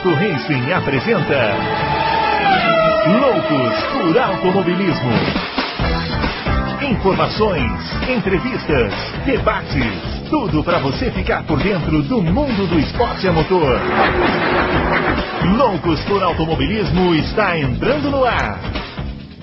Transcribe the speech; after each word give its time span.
Auto 0.00 0.14
Racing 0.14 0.72
apresenta 0.72 1.36
Loucos 3.20 3.84
por 3.92 4.18
Automobilismo. 4.18 5.10
Informações, 6.90 7.70
entrevistas, 8.08 8.94
debates, 9.26 10.30
tudo 10.30 10.64
para 10.64 10.78
você 10.78 11.10
ficar 11.10 11.46
por 11.46 11.62
dentro 11.62 12.02
do 12.04 12.22
mundo 12.22 12.66
do 12.66 12.78
esporte 12.78 13.28
a 13.28 13.32
motor. 13.34 13.78
Loucos 15.58 16.02
por 16.04 16.22
Automobilismo 16.22 17.14
está 17.14 17.58
entrando 17.58 18.10
no 18.10 18.24
ar. 18.24 18.58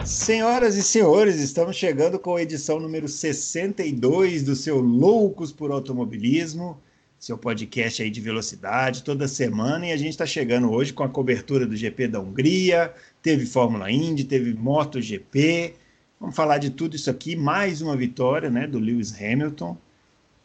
Senhoras 0.03 0.75
e 0.75 0.81
senhores, 0.81 1.35
estamos 1.39 1.75
chegando 1.75 2.17
com 2.17 2.35
a 2.35 2.41
edição 2.41 2.79
número 2.79 3.07
62 3.07 4.41
do 4.41 4.55
seu 4.55 4.79
Loucos 4.81 5.51
por 5.51 5.69
Automobilismo 5.69 6.81
seu 7.19 7.37
podcast 7.37 8.01
aí 8.01 8.09
de 8.09 8.21
velocidade 8.21 9.03
toda 9.03 9.27
semana 9.27 9.87
e 9.87 9.91
a 9.91 9.97
gente 9.97 10.11
está 10.11 10.25
chegando 10.25 10.71
hoje 10.71 10.93
com 10.93 11.03
a 11.03 11.09
cobertura 11.09 11.65
do 11.65 11.75
GP 11.75 12.07
da 12.07 12.19
Hungria, 12.19 12.93
teve 13.21 13.45
Fórmula 13.45 13.91
Indy, 13.91 14.23
teve 14.23 14.53
MotoGP, 14.53 15.73
vamos 16.19 16.35
falar 16.35 16.59
de 16.59 16.69
tudo 16.69 16.95
isso 16.95 17.09
aqui, 17.09 17.35
mais 17.35 17.81
uma 17.81 17.97
vitória 17.97 18.49
né, 18.49 18.67
do 18.67 18.77
Lewis 18.77 19.13
Hamilton, 19.19 19.75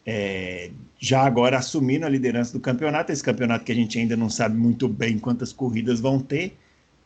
é, 0.05 0.71
já 0.99 1.21
agora 1.21 1.57
assumindo 1.57 2.05
a 2.05 2.09
liderança 2.09 2.51
do 2.53 2.59
campeonato, 2.59 3.11
esse 3.11 3.23
campeonato 3.23 3.63
que 3.63 3.71
a 3.71 3.75
gente 3.75 3.97
ainda 3.99 4.17
não 4.17 4.29
sabe 4.29 4.57
muito 4.57 4.87
bem 4.87 5.19
quantas 5.19 5.53
corridas 5.53 5.99
vão 5.99 6.19
ter, 6.19 6.57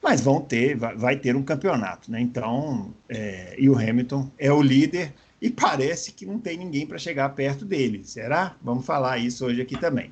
mas 0.02 0.22
vão 0.22 0.40
ter, 0.40 0.76
vai, 0.76 0.96
vai 0.96 1.16
ter 1.18 1.36
um 1.36 1.44
campeonato, 1.44 2.10
né? 2.10 2.22
Então, 2.22 2.94
é, 3.10 3.56
e 3.58 3.70
o 3.70 3.78
Hamilton 3.78 4.32
é 4.38 4.52
o 4.52 4.62
líder, 4.62 5.14
e 5.42 5.50
parece 5.50 6.12
que 6.12 6.26
não 6.26 6.40
tem 6.40 6.58
ninguém 6.58 6.86
para 6.86 6.98
chegar 6.98 7.30
perto 7.30 7.66
dele. 7.66 8.02
Será? 8.04 8.56
Vamos 8.62 8.86
falar 8.86 9.18
isso 9.18 9.46
hoje 9.46 9.62
aqui 9.62 9.80
também. 9.80 10.12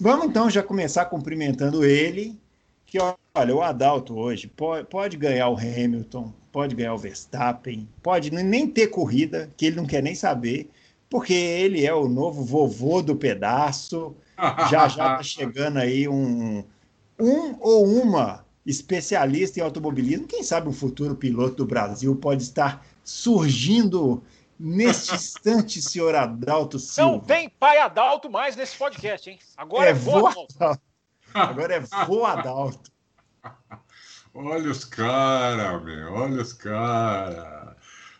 Vamos 0.00 0.26
então 0.26 0.48
já 0.50 0.62
começar 0.62 1.06
cumprimentando 1.06 1.84
ele, 1.84 2.38
que 2.86 2.98
olha, 3.34 3.54
o 3.54 3.62
Adalto 3.62 4.18
hoje 4.18 4.48
pode, 4.48 4.86
pode 4.86 5.16
ganhar 5.16 5.48
o 5.48 5.56
Hamilton, 5.56 6.32
pode 6.50 6.74
ganhar 6.74 6.94
o 6.94 6.98
Verstappen, 6.98 7.88
pode 8.02 8.30
nem 8.30 8.66
ter 8.66 8.88
corrida, 8.88 9.50
que 9.56 9.66
ele 9.66 9.76
não 9.76 9.86
quer 9.86 10.02
nem 10.02 10.14
saber, 10.14 10.70
porque 11.08 11.34
ele 11.34 11.84
é 11.84 11.92
o 11.92 12.08
novo 12.08 12.44
vovô 12.44 13.02
do 13.02 13.16
pedaço. 13.16 14.14
Já 14.70 14.88
já 14.88 14.88
está 14.88 15.22
chegando 15.22 15.76
aí 15.76 16.08
um, 16.08 16.64
um 17.18 17.56
ou 17.60 17.86
uma 17.86 18.42
especialista 18.64 19.60
em 19.60 19.62
automobilismo. 19.62 20.26
Quem 20.26 20.42
sabe 20.42 20.66
um 20.66 20.72
futuro 20.72 21.14
piloto 21.14 21.56
do 21.56 21.66
Brasil 21.66 22.16
pode 22.16 22.42
estar 22.42 22.86
surgindo 23.04 24.22
Neste 24.62 25.14
instante, 25.14 25.80
senhor 25.80 26.14
Adalto 26.14 26.78
Silva. 26.78 27.12
Não 27.12 27.18
tem 27.18 27.48
pai 27.48 27.78
Adalto 27.78 28.28
mais 28.28 28.54
nesse 28.54 28.76
podcast, 28.76 29.30
hein? 29.30 29.38
Agora 29.56 29.86
é, 29.86 29.90
é 29.90 29.94
vô 29.94 30.26
Adalto. 30.26 30.82
Agora 31.32 31.74
é 31.76 31.80
vô 31.80 32.24
Adalto. 32.26 32.92
Olha 34.34 34.70
os 34.70 34.84
caras, 34.84 35.82
meu. 35.82 36.12
Olha 36.12 36.42
os 36.42 36.52
caras. 36.52 37.74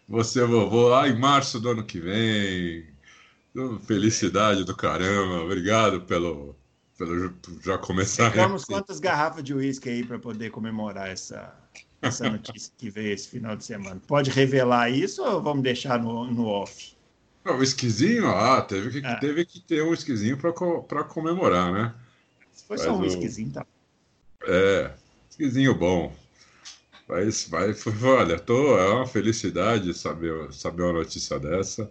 Você, 0.08 0.42
vovô, 0.42 0.88
lá 0.88 1.06
em 1.06 1.18
março 1.18 1.60
do 1.60 1.72
ano 1.72 1.84
que 1.84 2.00
vem. 2.00 2.88
Felicidade 3.86 4.64
do 4.64 4.74
caramba. 4.74 5.44
Obrigado 5.44 6.00
pelo, 6.00 6.56
pelo 6.96 7.34
já 7.62 7.76
começar. 7.76 8.32
Temos 8.32 8.64
quantas 8.64 8.98
garrafas 8.98 9.44
de 9.44 9.52
uísque 9.52 9.90
aí 9.90 10.06
para 10.06 10.18
poder 10.18 10.50
comemorar 10.50 11.10
essa, 11.10 11.54
essa 12.02 12.28
notícia 12.28 12.72
que 12.76 12.90
veio 12.90 13.12
esse 13.12 13.28
final 13.28 13.56
de 13.56 13.64
semana. 13.64 14.00
Pode 14.06 14.30
revelar 14.30 14.90
isso 14.90 15.22
ou 15.22 15.42
vamos 15.42 15.62
deixar 15.62 15.98
no, 15.98 16.24
no 16.30 16.46
off? 16.46 16.94
Não, 17.44 17.58
o 17.58 17.62
esquisinho, 17.62 18.28
ah, 18.28 18.60
teve 18.60 19.00
que, 19.00 19.06
é. 19.06 19.14
teve 19.16 19.44
que 19.44 19.60
ter 19.60 19.82
um 19.82 19.94
esquisinho 19.94 20.36
para 20.36 21.04
comemorar, 21.04 21.72
né? 21.72 21.94
Se 22.52 22.64
foi 22.66 22.78
só 22.78 22.94
um 22.94 23.00
o... 23.00 23.06
esquisinho, 23.06 23.50
tá. 23.50 23.66
É, 24.42 24.90
esquisinho 25.28 25.74
bom. 25.74 26.14
Mas, 27.08 27.48
vai, 27.48 27.74
olha, 28.04 28.38
tô, 28.38 28.78
é 28.78 28.94
uma 28.94 29.06
felicidade 29.06 29.92
saber, 29.94 30.52
saber 30.52 30.82
uma 30.82 30.92
notícia 30.92 31.38
dessa. 31.38 31.90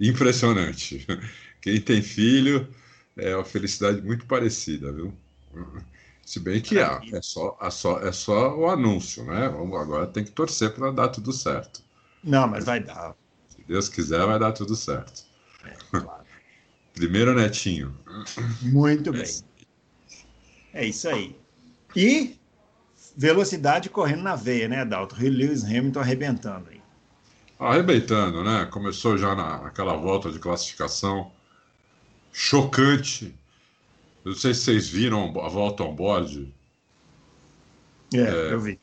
Impressionante. 0.00 1.06
Quem 1.60 1.80
tem 1.80 2.02
filho 2.02 2.68
é 3.16 3.34
uma 3.34 3.44
felicidade 3.44 4.00
muito 4.02 4.26
parecida, 4.26 4.92
viu? 4.92 5.12
Se 6.24 6.40
bem 6.40 6.60
que 6.60 6.80
há, 6.80 7.00
é 7.12 7.20
só, 7.20 7.56
é, 7.60 7.70
só, 7.70 8.00
é 8.00 8.10
só 8.10 8.56
o 8.56 8.68
anúncio, 8.68 9.24
né? 9.24 9.48
Vamos, 9.48 9.78
agora 9.78 10.06
tem 10.06 10.24
que 10.24 10.30
torcer 10.30 10.72
para 10.72 10.90
dar 10.90 11.08
tudo 11.08 11.32
certo. 11.32 11.82
Não, 12.22 12.48
mas 12.48 12.64
vai 12.64 12.80
dar. 12.80 13.14
Se 13.48 13.62
Deus 13.68 13.88
quiser, 13.88 14.24
vai 14.26 14.38
dar 14.38 14.52
tudo 14.52 14.74
certo. 14.74 15.24
É, 15.64 15.76
claro. 15.90 16.24
Primeiro 16.94 17.34
netinho. 17.34 17.94
Muito 18.62 19.12
bem. 19.12 19.30
É 20.72 20.86
isso 20.86 21.08
aí. 21.08 21.36
E 21.94 22.38
velocidade 23.16 23.90
correndo 23.90 24.22
na 24.22 24.36
veia, 24.36 24.68
né, 24.68 24.84
Dalton? 24.84 25.16
Lewis 25.18 25.64
Hamilton 25.64 26.00
arrebentando 26.00 26.70
aí. 26.70 26.80
Arrebentando, 27.58 28.42
né? 28.42 28.66
Começou 28.66 29.18
já 29.18 29.34
na, 29.34 29.62
naquela 29.62 29.96
volta 29.96 30.30
de 30.30 30.38
classificação 30.38 31.30
chocante 32.32 33.34
não 34.24 34.34
sei 34.34 34.54
se 34.54 34.62
vocês 34.62 34.88
viram 34.88 35.38
a 35.40 35.48
volta 35.48 35.82
on 35.82 35.94
board. 35.94 36.52
É, 38.14 38.18
é, 38.18 38.52
eu 38.52 38.60
vi. 38.60 38.80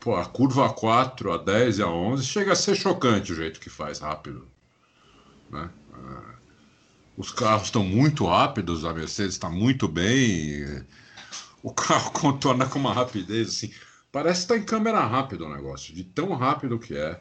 Pô, 0.00 0.16
a 0.16 0.24
curva 0.24 0.72
4, 0.72 1.32
a 1.32 1.36
10 1.38 1.78
e 1.78 1.82
a 1.82 1.88
11 1.88 2.24
chega 2.24 2.52
a 2.52 2.56
ser 2.56 2.74
chocante 2.74 3.32
o 3.32 3.36
jeito 3.36 3.60
que 3.60 3.70
faz 3.70 3.98
rápido. 3.98 4.46
Né? 5.50 5.68
É, 5.92 6.34
os 7.16 7.30
carros 7.30 7.64
estão 7.64 7.84
muito 7.84 8.26
rápidos, 8.26 8.84
a 8.84 8.92
Mercedes 8.92 9.34
está 9.34 9.48
muito 9.48 9.88
bem. 9.88 10.84
O 11.62 11.72
carro 11.72 12.10
contorna 12.18 12.66
com 12.66 12.78
uma 12.78 12.92
rapidez 12.92 13.48
assim. 13.48 13.72
Parece 14.10 14.46
que 14.46 14.52
está 14.52 14.56
em 14.56 14.64
câmera 14.64 15.04
rápida 15.04 15.44
o 15.44 15.52
negócio, 15.52 15.94
de 15.94 16.04
tão 16.04 16.34
rápido 16.34 16.78
que 16.78 16.96
é. 16.96 17.20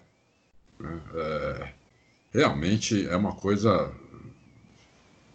Né? 0.80 1.02
é 1.16 1.74
realmente 2.34 3.08
é 3.08 3.16
uma 3.16 3.34
coisa 3.34 3.94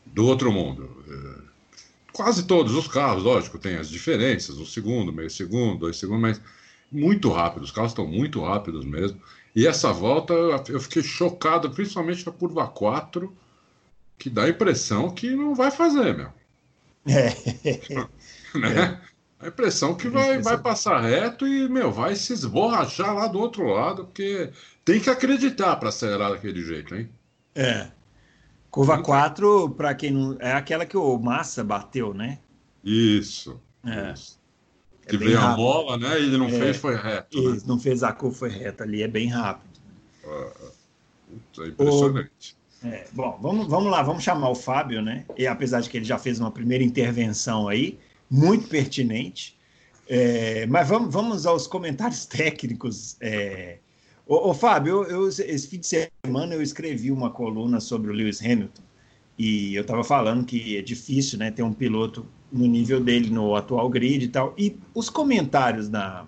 do 0.06 0.26
outro 0.26 0.50
mundo. 0.50 1.04
É, 2.18 2.22
quase 2.22 2.42
todos 2.44 2.74
os 2.74 2.88
carros, 2.88 3.22
lógico, 3.22 3.58
tem 3.58 3.76
as 3.76 3.88
diferenças, 3.88 4.58
um 4.58 4.66
segundo, 4.66 5.12
meio 5.12 5.30
segundo, 5.30 5.78
dois 5.78 5.96
segundos, 5.96 6.22
mas 6.22 6.40
muito 6.90 7.30
rápido, 7.30 7.62
os 7.62 7.70
carros 7.70 7.92
estão 7.92 8.06
muito 8.06 8.42
rápidos 8.42 8.84
mesmo. 8.84 9.20
E 9.54 9.66
essa 9.66 9.92
volta 9.92 10.34
eu 10.68 10.80
fiquei 10.80 11.02
chocado, 11.02 11.70
principalmente 11.70 12.26
na 12.26 12.32
curva 12.32 12.66
4, 12.66 13.34
que 14.18 14.28
dá 14.28 14.44
a 14.44 14.48
impressão 14.48 15.10
que 15.10 15.34
não 15.34 15.54
vai 15.54 15.70
fazer, 15.70 16.16
meu. 16.16 16.32
É. 17.06 17.34
né? 18.58 19.00
A 19.40 19.48
impressão 19.48 19.94
que 19.94 20.08
vai, 20.08 20.42
vai 20.42 20.58
passar 20.58 21.00
reto 21.00 21.46
e, 21.46 21.68
meu, 21.68 21.92
vai 21.92 22.16
se 22.16 22.32
esborrachar 22.32 23.14
lá 23.14 23.28
do 23.28 23.38
outro 23.38 23.64
lado, 23.68 24.04
porque 24.04 24.50
tem 24.84 25.00
que 25.00 25.08
acreditar 25.08 25.76
para 25.76 25.90
acelerar 25.90 26.32
daquele 26.32 26.62
jeito, 26.62 26.94
hein? 26.94 27.08
É. 27.54 27.90
Curva 28.70 29.02
4, 29.02 29.70
para 29.70 29.94
quem 29.94 30.10
não. 30.10 30.36
É 30.40 30.52
aquela 30.52 30.84
que 30.84 30.96
o 30.96 31.18
Massa 31.18 31.64
bateu, 31.64 32.12
né? 32.12 32.38
Isso. 32.84 33.60
É. 33.84 34.12
Isso. 34.12 34.38
É 35.06 35.10
que 35.10 35.16
veio 35.16 35.38
rápido. 35.38 35.54
a 35.54 35.56
mola, 35.56 35.96
né? 35.96 36.16
Ele 36.18 36.36
não 36.36 36.46
é, 36.46 36.50
fez, 36.50 36.76
foi 36.76 36.94
reto. 36.94 37.50
Né? 37.50 37.62
Não 37.66 37.78
fez 37.78 38.02
a 38.02 38.12
curva, 38.12 38.36
foi 38.36 38.50
reta 38.50 38.84
ali, 38.84 39.02
é 39.02 39.08
bem 39.08 39.28
rápido. 39.28 39.80
É, 40.22 40.52
é 41.60 41.66
impressionante. 41.68 42.56
O... 42.82 42.86
É, 42.86 43.06
bom, 43.12 43.38
vamos, 43.40 43.66
vamos 43.66 43.90
lá, 43.90 44.02
vamos 44.02 44.22
chamar 44.22 44.50
o 44.50 44.54
Fábio, 44.54 45.02
né? 45.02 45.24
E 45.36 45.46
apesar 45.46 45.80
de 45.80 45.90
que 45.90 45.96
ele 45.96 46.04
já 46.04 46.18
fez 46.18 46.38
uma 46.38 46.50
primeira 46.50 46.84
intervenção 46.84 47.66
aí, 47.68 47.98
muito 48.30 48.68
pertinente. 48.68 49.56
É, 50.06 50.66
mas 50.66 50.88
vamos, 50.88 51.12
vamos 51.12 51.46
aos 51.46 51.66
comentários 51.66 52.24
técnicos 52.26 53.16
é, 53.20 53.78
Ô, 54.28 54.50
ô 54.50 54.54
Fábio, 54.54 55.04
eu, 55.04 55.22
eu, 55.22 55.28
esse 55.28 55.66
fim 55.66 55.80
de 55.80 55.86
semana 55.86 56.54
eu 56.54 56.60
escrevi 56.60 57.10
uma 57.10 57.30
coluna 57.30 57.80
sobre 57.80 58.10
o 58.10 58.14
Lewis 58.14 58.42
Hamilton 58.42 58.82
e 59.38 59.74
eu 59.74 59.80
estava 59.80 60.04
falando 60.04 60.44
que 60.44 60.76
é 60.76 60.82
difícil 60.82 61.38
né, 61.38 61.50
ter 61.50 61.62
um 61.62 61.72
piloto 61.72 62.26
no 62.52 62.66
nível 62.66 63.00
dele 63.00 63.30
no 63.30 63.56
atual 63.56 63.88
grid 63.88 64.26
e 64.26 64.28
tal. 64.28 64.52
E 64.58 64.78
os 64.94 65.08
comentários 65.08 65.88
na, 65.88 66.26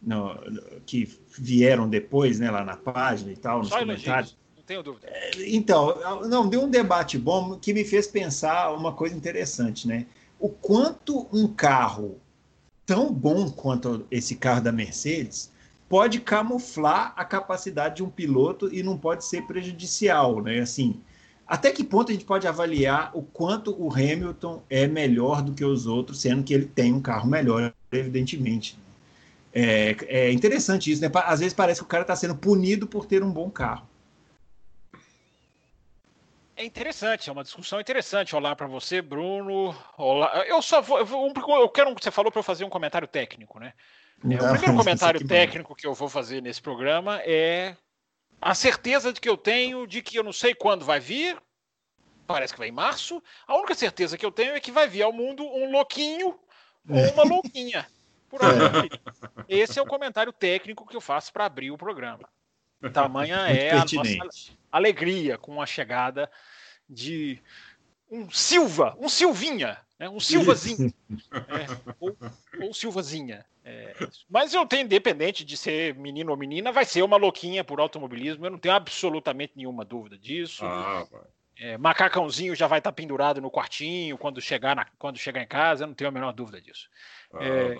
no, 0.00 0.38
que 0.86 1.08
vieram 1.36 1.88
depois, 1.88 2.38
né, 2.38 2.48
lá 2.48 2.64
na 2.64 2.76
página 2.76 3.32
e 3.32 3.36
tal, 3.36 3.58
nos 3.58 3.70
Só 3.70 3.80
comentários. 3.80 4.36
Não 4.56 4.62
tenho 4.62 4.82
dúvida. 4.82 5.08
É, 5.10 5.30
então, 5.48 5.98
não, 6.28 6.48
deu 6.48 6.62
um 6.62 6.70
debate 6.70 7.18
bom 7.18 7.56
que 7.58 7.74
me 7.74 7.84
fez 7.84 8.06
pensar 8.06 8.72
uma 8.72 8.92
coisa 8.92 9.16
interessante, 9.16 9.88
né? 9.88 10.06
O 10.38 10.48
quanto 10.48 11.26
um 11.32 11.48
carro 11.48 12.20
tão 12.86 13.12
bom 13.12 13.50
quanto 13.50 14.06
esse 14.12 14.36
carro 14.36 14.60
da 14.60 14.70
Mercedes 14.70 15.50
pode 15.90 16.20
camuflar 16.20 17.12
a 17.16 17.24
capacidade 17.24 17.96
de 17.96 18.04
um 18.04 18.08
piloto 18.08 18.72
e 18.72 18.80
não 18.80 18.96
pode 18.96 19.24
ser 19.24 19.42
prejudicial, 19.42 20.40
né? 20.40 20.60
Assim, 20.60 21.02
até 21.44 21.72
que 21.72 21.82
ponto 21.82 22.10
a 22.10 22.14
gente 22.14 22.24
pode 22.24 22.46
avaliar 22.46 23.10
o 23.12 23.24
quanto 23.24 23.74
o 23.76 23.92
Hamilton 23.92 24.62
é 24.70 24.86
melhor 24.86 25.42
do 25.42 25.52
que 25.52 25.64
os 25.64 25.88
outros, 25.88 26.20
sendo 26.20 26.44
que 26.44 26.54
ele 26.54 26.66
tem 26.66 26.94
um 26.94 27.02
carro 27.02 27.28
melhor, 27.28 27.74
evidentemente. 27.90 28.78
É, 29.52 29.96
é 30.06 30.32
interessante 30.32 30.92
isso, 30.92 31.02
né? 31.02 31.10
Às 31.12 31.40
vezes 31.40 31.52
parece 31.52 31.80
que 31.80 31.86
o 31.86 31.88
cara 31.88 32.02
está 32.02 32.14
sendo 32.14 32.36
punido 32.36 32.86
por 32.86 33.04
ter 33.04 33.24
um 33.24 33.32
bom 33.32 33.50
carro. 33.50 33.84
É 36.54 36.64
interessante, 36.64 37.28
é 37.28 37.32
uma 37.32 37.42
discussão 37.42 37.80
interessante. 37.80 38.36
Olá 38.36 38.54
para 38.54 38.68
você, 38.68 39.02
Bruno. 39.02 39.76
Olá. 39.98 40.44
Eu 40.46 40.62
só 40.62 40.80
vou. 40.80 41.00
Eu, 41.00 41.68
quero. 41.68 41.92
Você 41.94 42.12
falou 42.12 42.30
para 42.30 42.38
eu 42.38 42.44
fazer 42.44 42.64
um 42.64 42.70
comentário 42.70 43.08
técnico, 43.08 43.58
né? 43.58 43.72
Não, 44.22 44.36
é, 44.36 44.42
o 44.42 44.52
primeiro 44.52 44.76
comentário 44.76 45.26
técnico 45.26 45.74
que 45.74 45.86
eu 45.86 45.94
vou 45.94 46.08
fazer 46.08 46.42
nesse 46.42 46.60
programa 46.60 47.20
é 47.24 47.76
a 48.40 48.54
certeza 48.54 49.12
de 49.12 49.20
que 49.20 49.28
eu 49.28 49.36
tenho 49.36 49.86
de 49.86 50.02
que 50.02 50.18
eu 50.18 50.22
não 50.22 50.32
sei 50.32 50.54
quando 50.54 50.84
vai 50.84 51.00
vir. 51.00 51.40
Parece 52.26 52.52
que 52.52 52.58
vai 52.58 52.68
em 52.68 52.72
março. 52.72 53.22
A 53.46 53.56
única 53.56 53.74
certeza 53.74 54.16
que 54.16 54.24
eu 54.24 54.30
tenho 54.30 54.52
é 54.52 54.60
que 54.60 54.70
vai 54.70 54.86
vir 54.86 55.02
ao 55.02 55.12
mundo 55.12 55.42
um 55.42 55.70
louquinho 55.70 56.38
ou 56.88 57.12
uma 57.12 57.24
louquinha. 57.24 57.86
Por 58.28 58.40
aí. 58.44 58.88
Esse 59.48 59.78
é 59.78 59.82
o 59.82 59.86
comentário 59.86 60.32
técnico 60.32 60.86
que 60.86 60.96
eu 60.96 61.00
faço 61.00 61.32
para 61.32 61.46
abrir 61.46 61.72
o 61.72 61.78
programa. 61.78 62.28
Tamanha 62.92 63.48
é 63.48 63.72
a 63.72 63.84
nossa 63.84 64.54
alegria 64.70 65.36
com 65.36 65.60
a 65.60 65.66
chegada 65.66 66.30
de 66.88 67.42
um 68.10 68.30
Silva, 68.30 68.96
um 68.98 69.08
Silvinha, 69.08 69.78
né? 70.00 70.08
um 70.08 70.18
Silvazinho. 70.18 70.92
É, 71.30 71.66
ou, 72.00 72.16
ou 72.62 72.74
Silvazinha. 72.74 73.44
É, 73.64 73.94
mas 74.28 74.54
eu 74.54 74.64
tenho, 74.64 74.84
independente 74.84 75.44
de 75.44 75.56
ser 75.56 75.94
menino 75.94 76.30
ou 76.30 76.36
menina, 76.36 76.72
vai 76.72 76.84
ser 76.84 77.02
uma 77.02 77.16
louquinha 77.16 77.62
por 77.62 77.78
automobilismo. 77.78 78.46
Eu 78.46 78.50
não 78.50 78.58
tenho 78.58 78.74
absolutamente 78.74 79.52
nenhuma 79.54 79.84
dúvida 79.84 80.16
disso. 80.16 80.64
Ah, 80.64 81.06
é, 81.58 81.76
macacãozinho 81.76 82.54
já 82.54 82.66
vai 82.66 82.78
estar 82.78 82.92
pendurado 82.92 83.40
no 83.40 83.50
quartinho 83.50 84.16
quando 84.16 84.40
chegar, 84.40 84.74
na, 84.74 84.86
quando 84.98 85.18
chegar 85.18 85.42
em 85.42 85.46
casa, 85.46 85.84
eu 85.84 85.88
não 85.88 85.94
tenho 85.94 86.08
a 86.08 86.12
menor 86.12 86.32
dúvida 86.32 86.60
disso. 86.60 86.88
Ah, 87.34 87.44
é, 87.44 87.78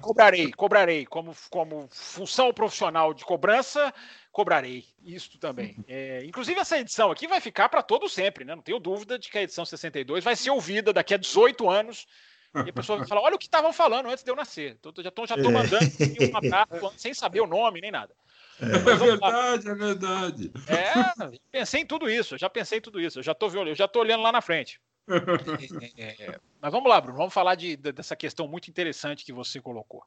cobrarei, 0.00 0.52
cobrarei. 0.52 1.06
Como, 1.06 1.34
como 1.50 1.88
função 1.90 2.52
profissional 2.52 3.14
de 3.14 3.24
cobrança, 3.24 3.92
cobrarei. 4.32 4.84
Isso 5.02 5.38
também. 5.38 5.76
É, 5.86 6.24
inclusive, 6.24 6.60
essa 6.60 6.78
edição 6.78 7.10
aqui 7.10 7.26
vai 7.26 7.40
ficar 7.40 7.68
para 7.68 7.82
todo 7.82 8.08
sempre, 8.08 8.44
né? 8.44 8.54
Não 8.54 8.62
tenho 8.62 8.78
dúvida 8.78 9.18
de 9.18 9.30
que 9.30 9.38
a 9.38 9.42
edição 9.42 9.64
62 9.64 10.24
vai 10.24 10.36
ser 10.36 10.50
ouvida 10.50 10.92
daqui 10.92 11.14
a 11.14 11.18
18 11.18 11.68
anos. 11.68 12.06
E 12.54 12.70
a 12.70 12.72
pessoa 12.72 12.98
vai 12.98 13.06
falar: 13.06 13.22
olha 13.22 13.34
o 13.34 13.38
que 13.38 13.46
estavam 13.46 13.72
falando 13.72 14.08
antes 14.08 14.22
de 14.22 14.30
eu 14.30 14.36
nascer. 14.36 14.76
Tô, 14.80 14.92
já 15.02 15.08
estou 15.08 15.26
já 15.26 15.36
tô 15.36 15.50
mandando 15.50 15.84
um 16.32 16.36
abraço 16.36 16.92
sem 16.96 17.12
saber 17.12 17.40
o 17.40 17.46
nome 17.46 17.80
nem 17.80 17.90
nada. 17.90 18.14
É, 18.60 18.66
é 18.66 18.96
verdade, 18.96 19.68
é 19.68 19.74
verdade. 19.74 20.52
É, 20.68 21.38
pensei 21.50 21.80
em 21.80 21.86
tudo 21.86 22.08
isso, 22.08 22.38
já 22.38 22.48
pensei 22.48 22.78
em 22.78 22.80
tudo 22.82 23.00
isso, 23.00 23.18
eu 23.18 23.22
já 23.22 23.32
estou 23.32 23.50
eu 23.66 23.74
já 23.74 23.88
tô 23.88 24.00
olhando 24.00 24.22
lá 24.22 24.30
na 24.30 24.40
frente. 24.40 24.80
É, 25.08 26.38
mas 26.60 26.72
vamos 26.72 26.88
lá, 26.88 27.00
Bruno, 27.00 27.18
vamos 27.18 27.34
falar 27.34 27.54
de, 27.54 27.76
de, 27.76 27.92
dessa 27.92 28.16
questão 28.16 28.48
muito 28.48 28.68
interessante 28.68 29.24
que 29.24 29.32
você 29.32 29.60
colocou. 29.60 30.02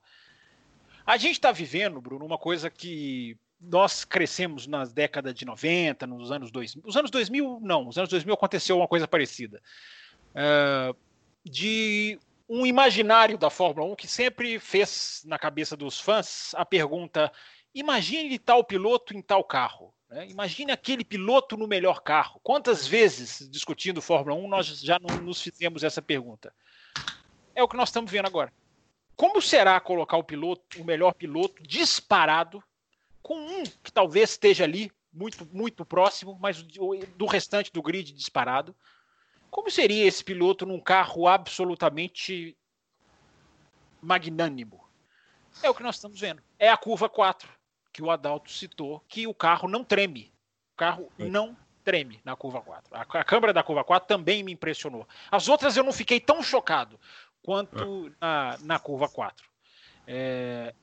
A 1.06 1.18
gente 1.18 1.34
está 1.34 1.52
vivendo, 1.52 2.02
Bruno, 2.02 2.26
uma 2.26 2.38
coisa 2.38 2.70
que 2.70 3.38
nós 3.60 4.06
crescemos 4.06 4.68
nas 4.68 4.94
décadas 4.94 5.34
de 5.34 5.46
90, 5.46 6.06
nos 6.06 6.32
anos 6.32 6.52
2000. 6.52 6.84
Os 6.86 6.96
anos 6.96 7.10
2000, 7.10 7.60
não, 7.62 7.86
nos 7.86 7.98
anos 7.98 8.10
2000 8.10 8.34
aconteceu 8.34 8.78
uma 8.78 8.88
coisa 8.88 9.08
parecida. 9.08 9.62
Uh, 10.32 10.96
de 11.44 12.20
um 12.50 12.66
imaginário 12.66 13.38
da 13.38 13.50
Fórmula 13.50 13.92
1 13.92 13.96
que 13.96 14.08
sempre 14.08 14.60
fez 14.60 15.24
na 15.26 15.40
cabeça 15.40 15.76
dos 15.76 16.00
fãs 16.00 16.54
a 16.56 16.66
pergunta: 16.66 17.32
imagine 17.74 18.38
tal 18.38 18.64
piloto 18.64 19.16
em 19.16 19.22
tal 19.22 19.44
carro. 19.44 19.94
Né? 20.10 20.28
Imagine 20.30 20.72
aquele 20.72 21.04
piloto 21.04 21.58
no 21.58 21.68
melhor 21.68 22.02
carro. 22.02 22.40
Quantas 22.42 22.88
vezes, 22.88 23.48
discutindo 23.50 24.02
Fórmula 24.02 24.36
1, 24.36 24.48
nós 24.48 24.80
já 24.80 24.98
não 25.00 25.18
nos 25.18 25.42
fizemos 25.42 25.84
essa 25.84 26.02
pergunta? 26.02 26.54
É 27.54 27.62
o 27.62 27.68
que 27.68 27.78
nós 27.78 27.90
estamos 27.90 28.12
vendo 28.12 28.28
agora. 28.28 28.54
Como 29.16 29.42
será 29.42 29.80
colocar 29.80 30.18
o 30.18 30.24
piloto, 30.24 30.82
o 30.82 30.86
melhor 30.86 31.14
piloto, 31.14 31.62
disparado, 31.64 32.64
com 33.22 33.36
um 33.36 33.64
que 33.64 33.92
talvez 33.92 34.32
esteja 34.32 34.64
ali, 34.64 34.92
muito, 35.12 35.48
muito 35.52 35.84
próximo, 35.84 36.38
mas 36.40 36.62
do 36.62 37.26
restante 37.26 37.72
do 37.72 37.82
grid 37.82 38.14
disparado? 38.14 38.76
Como 39.50 39.72
seria 39.72 40.06
esse 40.06 40.24
piloto 40.24 40.66
num 40.66 40.80
carro 40.80 41.28
absolutamente 41.28 42.56
magnânimo? 44.02 44.88
É 45.64 45.70
o 45.70 45.74
que 45.74 45.82
nós 45.82 45.96
estamos 45.96 46.20
vendo. 46.20 46.44
É 46.60 46.70
a 46.70 46.78
curva 46.78 47.10
4 47.10 47.50
que 47.98 48.04
o 48.04 48.12
Adalto 48.12 48.52
citou, 48.52 49.04
que 49.10 49.26
o 49.26 49.34
carro 49.34 49.68
não 49.68 49.84
treme. 49.84 50.32
O 50.76 50.78
carro 50.78 51.12
é. 51.18 51.26
não 51.26 51.58
treme 51.84 52.22
na 52.24 52.36
curva 52.36 52.62
4. 52.62 52.96
A, 52.96 53.02
a, 53.02 53.24
câmera 53.24 53.52
da 53.52 53.64
curva 53.64 53.84
4 53.84 54.08
também 54.08 54.44
me 54.44 54.52
impressionou. 54.52 55.08
As 55.32 55.48
outras 55.50 55.76
eu 55.76 55.84
não 55.84 55.92
fiquei 55.92 56.20
tão 56.20 56.44
chocado 56.44 57.00
quanto 57.42 58.08
é. 58.08 58.12
na, 58.22 58.58
na 58.62 58.78
curva 58.78 59.10
4. 59.10 59.50
É, 60.06 60.76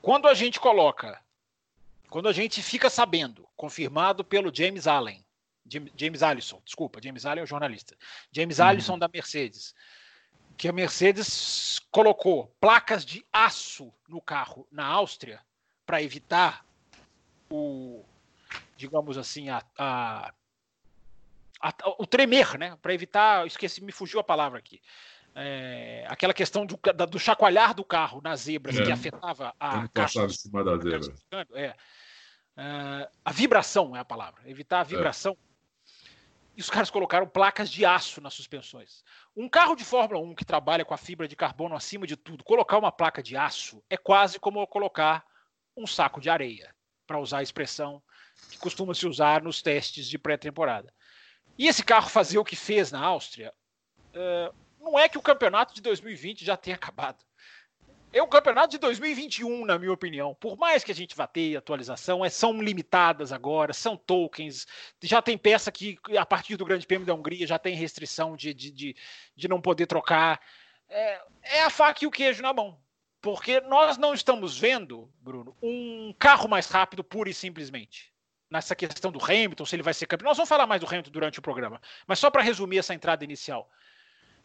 quando 0.00 0.26
a 0.26 0.32
gente 0.32 0.58
coloca, 0.58 1.20
quando 2.08 2.30
a 2.30 2.32
gente 2.32 2.62
fica 2.62 2.88
sabendo, 2.88 3.46
confirmado 3.54 4.24
pelo 4.24 4.50
James 4.54 4.86
Allen, 4.86 5.22
James 5.94 6.22
Allison, 6.22 6.62
desculpa, 6.64 6.98
James 7.02 7.26
Allen 7.26 7.42
é 7.42 7.44
o 7.44 7.46
jornalista, 7.46 7.94
James 8.32 8.58
uhum. 8.58 8.64
Allison 8.64 8.98
da 8.98 9.08
Mercedes, 9.12 9.74
que 10.56 10.66
a 10.66 10.72
Mercedes 10.72 11.78
colocou 11.90 12.56
placas 12.58 13.04
de 13.04 13.22
aço 13.30 13.92
no 14.08 14.22
carro 14.22 14.66
na 14.72 14.86
Áustria 14.86 15.42
para 15.86 16.02
evitar 16.02 16.64
o, 17.50 18.04
digamos 18.76 19.18
assim, 19.18 19.48
a, 19.48 19.62
a, 19.78 20.32
a 21.60 21.74
o 21.98 22.06
tremer, 22.06 22.58
né? 22.58 22.76
Para 22.80 22.94
evitar, 22.94 23.46
esqueci, 23.46 23.82
me 23.82 23.92
fugiu 23.92 24.20
a 24.20 24.24
palavra 24.24 24.58
aqui. 24.58 24.80
É, 25.36 26.06
aquela 26.08 26.32
questão 26.32 26.64
do, 26.64 26.78
da, 26.94 27.04
do, 27.04 27.18
chacoalhar 27.18 27.74
do 27.74 27.84
carro 27.84 28.20
nas 28.22 28.42
zebras 28.42 28.78
é. 28.78 28.84
que 28.84 28.92
afetava 28.92 29.52
a 29.58 29.88
caixa. 29.88 30.24
em 30.24 30.28
cima 30.28 30.62
da 30.62 30.76
zebra. 30.76 31.12
É. 31.54 31.74
é. 32.56 33.10
a 33.24 33.32
vibração 33.32 33.96
é 33.96 34.00
a 34.00 34.04
palavra. 34.04 34.42
Evitar 34.46 34.78
a 34.78 34.82
é. 34.82 34.84
vibração. 34.84 35.36
E 36.56 36.60
os 36.60 36.70
caras 36.70 36.88
colocaram 36.88 37.26
placas 37.26 37.68
de 37.68 37.84
aço 37.84 38.20
nas 38.20 38.32
suspensões. 38.32 39.02
Um 39.36 39.48
carro 39.48 39.74
de 39.74 39.84
Fórmula 39.84 40.20
1 40.20 40.36
que 40.36 40.44
trabalha 40.44 40.84
com 40.84 40.94
a 40.94 40.96
fibra 40.96 41.26
de 41.26 41.34
carbono 41.34 41.74
acima 41.74 42.06
de 42.06 42.16
tudo, 42.16 42.44
colocar 42.44 42.78
uma 42.78 42.92
placa 42.92 43.20
de 43.20 43.36
aço 43.36 43.82
é 43.90 43.96
quase 43.96 44.38
como 44.38 44.64
colocar 44.68 45.24
um 45.76 45.86
saco 45.86 46.20
de 46.20 46.30
areia, 46.30 46.74
para 47.06 47.18
usar 47.18 47.38
a 47.38 47.42
expressão 47.42 48.02
que 48.50 48.58
costuma 48.58 48.94
se 48.94 49.06
usar 49.06 49.42
nos 49.42 49.62
testes 49.62 50.06
de 50.06 50.18
pré-temporada. 50.18 50.92
E 51.58 51.68
esse 51.68 51.84
carro 51.84 52.08
fazer 52.08 52.38
o 52.38 52.44
que 52.44 52.56
fez 52.56 52.90
na 52.90 53.00
Áustria, 53.00 53.52
uh, 54.10 54.54
não 54.80 54.98
é 54.98 55.08
que 55.08 55.18
o 55.18 55.22
campeonato 55.22 55.74
de 55.74 55.80
2020 55.80 56.44
já 56.44 56.56
tenha 56.56 56.76
acabado. 56.76 57.24
É 58.12 58.22
o 58.22 58.28
campeonato 58.28 58.68
de 58.68 58.78
2021, 58.78 59.64
na 59.64 59.76
minha 59.76 59.92
opinião. 59.92 60.36
Por 60.36 60.56
mais 60.56 60.84
que 60.84 60.92
a 60.92 60.94
gente 60.94 61.16
vá 61.16 61.26
ter 61.26 61.56
atualização, 61.56 62.24
é, 62.24 62.30
são 62.30 62.62
limitadas 62.62 63.32
agora, 63.32 63.72
são 63.72 63.96
tokens. 63.96 64.68
Já 65.02 65.20
tem 65.20 65.36
peça 65.36 65.72
que, 65.72 65.98
a 66.16 66.24
partir 66.24 66.56
do 66.56 66.64
Grande 66.64 66.86
Prêmio 66.86 67.04
da 67.04 67.12
Hungria, 67.12 67.44
já 67.44 67.58
tem 67.58 67.74
restrição 67.74 68.36
de, 68.36 68.54
de, 68.54 68.70
de, 68.70 68.96
de 69.34 69.48
não 69.48 69.60
poder 69.60 69.86
trocar. 69.86 70.40
É, 70.88 71.20
é 71.42 71.62
a 71.64 71.70
faca 71.70 72.04
e 72.04 72.06
o 72.06 72.10
queijo 72.10 72.40
na 72.40 72.52
mão. 72.52 72.78
Porque 73.24 73.58
nós 73.62 73.96
não 73.96 74.12
estamos 74.12 74.58
vendo, 74.58 75.10
Bruno, 75.22 75.56
um 75.62 76.14
carro 76.18 76.46
mais 76.46 76.66
rápido 76.66 77.02
pura 77.02 77.30
e 77.30 77.32
simplesmente. 77.32 78.12
Nessa 78.50 78.76
questão 78.76 79.10
do 79.10 79.18
Hamilton, 79.18 79.64
se 79.64 79.74
ele 79.74 79.82
vai 79.82 79.94
ser 79.94 80.04
campeão. 80.04 80.28
Nós 80.28 80.36
vamos 80.36 80.50
falar 80.50 80.66
mais 80.66 80.78
do 80.78 80.86
Hamilton 80.86 81.10
durante 81.10 81.38
o 81.38 81.42
programa. 81.42 81.80
Mas 82.06 82.18
só 82.18 82.30
para 82.30 82.42
resumir 82.42 82.76
essa 82.76 82.92
entrada 82.92 83.24
inicial. 83.24 83.70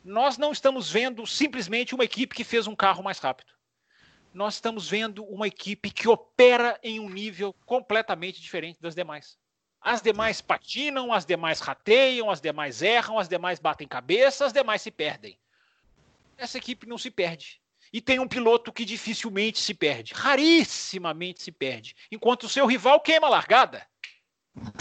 Nós 0.02 0.38
não 0.38 0.54
estamos 0.54 0.90
vendo 0.90 1.28
simplesmente 1.28 1.94
uma 1.94 2.06
equipe 2.06 2.34
que 2.34 2.46
fez 2.46 2.68
um 2.68 2.76
carro 2.76 3.04
mais 3.04 3.20
rápido. 3.20 3.52
Nós 4.34 4.54
estamos 4.54 4.90
vendo 4.90 5.26
uma 5.26 5.46
equipe 5.46 5.92
que 5.92 6.08
opera 6.08 6.80
em 6.82 7.02
um 7.02 7.10
nível 7.10 7.54
completamente 7.66 8.40
diferente 8.40 8.80
das 8.80 8.96
demais. 8.96 9.38
As 9.82 10.02
demais 10.02 10.40
patinam, 10.40 11.12
as 11.12 11.26
demais 11.26 11.60
rateiam, 11.60 12.32
as 12.32 12.40
demais 12.40 12.82
erram, 12.82 13.20
as 13.20 13.28
demais 13.28 13.60
batem 13.60 13.86
cabeça, 13.86 14.46
as 14.46 14.54
demais 14.54 14.82
se 14.82 14.90
perdem. 14.90 15.38
Essa 16.38 16.58
equipe 16.58 16.88
não 16.88 16.98
se 16.98 17.12
perde 17.12 17.60
e 17.92 18.02
tem 18.02 18.20
um 18.20 18.28
piloto 18.28 18.72
que 18.72 18.86
dificilmente 18.86 19.60
se 19.60 19.74
perde, 19.74 20.14
rarissimamente 20.14 21.42
se 21.42 21.52
perde, 21.52 21.96
enquanto 22.12 22.44
o 22.44 22.50
seu 22.50 22.66
rival 22.66 23.00
queima 23.00 23.28
a 23.28 23.30
largada. 23.30 23.86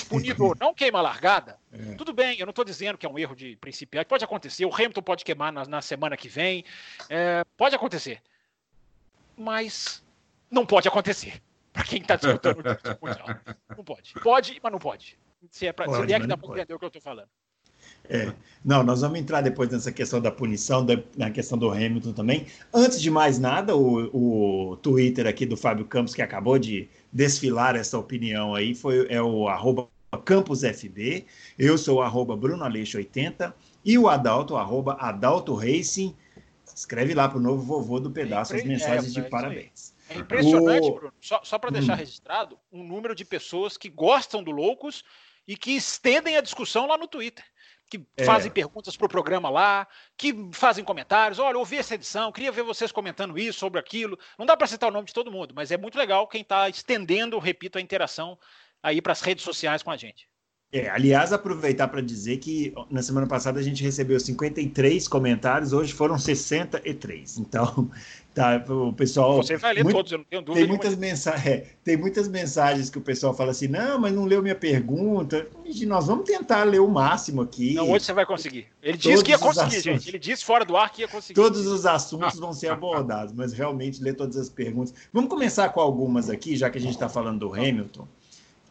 Punido 0.08 0.54
não 0.58 0.74
queima 0.74 0.98
a 0.98 1.02
largada. 1.02 1.58
É. 1.72 1.94
Tudo 1.94 2.12
bem, 2.12 2.38
eu 2.38 2.46
não 2.46 2.50
estou 2.50 2.64
dizendo 2.64 2.98
que 2.98 3.06
é 3.06 3.08
um 3.08 3.18
erro 3.18 3.36
de 3.36 3.56
principiante, 3.56 4.08
pode 4.08 4.24
acontecer. 4.24 4.64
O 4.64 4.74
Hamilton 4.74 5.02
pode 5.02 5.24
queimar 5.24 5.52
na, 5.52 5.64
na 5.66 5.82
semana 5.82 6.16
que 6.16 6.28
vem, 6.28 6.64
é, 7.08 7.44
pode 7.56 7.74
acontecer. 7.74 8.20
Mas 9.36 10.02
não 10.50 10.66
pode 10.66 10.88
acontecer. 10.88 11.40
Para 11.72 11.84
quem 11.84 12.00
está 12.00 12.16
disputando 12.16 12.58
o 12.58 13.06
mundial. 13.06 13.28
Não 13.76 13.84
pode. 13.84 14.14
Pode, 14.14 14.60
mas 14.60 14.72
não 14.72 14.78
pode. 14.78 15.18
Se 15.50 15.66
é, 15.66 15.72
pode, 15.72 15.94
se 15.94 16.12
é 16.12 16.20
que 16.20 16.26
dá 16.26 16.36
para 16.36 16.48
entender 16.48 16.74
o 16.74 16.78
que 16.78 16.84
eu 16.84 16.88
estou 16.88 17.02
falando. 17.02 17.28
É. 18.09 18.33
Não, 18.64 18.83
nós 18.83 19.02
vamos 19.02 19.19
entrar 19.19 19.40
depois 19.40 19.71
nessa 19.71 19.93
questão 19.93 20.21
da 20.21 20.31
punição, 20.31 20.85
da, 20.85 20.99
na 21.17 21.31
questão 21.31 21.57
do 21.57 21.71
Hamilton 21.71 22.12
também. 22.12 22.47
Antes 22.73 23.00
de 23.00 23.11
mais 23.11 23.38
nada, 23.38 23.76
o, 23.76 24.73
o 24.73 24.76
Twitter 24.76 25.26
aqui 25.26 25.47
do 25.47 25.57
Fábio 25.57 25.85
Campos, 25.85 26.14
que 26.14 26.23
acabou 26.23 26.59
de 26.59 26.88
desfilar 27.12 27.76
essa 27.76 27.99
opinião 27.99 28.55
aí, 28.55 28.75
foi, 28.75 29.07
é 29.09 29.23
o 29.23 29.49
arroba 29.49 29.88
CampusFB. 30.25 31.26
Eu 31.59 31.76
sou 31.76 31.99
o 31.99 32.02
arroba 32.02 32.37
Bruno 32.37 32.64
Aleixo 32.64 32.97
80 32.97 33.55
e 33.85 33.99
o 33.99 34.09
Adalto, 34.09 34.55
o 34.55 34.57
arroba 34.57 34.97
Adalto 35.00 35.55
Racing. 35.55 36.17
Escreve 36.75 37.14
lá 37.14 37.28
para 37.28 37.38
o 37.38 37.43
novo 37.43 37.62
vovô 37.62 38.00
do 38.00 38.11
pedaço 38.11 38.55
as 38.55 38.64
mensagens 38.64 39.17
é, 39.17 39.21
de 39.21 39.28
parabéns. 39.28 39.95
É 40.09 40.19
impressionante, 40.19 40.88
o... 40.88 40.95
Bruno. 40.95 41.12
Só, 41.21 41.40
só 41.45 41.59
para 41.59 41.71
deixar 41.71 41.95
hum. 41.95 41.97
registrado, 41.97 42.59
um 42.73 42.83
número 42.83 43.14
de 43.14 43.25
pessoas 43.25 43.76
que 43.76 43.88
gostam 43.88 44.43
do 44.43 44.50
Loucos 44.50 45.05
e 45.47 45.57
que 45.57 45.73
estendem 45.73 46.37
a 46.37 46.40
discussão 46.40 46.87
lá 46.87 46.97
no 46.97 47.09
Twitter. 47.09 47.45
Que 47.90 48.07
é. 48.16 48.25
fazem 48.25 48.50
perguntas 48.50 48.97
para 48.97 49.07
o 49.07 49.09
programa 49.09 49.49
lá, 49.49 49.88
que 50.16 50.35
fazem 50.52 50.85
comentários. 50.85 51.38
Olha, 51.38 51.59
ouvi 51.59 51.78
essa 51.78 51.95
edição, 51.95 52.30
queria 52.30 52.52
ver 52.52 52.62
vocês 52.62 52.92
comentando 52.92 53.38
isso, 53.38 53.59
sobre 53.59 53.80
aquilo. 53.80 54.18
Não 54.38 54.45
dá 54.45 54.57
para 54.57 54.66
citar 54.66 54.90
o 54.90 54.92
nome 54.92 55.07
de 55.07 55.14
todo 55.14 55.33
mundo, 55.33 55.54
mas 55.54 55.71
é 55.71 55.76
muito 55.76 55.97
legal 55.97 56.28
quem 56.28 56.42
está 56.42 56.68
estendendo, 56.68 57.38
repito, 57.38 57.78
a 57.78 57.80
interação 57.80 58.38
aí 58.83 59.00
para 59.00 59.12
as 59.12 59.23
redes 59.23 59.45
sociais 59.45 59.83
com 59.83 59.90
a 59.90 59.97
gente. 59.97 60.27
É, 60.70 60.87
aliás, 60.90 61.32
aproveitar 61.32 61.88
para 61.88 62.02
dizer 62.02 62.37
que 62.37 62.75
na 62.90 63.00
semana 63.00 63.26
passada 63.26 63.58
a 63.58 63.62
gente 63.62 63.82
recebeu 63.82 64.20
53 64.20 65.08
comentários, 65.08 65.72
hoje 65.72 65.94
foram 65.94 66.18
63. 66.18 67.38
Então, 67.38 67.90
tá, 68.34 68.62
o 68.68 68.92
pessoal. 68.92 69.38
Você 69.38 69.56
vai 69.56 69.72
ler 69.72 69.82
muito, 69.82 69.96
todos, 69.96 70.12
eu 70.12 70.18
não 70.18 70.25
tenho 70.26 70.42
dúvida. 70.42 70.60
Tem 70.60 70.68
muitas, 70.68 70.94
mensagens, 70.94 71.46
é, 71.46 71.66
tem 71.82 71.96
muitas 71.96 72.28
mensagens 72.28 72.90
que 72.90 72.98
o 72.98 73.00
pessoal 73.00 73.32
fala 73.32 73.52
assim: 73.52 73.66
não, 73.66 73.98
mas 73.98 74.12
não 74.12 74.26
leu 74.26 74.42
minha 74.42 74.54
pergunta. 74.54 75.48
E 75.64 75.87
nós 75.87 76.06
vamos 76.06 76.26
tentar 76.26 76.64
ler 76.64 76.80
o 76.80 76.88
máximo 76.88 77.40
aqui. 77.40 77.72
Não, 77.72 77.90
hoje 77.90 78.04
você 78.04 78.12
vai 78.12 78.26
conseguir. 78.26 78.66
Ele 78.82 78.98
disse 78.98 79.25
que 79.25 79.30
ia 79.30 79.38
conseguir, 79.38 79.78
assuntos, 79.78 79.82
gente. 79.82 80.10
Ele 80.10 80.18
disse 80.18 80.44
fora 80.44 80.66
do 80.66 80.76
ar 80.76 80.92
que 80.92 81.00
ia 81.00 81.08
conseguir. 81.08 81.40
Todos 81.40 81.66
os 81.66 81.87
assuntos 81.87 82.38
vão 82.38 82.52
ser 82.52 82.68
abordados, 82.68 83.32
mas 83.32 83.54
realmente 83.54 84.02
ler 84.02 84.14
todas 84.14 84.37
as 84.37 84.50
perguntas. 84.50 84.92
Vamos 85.14 85.30
começar 85.30 85.70
com 85.70 85.80
algumas 85.80 86.28
aqui, 86.28 86.56
já 86.56 86.68
que 86.68 86.76
a 86.76 86.80
gente 86.80 86.92
está 86.92 87.08
falando 87.08 87.38
do 87.38 87.54
Hamilton. 87.54 88.06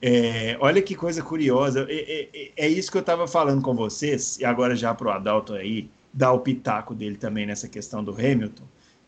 É, 0.02 0.58
olha 0.60 0.82
que 0.82 0.96
coisa 0.96 1.22
curiosa. 1.22 1.86
É, 1.90 2.30
é, 2.34 2.52
é 2.56 2.70
isso 2.70 2.92
que 2.92 2.98
eu 2.98 3.02
estava 3.02 3.28
falando 3.28 3.62
com 3.62 3.76
vocês, 3.76 4.38
e 4.40 4.46
agora 4.46 4.76
já 4.76 4.94
para 4.94 5.08
o 5.08 5.12
Adalto 5.12 5.54
aí, 5.54 5.90
dar 6.14 6.34
o 6.34 6.40
pitaco 6.40 6.94
dele 6.96 7.18
também 7.18 7.46
nessa 7.46 7.68
questão 7.68 8.04
do 8.04 8.12
Hamilton. 8.12 8.64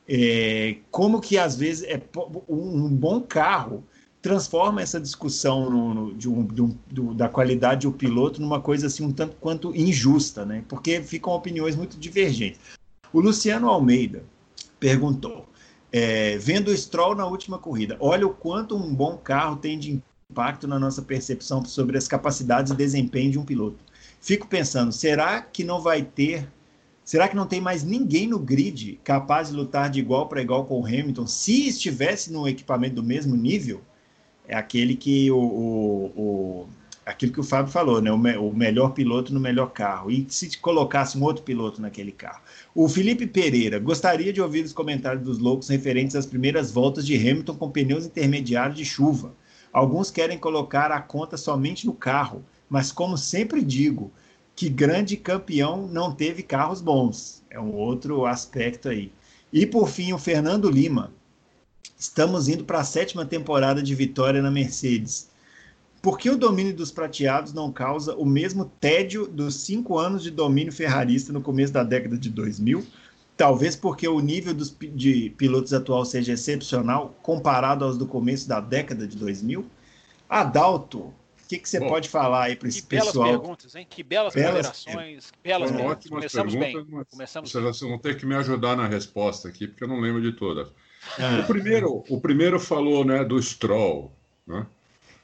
É, 0.08 0.78
como 0.90 1.22
que 1.22 1.38
às 1.38 1.56
vezes 1.56 1.84
é 1.84 2.02
um 2.48 2.88
bom 2.90 3.22
carro 3.22 3.84
transforma 4.22 4.82
essa 4.82 5.00
discussão 5.00 5.70
no, 5.70 5.94
no, 5.94 6.14
de 6.14 6.28
um, 6.28 6.44
do, 6.44 6.78
do, 6.88 7.14
da 7.14 7.30
qualidade 7.30 7.88
do 7.88 7.94
piloto 7.94 8.42
numa 8.42 8.60
coisa 8.60 8.88
assim 8.88 9.06
um 9.06 9.12
tanto 9.12 9.36
quanto 9.40 9.74
injusta, 9.76 10.46
né? 10.46 10.64
Porque 10.68 11.02
ficam 11.02 11.34
opiniões 11.34 11.76
muito 11.76 11.98
divergentes. 11.98 12.60
O 13.14 13.22
Luciano 13.22 13.70
Almeida 13.70 14.24
perguntou, 14.80 15.48
é, 15.92 16.38
vendo 16.38 16.70
o 16.70 16.78
Stroll 16.78 17.16
na 17.16 17.26
última 17.26 17.58
corrida, 17.58 17.98
olha 18.00 18.28
o 18.28 18.34
quanto 18.34 18.76
um 18.76 18.94
bom 18.94 19.18
carro 19.18 19.56
tem 19.56 19.80
de 19.80 20.02
impacto 20.32 20.68
na 20.68 20.78
nossa 20.78 21.02
percepção 21.02 21.66
sobre 21.66 21.98
as 21.98 22.08
capacidades 22.08 22.72
e 22.72 22.76
desempenho 22.76 23.32
de 23.32 23.40
um 23.40 23.44
piloto. 23.44 23.84
Fico 24.22 24.46
pensando, 24.46 24.92
será 24.92 25.42
que 25.42 25.64
não 25.64 25.82
vai 25.82 26.04
ter, 26.04 26.48
será 27.04 27.28
que 27.28 27.36
não 27.36 27.48
tem 27.48 27.60
mais 27.60 27.84
ninguém 27.84 28.28
no 28.28 28.38
grid 28.38 29.00
capaz 29.04 29.50
de 29.50 29.56
lutar 29.56 29.90
de 29.90 30.00
igual 30.00 30.30
para 30.30 30.40
igual 30.40 30.66
com 30.66 30.80
o 30.80 30.86
Hamilton 30.86 31.26
se 31.26 31.68
estivesse 31.70 32.32
no 32.32 32.48
equipamento 32.48 32.96
do 32.96 33.04
mesmo 33.04 33.36
nível? 33.36 33.82
É 34.48 34.56
aquele 34.56 34.96
que 34.96 35.32
o, 35.32 35.40
o, 35.40 36.06
o 36.16 36.70
aquilo 37.04 37.34
que 37.34 37.40
o 37.40 37.44
Fábio 37.44 37.72
falou, 37.72 38.00
né? 38.00 38.12
O, 38.12 38.18
me, 38.18 38.38
o, 38.38 38.54
melhor 38.54 38.94
piloto 38.94 39.34
no 39.34 39.40
melhor 39.40 39.72
carro. 39.72 40.12
E 40.12 40.28
se 40.30 40.56
colocasse 40.60 41.18
um 41.18 41.24
outro 41.24 41.44
piloto 41.44 41.82
naquele 41.82 42.12
carro? 42.12 42.42
O 42.76 42.88
Felipe 42.88 43.26
Pereira 43.26 43.80
gostaria 43.80 44.32
de 44.32 44.40
ouvir 44.40 44.64
os 44.64 44.74
comentários 44.74 45.24
dos 45.24 45.40
loucos 45.40 45.70
referentes 45.70 46.16
às 46.16 46.28
primeiras 46.28 46.72
voltas 46.72 47.04
de 47.06 47.16
Hamilton 47.16 47.56
com 47.56 47.72
pneus 47.72 48.06
intermediários 48.06 48.78
de 48.78 48.86
chuva. 48.86 49.34
Alguns 49.72 50.10
querem 50.10 50.38
colocar 50.38 50.92
a 50.92 51.02
conta 51.02 51.38
somente 51.38 51.86
no 51.86 51.94
carro, 51.94 52.44
mas 52.70 52.92
como 52.92 53.18
sempre 53.18 53.64
digo, 53.64 54.12
que 54.56 54.68
grande 54.68 55.16
campeão 55.16 55.88
não 55.88 56.12
teve 56.14 56.44
carros 56.44 56.82
bons. 56.82 57.44
É 57.50 57.60
um 57.60 57.74
outro 57.74 58.26
aspecto 58.26 58.90
aí. 58.90 59.12
E 59.54 59.66
por 59.66 59.88
fim, 59.88 60.12
o 60.12 60.18
Fernando 60.18 60.70
Lima. 60.70 61.14
Estamos 61.98 62.48
indo 62.48 62.64
para 62.64 62.80
a 62.80 62.84
sétima 62.84 63.26
temporada 63.26 63.82
de 63.82 63.94
vitória 63.96 64.42
na 64.42 64.52
Mercedes. 64.52 65.30
Por 66.02 66.18
que 66.18 66.30
o 66.30 66.38
domínio 66.38 66.74
dos 66.74 66.92
prateados 66.92 67.54
não 67.54 67.72
causa 67.72 68.16
o 68.16 68.26
mesmo 68.26 68.72
tédio 68.80 69.28
dos 69.28 69.56
cinco 69.56 69.98
anos 69.98 70.24
de 70.24 70.32
domínio 70.32 70.72
ferrarista 70.72 71.34
no 71.34 71.42
começo 71.42 71.74
da 71.74 71.84
década 71.84 72.18
de 72.18 72.30
2000? 72.30 72.86
Talvez 73.40 73.74
porque 73.74 74.06
o 74.06 74.20
nível 74.20 74.54
dos, 74.54 74.76
de 74.78 75.30
pilotos 75.38 75.72
atual 75.72 76.04
seja 76.04 76.34
excepcional 76.34 77.18
comparado 77.24 77.86
aos 77.86 77.98
do 77.98 78.06
começo 78.06 78.50
da 78.50 78.60
década 78.60 79.08
de 79.08 79.16
2000. 79.16 79.66
Adalto, 80.28 81.00
o 81.00 81.14
que, 81.48 81.58
que 81.58 81.70
você 81.70 81.80
Bom, 81.80 81.88
pode 81.88 82.10
falar 82.10 82.44
aí 82.44 82.58
para 82.58 82.68
esse 82.68 82.84
pessoal? 82.84 83.28
Belas 83.28 83.40
perguntas, 83.40 83.76
hein? 83.76 83.88
Que 83.90 84.04
belas, 84.04 84.34
belas 84.34 84.52
ponderações, 84.52 85.32
belas 85.42 85.72
perguntas. 85.72 86.10
Começamos 86.10 86.54
bem. 86.54 86.86
Começamos 87.10 87.50
vocês 87.50 87.80
vão 87.80 87.98
ter 87.98 88.18
que 88.18 88.26
me 88.26 88.36
ajudar 88.36 88.76
na 88.76 88.86
resposta 88.86 89.48
aqui, 89.48 89.70
porque 89.70 89.86
eu 89.86 89.88
não 89.88 90.02
lembro 90.02 90.22
de 90.22 90.34
todas. 90.34 90.68
Ah. 91.18 91.40
O, 91.42 91.48
primeiro, 91.48 92.04
o 92.10 92.20
primeiro 92.20 92.60
falou 92.60 93.06
né, 93.06 93.24
do 93.24 93.42
Stroll, 93.42 94.12
né? 94.46 94.68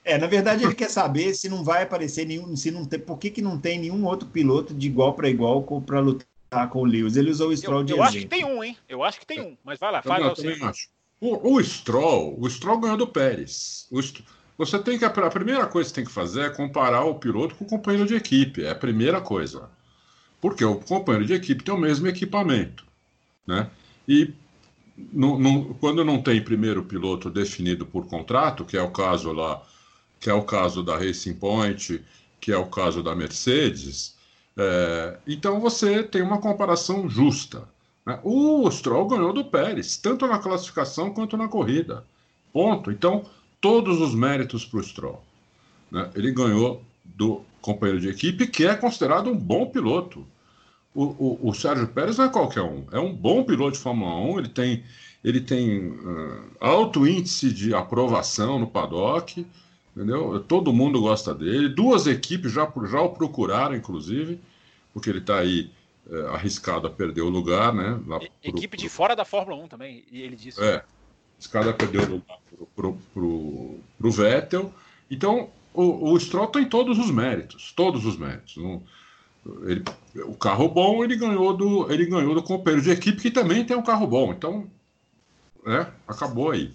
É, 0.05 0.17
na 0.17 0.27
verdade 0.27 0.63
ele 0.63 0.73
quer 0.73 0.89
saber 0.89 1.33
se 1.33 1.49
não 1.49 1.65
vai 1.65 1.83
aparecer 1.83 2.25
nenhum, 2.25 2.55
se 2.55 2.71
não 2.71 2.85
tem, 2.85 2.97
por 2.97 3.17
que, 3.17 3.29
que 3.29 3.41
não 3.41 3.59
tem 3.59 3.77
nenhum 3.77 4.05
outro 4.05 4.29
piloto 4.29 4.73
de 4.73 4.87
igual 4.87 5.15
para 5.15 5.27
igual 5.27 5.63
para 5.85 5.99
lutar 5.99 6.25
tá 6.49 6.67
com 6.67 6.81
o 6.81 6.85
Lewis. 6.85 7.15
Ele 7.15 7.31
usou 7.31 7.49
o 7.49 7.57
Stroll 7.57 7.79
eu, 7.79 7.85
de 7.85 7.91
Eu 7.93 7.97
exemplo. 7.97 8.09
acho 8.09 8.19
que 8.19 8.27
tem 8.27 8.45
um, 8.45 8.63
hein? 8.63 8.77
Eu 8.87 9.03
acho 9.03 9.19
que 9.19 9.25
tem 9.25 9.41
um. 9.41 9.57
Mas 9.63 9.79
vai 9.79 9.91
lá, 9.91 10.01
fala. 10.01 10.27
Eu 10.27 10.33
também 10.33 10.63
acho. 10.63 10.89
O, 11.19 11.55
o, 11.55 11.63
Stroll, 11.63 12.37
o 12.39 12.49
Stroll 12.49 12.79
ganhou 12.79 12.97
do 12.97 13.07
Pérez. 13.07 13.87
O, 13.91 14.01
você 14.57 14.79
tem 14.79 14.97
que 14.97 15.05
a 15.05 15.09
primeira 15.09 15.65
coisa 15.67 15.89
que 15.89 15.95
você 15.95 16.01
tem 16.01 16.05
que 16.05 16.11
fazer 16.11 16.41
é 16.41 16.49
comparar 16.49 17.03
o 17.03 17.15
piloto 17.15 17.55
com 17.55 17.65
o 17.65 17.67
companheiro 17.67 18.07
de 18.07 18.15
equipe. 18.15 18.63
É 18.63 18.71
a 18.71 18.75
primeira 18.75 19.21
coisa. 19.21 19.69
Porque 20.39 20.63
o 20.63 20.75
companheiro 20.75 21.25
de 21.25 21.33
equipe 21.33 21.63
tem 21.63 21.73
o 21.73 21.77
mesmo 21.77 22.07
equipamento, 22.07 22.85
né? 23.47 23.69
E 24.07 24.33
no, 25.11 25.37
no, 25.37 25.75
quando 25.75 26.05
não 26.05 26.21
tem 26.21 26.41
primeiro 26.41 26.83
piloto 26.83 27.29
definido 27.29 27.85
por 27.85 28.07
contrato, 28.07 28.63
que 28.63 28.77
é 28.77 28.81
o 28.81 28.91
caso 28.91 29.31
lá, 29.31 29.61
que 30.19 30.29
é 30.29 30.33
o 30.33 30.43
caso 30.43 30.83
da 30.83 30.97
Racing 30.97 31.33
Point, 31.33 32.03
que 32.39 32.51
é 32.51 32.57
o 32.57 32.67
caso 32.67 33.01
da 33.01 33.15
Mercedes, 33.15 34.14
é, 34.57 35.17
então 35.27 35.59
você 35.59 36.03
tem 36.03 36.21
uma 36.21 36.39
comparação 36.39 37.09
justa. 37.09 37.67
Né? 38.05 38.19
O 38.23 38.69
Stroll 38.71 39.07
ganhou 39.07 39.33
do 39.33 39.45
Pérez, 39.45 39.97
tanto 39.97 40.27
na 40.27 40.39
classificação 40.39 41.13
quanto 41.13 41.35
na 41.35 41.47
corrida. 41.47 42.05
Ponto. 42.53 42.91
Então, 42.91 43.25
todos 43.59 43.99
os 43.99 44.15
méritos 44.15 44.65
para 44.65 44.79
o 44.79 44.83
Stroll. 44.83 45.21
Né? 45.91 46.09
Ele 46.15 46.31
ganhou 46.31 46.81
do 47.03 47.41
companheiro 47.61 47.99
de 47.99 48.09
equipe, 48.09 48.47
que 48.47 48.65
é 48.65 48.75
considerado 48.75 49.29
um 49.29 49.37
bom 49.37 49.65
piloto. 49.65 50.25
O, 50.93 51.03
o, 51.03 51.49
o, 51.49 51.53
Sérgio 51.53 51.87
Pérez 51.87 52.17
não 52.17 52.25
é 52.25 52.29
qualquer 52.29 52.61
um, 52.61 52.85
é 52.91 52.99
um 52.99 53.13
bom 53.13 53.43
piloto 53.43 53.73
de 53.73 53.79
Fórmula 53.79 54.15
1, 54.15 54.39
ele 54.39 54.47
tem, 54.47 54.83
ele 55.21 55.41
tem 55.41 55.89
uh, 55.89 56.51
alto 56.61 57.05
índice 57.05 57.51
de 57.51 57.73
aprovação 57.73 58.59
no 58.59 58.67
paddock, 58.67 59.45
entendeu? 59.95 60.39
Todo 60.41 60.73
mundo 60.73 61.01
gosta 61.01 61.33
dele. 61.33 61.69
Duas 61.69 62.05
equipes 62.05 62.51
já, 62.51 62.71
já 62.85 63.01
o 63.01 63.09
procuraram, 63.09 63.75
inclusive, 63.75 64.39
porque 64.93 65.09
ele 65.09 65.19
está 65.19 65.39
aí 65.39 65.71
é, 66.11 66.21
arriscado 66.27 66.87
a 66.87 66.89
perder 66.89 67.21
o 67.21 67.29
lugar, 67.29 67.73
né? 67.73 67.99
Lá 68.05 68.19
pro, 68.19 68.29
Equipe 68.43 68.75
pro, 68.75 68.77
de 68.77 68.89
fora 68.89 69.15
da 69.15 69.23
Fórmula 69.23 69.63
1 69.63 69.67
também, 69.69 70.03
e 70.11 70.21
ele 70.21 70.35
disse. 70.35 70.61
É, 70.61 70.83
arriscado 71.37 71.69
a 71.69 71.73
perder 71.73 72.01
o 72.01 72.11
lugar 72.11 72.37
para 72.75 72.87
o 72.87 74.11
Vettel. 74.11 74.73
Então, 75.09 75.49
o, 75.73 76.11
o 76.11 76.19
Stroll 76.19 76.47
tem 76.47 76.65
todos 76.67 76.99
os 76.99 77.11
méritos, 77.11 77.73
todos 77.75 78.05
os 78.05 78.17
méritos. 78.17 78.55
ele, 79.63 79.83
o 80.25 80.35
carro 80.35 80.67
bom 80.69 81.03
ele 81.03 81.15
ganhou 81.15 81.55
do 81.55 81.91
ele 81.91 82.05
ganhou 82.05 82.33
do 82.33 82.43
companheiro 82.43 82.83
de 82.83 82.91
equipe 82.91 83.21
que 83.21 83.31
também 83.31 83.65
tem 83.65 83.75
um 83.75 83.83
carro 83.83 84.07
bom. 84.07 84.31
Então, 84.31 84.69
é, 85.65 85.87
acabou 86.07 86.51
aí. 86.51 86.73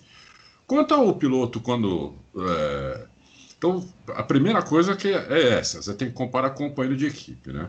Quanto 0.67 0.95
ao 0.95 1.15
piloto 1.15 1.61
quando 1.61 2.15
é, 2.37 3.07
então, 3.61 3.87
a 4.09 4.23
primeira 4.23 4.63
coisa 4.63 4.97
que 4.97 5.09
é, 5.09 5.27
é 5.29 5.49
essa, 5.59 5.83
você 5.83 5.93
tem 5.93 6.09
que 6.09 6.15
comparar 6.15 6.49
companheiro 6.49 6.97
de 6.97 7.05
equipe, 7.05 7.53
né? 7.53 7.69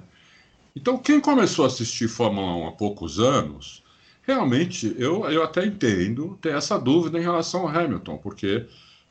Então, 0.74 0.98
quem 0.98 1.20
começou 1.20 1.66
a 1.66 1.68
assistir 1.68 2.08
Fórmula 2.08 2.56
1 2.56 2.68
há 2.70 2.72
poucos 2.72 3.20
anos, 3.20 3.84
realmente, 4.22 4.96
eu, 4.98 5.30
eu 5.30 5.44
até 5.44 5.66
entendo 5.66 6.40
ter 6.42 6.56
essa 6.56 6.80
dúvida 6.80 7.20
em 7.20 7.22
relação 7.22 7.64
ao 7.64 7.68
Hamilton, 7.68 8.18
porque 8.20 8.66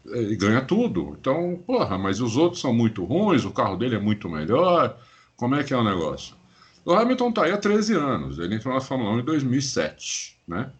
ele 0.07 0.35
ganha 0.37 0.63
tudo. 0.63 1.15
Então, 1.21 1.63
porra, 1.67 1.99
mas 1.99 2.19
os 2.19 2.39
outros 2.39 2.63
são 2.63 2.73
muito 2.73 3.05
ruins, 3.05 3.45
o 3.45 3.51
carro 3.51 3.77
dele 3.77 3.97
é 3.97 4.01
muito 4.01 4.27
melhor, 4.31 4.99
como 5.37 5.57
é 5.57 5.63
que 5.63 5.75
é 5.75 5.77
o 5.77 5.85
negócio? 5.85 6.35
O 6.83 6.95
Hamilton 6.95 7.29
está 7.29 7.45
aí 7.45 7.53
há 7.53 7.59
13 7.59 7.93
anos, 7.93 8.39
ele 8.39 8.55
entrou 8.55 8.73
na 8.73 8.81
Fórmula 8.81 9.11
1 9.17 9.21
em 9.21 9.25
2007, 9.25 10.39
né? 10.49 10.71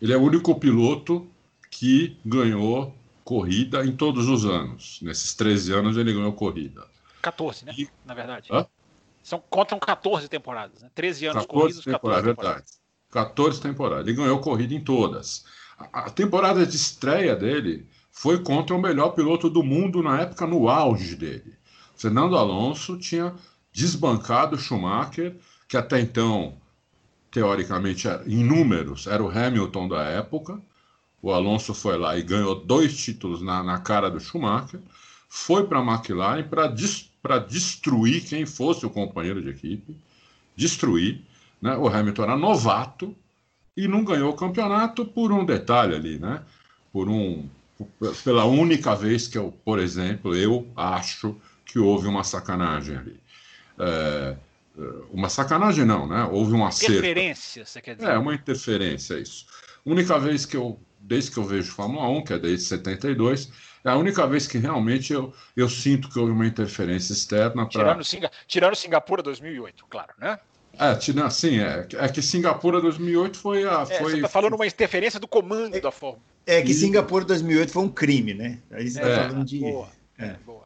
Ele 0.00 0.14
é 0.14 0.16
o 0.16 0.22
único 0.22 0.54
piloto 0.54 1.26
que 1.70 2.16
ganhou 2.24 2.94
corrida 3.24 3.84
em 3.84 3.96
todos 3.96 4.28
os 4.28 4.44
anos. 4.44 5.00
Nesses 5.02 5.34
13 5.34 5.72
anos 5.72 5.96
ele 5.96 6.12
ganhou 6.12 6.32
corrida. 6.32 6.86
14, 7.22 7.64
né? 7.64 7.72
E... 7.76 7.88
Na 8.04 8.14
verdade. 8.14 8.48
Hã? 8.52 8.66
São, 9.22 9.42
contam 9.48 9.78
14 9.78 10.28
temporadas, 10.28 10.82
né? 10.82 10.90
13 10.94 11.26
anos 11.26 11.46
14 11.46 11.48
corridos, 11.48 11.84
14 11.84 11.98
temporadas. 11.98 12.24
Verdade. 12.24 12.66
14 13.10 13.60
temporadas. 13.60 14.06
Ele 14.06 14.16
ganhou 14.16 14.38
corrida 14.40 14.74
em 14.74 14.84
todas. 14.84 15.44
A, 15.78 16.00
a 16.00 16.10
temporada 16.10 16.66
de 16.66 16.76
estreia 16.76 17.34
dele 17.34 17.88
foi 18.12 18.42
contra 18.42 18.76
o 18.76 18.80
melhor 18.80 19.10
piloto 19.10 19.48
do 19.48 19.62
mundo 19.62 20.02
na 20.02 20.20
época, 20.20 20.46
no 20.46 20.68
auge 20.68 21.16
dele. 21.16 21.54
Fernando 21.96 22.36
Alonso 22.36 22.98
tinha 22.98 23.34
desbancado 23.72 24.58
Schumacher, 24.58 25.36
que 25.66 25.76
até 25.76 26.00
então, 26.00 26.58
teoricamente, 27.30 28.06
era, 28.06 28.22
em 28.26 28.44
números, 28.44 29.06
era 29.06 29.22
o 29.22 29.30
Hamilton 29.30 29.88
da 29.88 30.02
época. 30.02 30.60
O 31.24 31.32
Alonso 31.32 31.72
foi 31.72 31.96
lá 31.96 32.18
e 32.18 32.22
ganhou 32.22 32.54
dois 32.54 32.94
títulos 32.94 33.40
na, 33.40 33.62
na 33.62 33.78
cara 33.78 34.10
do 34.10 34.20
Schumacher. 34.20 34.78
foi 35.26 35.66
para 35.66 35.78
a 35.78 35.82
McLaren 35.82 36.42
para 36.42 36.66
des, 36.66 37.10
destruir 37.48 38.22
quem 38.26 38.44
fosse 38.44 38.84
o 38.84 38.90
companheiro 38.90 39.40
de 39.40 39.48
equipe, 39.48 39.96
destruir. 40.54 41.22
Né? 41.62 41.74
O 41.78 41.88
Hamilton 41.88 42.24
era 42.24 42.36
novato 42.36 43.16
e 43.74 43.88
não 43.88 44.04
ganhou 44.04 44.32
o 44.32 44.36
campeonato 44.36 45.06
por 45.06 45.32
um 45.32 45.46
detalhe 45.46 45.94
ali, 45.94 46.18
né? 46.18 46.42
Por 46.92 47.08
um, 47.08 47.48
pela 48.22 48.44
única 48.44 48.94
vez 48.94 49.26
que 49.26 49.38
eu, 49.38 49.50
por 49.64 49.78
exemplo, 49.78 50.36
eu 50.36 50.68
acho 50.76 51.34
que 51.64 51.78
houve 51.78 52.06
uma 52.06 52.22
sacanagem 52.22 52.98
ali. 52.98 53.18
É, 53.78 54.36
uma 55.10 55.30
sacanagem 55.30 55.86
não, 55.86 56.06
né? 56.06 56.28
Houve 56.30 56.52
um 56.52 56.66
acerto. 56.66 56.92
Interferência, 56.92 57.64
você 57.64 57.80
quer 57.80 57.96
dizer? 57.96 58.10
É, 58.10 58.18
uma 58.18 58.34
interferência, 58.34 59.18
isso. 59.18 59.46
Única 59.86 60.18
vez 60.18 60.46
que 60.46 60.56
eu, 60.56 60.78
desde 61.04 61.30
que 61.30 61.38
eu 61.38 61.44
vejo 61.44 61.70
Fórmula 61.70 62.08
1, 62.08 62.24
que 62.24 62.32
é 62.32 62.38
desde 62.38 62.66
72, 62.66 63.50
é 63.84 63.90
a 63.90 63.96
única 63.96 64.26
vez 64.26 64.46
que 64.46 64.58
realmente 64.58 65.12
eu, 65.12 65.32
eu 65.54 65.68
sinto 65.68 66.08
que 66.08 66.18
houve 66.18 66.32
uma 66.32 66.46
interferência 66.46 67.12
externa. 67.12 67.68
Pra... 67.68 67.68
Tirando, 67.68 68.04
Singa... 68.04 68.30
Tirando 68.46 68.74
Singapura 68.74 69.22
2008, 69.22 69.84
claro, 69.88 70.12
né? 70.18 70.38
É, 70.78 70.94
tirando, 70.96 71.30
sim, 71.30 71.60
é, 71.60 71.86
é 71.94 72.08
que 72.08 72.20
Singapura 72.20 72.80
2008 72.80 73.38
foi 73.38 73.64
a. 73.64 73.82
É, 73.82 73.98
foi... 73.98 74.10
Você 74.10 74.16
está 74.16 74.28
falando 74.28 74.54
uma 74.54 74.66
interferência 74.66 75.20
do 75.20 75.28
comando 75.28 75.76
é, 75.76 75.80
da 75.80 75.92
Fórmula. 75.92 76.24
É 76.46 76.62
que 76.62 76.74
Singapura 76.74 77.24
2008 77.24 77.70
foi 77.70 77.82
um 77.82 77.88
crime, 77.88 78.34
né? 78.34 78.58
Aí 78.72 78.88
você 78.88 78.98
está 78.98 79.08
é, 79.08 79.28
falando 79.28 79.44
de. 79.44 79.60
Boa, 79.60 79.88
é. 80.18 80.36
boa. 80.44 80.64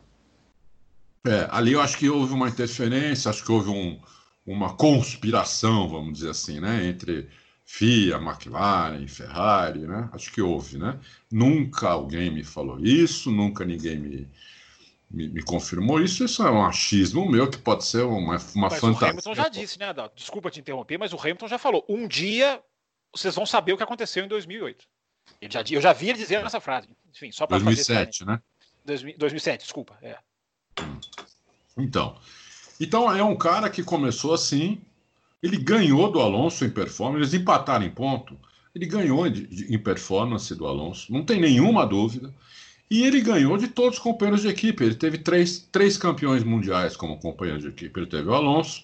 É, 1.26 1.46
ali 1.50 1.72
eu 1.72 1.80
acho 1.80 1.98
que 1.98 2.08
houve 2.08 2.32
uma 2.32 2.48
interferência, 2.48 3.28
acho 3.28 3.44
que 3.44 3.52
houve 3.52 3.68
um, 3.68 4.00
uma 4.46 4.74
conspiração, 4.74 5.88
vamos 5.88 6.14
dizer 6.14 6.30
assim, 6.30 6.58
né, 6.58 6.86
entre 6.86 7.28
FIA, 7.70 8.16
McLaren, 8.16 9.06
Ferrari, 9.06 9.80
né? 9.80 10.08
Acho 10.14 10.32
que 10.32 10.40
houve, 10.40 10.78
né? 10.78 10.98
Nunca 11.30 11.90
alguém 11.90 12.30
me 12.30 12.42
falou 12.42 12.80
isso, 12.80 13.30
nunca 13.30 13.62
ninguém 13.62 13.98
me, 13.98 14.28
me, 15.10 15.28
me 15.28 15.42
confirmou 15.42 16.00
isso. 16.00 16.24
Isso 16.24 16.42
é 16.42 16.50
um 16.50 16.64
achismo 16.64 17.30
meu 17.30 17.48
que 17.48 17.58
pode 17.58 17.84
ser 17.84 18.04
uma, 18.04 18.38
uma 18.54 18.70
mas 18.70 18.80
fantasia. 18.80 19.06
O 19.06 19.10
Hamilton 19.10 19.34
já 19.34 19.48
disse, 19.50 19.78
né, 19.78 19.90
Adalto? 19.90 20.16
Desculpa 20.16 20.50
te 20.50 20.60
interromper, 20.60 20.96
mas 20.96 21.12
o 21.12 21.20
Hamilton 21.20 21.46
já 21.46 21.58
falou: 21.58 21.84
um 21.86 22.08
dia 22.08 22.58
vocês 23.14 23.34
vão 23.34 23.44
saber 23.44 23.74
o 23.74 23.76
que 23.76 23.82
aconteceu 23.82 24.24
em 24.24 24.28
2008. 24.28 24.86
Ele 25.38 25.52
já, 25.52 25.62
eu 25.70 25.80
já 25.82 25.92
vi 25.92 26.08
ele 26.08 26.18
dizendo 26.18 26.46
essa 26.46 26.60
frase. 26.60 26.88
Enfim, 27.10 27.30
só 27.30 27.46
para 27.46 27.58
2007, 27.58 28.24
né? 28.24 28.40
2007, 28.82 29.60
desculpa. 29.60 29.98
É. 30.00 30.16
Então, 31.76 32.18
então 32.80 33.14
é 33.14 33.22
um 33.22 33.36
cara 33.36 33.68
que 33.68 33.84
começou 33.84 34.32
assim, 34.32 34.80
ele 35.42 35.56
ganhou 35.56 36.10
do 36.10 36.20
Alonso 36.20 36.64
em 36.64 36.70
performance, 36.70 37.20
eles 37.20 37.34
empataram 37.34 37.84
em 37.84 37.90
ponto. 37.90 38.36
Ele 38.74 38.86
ganhou 38.86 39.28
de, 39.28 39.46
de, 39.46 39.74
em 39.74 39.78
performance 39.78 40.54
do 40.54 40.66
Alonso, 40.66 41.12
não 41.12 41.24
tem 41.24 41.40
nenhuma 41.40 41.86
dúvida. 41.86 42.34
E 42.90 43.04
ele 43.04 43.20
ganhou 43.20 43.58
de 43.58 43.68
todos 43.68 43.98
os 43.98 44.02
companheiros 44.02 44.42
de 44.42 44.48
equipe. 44.48 44.82
Ele 44.82 44.94
teve 44.94 45.18
três, 45.18 45.58
três 45.70 45.98
campeões 45.98 46.42
mundiais 46.42 46.96
como 46.96 47.18
companheiro 47.18 47.60
de 47.60 47.68
equipe. 47.68 48.00
Ele 48.00 48.06
teve 48.06 48.28
o 48.28 48.34
Alonso, 48.34 48.82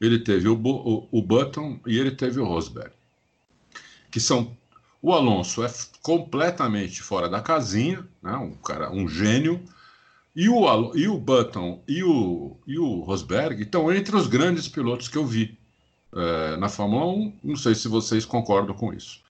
ele 0.00 0.18
teve 0.20 0.48
o, 0.48 0.54
o, 0.54 1.08
o 1.10 1.22
Button 1.22 1.80
e 1.86 1.98
ele 1.98 2.12
teve 2.12 2.40
o 2.40 2.44
Rosberg. 2.44 2.92
Que 4.10 4.20
são. 4.20 4.56
O 5.02 5.12
Alonso 5.12 5.64
é 5.64 5.72
completamente 6.02 7.02
fora 7.02 7.28
da 7.28 7.40
casinha, 7.40 8.06
né? 8.22 8.36
um 8.36 8.52
cara, 8.52 8.92
um 8.92 9.08
gênio. 9.08 9.60
E 10.36 10.48
o, 10.48 10.94
e 10.94 11.08
o 11.08 11.18
Button 11.18 11.82
e 11.88 12.04
o, 12.04 12.56
e 12.66 12.78
o 12.78 13.00
Rosberg 13.00 13.62
estão 13.62 13.92
entre 13.92 14.14
os 14.14 14.26
grandes 14.28 14.68
pilotos 14.68 15.08
que 15.08 15.18
eu 15.18 15.26
vi 15.26 15.58
é, 16.14 16.56
na 16.56 16.68
Fórmula 16.68 17.06
1. 17.06 17.38
Não 17.44 17.56
sei 17.56 17.74
se 17.74 17.88
vocês 17.88 18.24
concordam 18.24 18.74
com 18.74 18.92
isso. 18.92 19.20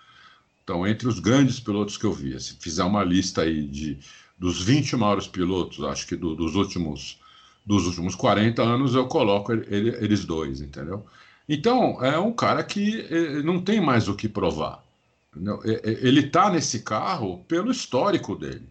Então, 0.63 0.87
entre 0.87 1.09
os 1.09 1.19
grandes 1.19 1.59
pilotos 1.59 1.97
que 1.97 2.05
eu 2.05 2.13
vi, 2.13 2.39
se 2.41 2.55
fizer 2.55 2.85
uma 2.85 3.03
lista 3.03 3.43
aí 3.43 3.67
de, 3.67 3.99
dos 4.39 4.63
20 4.63 4.97
maiores 4.97 5.27
pilotos, 5.27 5.83
acho 5.85 6.07
que 6.07 6.17
do, 6.17 6.35
dos 6.35 6.55
últimos 6.55 7.19
dos 7.65 7.87
últimos 7.87 8.15
40 8.15 8.63
anos, 8.63 8.95
eu 8.95 9.07
coloco 9.07 9.53
ele, 9.53 9.91
eles 10.01 10.25
dois, 10.25 10.61
entendeu? 10.61 11.05
Então, 11.49 12.03
é 12.05 12.19
um 12.19 12.33
cara 12.33 12.63
que 12.65 13.01
eh, 13.11 13.43
não 13.43 13.61
tem 13.61 13.81
mais 13.81 14.09
o 14.09 14.15
que 14.15 14.29
provar. 14.29 14.85
Entendeu? 15.31 15.61
Ele 15.65 16.21
está 16.21 16.50
nesse 16.50 16.81
carro 16.81 17.45
pelo 17.47 17.71
histórico 17.71 18.35
dele. 18.35 18.69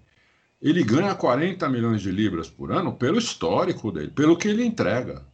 Ele 0.62 0.83
ganha 0.83 1.15
40 1.15 1.69
milhões 1.69 2.01
de 2.01 2.12
libras 2.12 2.49
por 2.49 2.71
ano 2.71 2.93
pelo 2.93 3.17
histórico 3.17 3.91
dele, 3.91 4.12
pelo 4.12 4.38
que 4.38 4.49
ele 4.49 4.65
entrega. 4.65 5.25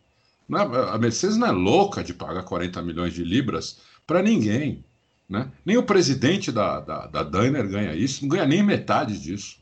É, 0.51 0.95
a 0.95 0.97
Mercedes 0.97 1.37
não 1.37 1.47
é 1.47 1.51
louca 1.51 2.03
de 2.03 2.13
pagar 2.13 2.43
40 2.43 2.81
milhões 2.81 3.13
de 3.13 3.23
libras 3.23 3.79
para 4.05 4.21
ninguém. 4.21 4.83
Né? 5.27 5.51
Nem 5.65 5.77
o 5.77 5.83
presidente 5.83 6.51
da, 6.51 6.79
da, 6.79 7.07
da 7.07 7.23
Daimler 7.23 7.67
ganha 7.67 7.95
isso, 7.95 8.21
não 8.21 8.29
ganha 8.29 8.45
nem 8.45 8.61
metade 8.61 9.19
disso. 9.19 9.57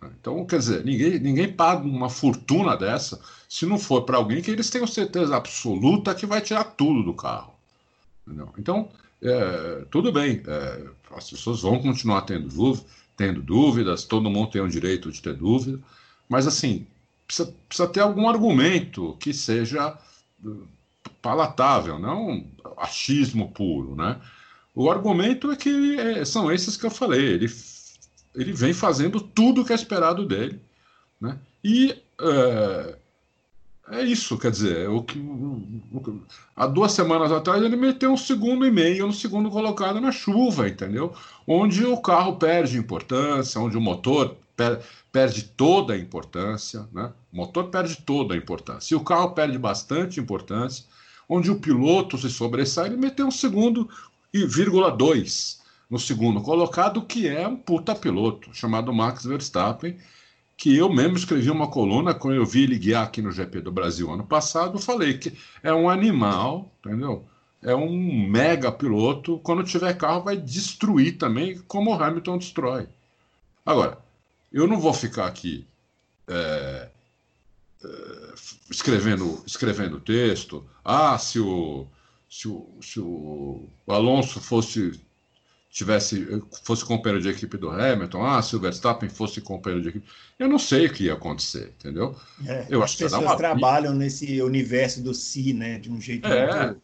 Né? 0.00 0.10
Então, 0.20 0.44
quer 0.46 0.58
dizer, 0.58 0.84
ninguém, 0.84 1.18
ninguém 1.18 1.52
paga 1.52 1.82
uma 1.82 2.08
fortuna 2.08 2.76
dessa 2.76 3.20
se 3.48 3.66
não 3.66 3.78
for 3.78 4.02
para 4.02 4.16
alguém 4.16 4.40
que 4.40 4.50
eles 4.50 4.70
tenham 4.70 4.86
certeza 4.86 5.36
absoluta 5.36 6.14
que 6.14 6.26
vai 6.26 6.40
tirar 6.40 6.64
tudo 6.64 7.02
do 7.02 7.14
carro. 7.14 7.54
Entendeu? 8.26 8.52
Então, 8.58 8.88
é, 9.22 9.84
tudo 9.90 10.12
bem, 10.12 10.42
é, 10.46 10.84
as 11.16 11.30
pessoas 11.30 11.62
vão 11.62 11.80
continuar 11.80 12.22
tendo, 12.22 12.48
dúvida, 12.48 12.86
tendo 13.16 13.42
dúvidas, 13.42 14.04
todo 14.04 14.30
mundo 14.30 14.50
tem 14.50 14.62
o 14.62 14.68
direito 14.68 15.10
de 15.10 15.20
ter 15.20 15.34
dúvida, 15.34 15.80
mas 16.28 16.46
assim, 16.46 16.86
precisa, 17.28 17.54
precisa 17.68 17.88
ter 17.88 18.00
algum 18.00 18.28
argumento 18.28 19.16
que 19.20 19.32
seja 19.34 19.96
uh, 20.44 20.66
palatável, 21.20 21.98
não 21.98 22.44
achismo 22.78 23.50
puro, 23.52 23.94
né? 23.94 24.18
O 24.74 24.90
argumento 24.90 25.50
é 25.50 25.56
que 25.56 25.98
é, 25.98 26.24
são 26.24 26.50
esses 26.50 26.76
que 26.76 26.86
eu 26.86 26.90
falei. 26.90 27.20
Ele, 27.20 27.46
ele 28.34 28.52
vem 28.52 28.72
fazendo 28.72 29.20
tudo 29.20 29.64
que 29.64 29.72
é 29.72 29.76
esperado 29.76 30.26
dele, 30.26 30.60
né? 31.20 31.38
E 31.62 32.00
é, 32.20 32.96
é 33.90 34.02
isso, 34.04 34.38
quer 34.38 34.50
dizer, 34.50 34.88
o 34.88 35.02
que, 35.02 35.18
o, 35.18 36.22
há 36.54 36.66
duas 36.66 36.92
semanas 36.92 37.32
atrás 37.32 37.62
ele 37.62 37.76
meteu 37.76 38.12
um 38.12 38.16
segundo 38.16 38.66
e 38.66 38.70
meio 38.70 39.06
no 39.06 39.12
segundo 39.12 39.50
colocado 39.50 40.00
na 40.00 40.12
chuva, 40.12 40.68
entendeu? 40.68 41.12
Onde 41.46 41.84
o 41.84 42.00
carro 42.00 42.36
perde 42.36 42.78
importância, 42.78 43.60
onde 43.60 43.76
o 43.76 43.80
motor 43.80 44.36
per, 44.58 44.80
perde 45.12 45.44
toda 45.44 45.94
a 45.94 45.96
importância, 45.96 46.88
né? 46.92 47.12
O 47.32 47.36
motor 47.36 47.68
perde 47.68 47.96
toda 48.02 48.34
a 48.34 48.36
importância. 48.36 48.92
E 48.92 48.96
o 48.96 49.04
carro 49.04 49.30
perde 49.30 49.56
bastante 49.56 50.18
importância, 50.18 50.84
onde 51.28 51.48
o 51.48 51.60
piloto 51.60 52.18
se 52.18 52.28
sobressai, 52.28 52.88
ele 52.88 52.96
meteu 52.96 53.28
um 53.28 53.30
segundo 53.30 53.88
e 54.34 54.44
vírgula 54.44 54.90
dois 54.90 55.62
no 55.88 55.98
segundo 55.98 56.40
colocado, 56.42 57.02
que 57.02 57.28
é 57.28 57.46
um 57.46 57.56
puta 57.56 57.94
piloto, 57.94 58.50
chamado 58.52 58.92
Max 58.92 59.24
Verstappen, 59.24 59.96
que 60.56 60.76
eu 60.76 60.92
mesmo 60.92 61.16
escrevi 61.16 61.50
uma 61.50 61.68
coluna, 61.68 62.12
quando 62.12 62.34
eu 62.34 62.44
vi 62.44 62.64
ele 62.64 62.78
guiar 62.78 63.04
aqui 63.04 63.22
no 63.22 63.30
GP 63.30 63.60
do 63.60 63.70
Brasil 63.70 64.10
ano 64.10 64.26
passado, 64.26 64.78
falei 64.78 65.16
que 65.16 65.32
é 65.62 65.72
um 65.72 65.88
animal, 65.88 66.70
entendeu? 66.84 67.24
É 67.62 67.74
um 67.74 68.28
mega 68.28 68.70
piloto, 68.72 69.38
quando 69.38 69.62
tiver 69.62 69.94
carro 69.94 70.24
vai 70.24 70.36
destruir 70.36 71.16
também, 71.16 71.58
como 71.68 71.90
o 71.90 72.02
Hamilton 72.02 72.38
destrói. 72.38 72.88
Agora, 73.64 73.98
eu 74.52 74.66
não 74.66 74.80
vou 74.80 74.92
ficar 74.92 75.26
aqui 75.26 75.66
é, 76.26 76.88
é, 77.84 78.34
escrevendo, 78.70 79.42
escrevendo 79.46 80.00
texto. 80.00 80.68
Ah, 80.84 81.18
se 81.18 81.38
o, 81.38 81.86
se 82.28 82.48
o, 82.48 82.78
se 82.80 83.00
o 83.00 83.68
Alonso 83.86 84.40
fosse 84.40 85.00
tivesse 85.70 86.26
fosse 86.64 86.84
companheiro 86.84 87.22
de 87.22 87.28
equipe 87.28 87.56
do 87.56 87.70
Hamilton, 87.70 88.24
ah, 88.24 88.42
se 88.42 88.56
o 88.56 88.60
Verstappen 88.60 89.08
fosse 89.08 89.40
companheiro 89.40 89.82
de 89.82 89.90
equipe, 89.90 90.08
eu 90.38 90.48
não 90.48 90.58
sei 90.58 90.86
o 90.86 90.92
que 90.92 91.04
ia 91.04 91.12
acontecer, 91.12 91.74
entendeu? 91.78 92.16
É, 92.46 92.66
eu 92.68 92.82
as 92.82 92.90
acho 92.90 92.98
pessoas 92.98 93.22
que 93.22 93.28
uma... 93.28 93.36
trabalham 93.36 93.94
nesse 93.94 94.40
universo 94.42 95.02
do 95.02 95.14
si, 95.14 95.52
né, 95.52 95.78
de 95.78 95.90
um 95.90 96.00
jeito 96.00 96.26
é, 96.26 96.66
muito... 96.66 96.82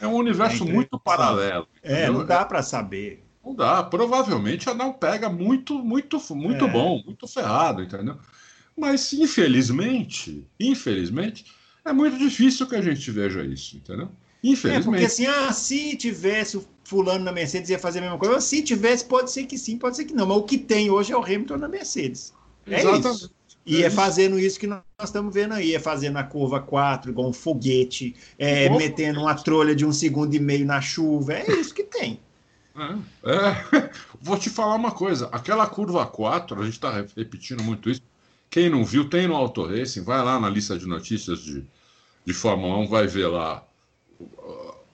é 0.00 0.06
um 0.06 0.14
universo 0.14 0.64
é 0.64 0.72
muito 0.72 0.98
paralelo. 0.98 1.68
É, 1.82 2.04
entendeu? 2.04 2.12
não 2.14 2.26
dá 2.26 2.44
para 2.44 2.62
saber. 2.62 3.21
Não 3.44 3.54
dá. 3.54 3.82
Provavelmente 3.82 4.68
a 4.68 4.74
não 4.74 4.92
pega 4.92 5.28
muito, 5.28 5.78
muito, 5.78 6.20
muito 6.34 6.64
é. 6.64 6.68
bom, 6.70 7.02
muito 7.04 7.26
ferrado, 7.26 7.82
entendeu? 7.82 8.16
Mas, 8.76 9.12
infelizmente, 9.12 10.46
infelizmente, 10.58 11.44
é 11.84 11.92
muito 11.92 12.18
difícil 12.18 12.66
que 12.66 12.76
a 12.76 12.82
gente 12.82 13.10
veja 13.10 13.44
isso, 13.44 13.76
entendeu? 13.76 14.08
Infelizmente. 14.42 14.86
É, 14.86 14.90
porque 14.90 15.04
assim, 15.04 15.26
ah, 15.26 15.52
se 15.52 15.96
tivesse 15.96 16.56
o 16.56 16.64
fulano 16.84 17.24
na 17.24 17.32
Mercedes 17.32 17.70
ia 17.70 17.78
fazer 17.78 18.00
a 18.00 18.02
mesma 18.02 18.18
coisa. 18.18 18.40
Se 18.40 18.62
tivesse, 18.62 19.04
pode 19.04 19.30
ser 19.30 19.44
que 19.44 19.56
sim, 19.56 19.78
pode 19.78 19.96
ser 19.96 20.04
que 20.04 20.14
não. 20.14 20.26
Mas 20.26 20.36
o 20.38 20.42
que 20.42 20.58
tem 20.58 20.90
hoje 20.90 21.12
é 21.12 21.16
o 21.16 21.22
Hamilton 21.22 21.56
na 21.56 21.68
Mercedes. 21.68 22.32
É 22.66 22.80
Exatamente. 22.80 23.16
isso. 23.16 23.42
E 23.64 23.82
é, 23.82 23.86
é 23.86 23.90
fazendo 23.90 24.38
isso 24.38 24.58
que 24.58 24.66
nós 24.66 24.82
estamos 25.04 25.32
vendo 25.32 25.54
aí, 25.54 25.74
é 25.74 25.78
fazendo 25.78 26.16
a 26.16 26.24
curva 26.24 26.60
4, 26.60 27.12
igual 27.12 27.28
um 27.28 27.32
foguete, 27.32 28.14
é, 28.36 28.68
metendo 28.70 29.20
uma 29.20 29.34
trolha 29.36 29.74
de 29.74 29.86
um 29.86 29.92
segundo 29.92 30.34
e 30.34 30.40
meio 30.40 30.66
na 30.66 30.80
chuva. 30.80 31.34
É 31.34 31.52
isso 31.52 31.72
que 31.72 31.84
tem. 31.84 32.18
É, 32.76 33.30
é. 33.30 33.90
Vou 34.20 34.38
te 34.38 34.50
falar 34.50 34.74
uma 34.74 34.92
coisa: 34.92 35.28
aquela 35.32 35.66
curva 35.66 36.06
4, 36.06 36.60
a 36.60 36.64
gente 36.64 36.74
está 36.74 36.90
repetindo 37.16 37.62
muito 37.62 37.90
isso. 37.90 38.02
Quem 38.50 38.68
não 38.68 38.84
viu, 38.84 39.08
tem 39.08 39.26
no 39.26 39.34
Auto 39.34 39.64
Racing, 39.64 40.02
vai 40.04 40.22
lá 40.22 40.38
na 40.38 40.48
lista 40.48 40.78
de 40.78 40.86
notícias 40.86 41.40
de, 41.40 41.64
de 42.24 42.34
Fórmula 42.34 42.76
1, 42.78 42.86
vai 42.86 43.06
ver 43.06 43.26
lá. 43.26 43.64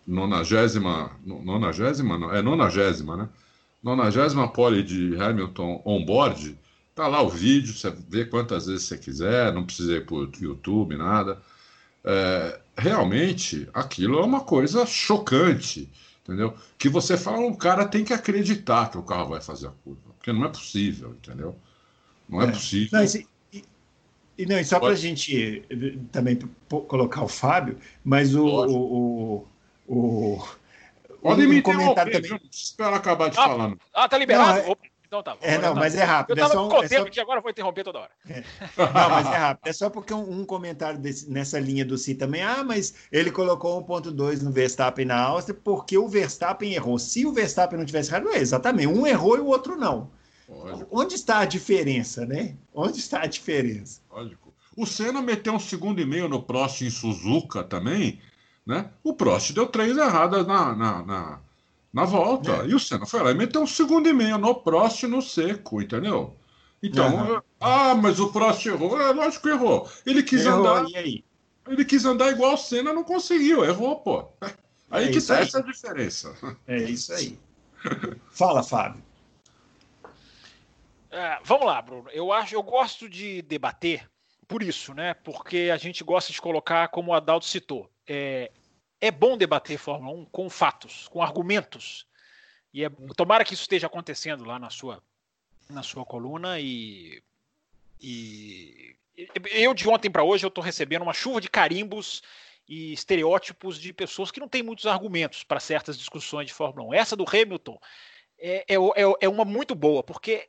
Nonagésima. 0.07 1.11
Nonagésima? 1.25 2.19
Não, 2.19 2.35
é 2.35 2.41
nonagésima, 2.41 3.17
né? 3.17 3.29
Nonagésima 3.83 4.49
pole 4.49 4.83
de 4.83 5.21
Hamilton 5.21 5.83
on-board. 5.85 6.59
Tá 6.95 7.07
lá 7.07 7.23
o 7.23 7.29
vídeo, 7.29 7.73
você 7.73 7.93
vê 8.09 8.25
quantas 8.25 8.67
vezes 8.67 8.87
você 8.87 8.99
quiser, 8.99 9.53
não 9.53 9.65
precisa 9.65 9.97
ir 9.97 10.07
por 10.07 10.29
YouTube, 10.41 10.97
nada. 10.97 11.41
É, 12.05 12.61
realmente, 12.77 13.69
aquilo 13.73 14.19
é 14.19 14.25
uma 14.25 14.41
coisa 14.41 14.87
chocante, 14.87 15.89
entendeu? 16.29 16.55
Que 16.77 16.89
você 16.89 17.17
fala, 17.17 17.39
um 17.39 17.55
cara 17.55 17.89
tem 17.89 18.05
que 18.05 18.13
acreditar 18.13 18.91
que 18.91 18.99
o 18.99 19.03
carro 19.03 19.31
vai 19.31 19.41
fazer 19.41 19.69
a 19.69 19.71
curva, 19.71 20.01
porque 20.19 20.33
não 20.33 20.45
é 20.45 20.49
possível, 20.49 21.17
entendeu? 21.23 21.57
Não 22.29 22.43
é, 22.43 22.45
é. 22.45 22.51
possível. 22.51 22.99
Não, 22.99 23.05
e, 23.05 23.65
e, 24.37 24.47
não, 24.47 24.61
e 24.61 24.65
só 24.65 24.79
para 24.79 24.91
a 24.91 24.95
gente 24.95 25.65
eh, 25.71 25.99
também 26.13 26.39
colocar 26.69 27.23
o 27.23 27.29
Fábio, 27.29 27.79
mas 28.05 28.35
o, 28.35 28.45
o, 28.47 29.47
o, 29.89 30.37
o 30.37 30.49
Pode 31.23 31.47
um 31.47 31.49
me 31.49 31.63
comentário 31.63 32.13
também. 32.13 32.41
Espera 32.51 32.97
acabar 32.97 33.31
de 33.31 33.39
ah, 33.39 33.43
falar. 33.43 33.77
Ah, 33.93 34.09
tá 34.09 34.19
liberado? 34.19 34.63
Não, 34.63 34.73
é... 34.73 34.77
Então 35.09 35.23
tá. 35.23 35.39
É, 35.41 35.57
não, 35.57 35.75
mas 35.75 35.95
é 35.95 36.05
rápido. 36.05 36.39
Eu 36.39 36.47
tava 36.47 36.53
é 36.53 36.57
só, 36.57 36.69
com 36.69 36.83
é 36.83 36.89
só... 36.89 37.05
que 37.07 37.19
agora 37.19 37.41
vou 37.41 37.51
interromper 37.51 37.83
toda 37.83 38.01
hora. 38.01 38.11
É. 38.29 38.45
Não, 38.77 39.11
mas 39.11 39.27
é 39.27 39.37
rápido. 39.37 39.67
É 39.67 39.73
só 39.73 39.89
porque 39.89 40.13
um, 40.13 40.41
um 40.41 40.45
comentário 40.45 40.99
desse, 40.99 41.31
nessa 41.31 41.59
linha 41.59 41.83
do 41.83 41.97
Si 41.97 42.15
também. 42.15 42.43
Ah, 42.43 42.63
mas 42.63 42.95
ele 43.11 43.31
colocou 43.31 43.83
1.2 43.83 44.43
no 44.43 44.53
Verstappen 44.53 45.07
na 45.07 45.19
Áustria 45.19 45.59
porque 45.65 45.97
o 45.97 46.09
Verstappen 46.09 46.75
errou. 46.75 46.99
Se 46.99 47.25
o 47.25 47.33
Verstappen 47.33 47.79
não 47.79 47.87
tivesse 47.87 48.11
errado, 48.11 48.29
é 48.29 48.37
exatamente. 48.37 48.87
Um 48.87 49.07
errou 49.07 49.39
e 49.39 49.41
o 49.41 49.47
outro 49.47 49.77
não. 49.77 50.11
Lógico. 50.47 50.87
Onde 50.91 51.15
está 51.15 51.39
a 51.39 51.47
diferença, 51.47 52.27
né? 52.27 52.55
Onde 52.75 52.99
está 52.99 53.23
a 53.23 53.27
diferença? 53.27 54.03
Lógico. 54.11 54.53
O 54.77 54.85
Senna 54.87 55.23
meteu 55.23 55.55
um 55.55 55.59
segundo 55.59 56.01
e 56.03 56.07
meio 56.07 56.29
no 56.29 56.43
Prost 56.43 56.83
em 56.83 56.91
Suzuka 56.91 57.65
também, 57.65 58.21
né? 58.65 58.91
O 59.03 59.15
Prost 59.15 59.53
deu 59.53 59.67
três 59.67 59.97
erradas 59.97 60.47
na, 60.47 60.75
na, 60.77 61.03
na 61.03 61.41
na 61.93 62.05
volta. 62.05 62.65
É. 62.65 62.67
E 62.67 62.75
o 62.75 62.81
Senna 62.81 63.07
foi 63.07 63.23
lá 63.23 63.31
e 63.31 63.35
meteu 63.35 63.63
um 63.63 63.67
segundo 63.67 64.09
e 64.09 64.13
meio 64.13 64.39
no 64.39 64.55
Prost 64.55 65.05
no 65.05 65.23
seco, 65.23 65.83
entendeu? 65.83 66.37
Então, 66.83 67.35
uhum. 67.35 67.43
ah, 67.61 67.95
mas 67.95 68.21
o 68.21 68.33
Prost 68.33 68.65
errou. 68.67 69.01
É 69.01 69.13
lógico 69.13 69.43
que 69.43 69.49
errou. 69.49 69.91
Ele 70.07 70.23
quis 70.23 70.45
errou, 70.45 70.67
andar. 70.67 70.91
Ele 70.95 71.85
quis 71.85 72.05
andar 72.05 72.31
igual 72.31 72.55
o 72.55 72.59
Senna, 72.59 72.93
não 72.93 73.05
conseguiu, 73.05 73.65
errou, 73.65 73.97
pô. 73.97 74.29
Aí 74.91 75.09
é 75.09 75.13
que 75.13 75.21
tá 75.21 75.41
essa 75.41 75.63
diferença. 75.63 76.35
É 76.67 76.79
isso 76.79 77.13
aí. 77.13 77.39
Fala, 78.31 78.63
Fábio. 78.63 79.03
É, 81.11 81.39
vamos 81.45 81.67
lá, 81.67 81.81
Bruno. 81.83 82.09
Eu 82.11 82.33
acho, 82.33 82.55
eu 82.55 82.63
gosto 82.63 83.09
de 83.09 83.43
debater 83.43 84.09
por 84.47 84.63
isso, 84.63 84.95
né? 84.95 85.15
Porque 85.15 85.71
a 85.73 85.77
gente 85.77 86.03
gosta 86.03 86.33
de 86.33 86.41
colocar, 86.41 86.89
como 86.89 87.11
o 87.11 87.15
Adalto 87.15 87.47
citou, 87.47 87.91
é, 88.07 88.51
é 89.01 89.11
bom 89.11 89.37
debater 89.37 89.79
Fórmula 89.79 90.17
1 90.17 90.25
com 90.27 90.51
fatos, 90.51 91.09
com 91.09 91.23
argumentos. 91.23 92.07
E 92.73 92.85
é, 92.85 92.91
tomara 93.17 93.45
que 93.45 93.55
isso 93.55 93.63
esteja 93.63 93.87
acontecendo 93.87 94.45
lá 94.45 94.59
na 94.59 94.71
sua, 94.71 95.03
na 95.71 95.83
sua 95.83 96.05
coluna. 96.05 96.61
E, 96.61 97.23
e 98.01 98.97
eu, 99.51 99.75
de 99.75 99.89
ontem 99.89 100.11
para 100.11 100.25
hoje, 100.25 100.45
eu 100.45 100.49
estou 100.49 100.63
recebendo 100.63 101.03
uma 101.03 101.15
chuva 101.15 101.41
de 101.41 101.49
carimbos 101.49 102.23
e 102.69 102.93
estereótipos 102.93 103.81
de 103.81 103.93
pessoas 103.93 104.31
que 104.31 104.41
não 104.41 104.49
têm 104.49 104.63
muitos 104.63 104.87
argumentos 104.87 105.43
para 105.43 105.59
certas 105.59 105.97
discussões 105.97 106.47
de 106.47 106.53
Fórmula 106.53 106.91
1. 106.91 106.95
Essa 106.95 107.17
do 107.17 107.25
Hamilton 107.27 107.79
é, 108.39 108.65
é, 108.69 108.75
é, 108.75 109.15
é 109.23 109.29
uma 109.29 109.45
muito 109.45 109.75
boa, 109.75 110.03
porque 110.03 110.49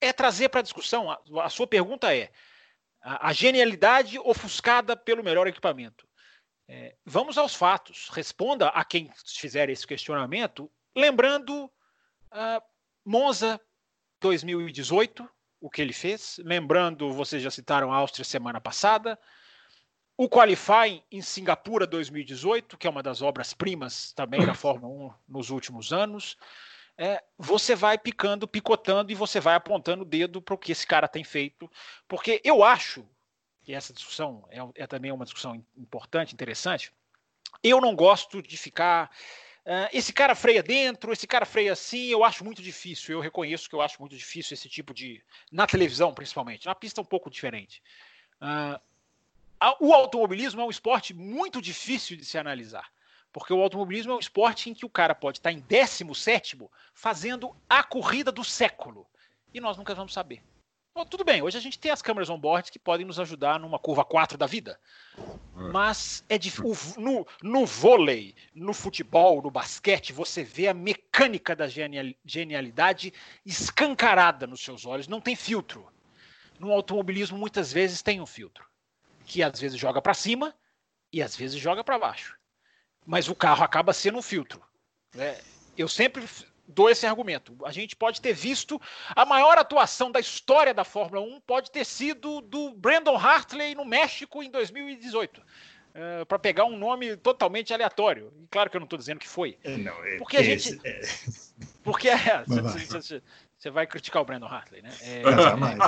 é 0.00 0.12
trazer 0.12 0.48
para 0.48 0.60
a 0.60 0.62
discussão. 0.62 1.10
A, 1.10 1.50
sua 1.50 1.66
pergunta 1.66 2.14
é: 2.14 2.30
a, 3.02 3.28
a 3.28 3.32
genialidade 3.32 4.18
ofuscada 4.20 4.96
pelo 4.96 5.24
melhor 5.24 5.46
equipamento. 5.46 6.06
É, 6.68 6.96
vamos 7.04 7.38
aos 7.38 7.54
fatos. 7.54 8.08
Responda 8.08 8.68
a 8.68 8.84
quem 8.84 9.10
fizer 9.24 9.68
esse 9.70 9.86
questionamento, 9.86 10.70
lembrando 10.94 11.66
uh, 11.66 12.62
Monza 13.04 13.60
2018, 14.20 15.28
o 15.60 15.70
que 15.70 15.80
ele 15.80 15.92
fez. 15.92 16.40
Lembrando, 16.44 17.12
vocês 17.12 17.42
já 17.42 17.50
citaram 17.50 17.92
a 17.92 17.96
Áustria 17.96 18.24
semana 18.24 18.60
passada. 18.60 19.18
O 20.16 20.28
Qualifying 20.28 21.02
em 21.12 21.20
Singapura 21.20 21.86
2018, 21.86 22.78
que 22.78 22.86
é 22.86 22.90
uma 22.90 23.02
das 23.02 23.20
obras-primas 23.20 24.12
também 24.12 24.44
da 24.44 24.54
Fórmula 24.54 25.12
1 25.12 25.14
nos 25.28 25.50
últimos 25.50 25.92
anos. 25.92 26.36
É, 26.98 27.22
você 27.36 27.74
vai 27.74 27.98
picando, 27.98 28.48
picotando 28.48 29.12
e 29.12 29.14
você 29.14 29.38
vai 29.38 29.54
apontando 29.54 30.02
o 30.02 30.06
dedo 30.06 30.40
para 30.40 30.54
o 30.54 30.58
que 30.58 30.72
esse 30.72 30.86
cara 30.86 31.06
tem 31.06 31.22
feito. 31.22 31.70
Porque 32.08 32.40
eu 32.42 32.64
acho, 32.64 33.06
e 33.66 33.74
essa 33.74 33.92
discussão 33.92 34.46
é, 34.50 34.82
é 34.82 34.86
também 34.86 35.10
uma 35.10 35.24
discussão 35.24 35.64
importante, 35.76 36.34
interessante, 36.34 36.92
eu 37.62 37.80
não 37.80 37.94
gosto 37.94 38.40
de 38.42 38.56
ficar. 38.56 39.10
Uh, 39.64 39.88
esse 39.92 40.12
cara 40.12 40.36
freia 40.36 40.62
dentro, 40.62 41.12
esse 41.12 41.26
cara 41.26 41.44
freia 41.44 41.72
assim, 41.72 42.06
eu 42.06 42.22
acho 42.22 42.44
muito 42.44 42.62
difícil. 42.62 43.16
Eu 43.16 43.20
reconheço 43.20 43.68
que 43.68 43.74
eu 43.74 43.80
acho 43.80 44.00
muito 44.00 44.16
difícil 44.16 44.54
esse 44.54 44.68
tipo 44.68 44.94
de. 44.94 45.22
Na 45.50 45.66
televisão, 45.66 46.14
principalmente. 46.14 46.66
Na 46.66 46.74
pista, 46.74 47.00
é 47.00 47.02
um 47.02 47.06
pouco 47.06 47.28
diferente. 47.28 47.82
Uh, 48.40 48.80
o 49.80 49.92
automobilismo 49.92 50.60
é 50.60 50.64
um 50.64 50.70
esporte 50.70 51.12
muito 51.14 51.60
difícil 51.60 52.16
de 52.16 52.24
se 52.24 52.38
analisar. 52.38 52.88
Porque 53.32 53.52
o 53.52 53.60
automobilismo 53.60 54.12
é 54.12 54.16
um 54.16 54.20
esporte 54.20 54.70
em 54.70 54.74
que 54.74 54.86
o 54.86 54.90
cara 54.90 55.14
pode 55.14 55.38
estar 55.38 55.52
em 55.52 55.60
17 55.60 56.58
fazendo 56.94 57.54
a 57.68 57.82
corrida 57.82 58.30
do 58.30 58.44
século. 58.44 59.06
E 59.52 59.60
nós 59.60 59.76
nunca 59.76 59.94
vamos 59.94 60.12
saber. 60.12 60.42
Bom, 60.96 61.04
tudo 61.04 61.24
bem, 61.24 61.42
hoje 61.42 61.58
a 61.58 61.60
gente 61.60 61.78
tem 61.78 61.90
as 61.90 62.00
câmeras 62.00 62.30
on-board 62.30 62.72
que 62.72 62.78
podem 62.78 63.04
nos 63.04 63.20
ajudar 63.20 63.60
numa 63.60 63.78
curva 63.78 64.02
4 64.02 64.38
da 64.38 64.46
vida. 64.46 64.80
É. 65.18 65.20
Mas 65.70 66.24
é 66.26 66.38
difícil. 66.38 66.94
No, 66.96 67.26
no 67.42 67.66
vôlei, 67.66 68.34
no 68.54 68.72
futebol, 68.72 69.42
no 69.42 69.50
basquete, 69.50 70.14
você 70.14 70.42
vê 70.42 70.68
a 70.68 70.72
mecânica 70.72 71.54
da 71.54 71.68
genialidade 72.24 73.12
escancarada 73.44 74.46
nos 74.46 74.62
seus 74.62 74.86
olhos, 74.86 75.06
não 75.06 75.20
tem 75.20 75.36
filtro. 75.36 75.86
No 76.58 76.72
automobilismo, 76.72 77.36
muitas 77.36 77.70
vezes 77.70 78.00
tem 78.00 78.18
um 78.22 78.26
filtro, 78.26 78.66
que 79.26 79.42
às 79.42 79.60
vezes 79.60 79.78
joga 79.78 80.00
para 80.00 80.14
cima 80.14 80.54
e 81.12 81.22
às 81.22 81.36
vezes 81.36 81.60
joga 81.60 81.84
para 81.84 81.98
baixo. 81.98 82.38
Mas 83.04 83.28
o 83.28 83.34
carro 83.34 83.62
acaba 83.62 83.92
sendo 83.92 84.16
um 84.16 84.22
filtro. 84.22 84.62
Né? 85.14 85.38
Eu 85.76 85.88
sempre 85.88 86.26
dou 86.68 86.90
esse 86.90 87.06
argumento. 87.06 87.56
A 87.64 87.72
gente 87.72 87.94
pode 87.94 88.20
ter 88.20 88.32
visto 88.32 88.80
a 89.14 89.24
maior 89.24 89.58
atuação 89.58 90.10
da 90.10 90.20
história 90.20 90.74
da 90.74 90.84
Fórmula 90.84 91.22
1 91.22 91.40
pode 91.40 91.70
ter 91.70 91.84
sido 91.84 92.40
do 92.40 92.72
Brandon 92.74 93.16
Hartley 93.16 93.74
no 93.74 93.84
México 93.84 94.42
em 94.42 94.50
2018. 94.50 95.40
Uh, 95.40 96.26
para 96.26 96.38
pegar 96.38 96.66
um 96.66 96.76
nome 96.76 97.16
totalmente 97.16 97.72
aleatório. 97.72 98.30
E 98.42 98.46
claro 98.48 98.68
que 98.68 98.76
eu 98.76 98.80
não 98.80 98.84
estou 98.86 98.98
dizendo 98.98 99.18
que 99.18 99.28
foi. 99.28 99.56
É, 99.64 99.78
não, 99.78 100.04
é, 100.04 100.18
porque 100.18 100.36
a 100.36 100.42
gente. 100.42 100.78
É... 100.84 101.00
Porque 101.82 102.08
é, 102.10 102.44
você 102.46 103.70
vai 103.70 103.86
criticar 103.86 104.20
o 104.20 104.24
Brandon 104.24 104.46
Hartley, 104.46 104.82
né? 104.82 104.90
É, 105.00 105.22
jamais. 105.22 105.78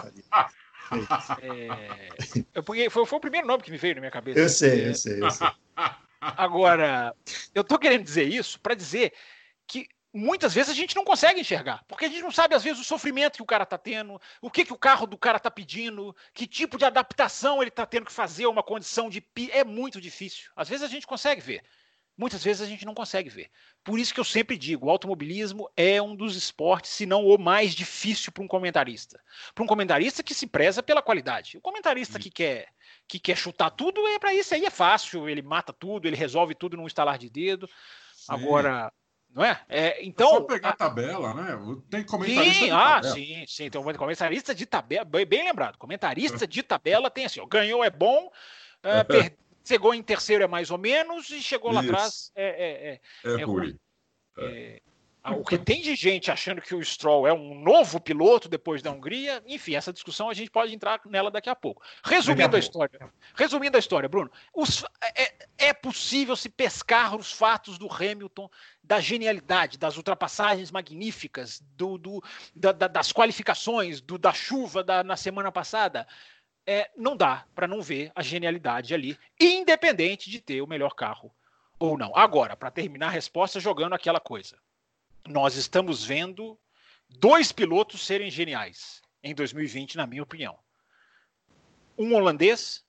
é, 2.54 2.62
porque 2.62 2.88
foi, 2.88 3.04
foi, 3.04 3.18
o 3.18 3.20
primeiro 3.20 3.46
nome 3.46 3.62
que 3.62 3.70
me 3.70 3.76
veio 3.76 3.96
na 3.96 4.00
minha 4.00 4.10
cabeça. 4.10 4.38
Eu 4.38 4.48
sei, 4.48 4.88
eu 4.88 4.94
sei, 4.94 5.22
eu 5.22 5.30
sei. 5.30 5.48
Agora, 6.20 7.14
eu 7.54 7.62
estou 7.62 7.78
querendo 7.78 8.02
dizer 8.04 8.24
isso 8.24 8.58
para 8.60 8.74
dizer 8.74 9.12
que 9.66 9.86
muitas 10.18 10.52
vezes 10.52 10.70
a 10.70 10.74
gente 10.74 10.96
não 10.96 11.04
consegue 11.04 11.40
enxergar, 11.40 11.84
porque 11.86 12.06
a 12.06 12.08
gente 12.08 12.22
não 12.22 12.30
sabe, 12.30 12.54
às 12.54 12.64
vezes, 12.64 12.80
o 12.80 12.84
sofrimento 12.84 13.36
que 13.36 13.42
o 13.42 13.46
cara 13.46 13.64
está 13.64 13.78
tendo, 13.78 14.20
o 14.42 14.50
que, 14.50 14.64
que 14.64 14.72
o 14.72 14.78
carro 14.78 15.06
do 15.06 15.16
cara 15.16 15.36
está 15.36 15.50
pedindo, 15.50 16.14
que 16.34 16.46
tipo 16.46 16.76
de 16.76 16.84
adaptação 16.84 17.62
ele 17.62 17.68
está 17.68 17.86
tendo 17.86 18.06
que 18.06 18.12
fazer 18.12 18.46
uma 18.46 18.62
condição 18.62 19.08
de. 19.08 19.24
É 19.52 19.64
muito 19.64 20.00
difícil. 20.00 20.50
Às 20.56 20.68
vezes 20.68 20.84
a 20.84 20.88
gente 20.88 21.06
consegue 21.06 21.40
ver, 21.40 21.62
muitas 22.16 22.42
vezes 22.42 22.60
a 22.60 22.66
gente 22.66 22.84
não 22.84 22.94
consegue 22.94 23.30
ver. 23.30 23.48
Por 23.84 23.98
isso 23.98 24.12
que 24.12 24.18
eu 24.18 24.24
sempre 24.24 24.58
digo: 24.58 24.86
o 24.86 24.90
automobilismo 24.90 25.70
é 25.76 26.02
um 26.02 26.16
dos 26.16 26.34
esportes, 26.34 26.90
se 26.90 27.06
não 27.06 27.24
o 27.24 27.38
mais 27.38 27.74
difícil 27.74 28.32
para 28.32 28.42
um 28.42 28.48
comentarista. 28.48 29.20
Para 29.54 29.64
um 29.64 29.68
comentarista 29.68 30.22
que 30.22 30.34
se 30.34 30.46
preza 30.46 30.82
pela 30.82 31.00
qualidade. 31.00 31.56
O 31.56 31.60
comentarista 31.60 32.18
que 32.18 32.30
quer 32.30 32.68
que 33.06 33.18
quer 33.18 33.36
chutar 33.36 33.70
tudo, 33.70 34.06
é 34.08 34.18
para 34.18 34.34
isso 34.34 34.54
aí 34.54 34.66
é 34.66 34.70
fácil, 34.70 35.28
ele 35.28 35.40
mata 35.40 35.72
tudo, 35.72 36.06
ele 36.06 36.16
resolve 36.16 36.54
tudo 36.54 36.76
num 36.76 36.86
estalar 36.86 37.16
de 37.16 37.30
dedo. 37.30 37.66
Sim. 38.12 38.26
Agora, 38.28 38.92
não 39.34 39.44
é? 39.44 39.60
é 39.68 40.04
então, 40.04 40.28
é 40.28 40.30
só 40.30 40.40
pegar 40.42 40.70
a 40.70 40.76
tabela, 40.76 41.34
né? 41.34 41.58
Tem 41.90 42.04
comentarista 42.04 42.54
sim, 42.54 42.64
de 42.66 42.70
ah, 42.70 43.00
tabela. 43.00 43.14
sim, 43.14 43.44
sim. 43.46 43.64
Então, 43.64 43.82
comentarista 43.94 44.54
de 44.54 44.66
tabela, 44.66 45.04
bem 45.04 45.44
lembrado. 45.44 45.76
Comentarista 45.76 46.46
de 46.46 46.62
tabela 46.62 47.10
tem 47.10 47.26
assim, 47.26 47.40
ó, 47.40 47.46
ganhou 47.46 47.84
é 47.84 47.90
bom, 47.90 48.26
uh, 48.26 49.04
per, 49.06 49.36
chegou 49.64 49.94
em 49.94 50.02
terceiro 50.02 50.42
é 50.42 50.46
mais 50.46 50.70
ou 50.70 50.78
menos, 50.78 51.30
e 51.30 51.42
chegou 51.42 51.70
lá 51.70 51.82
Isso. 51.82 51.90
atrás 51.90 52.32
é, 52.34 52.46
é, 52.46 53.30
é, 53.30 53.36
é, 53.36 53.40
é 53.40 53.44
ruim. 53.44 53.78
É. 54.38 54.82
Ah, 55.22 55.32
o 55.32 55.44
que 55.44 55.58
tem 55.58 55.82
de 55.82 55.94
gente 55.94 56.30
achando 56.30 56.62
que 56.62 56.74
o 56.74 56.84
Stroll 56.84 57.26
é 57.26 57.32
um 57.32 57.60
novo 57.60 58.00
piloto 58.00 58.48
depois 58.48 58.80
da 58.80 58.90
Hungria, 58.90 59.42
enfim, 59.46 59.74
essa 59.74 59.92
discussão 59.92 60.30
a 60.30 60.34
gente 60.34 60.50
pode 60.50 60.72
entrar 60.72 61.00
nela 61.06 61.30
daqui 61.30 61.50
a 61.50 61.56
pouco. 61.56 61.82
Resumindo 62.04 62.54
a, 62.54 62.58
a 62.58 62.60
história, 62.60 63.12
resumindo 63.34 63.76
a 63.76 63.80
história, 63.80 64.08
Bruno, 64.08 64.30
os, 64.54 64.84
é, 65.16 65.34
é, 65.58 65.72
possível 65.72 66.36
se 66.36 66.48
pescar 66.48 67.16
os 67.16 67.32
fatos 67.32 67.78
do 67.78 67.92
Hamilton, 67.92 68.48
da 68.82 69.00
genialidade, 69.00 69.76
das 69.76 69.96
ultrapassagens 69.96 70.70
magníficas, 70.70 71.60
do, 71.76 71.98
do 71.98 72.22
da, 72.54 72.72
da, 72.72 72.86
das 72.86 73.12
qualificações, 73.12 74.00
do, 74.00 74.18
da 74.18 74.32
chuva 74.32 74.84
da, 74.84 75.02
na 75.02 75.16
semana 75.16 75.50
passada. 75.50 76.06
É, 76.64 76.90
não 76.96 77.16
dá 77.16 77.44
para 77.54 77.66
não 77.66 77.82
ver 77.82 78.12
a 78.14 78.22
genialidade 78.22 78.94
ali, 78.94 79.18
independente 79.40 80.30
de 80.30 80.40
ter 80.40 80.60
o 80.60 80.66
melhor 80.66 80.94
carro 80.94 81.34
ou 81.78 81.98
não. 81.98 82.14
Agora, 82.14 82.56
para 82.56 82.70
terminar 82.70 83.06
a 83.08 83.10
resposta, 83.10 83.58
jogando 83.58 83.94
aquela 83.94 84.20
coisa 84.20 84.56
nós 85.28 85.56
estamos 85.56 86.04
vendo 86.04 86.58
dois 87.08 87.52
pilotos 87.52 88.04
serem 88.04 88.30
geniais 88.30 89.00
em 89.22 89.34
2020, 89.34 89.96
na 89.96 90.06
minha 90.06 90.22
opinião. 90.22 90.58
Um 91.96 92.14
holandês 92.14 92.84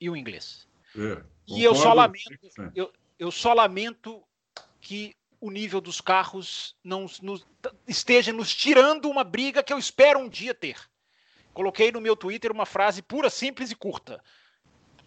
e 0.00 0.08
um 0.08 0.16
inglês. 0.16 0.68
É, 0.96 1.22
e 1.46 1.62
eu 1.62 1.74
só 1.74 1.92
lamento, 1.92 2.30
eu, 2.74 2.92
eu 3.18 3.30
só 3.30 3.52
lamento 3.52 4.22
que 4.80 5.16
o 5.40 5.50
nível 5.50 5.80
dos 5.80 6.00
carros 6.00 6.76
não 6.84 7.06
nos, 7.22 7.46
esteja 7.86 8.32
nos 8.32 8.54
tirando 8.54 9.10
uma 9.10 9.24
briga 9.24 9.62
que 9.62 9.72
eu 9.72 9.78
espero 9.78 10.20
um 10.20 10.28
dia 10.28 10.54
ter. 10.54 10.78
Coloquei 11.52 11.90
no 11.90 12.00
meu 12.00 12.16
Twitter 12.16 12.52
uma 12.52 12.64
frase 12.64 13.02
pura, 13.02 13.28
simples 13.28 13.70
e 13.70 13.74
curta. 13.74 14.22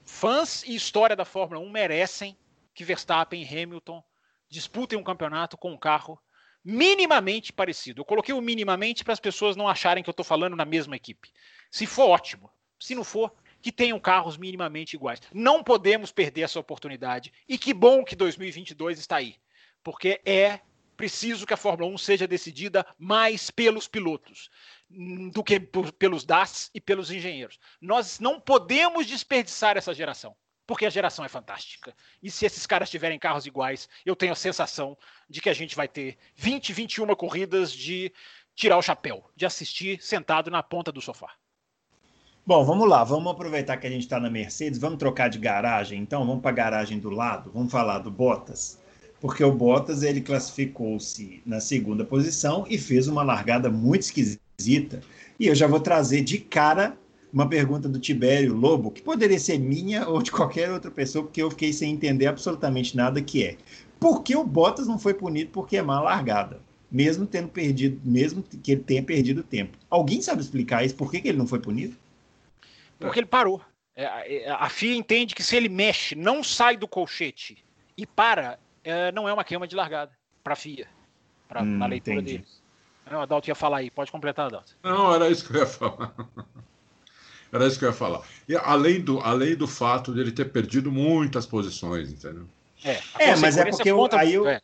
Fãs 0.03 0.63
e 0.63 0.75
história 0.75 1.15
da 1.15 1.25
Fórmula 1.25 1.61
1 1.61 1.69
merecem 1.69 2.37
que 2.73 2.83
Verstappen 2.83 3.41
e 3.41 3.63
Hamilton 3.63 4.03
disputem 4.49 4.99
um 4.99 5.03
campeonato 5.03 5.57
com 5.57 5.71
um 5.71 5.77
carro 5.77 6.21
minimamente 6.65 7.53
parecido. 7.53 8.01
Eu 8.01 8.05
coloquei 8.05 8.33
o 8.33 8.41
minimamente 8.41 9.03
para 9.03 9.13
as 9.13 9.19
pessoas 9.19 9.55
não 9.55 9.67
acharem 9.67 10.03
que 10.03 10.09
eu 10.09 10.11
estou 10.11 10.25
falando 10.25 10.55
na 10.55 10.65
mesma 10.65 10.95
equipe. 10.95 11.31
Se 11.69 11.85
for 11.85 12.09
ótimo, 12.09 12.49
se 12.79 12.95
não 12.95 13.03
for, 13.03 13.31
que 13.61 13.71
tenham 13.71 13.99
carros 13.99 14.35
minimamente 14.35 14.95
iguais. 14.95 15.21
Não 15.31 15.63
podemos 15.63 16.11
perder 16.11 16.41
essa 16.41 16.59
oportunidade. 16.59 17.31
E 17.47 17.57
que 17.57 17.73
bom 17.73 18.03
que 18.03 18.15
2022 18.15 18.97
está 18.97 19.17
aí, 19.17 19.35
porque 19.83 20.19
é 20.25 20.59
preciso 20.97 21.45
que 21.45 21.53
a 21.53 21.57
Fórmula 21.57 21.91
1 21.91 21.97
seja 21.97 22.27
decidida 22.27 22.85
mais 22.97 23.51
pelos 23.51 23.87
pilotos 23.87 24.49
do 25.31 25.43
que 25.43 25.59
pelos 25.59 26.23
DAS 26.23 26.71
e 26.73 26.81
pelos 26.81 27.11
engenheiros. 27.11 27.59
Nós 27.81 28.19
não 28.19 28.39
podemos 28.39 29.05
desperdiçar 29.05 29.77
essa 29.77 29.93
geração 29.93 30.35
porque 30.67 30.85
a 30.85 30.89
geração 30.89 31.23
é 31.23 31.29
fantástica. 31.29 31.93
E 32.21 32.29
se 32.31 32.45
esses 32.45 32.65
caras 32.65 32.89
tiverem 32.89 33.19
carros 33.19 33.45
iguais, 33.45 33.87
eu 34.05 34.15
tenho 34.15 34.33
a 34.33 34.35
sensação 34.35 34.97
de 35.29 35.41
que 35.41 35.49
a 35.49 35.53
gente 35.53 35.75
vai 35.75 35.87
ter 35.87 36.17
20, 36.35 36.73
21 36.73 37.15
corridas 37.15 37.71
de 37.71 38.11
tirar 38.55 38.77
o 38.77 38.81
chapéu, 38.81 39.29
de 39.35 39.45
assistir 39.45 40.01
sentado 40.01 40.49
na 40.49 40.63
ponta 40.63 40.91
do 40.91 41.01
sofá. 41.01 41.29
Bom, 42.47 42.63
vamos 42.63 42.87
lá, 42.87 43.03
vamos 43.03 43.31
aproveitar 43.31 43.77
que 43.77 43.87
a 43.87 43.89
gente 43.89 44.03
está 44.03 44.19
na 44.19 44.29
Mercedes, 44.29 44.77
vamos 44.77 44.99
trocar 44.99 45.29
de 45.29 45.39
garagem, 45.39 45.99
então 45.99 46.25
vamos 46.25 46.41
para 46.41 46.51
a 46.51 46.53
garagem 46.53 46.99
do 46.99 47.09
lado, 47.09 47.51
vamos 47.51 47.71
falar 47.71 47.99
do 47.99 48.11
Bottas, 48.11 48.79
porque 49.19 49.43
o 49.43 49.51
Bottas 49.51 50.03
ele 50.03 50.21
classificou-se 50.21 51.41
na 51.43 51.59
segunda 51.59 52.05
posição 52.05 52.63
e 52.69 52.77
fez 52.77 53.07
uma 53.07 53.23
largada 53.23 53.71
muito 53.71 54.03
esquisita. 54.03 55.01
E 55.39 55.47
eu 55.47 55.55
já 55.55 55.65
vou 55.65 55.79
trazer 55.79 56.21
de 56.21 56.37
cara 56.37 56.95
uma 57.35 57.49
pergunta 57.49 57.89
do 57.89 57.99
Tibério 57.99 58.53
Lobo, 58.53 58.89
que 58.89 59.01
poderia 59.01 59.37
ser 59.37 59.59
minha 59.59 60.07
ou 60.07 60.23
de 60.23 60.31
qualquer 60.31 60.71
outra 60.71 60.89
pessoa, 60.89 61.25
porque 61.25 61.43
eu 61.43 61.51
fiquei 61.51 61.73
sem 61.73 61.91
entender 61.91 62.27
absolutamente 62.27 62.95
nada 62.95 63.21
que 63.21 63.43
é. 63.43 63.57
Por 63.99 64.23
que 64.23 64.37
o 64.37 64.43
Bottas 64.43 64.87
não 64.87 64.97
foi 64.97 65.13
punido 65.13 65.51
por 65.51 65.67
queimar 65.67 65.97
a 65.97 66.01
largada? 66.01 66.61
Mesmo 66.89 67.27
tendo 67.27 67.49
perdido, 67.49 67.99
mesmo 68.05 68.41
que 68.41 68.71
ele 68.71 68.81
tenha 68.81 69.03
perdido 69.03 69.43
tempo. 69.43 69.77
Alguém 69.89 70.21
sabe 70.21 70.41
explicar 70.41 70.85
isso? 70.85 70.95
Por 70.95 71.11
que, 71.11 71.19
que 71.19 71.27
ele 71.27 71.37
não 71.37 71.45
foi 71.45 71.59
punido? 71.59 71.97
Porque 72.97 73.19
ele 73.19 73.27
parou. 73.27 73.61
É, 73.93 74.49
a 74.49 74.69
FIA 74.69 74.95
entende 74.95 75.35
que 75.35 75.43
se 75.43 75.57
ele 75.57 75.67
mexe, 75.67 76.15
não 76.15 76.41
sai 76.41 76.77
do 76.77 76.87
colchete 76.87 77.57
e 77.97 78.05
para, 78.05 78.57
é, 78.81 79.11
não 79.11 79.27
é 79.27 79.33
uma 79.33 79.43
queima 79.43 79.67
de 79.67 79.75
largada 79.75 80.11
para 80.41 80.53
a 80.53 80.55
FIA, 80.55 80.87
pra, 81.49 81.63
hum, 81.63 81.77
na 81.77 81.85
leitura 81.85 82.21
entendi. 82.21 82.37
deles. 82.37 82.63
O 83.11 83.17
Adalto 83.17 83.49
ia 83.49 83.55
falar 83.55 83.77
aí, 83.77 83.91
pode 83.91 84.09
completar, 84.09 84.47
Adalto. 84.47 84.77
Não, 84.81 85.13
era 85.13 85.29
isso 85.29 85.45
que 85.45 85.53
eu 85.53 85.59
ia 85.59 85.67
falar. 85.67 86.13
Era 87.51 87.67
isso 87.67 87.79
que 87.79 87.85
eu 87.85 87.89
ia 87.89 87.95
falar. 87.95 88.21
E 88.47 88.55
além 88.55 89.01
do, 89.01 89.19
além 89.19 89.55
do 89.55 89.67
fato 89.67 90.13
de 90.13 90.19
ele 90.19 90.31
ter 90.31 90.45
perdido 90.45 90.91
muitas 90.91 91.45
posições, 91.45 92.11
entendeu? 92.11 92.45
É, 92.83 92.99
é 93.19 93.35
mas 93.35 93.57
é 93.57 93.65
porque 93.65 93.89
eu, 93.89 94.07
aí 94.11 94.33
eu, 94.33 94.47
é. 94.47 94.61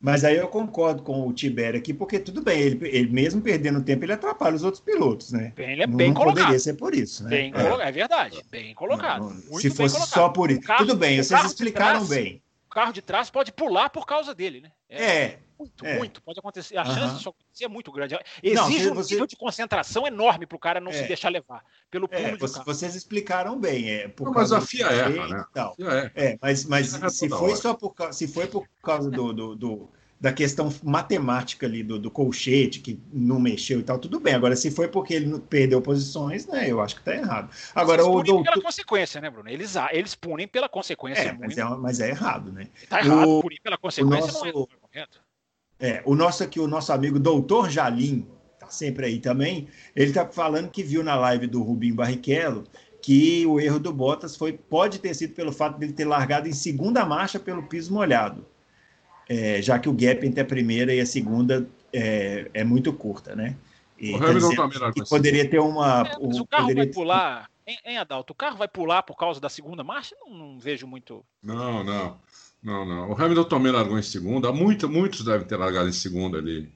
mas 0.00 0.24
aí 0.24 0.36
eu 0.36 0.46
concordo 0.46 1.02
com 1.02 1.26
o 1.26 1.32
Tibério 1.32 1.78
aqui, 1.78 1.92
porque 1.92 2.18
tudo 2.18 2.40
bem, 2.42 2.60
ele, 2.60 2.88
ele 2.88 3.10
mesmo 3.10 3.40
perdendo 3.40 3.82
tempo, 3.82 4.04
ele 4.04 4.12
atrapalha 4.12 4.54
os 4.54 4.62
outros 4.62 4.82
pilotos, 4.82 5.32
né? 5.32 5.52
Bem, 5.56 5.72
ele 5.72 5.82
é 5.82 5.86
bem 5.86 6.08
não, 6.08 6.14
colocado. 6.14 6.42
poderia 6.42 6.60
ser 6.60 6.74
por 6.74 6.94
isso, 6.94 7.24
né? 7.24 7.30
Bem 7.30 7.52
é. 7.54 7.88
é 7.88 7.92
verdade, 7.92 8.44
bem 8.50 8.74
colocado. 8.74 9.22
Não, 9.24 9.58
se 9.58 9.70
fosse 9.70 9.96
colocado. 9.96 10.14
só 10.14 10.28
por 10.28 10.50
isso. 10.50 10.60
Carro, 10.60 10.86
tudo 10.86 10.96
bem, 10.96 11.22
vocês 11.22 11.44
explicaram 11.44 12.06
trás, 12.06 12.08
bem. 12.08 12.42
O 12.66 12.70
carro 12.70 12.92
de 12.92 13.02
trás 13.02 13.30
pode 13.30 13.50
pular 13.50 13.90
por 13.90 14.06
causa 14.06 14.34
dele, 14.34 14.60
né? 14.60 14.70
É, 14.88 15.04
é 15.04 15.38
muito, 15.58 15.86
é. 15.86 15.98
muito. 15.98 16.22
Pode 16.22 16.38
acontecer. 16.38 16.76
A 16.76 16.84
chance 16.84 17.16
disso 17.16 17.28
acontecer 17.28 17.64
é 17.64 17.68
muito 17.68 17.92
grande. 17.92 18.18
Exige 18.42 18.86
não, 18.86 18.96
um 18.96 19.02
nível 19.02 19.26
de 19.26 19.36
concentração 19.36 20.06
enorme 20.06 20.46
para 20.46 20.56
o 20.56 20.58
cara 20.58 20.80
não 20.80 20.90
é. 20.90 20.94
se 20.94 21.06
deixar 21.06 21.28
levar 21.28 21.64
pelo 21.90 22.08
é, 22.10 22.22
pulo 22.22 22.38
você, 22.38 22.62
Vocês 22.64 22.94
explicaram 22.94 23.58
bem. 23.58 23.90
É, 23.90 24.08
por 24.08 24.24
não, 24.24 24.32
mas 24.32 24.52
a 24.52 24.60
FIA 24.60 24.86
erra, 24.86 25.28
né? 25.28 25.44
FIA 25.76 26.12
é, 26.14 26.38
mas, 26.40 26.64
mas 26.66 26.88
se 27.12 27.28
foi 27.28 27.56
só 27.56 27.74
por 27.74 27.94
se 28.12 28.28
foi 28.28 28.46
por 28.46 28.66
causa 28.82 29.10
do, 29.10 29.32
do, 29.32 29.54
do 29.54 29.90
da 30.24 30.32
questão 30.32 30.72
matemática 30.82 31.66
ali 31.66 31.82
do, 31.82 31.98
do, 31.98 32.10
colchete, 32.10 32.80
que 32.80 32.98
não 33.12 33.38
mexeu 33.38 33.80
e 33.80 33.82
tal, 33.82 33.98
tudo 33.98 34.18
bem. 34.18 34.32
Agora, 34.32 34.56
se 34.56 34.70
foi 34.70 34.88
porque 34.88 35.12
ele 35.12 35.38
perdeu 35.38 35.82
posições, 35.82 36.46
né? 36.46 36.70
Eu 36.70 36.80
acho 36.80 36.96
que 36.96 37.02
tá 37.02 37.14
errado. 37.14 37.50
Agora, 37.74 38.00
Eles 38.00 38.10
o 38.10 38.22
doutor... 38.22 38.42
pela 38.42 38.62
consequência, 38.62 39.20
né, 39.20 39.28
Bruno? 39.28 39.50
Eles, 39.50 39.74
eles 39.92 40.14
punem 40.14 40.48
pela 40.48 40.66
consequência. 40.66 41.28
É, 41.28 41.32
mas, 41.38 41.58
é, 41.58 41.64
mas 41.64 42.00
é 42.00 42.08
errado, 42.08 42.50
né? 42.50 42.68
Tá 42.88 43.00
errado, 43.00 43.28
o, 43.28 43.42
punir 43.42 43.60
pela 43.60 43.76
consequência 43.76 44.32
nosso... 44.32 44.44
não 44.44 44.62
é 44.62 44.66
correto. 44.80 45.23
É, 45.78 46.02
o 46.04 46.14
nosso 46.14 46.42
aqui, 46.42 46.60
o 46.60 46.66
nosso 46.66 46.92
amigo 46.92 47.18
Doutor 47.18 47.68
Jalim, 47.70 48.26
tá 48.58 48.68
sempre 48.68 49.06
aí 49.06 49.18
também, 49.18 49.68
ele 49.94 50.12
tá 50.12 50.26
falando 50.26 50.70
que 50.70 50.82
viu 50.82 51.02
na 51.02 51.16
live 51.16 51.46
do 51.46 51.62
Rubinho 51.62 51.94
Barrichello 51.94 52.64
que 53.04 53.44
o 53.44 53.60
erro 53.60 53.78
do 53.78 53.92
Bottas 53.92 54.34
foi, 54.34 54.54
pode 54.54 54.98
ter 54.98 55.12
sido 55.12 55.34
pelo 55.34 55.52
fato 55.52 55.78
dele 55.78 55.92
ter 55.92 56.06
largado 56.06 56.48
em 56.48 56.54
segunda 56.54 57.04
marcha 57.04 57.38
pelo 57.38 57.64
piso 57.64 57.92
molhado, 57.92 58.46
é, 59.28 59.60
já 59.60 59.78
que 59.78 59.90
o 59.90 59.92
gap 59.92 60.26
entre 60.26 60.40
a 60.40 60.44
primeira 60.44 60.94
e 60.94 61.00
a 61.00 61.04
segunda 61.04 61.68
é, 61.92 62.50
é 62.54 62.64
muito 62.64 62.90
curta, 62.94 63.36
né? 63.36 63.56
E, 63.98 64.10
o 64.12 64.16
Hamilton 64.16 64.56
também 64.56 64.78
largou 64.78 65.04
poderia 65.06 65.48
ter 65.48 65.58
uma. 65.58 66.06
É, 66.06 66.16
mas 66.18 66.40
o 66.40 66.46
carro 66.46 66.74
vai 66.74 66.86
pular, 66.86 67.50
em, 67.66 67.76
em 67.84 67.98
Adalto, 67.98 68.32
o 68.32 68.36
carro 68.36 68.56
vai 68.56 68.68
pular 68.68 69.02
por 69.02 69.16
causa 69.16 69.38
da 69.38 69.50
segunda 69.50 69.84
marcha? 69.84 70.16
Não, 70.22 70.34
não 70.34 70.58
vejo 70.58 70.86
muito. 70.86 71.22
Não, 71.42 71.84
não. 71.84 72.18
Não, 72.64 72.86
não. 72.86 73.10
O 73.10 73.14
Hamilton 73.14 73.44
também 73.44 73.70
largou 73.70 73.98
em 73.98 74.02
segunda. 74.02 74.50
Muito, 74.50 74.88
muitos 74.88 75.22
devem 75.22 75.46
ter 75.46 75.56
largado 75.56 75.88
em 75.88 75.92
segunda 75.92 76.38
ali. 76.38 76.72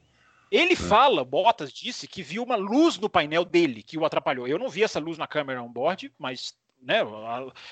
Ele 0.50 0.74
é. 0.74 0.76
fala, 0.76 1.24
Bottas 1.24 1.72
disse 1.72 2.06
que 2.06 2.22
viu 2.22 2.42
uma 2.42 2.56
luz 2.56 2.98
no 2.98 3.08
painel 3.08 3.44
dele 3.44 3.82
que 3.82 3.96
o 3.96 4.04
atrapalhou. 4.04 4.46
Eu 4.46 4.58
não 4.58 4.68
vi 4.68 4.82
essa 4.82 5.00
luz 5.00 5.16
na 5.16 5.26
câmera 5.26 5.62
on-board, 5.62 6.12
mas 6.18 6.54
né, 6.82 7.00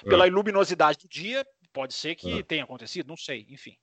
pela 0.02 0.26
é. 0.26 0.31
luminosidade 0.31 0.98
do 0.98 1.09
dia, 1.09 1.46
pode 1.72 1.92
ser 1.92 2.14
que 2.14 2.38
é. 2.38 2.42
tenha 2.42 2.64
acontecido, 2.64 3.07
não 3.07 3.16
sei, 3.16 3.46
enfim. 3.50 3.76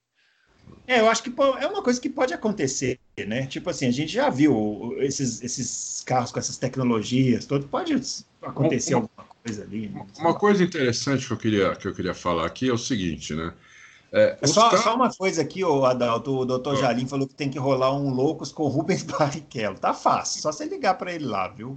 É, 0.86 1.00
eu 1.00 1.08
acho 1.08 1.22
que 1.22 1.32
é 1.60 1.66
uma 1.66 1.82
coisa 1.82 2.00
que 2.00 2.08
pode 2.08 2.34
acontecer, 2.34 2.98
né? 3.26 3.46
Tipo 3.46 3.70
assim, 3.70 3.86
a 3.86 3.90
gente 3.90 4.12
já 4.12 4.28
viu 4.30 4.94
esses, 4.98 5.42
esses 5.42 6.02
carros 6.04 6.32
com 6.32 6.38
essas 6.38 6.56
tecnologias, 6.56 7.44
todo 7.44 7.68
pode 7.68 7.94
acontecer 8.42 8.94
uma, 8.94 9.08
alguma 9.16 9.36
coisa 9.42 9.62
ali. 9.62 9.88
Né? 9.88 10.06
Uma 10.18 10.34
coisa 10.34 10.64
interessante 10.64 11.26
que 11.26 11.32
eu 11.32 11.36
queria 11.36 11.76
que 11.76 11.86
eu 11.86 11.94
queria 11.94 12.14
falar 12.14 12.46
aqui 12.46 12.68
é 12.68 12.72
o 12.72 12.78
seguinte, 12.78 13.34
né? 13.34 13.52
É, 14.16 14.38
é 14.40 14.46
só, 14.46 14.70
só, 14.76 14.94
uma 14.94 15.12
coisa 15.12 15.42
aqui, 15.42 15.64
o 15.64 15.84
Adalto, 15.84 16.38
o 16.38 16.44
doutor 16.44 16.76
Jalim 16.76 17.04
falou 17.04 17.26
que 17.26 17.34
tem 17.34 17.50
que 17.50 17.58
rolar 17.58 17.92
um 17.92 18.10
Loucos 18.10 18.52
com 18.52 18.68
Rubens 18.68 19.02
Barrichello. 19.02 19.76
Tá 19.76 19.92
fácil, 19.92 20.40
só 20.40 20.52
você 20.52 20.66
ligar 20.66 20.94
para 20.94 21.12
ele 21.12 21.24
lá, 21.24 21.48
viu? 21.48 21.76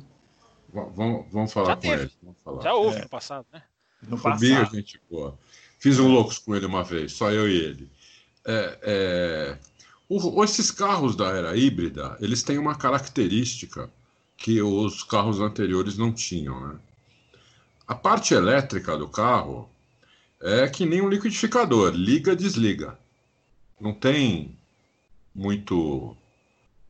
Vamos, 0.71 1.25
vamos 1.31 1.51
falar 1.51 1.69
Já 1.69 1.75
com 1.75 1.81
teve. 1.81 2.03
ele. 2.03 2.35
Falar. 2.45 2.61
Já 2.61 2.75
houve 2.75 2.97
é. 2.97 3.01
no 3.01 3.09
passado, 3.09 3.47
né? 3.51 3.63
No 4.07 4.17
Rubinho, 4.17 4.59
passado. 4.59 4.75
gente 4.75 5.01
boa. 5.09 5.35
Fiz 5.79 5.97
um 5.97 6.07
Loucos 6.07 6.37
com 6.37 6.55
ele 6.55 6.67
uma 6.67 6.83
vez, 6.83 7.13
só 7.13 7.31
eu 7.31 7.49
e 7.49 7.55
ele. 7.55 7.89
É, 8.45 8.79
é... 8.83 9.57
O, 10.07 10.43
esses 10.43 10.69
carros 10.69 11.15
da 11.15 11.29
era 11.29 11.57
híbrida, 11.57 12.17
eles 12.21 12.43
têm 12.43 12.59
uma 12.59 12.75
característica 12.75 13.89
que 14.37 14.61
os 14.61 15.01
carros 15.01 15.39
anteriores 15.39 15.97
não 15.97 16.13
tinham, 16.13 16.59
né? 16.67 16.79
A 17.87 17.95
parte 17.95 18.35
elétrica 18.35 18.95
do 18.95 19.07
carro 19.07 19.67
é 20.41 20.67
que 20.67 20.85
nem 20.85 21.01
um 21.01 21.09
liquidificador, 21.09 21.93
liga, 21.93 22.35
desliga. 22.35 22.97
Não 23.79 23.93
tem 23.93 24.57
muito. 25.33 26.15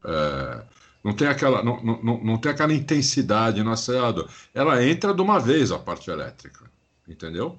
É, 0.03 0.63
não 1.03 1.13
tem 1.13 1.27
aquela 1.27 1.63
não, 1.63 1.81
não, 1.81 2.23
não 2.23 2.37
tem 2.37 2.51
aquela 2.51 2.73
intensidade 2.73 3.63
no 3.63 3.71
acelerador. 3.71 4.29
Ela 4.53 4.83
entra 4.83 5.13
de 5.13 5.21
uma 5.21 5.39
vez 5.39 5.71
a 5.71 5.79
parte 5.79 6.09
elétrica, 6.09 6.69
entendeu? 7.07 7.57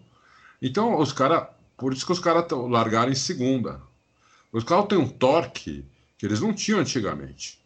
Então 0.60 0.98
os 0.98 1.12
caras, 1.12 1.46
por 1.76 1.92
isso 1.92 2.04
que 2.04 2.12
os 2.12 2.20
caras 2.20 2.46
largaram 2.50 3.12
em 3.12 3.14
segunda. 3.14 3.80
Os 4.52 4.64
carros 4.64 4.88
têm 4.88 4.98
um 4.98 5.08
torque 5.08 5.84
que 6.16 6.26
eles 6.26 6.40
não 6.40 6.54
tinham 6.54 6.80
antigamente. 6.80 7.58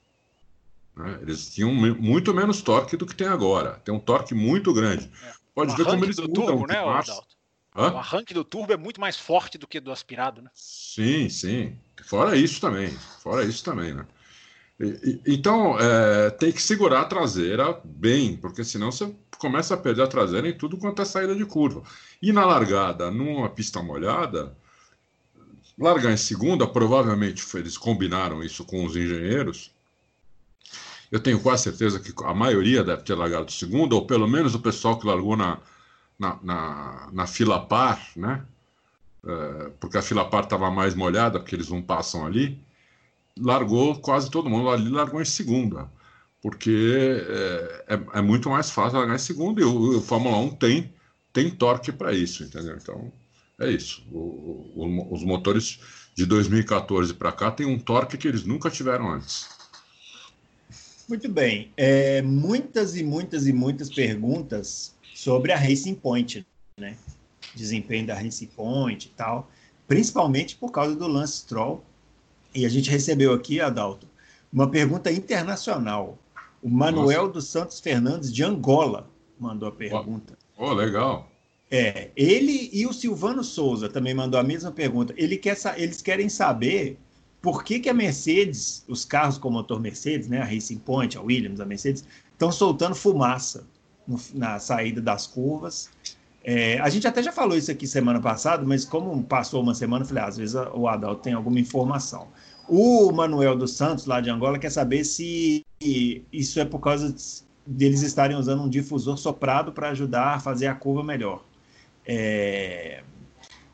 Né? 0.96 1.18
Eles 1.22 1.48
tinham 1.54 1.72
muito 1.72 2.34
menos 2.34 2.60
torque 2.60 2.96
do 2.96 3.06
que 3.06 3.14
tem 3.14 3.28
agora. 3.28 3.80
Tem 3.84 3.94
um 3.94 4.00
torque 4.00 4.34
muito 4.34 4.72
grande. 4.72 5.10
É. 5.22 5.32
Pode 5.54 5.76
ver 5.76 5.84
como 5.84 6.04
eles 6.04 6.18
mudam 6.18 6.46
turbo, 6.46 6.66
né, 6.66 6.78
Adalto? 6.78 7.36
Hã? 7.74 7.92
O 7.92 7.98
arranque 7.98 8.34
do 8.34 8.44
turbo 8.44 8.72
é 8.72 8.76
muito 8.76 9.00
mais 9.00 9.16
forte 9.16 9.56
do 9.56 9.66
que 9.66 9.80
do 9.80 9.90
aspirado, 9.90 10.42
né? 10.42 10.50
Sim, 10.54 11.28
sim. 11.28 11.76
Fora 12.04 12.36
isso 12.36 12.60
também. 12.60 12.90
Fora 13.20 13.44
isso 13.44 13.64
também, 13.64 13.94
né? 13.94 14.06
E, 14.78 15.20
e, 15.26 15.34
então, 15.34 15.78
é, 15.78 16.30
tem 16.30 16.52
que 16.52 16.60
segurar 16.60 17.02
a 17.02 17.06
traseira 17.06 17.80
bem, 17.84 18.36
porque 18.36 18.64
senão 18.64 18.90
você 18.90 19.14
começa 19.38 19.74
a 19.74 19.78
perder 19.78 20.02
a 20.02 20.06
traseira 20.06 20.48
em 20.48 20.56
tudo 20.56 20.76
quanto 20.76 21.00
é 21.00 21.04
saída 21.04 21.34
de 21.34 21.44
curva. 21.44 21.82
E 22.20 22.32
na 22.32 22.44
largada, 22.44 23.10
numa 23.10 23.48
pista 23.48 23.82
molhada, 23.82 24.56
largar 25.78 26.12
em 26.12 26.16
segunda, 26.16 26.66
provavelmente 26.66 27.44
eles 27.56 27.78
combinaram 27.78 28.42
isso 28.42 28.64
com 28.64 28.84
os 28.84 28.96
engenheiros, 28.96 29.72
eu 31.10 31.20
tenho 31.20 31.40
quase 31.40 31.64
certeza 31.64 32.00
que 32.00 32.12
a 32.24 32.34
maioria 32.34 32.82
deve 32.82 33.02
ter 33.02 33.14
largado 33.14 33.52
segunda, 33.52 33.94
ou 33.94 34.06
pelo 34.06 34.26
menos 34.26 34.54
o 34.54 34.60
pessoal 34.60 34.98
que 34.98 35.06
largou 35.06 35.36
na, 35.36 35.58
na, 36.18 36.38
na, 36.42 37.10
na 37.12 37.26
fila 37.26 37.64
par, 37.66 38.00
né? 38.16 38.44
É, 39.24 39.70
porque 39.78 39.98
a 39.98 40.02
fila 40.02 40.28
par 40.28 40.44
estava 40.44 40.70
mais 40.70 40.94
molhada, 40.94 41.38
porque 41.38 41.54
eles 41.54 41.68
não 41.68 41.80
passam 41.80 42.26
ali, 42.26 42.58
largou 43.38 43.98
quase 44.00 44.30
todo 44.30 44.50
mundo 44.50 44.68
ali, 44.68 44.88
largou 44.88 45.20
em 45.20 45.24
segunda, 45.24 45.88
porque 46.40 47.24
é, 47.88 47.94
é, 47.94 48.18
é 48.18 48.20
muito 48.20 48.50
mais 48.50 48.70
fácil 48.70 48.98
largar 48.98 49.14
em 49.14 49.18
segunda 49.18 49.60
e 49.60 49.64
o, 49.64 49.98
o 49.98 50.02
Fórmula 50.02 50.36
1 50.38 50.56
tem, 50.56 50.92
tem 51.32 51.50
torque 51.50 51.92
para 51.92 52.12
isso, 52.12 52.42
entendeu? 52.42 52.76
Então, 52.76 53.12
é 53.60 53.70
isso. 53.70 54.02
O, 54.10 54.72
o, 54.74 55.14
os 55.14 55.22
motores 55.22 55.78
de 56.14 56.26
2014 56.26 57.14
para 57.14 57.32
cá 57.32 57.50
têm 57.50 57.66
um 57.66 57.78
torque 57.78 58.18
que 58.18 58.26
eles 58.26 58.44
nunca 58.44 58.70
tiveram 58.70 59.10
antes. 59.10 59.48
Muito 61.08 61.28
bem. 61.28 61.70
É, 61.76 62.22
muitas 62.22 62.96
e 62.96 63.04
muitas 63.04 63.46
e 63.46 63.52
muitas 63.52 63.88
perguntas 63.88 64.94
sobre 65.22 65.52
a 65.52 65.56
Racing 65.56 65.94
Point, 65.94 66.44
né? 66.76 66.96
Desempenho 67.54 68.04
da 68.04 68.14
Racing 68.14 68.46
Point 68.46 69.06
e 69.06 69.10
tal, 69.16 69.48
principalmente 69.86 70.56
por 70.56 70.72
causa 70.72 70.96
do 70.96 71.06
Lance 71.06 71.38
Stroll. 71.38 71.84
E 72.52 72.66
a 72.66 72.68
gente 72.68 72.90
recebeu 72.90 73.32
aqui, 73.32 73.60
Adalto, 73.60 74.08
uma 74.52 74.68
pergunta 74.68 75.12
internacional. 75.12 76.18
O 76.60 76.68
Manuel 76.68 77.22
Nossa. 77.22 77.32
dos 77.34 77.46
Santos 77.46 77.78
Fernandes 77.78 78.32
de 78.32 78.42
Angola 78.42 79.08
mandou 79.38 79.68
a 79.68 79.72
pergunta. 79.72 80.36
Oh, 80.58 80.72
legal. 80.72 81.30
É, 81.70 82.10
ele 82.16 82.68
e 82.72 82.84
o 82.84 82.92
Silvano 82.92 83.44
Souza 83.44 83.88
também 83.88 84.14
mandou 84.14 84.40
a 84.40 84.42
mesma 84.42 84.72
pergunta. 84.72 85.14
Ele 85.16 85.36
quer, 85.36 85.56
eles 85.76 86.02
querem 86.02 86.28
saber 86.28 86.98
por 87.40 87.62
que, 87.62 87.78
que 87.78 87.88
a 87.88 87.94
Mercedes, 87.94 88.84
os 88.88 89.04
carros 89.04 89.38
com 89.38 89.50
motor 89.50 89.78
Mercedes, 89.80 90.26
né, 90.26 90.40
a 90.40 90.44
Racing 90.44 90.78
Point, 90.78 91.16
a 91.16 91.22
Williams, 91.22 91.60
a 91.60 91.64
Mercedes, 91.64 92.04
estão 92.32 92.50
soltando 92.50 92.96
fumaça 92.96 93.64
no, 94.06 94.18
na 94.34 94.58
saída 94.58 95.00
das 95.00 95.26
curvas. 95.26 95.90
É, 96.44 96.78
a 96.80 96.88
gente 96.88 97.06
até 97.06 97.22
já 97.22 97.30
falou 97.30 97.56
isso 97.56 97.70
aqui 97.70 97.86
semana 97.86 98.20
passada, 98.20 98.64
mas 98.66 98.84
como 98.84 99.22
passou 99.22 99.62
uma 99.62 99.74
semana, 99.74 100.04
eu 100.04 100.08
falei, 100.08 100.24
ah, 100.24 100.26
às 100.26 100.36
vezes 100.36 100.54
o 100.74 100.88
Adalto 100.88 101.22
tem 101.22 101.32
alguma 101.32 101.60
informação. 101.60 102.28
O 102.68 103.12
Manuel 103.12 103.56
dos 103.56 103.72
Santos, 103.76 104.06
lá 104.06 104.20
de 104.20 104.30
Angola, 104.30 104.58
quer 104.58 104.70
saber 104.70 105.04
se 105.04 105.64
isso 105.80 106.58
é 106.58 106.64
por 106.64 106.80
causa 106.80 107.14
deles 107.66 108.02
estarem 108.02 108.36
usando 108.36 108.62
um 108.62 108.68
difusor 108.68 109.16
soprado 109.16 109.72
para 109.72 109.90
ajudar 109.90 110.34
a 110.34 110.40
fazer 110.40 110.66
a 110.66 110.74
curva 110.74 111.02
melhor. 111.02 111.44
É... 112.06 113.02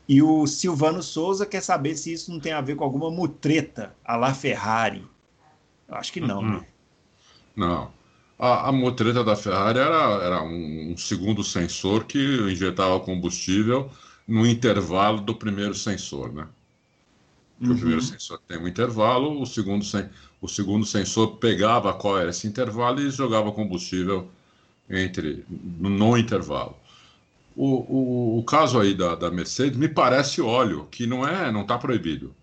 E 0.07 0.21
o 0.21 0.47
Silvano 0.47 1.03
Souza 1.03 1.45
quer 1.45 1.61
saber 1.61 1.95
se 1.95 2.11
isso 2.11 2.31
não 2.31 2.39
tem 2.39 2.51
a 2.51 2.61
ver 2.61 2.75
com 2.75 2.83
alguma 2.83 3.11
mutreta 3.11 3.95
a 4.03 4.15
la 4.15 4.33
Ferrari. 4.33 5.07
Eu 5.87 5.95
acho 5.95 6.11
que 6.11 6.19
não, 6.19 6.39
uhum. 6.39 6.49
né? 6.59 6.65
Não. 7.55 7.91
A, 8.39 8.69
a 8.69 8.71
mutreta 8.71 9.21
da 9.21 9.35
Ferrari 9.35 9.79
era, 9.79 10.23
era 10.23 10.41
um, 10.41 10.91
um, 10.93 10.97
segundo 10.97 11.43
sensor 11.43 12.05
que 12.05 12.17
injetava 12.17 12.97
combustível 13.01 13.91
no 14.25 14.47
intervalo 14.47 15.19
do 15.19 15.35
primeiro 15.35 15.75
sensor, 15.75 16.31
né? 16.31 16.47
Uhum. 17.59 17.73
O 17.73 17.75
primeiro 17.75 18.01
sensor 18.01 18.39
tem 18.47 18.57
um 18.57 18.67
intervalo, 18.67 19.41
o 19.41 19.45
segundo, 19.45 19.85
o 20.41 20.47
segundo 20.47 20.85
sensor 20.85 21.35
pegava 21.35 21.93
qual 21.93 22.17
era 22.17 22.29
esse 22.29 22.47
intervalo 22.47 23.01
e 23.01 23.11
jogava 23.11 23.51
combustível 23.51 24.29
entre 24.89 25.43
no, 25.49 25.89
no 25.89 26.17
intervalo. 26.17 26.77
O, 27.57 27.65
o, 27.65 28.39
o 28.39 28.43
caso 28.45 28.79
aí 28.79 28.93
da, 28.93 29.15
da, 29.15 29.29
Mercedes 29.29 29.77
me 29.77 29.89
parece 29.89 30.41
óleo, 30.41 30.87
que 30.89 31.05
não 31.05 31.27
é, 31.27 31.51
não 31.51 31.63
está 31.63 31.77
proibido. 31.77 32.33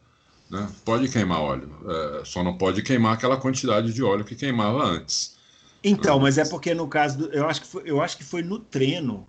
Né? 0.51 0.69
Pode 0.85 1.09
queimar 1.09 1.41
óleo, 1.41 1.71
é, 1.89 2.25
só 2.27 2.45
não 2.45 2.59
pode 2.59 2.83
queimar 2.83 3.15
aquela 3.15 3.39
quantidade 3.39 3.95
de 3.95 4.03
óleo 4.03 4.27
que 4.27 4.35
queimava 4.35 4.85
antes. 4.85 5.36
Então, 5.83 6.19
mas 6.19 6.39
é 6.39 6.45
porque 6.45 6.75
no 6.75 6.89
caso, 6.89 7.19
do, 7.19 7.33
eu, 7.33 7.49
acho 7.49 7.61
que 7.61 7.67
foi, 7.67 7.83
eu 7.85 8.01
acho 8.01 8.17
que 8.17 8.25
foi 8.25 8.43
no 8.43 8.59
treino. 8.59 9.27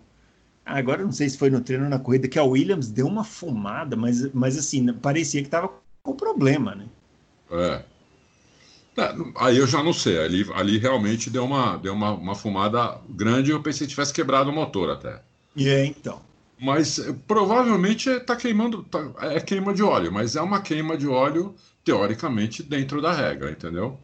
Agora 0.64 1.02
não 1.02 1.12
sei 1.12 1.28
se 1.28 1.38
foi 1.38 1.50
no 1.50 1.60
treino 1.60 1.84
ou 1.84 1.90
na 1.90 1.98
corrida 1.98 2.28
que 2.28 2.38
a 2.38 2.44
Williams 2.44 2.88
deu 2.88 3.06
uma 3.06 3.24
fumada, 3.24 3.96
mas, 3.96 4.32
mas 4.32 4.58
assim, 4.58 4.92
parecia 4.92 5.40
que 5.40 5.46
estava 5.46 5.70
com 6.02 6.14
problema, 6.14 6.74
né? 6.74 6.86
É. 7.50 7.82
é. 8.98 9.14
Aí 9.36 9.56
eu 9.56 9.66
já 9.66 9.82
não 9.82 9.92
sei. 9.92 10.18
Ali, 10.18 10.46
ali 10.54 10.78
realmente 10.78 11.30
deu 11.30 11.44
uma, 11.44 11.76
deu 11.76 11.94
uma, 11.94 12.12
uma 12.12 12.34
fumada 12.34 12.98
grande. 13.08 13.50
Eu 13.50 13.62
pensei 13.62 13.86
que 13.86 13.92
tivesse 13.92 14.12
quebrado 14.12 14.50
o 14.50 14.52
motor 14.52 14.90
até. 14.90 15.22
É, 15.56 15.86
então. 15.86 16.20
Mas 16.60 16.98
eh, 16.98 17.14
provavelmente 17.26 18.10
está 18.10 18.34
queimando, 18.34 18.82
tá, 18.84 19.12
é 19.20 19.40
queima 19.40 19.72
de 19.72 19.82
óleo, 19.82 20.12
mas 20.12 20.34
é 20.34 20.42
uma 20.42 20.60
queima 20.60 20.96
de 20.96 21.06
óleo 21.06 21.54
teoricamente 21.84 22.62
dentro 22.62 23.00
da 23.00 23.12
regra, 23.12 23.50
entendeu? 23.50 23.98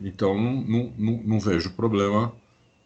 Então 0.00 0.34
não, 0.34 0.92
não, 0.96 1.22
não 1.24 1.40
vejo 1.40 1.70
problema, 1.70 2.32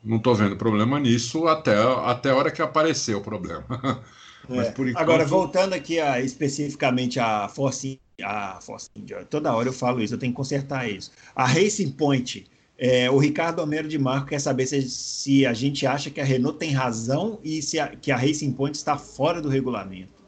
não 0.02 0.16
estou 0.16 0.34
vendo 0.34 0.56
problema 0.56 0.98
nisso 0.98 1.46
até, 1.46 1.74
até 2.04 2.30
a 2.30 2.36
hora 2.36 2.50
que 2.50 2.62
aparecer 2.62 3.14
o 3.14 3.20
problema. 3.20 3.64
É. 4.46 4.68
Enquanto... 4.68 4.98
Agora, 4.98 5.24
voltando 5.24 5.72
aqui 5.72 5.98
a, 5.98 6.20
especificamente 6.20 7.18
a 7.18 7.48
Force, 7.48 7.98
a 8.22 8.60
Force 8.60 8.90
India, 8.94 9.24
toda 9.24 9.54
hora 9.54 9.70
eu 9.70 9.72
falo 9.72 10.02
isso, 10.02 10.12
eu 10.12 10.18
tenho 10.18 10.32
que 10.32 10.36
consertar 10.36 10.86
isso. 10.86 11.10
A 11.34 11.46
Racing 11.46 11.92
Point 11.92 12.46
é, 12.76 13.08
o 13.08 13.18
Ricardo 13.18 13.60
Homero 13.60 13.86
de 13.86 13.98
Marco 13.98 14.28
quer 14.28 14.40
saber 14.40 14.66
se, 14.66 14.82
se, 14.82 15.46
a 15.46 15.52
gente 15.52 15.86
acha 15.86 16.10
que 16.10 16.20
a 16.20 16.24
Renault 16.24 16.58
tem 16.58 16.72
razão 16.72 17.38
e 17.42 17.62
se 17.62 17.78
a, 17.78 17.88
que 17.88 18.10
a 18.10 18.16
Racing 18.16 18.52
Point 18.52 18.76
está 18.76 18.98
fora 18.98 19.40
do 19.40 19.48
regulamento. 19.48 20.24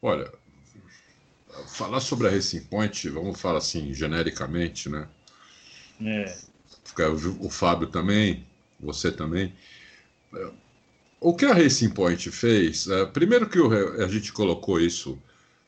Olha, 0.00 0.30
falar 1.74 2.00
sobre 2.00 2.28
a 2.28 2.30
Racing 2.30 2.60
Point, 2.60 3.08
vamos 3.10 3.40
falar 3.40 3.58
assim, 3.58 3.92
genericamente, 3.92 4.88
né? 4.88 5.08
É. 6.00 6.36
O, 7.40 7.50
Fábio 7.50 7.88
também, 7.88 8.46
você 8.78 9.10
também. 9.10 9.52
O 11.20 11.34
que 11.34 11.44
a 11.44 11.52
Racing 11.52 11.90
Point 11.90 12.30
fez, 12.30 12.86
é, 12.86 13.04
primeiro 13.06 13.48
que 13.48 13.58
o, 13.58 14.02
a 14.02 14.06
gente 14.06 14.32
colocou 14.32 14.80
isso, 14.80 15.18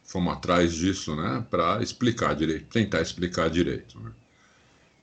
fomos 0.05 0.33
atrás 0.33 0.73
disso, 0.73 1.17
né, 1.17 1.45
para 1.51 1.83
explicar 1.83 2.37
direito, 2.37 2.67
tentar 2.67 3.01
explicar 3.01 3.51
direito. 3.51 3.99
Né? 3.99 4.13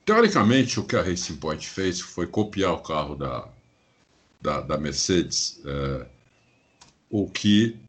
Teoricamente, 0.06 0.80
o 0.80 0.84
que 0.84 0.96
a 0.96 1.02
Racing 1.02 1.36
Point 1.36 1.68
fez 1.68 2.00
foi 2.00 2.26
copiar 2.26 2.72
o 2.72 2.80
carro 2.80 3.14
da, 3.14 3.48
da, 4.40 4.60
da 4.62 4.78
Mercedes, 4.78 5.60
é, 5.66 6.06
o 7.10 7.28
que 7.28 7.83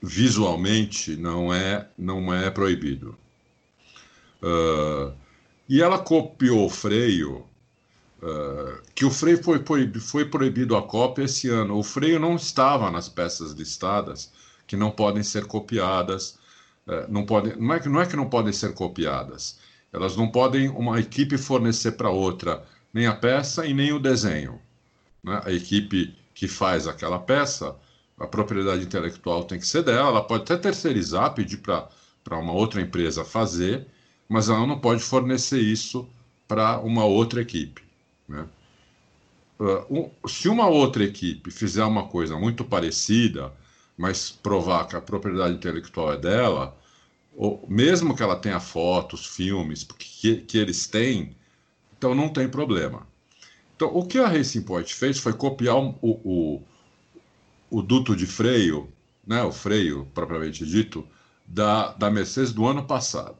visualmente 0.00 1.16
não 1.16 1.52
é, 1.52 1.88
não 1.98 2.32
é 2.32 2.50
proibido. 2.50 3.16
Uh, 4.42 5.12
e 5.68 5.82
ela 5.82 5.98
copiou 5.98 6.66
o 6.66 6.70
freio, 6.70 7.44
uh, 8.22 8.80
que 8.94 9.04
o 9.04 9.10
freio 9.10 9.42
foi 9.42 9.92
foi 10.00 10.24
proibido 10.24 10.76
a 10.76 10.82
cópia 10.82 11.24
esse 11.24 11.48
ano. 11.48 11.76
O 11.76 11.82
freio 11.82 12.18
não 12.18 12.36
estava 12.36 12.90
nas 12.90 13.08
peças 13.08 13.52
listadas, 13.52 14.32
que 14.66 14.76
não 14.76 14.90
podem 14.90 15.22
ser 15.22 15.46
copiadas. 15.46 16.38
Uh, 16.86 17.10
não, 17.10 17.26
pode, 17.26 17.58
não, 17.58 17.74
é 17.74 17.80
que, 17.80 17.88
não 17.88 18.00
é 18.00 18.06
que 18.06 18.16
não 18.16 18.28
podem 18.28 18.52
ser 18.52 18.74
copiadas, 18.74 19.58
elas 19.92 20.16
não 20.16 20.30
podem 20.30 20.68
uma 20.68 21.00
equipe 21.00 21.36
fornecer 21.36 21.92
para 21.92 22.10
outra 22.10 22.64
nem 22.92 23.06
a 23.06 23.14
peça 23.14 23.66
e 23.66 23.74
nem 23.74 23.92
o 23.92 23.98
desenho. 23.98 24.60
Né? 25.22 25.40
A 25.44 25.52
equipe 25.52 26.16
que 26.34 26.48
faz 26.48 26.86
aquela 26.86 27.18
peça, 27.18 27.76
a 28.18 28.26
propriedade 28.26 28.82
intelectual 28.82 29.44
tem 29.44 29.58
que 29.58 29.66
ser 29.66 29.82
dela, 29.82 30.08
ela 30.08 30.24
pode 30.24 30.42
até 30.42 30.56
terceirizar, 30.56 31.34
pedir 31.34 31.58
para 31.58 32.38
uma 32.38 32.52
outra 32.52 32.80
empresa 32.80 33.24
fazer, 33.24 33.86
mas 34.28 34.48
ela 34.48 34.66
não 34.66 34.78
pode 34.78 35.02
fornecer 35.02 35.60
isso 35.60 36.08
para 36.46 36.78
uma 36.80 37.04
outra 37.04 37.40
equipe. 37.40 37.82
Né? 38.28 38.46
Um, 39.60 40.10
se 40.26 40.48
uma 40.48 40.66
outra 40.66 41.04
equipe 41.04 41.50
fizer 41.50 41.84
uma 41.84 42.06
coisa 42.06 42.36
muito 42.36 42.64
parecida, 42.64 43.52
mas 43.96 44.30
provar 44.30 44.86
que 44.86 44.96
a 44.96 45.00
propriedade 45.00 45.54
intelectual 45.54 46.12
é 46.12 46.16
dela, 46.16 46.76
ou, 47.36 47.64
mesmo 47.68 48.16
que 48.16 48.22
ela 48.22 48.36
tenha 48.36 48.60
fotos, 48.60 49.26
filmes, 49.26 49.84
que, 49.84 50.36
que 50.36 50.58
eles 50.58 50.86
têm, 50.86 51.36
então 51.96 52.14
não 52.14 52.28
tem 52.28 52.48
problema. 52.48 53.06
Então, 53.74 53.96
o 53.96 54.04
que 54.04 54.18
a 54.18 54.26
Racing 54.26 54.62
Point 54.62 54.92
fez 54.92 55.18
foi 55.18 55.32
copiar 55.32 55.76
o, 55.76 55.96
o, 56.02 56.62
o 57.70 57.82
duto 57.82 58.16
de 58.16 58.26
freio, 58.26 58.92
né, 59.26 59.42
o 59.42 59.52
freio 59.52 60.06
propriamente 60.14 60.64
dito, 60.64 61.06
da, 61.46 61.92
da 61.92 62.10
Mercedes 62.10 62.52
do 62.52 62.66
ano 62.66 62.84
passado. 62.84 63.36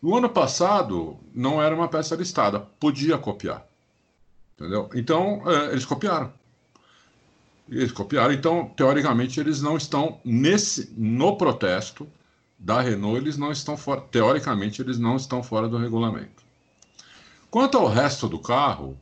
No 0.00 0.16
ano 0.16 0.28
passado, 0.28 1.16
não 1.34 1.60
era 1.60 1.74
uma 1.74 1.88
peça 1.88 2.14
listada, 2.14 2.60
podia 2.60 3.18
copiar. 3.18 3.66
Entendeu? 4.54 4.88
Então, 4.94 5.42
é, 5.46 5.72
eles 5.72 5.84
copiaram. 5.84 6.32
Eles 7.68 7.92
copiaram, 7.92 8.32
então, 8.32 8.72
teoricamente, 8.76 9.40
eles 9.40 9.60
não 9.60 9.76
estão 9.76 10.20
nesse 10.24 10.92
no 10.96 11.36
protesto 11.36 12.06
da 12.58 12.80
Renault, 12.80 13.18
eles 13.18 13.36
não 13.36 13.50
estão 13.50 13.76
fora, 13.76 14.00
teoricamente, 14.00 14.80
eles 14.80 14.98
não 14.98 15.16
estão 15.16 15.42
fora 15.42 15.68
do 15.68 15.76
regulamento. 15.76 16.44
Quanto 17.50 17.76
ao 17.76 17.88
resto 17.88 18.28
do 18.28 18.38
carro, 18.38 18.96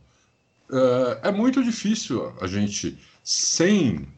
é, 0.70 1.28
é 1.28 1.32
muito 1.32 1.62
difícil 1.62 2.32
a 2.40 2.46
gente, 2.46 2.98
sem, 3.22 4.08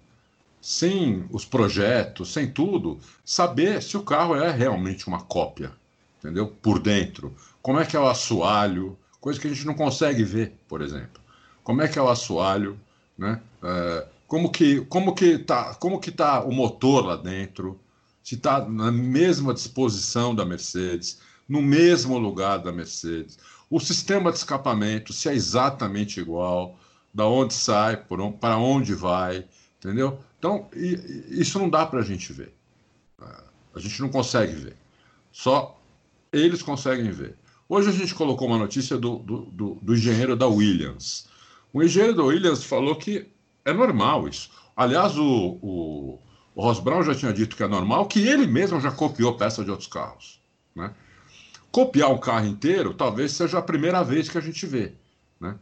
sem 0.66 1.24
os 1.30 1.44
projetos, 1.44 2.32
sem 2.32 2.50
tudo, 2.50 2.98
saber 3.24 3.80
se 3.80 3.96
o 3.96 4.02
carro 4.02 4.34
é 4.34 4.50
realmente 4.50 5.06
uma 5.06 5.22
cópia, 5.22 5.70
entendeu? 6.18 6.48
Por 6.60 6.80
dentro. 6.80 7.36
Como 7.62 7.78
é 7.78 7.86
que 7.86 7.96
é 7.96 8.00
o 8.00 8.08
assoalho, 8.08 8.98
coisa 9.20 9.38
que 9.38 9.46
a 9.46 9.50
gente 9.50 9.64
não 9.64 9.74
consegue 9.74 10.24
ver, 10.24 10.58
por 10.66 10.82
exemplo. 10.82 11.22
Como 11.62 11.82
é 11.82 11.86
que 11.86 12.00
é 12.00 12.02
o 12.02 12.08
assoalho, 12.08 12.76
né? 13.16 13.40
É, 13.62 14.06
como 14.26 14.50
que 14.50 14.80
como 14.86 15.14
que 15.14 15.38
tá 15.38 15.72
como 15.76 16.00
que 16.00 16.10
tá 16.10 16.42
o 16.42 16.50
motor 16.50 17.06
lá 17.06 17.14
dentro, 17.14 17.78
se 18.20 18.34
está 18.34 18.68
na 18.68 18.90
mesma 18.90 19.54
disposição 19.54 20.34
da 20.34 20.44
Mercedes, 20.44 21.20
no 21.48 21.62
mesmo 21.62 22.18
lugar 22.18 22.58
da 22.58 22.72
Mercedes, 22.72 23.38
o 23.70 23.78
sistema 23.78 24.32
de 24.32 24.38
escapamento 24.38 25.12
se 25.12 25.28
é 25.28 25.32
exatamente 25.32 26.18
igual, 26.18 26.76
da 27.14 27.24
onde 27.24 27.54
sai, 27.54 27.96
para 27.96 28.58
onde 28.58 28.94
vai, 28.94 29.44
entendeu? 29.78 30.18
Então 30.38 30.68
isso 30.72 31.58
não 31.58 31.68
dá 31.68 31.86
para 31.86 32.00
a 32.00 32.04
gente 32.04 32.32
ver, 32.32 32.52
a 33.74 33.80
gente 33.80 34.00
não 34.00 34.08
consegue 34.08 34.52
ver, 34.52 34.76
só 35.32 35.80
eles 36.32 36.62
conseguem 36.62 37.10
ver. 37.10 37.36
Hoje 37.68 37.88
a 37.88 37.92
gente 37.92 38.14
colocou 38.14 38.46
uma 38.46 38.58
notícia 38.58 38.96
do, 38.96 39.18
do, 39.18 39.38
do, 39.46 39.74
do 39.82 39.94
engenheiro 39.94 40.36
da 40.36 40.46
Williams. 40.46 41.28
O 41.72 41.82
engenheiro 41.82 42.14
da 42.14 42.22
Williams 42.22 42.62
falou 42.62 42.94
que 42.94 43.26
é 43.64 43.72
normal 43.72 44.28
isso. 44.28 44.50
Aliás, 44.76 45.18
o, 45.18 45.58
o, 45.60 46.20
o 46.54 46.62
Ross 46.62 46.78
Brown 46.78 47.02
já 47.02 47.14
tinha 47.14 47.32
dito 47.32 47.56
que 47.56 47.62
é 47.62 47.68
normal, 47.68 48.06
que 48.06 48.20
ele 48.20 48.46
mesmo 48.46 48.80
já 48.80 48.92
copiou 48.92 49.36
peça 49.36 49.64
de 49.64 49.70
outros 49.70 49.88
carros. 49.88 50.40
Né? 50.74 50.94
Copiar 51.72 52.10
um 52.10 52.18
carro 52.18 52.46
inteiro 52.46 52.94
talvez 52.94 53.32
seja 53.32 53.58
a 53.58 53.62
primeira 53.62 54.02
vez 54.04 54.28
que 54.28 54.38
a 54.38 54.40
gente 54.40 54.64
vê. 54.64 54.92
Né? 55.40 55.56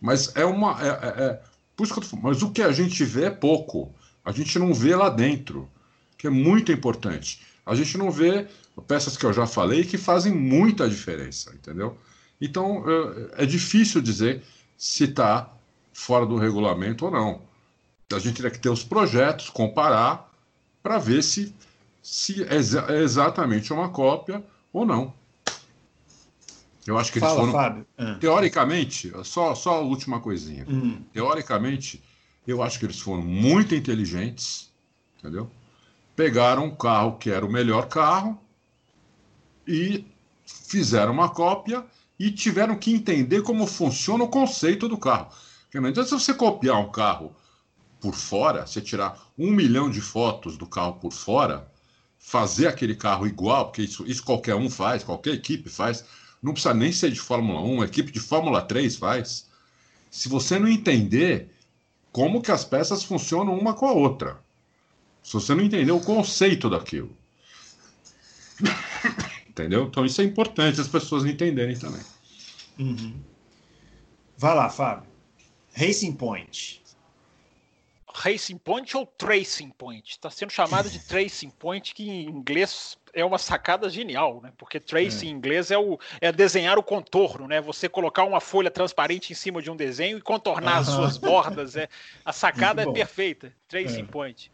Mas 0.00 0.34
é 0.34 0.44
uma. 0.44 0.82
É, 0.82 0.88
é, 0.88 1.24
é, 1.24 1.42
por 1.82 1.86
isso 1.86 1.94
que 1.94 1.98
eu 1.98 2.10
tô 2.10 2.16
mas 2.28 2.42
o 2.42 2.50
que 2.50 2.62
a 2.62 2.70
gente 2.70 3.04
vê 3.04 3.24
é 3.24 3.30
pouco. 3.30 3.92
A 4.24 4.30
gente 4.30 4.56
não 4.56 4.72
vê 4.72 4.94
lá 4.94 5.08
dentro, 5.08 5.68
que 6.16 6.28
é 6.28 6.30
muito 6.30 6.70
importante. 6.70 7.42
A 7.66 7.74
gente 7.74 7.98
não 7.98 8.08
vê 8.08 8.46
peças 8.86 9.16
que 9.16 9.26
eu 9.26 9.32
já 9.32 9.46
falei 9.46 9.84
que 9.84 9.98
fazem 9.98 10.32
muita 10.32 10.88
diferença, 10.88 11.52
entendeu? 11.52 11.98
Então 12.40 12.84
é, 13.36 13.42
é 13.42 13.46
difícil 13.46 14.00
dizer 14.00 14.42
se 14.76 15.04
está 15.04 15.52
fora 15.92 16.24
do 16.24 16.36
regulamento 16.36 17.06
ou 17.06 17.10
não. 17.10 17.42
A 18.12 18.18
gente 18.20 18.36
teria 18.36 18.50
que 18.50 18.60
ter 18.60 18.70
os 18.70 18.84
projetos, 18.84 19.50
comparar, 19.50 20.30
para 20.82 20.98
ver 20.98 21.22
se, 21.22 21.52
se 22.00 22.44
é, 22.44 22.58
é 22.92 23.02
exatamente 23.02 23.72
uma 23.72 23.88
cópia 23.88 24.44
ou 24.72 24.86
não. 24.86 25.12
Eu 26.86 26.98
acho 26.98 27.12
que 27.12 27.18
eles 27.18 27.28
Fala, 27.28 27.40
foram. 27.40 27.52
Fábio. 27.52 27.86
Ah. 27.96 28.16
Teoricamente, 28.20 29.12
só, 29.24 29.54
só 29.54 29.76
a 29.76 29.80
última 29.80 30.20
coisinha. 30.20 30.66
Hum. 30.68 31.02
Teoricamente, 31.12 32.02
eu 32.46 32.62
acho 32.62 32.78
que 32.78 32.86
eles 32.86 32.98
foram 32.98 33.22
muito 33.22 33.74
inteligentes, 33.74 34.72
entendeu? 35.18 35.50
Pegaram 36.16 36.64
um 36.64 36.74
carro 36.74 37.18
que 37.18 37.30
era 37.30 37.46
o 37.46 37.50
melhor 37.50 37.88
carro 37.88 38.38
e 39.66 40.04
fizeram 40.44 41.12
uma 41.12 41.28
cópia 41.28 41.84
e 42.18 42.30
tiveram 42.30 42.76
que 42.76 42.92
entender 42.92 43.42
como 43.42 43.66
funciona 43.66 44.24
o 44.24 44.28
conceito 44.28 44.88
do 44.88 44.98
carro. 44.98 45.28
Porque 45.62 45.80
não 45.80 45.88
adianta 45.88 46.18
você 46.18 46.34
copiar 46.34 46.78
um 46.78 46.90
carro 46.90 47.34
por 48.00 48.14
fora, 48.14 48.66
você 48.66 48.80
tirar 48.80 49.18
um 49.38 49.50
milhão 49.50 49.88
de 49.88 50.00
fotos 50.00 50.56
do 50.56 50.66
carro 50.66 50.94
por 50.94 51.12
fora, 51.12 51.70
fazer 52.18 52.66
aquele 52.66 52.94
carro 52.94 53.26
igual, 53.26 53.66
porque 53.66 53.82
isso, 53.82 54.04
isso 54.06 54.24
qualquer 54.24 54.54
um 54.54 54.68
faz, 54.68 55.02
qualquer 55.02 55.34
equipe 55.34 55.70
faz, 55.70 56.04
não 56.42 56.52
precisa 56.52 56.74
nem 56.74 56.90
ser 56.90 57.12
de 57.12 57.20
Fórmula 57.20 57.60
1, 57.60 57.74
uma 57.74 57.84
equipe 57.84 58.10
de 58.10 58.20
Fórmula 58.20 58.60
3 58.60 58.96
faz. 58.96 59.48
Se 60.10 60.28
você 60.28 60.58
não 60.58 60.68
entender 60.68 61.48
como 62.10 62.42
que 62.42 62.50
as 62.50 62.64
peças 62.64 63.04
funcionam 63.04 63.56
uma 63.56 63.72
com 63.72 63.86
a 63.86 63.92
outra, 63.92 64.40
se 65.22 65.32
você 65.32 65.54
não 65.54 65.62
entender 65.62 65.92
o 65.92 66.00
conceito 66.00 66.68
daquilo. 66.68 67.16
Entendeu? 69.48 69.84
Então 69.84 70.04
isso 70.04 70.20
é 70.20 70.24
importante 70.24 70.80
as 70.80 70.88
pessoas 70.88 71.24
entenderem 71.24 71.76
também. 71.78 72.02
Uhum. 72.78 73.14
Vai 74.36 74.54
lá, 74.54 74.68
Fábio. 74.68 75.08
Racing 75.74 76.12
Point. 76.12 76.81
Racing 78.14 78.58
Point 78.58 78.96
ou 78.96 79.06
Tracing 79.06 79.70
Point? 79.70 80.10
Está 80.10 80.30
sendo 80.30 80.50
chamado 80.50 80.88
de 80.90 80.98
Tracing 81.06 81.50
Point, 81.50 81.94
que 81.94 82.08
em 82.08 82.28
inglês 82.28 82.98
é 83.12 83.24
uma 83.24 83.38
sacada 83.38 83.88
genial, 83.90 84.40
né? 84.40 84.52
Porque 84.56 84.80
tracing 84.80 85.26
é. 85.26 85.30
em 85.30 85.34
inglês 85.34 85.70
é, 85.70 85.78
o, 85.78 85.98
é 86.20 86.32
desenhar 86.32 86.78
o 86.78 86.82
contorno, 86.82 87.46
né? 87.46 87.60
Você 87.60 87.88
colocar 87.88 88.24
uma 88.24 88.40
folha 88.40 88.70
transparente 88.70 89.32
em 89.32 89.36
cima 89.36 89.60
de 89.60 89.70
um 89.70 89.76
desenho 89.76 90.18
e 90.18 90.22
contornar 90.22 90.78
as 90.78 90.86
suas 90.86 91.18
bordas. 91.18 91.76
É, 91.76 91.88
a 92.24 92.32
sacada 92.32 92.82
é 92.82 92.92
perfeita. 92.92 93.54
Tracing 93.68 94.02
é. 94.02 94.06
Point. 94.06 94.52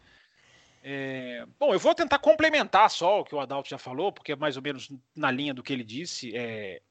É, 0.83 1.45
bom, 1.59 1.73
eu 1.73 1.79
vou 1.79 1.93
tentar 1.93 2.19
complementar 2.19 2.89
só 2.89 3.21
o 3.21 3.25
que 3.25 3.35
o 3.35 3.39
Adalto 3.39 3.69
já 3.69 3.77
falou, 3.77 4.11
porque 4.11 4.31
é 4.31 4.35
mais 4.35 4.55
ou 4.55 4.63
menos 4.63 4.89
na 5.15 5.29
linha 5.29 5.53
do 5.53 5.63
que 5.63 5.73
ele 5.73 5.83
disse. 5.83 6.35
É, 6.35 6.81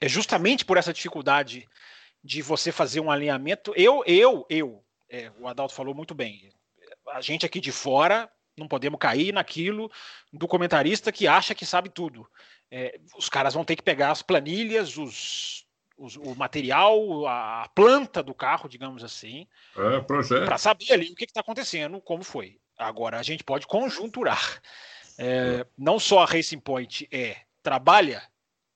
é 0.00 0.08
justamente 0.08 0.64
por 0.64 0.76
essa 0.76 0.92
dificuldade 0.92 1.68
de 2.22 2.42
você 2.42 2.72
fazer 2.72 3.00
um 3.00 3.10
alinhamento. 3.10 3.72
Eu, 3.76 4.02
eu, 4.04 4.44
eu, 4.50 4.84
é, 5.08 5.30
o 5.38 5.46
Adalto 5.46 5.74
falou 5.74 5.94
muito 5.94 6.14
bem. 6.14 6.50
A 7.08 7.20
gente 7.20 7.46
aqui 7.46 7.60
de 7.60 7.72
fora 7.72 8.30
não 8.56 8.66
podemos 8.66 8.98
cair 8.98 9.32
naquilo 9.32 9.90
do 10.32 10.48
comentarista 10.48 11.12
que 11.12 11.26
acha 11.26 11.54
que 11.54 11.66
sabe 11.66 11.88
tudo. 11.88 12.26
É, 12.70 12.98
os 13.16 13.28
caras 13.28 13.54
vão 13.54 13.64
ter 13.64 13.76
que 13.76 13.82
pegar 13.82 14.10
as 14.10 14.22
planilhas, 14.22 14.96
os, 14.96 15.66
os, 15.96 16.16
o 16.16 16.34
material, 16.34 17.26
a 17.26 17.70
planta 17.74 18.22
do 18.22 18.34
carro, 18.34 18.68
digamos 18.68 19.04
assim, 19.04 19.46
é, 19.76 20.00
para 20.44 20.58
saber 20.58 20.92
ali 20.92 21.10
o 21.10 21.14
que 21.14 21.24
está 21.24 21.40
acontecendo, 21.40 22.00
como 22.00 22.24
foi. 22.24 22.58
Agora, 22.78 23.18
a 23.18 23.22
gente 23.22 23.44
pode 23.44 23.66
conjunturar. 23.66 24.60
É, 25.18 25.66
não 25.78 25.98
só 25.98 26.20
a 26.20 26.26
Racing 26.26 26.60
Point 26.60 27.08
é 27.10 27.36
trabalha 27.62 28.22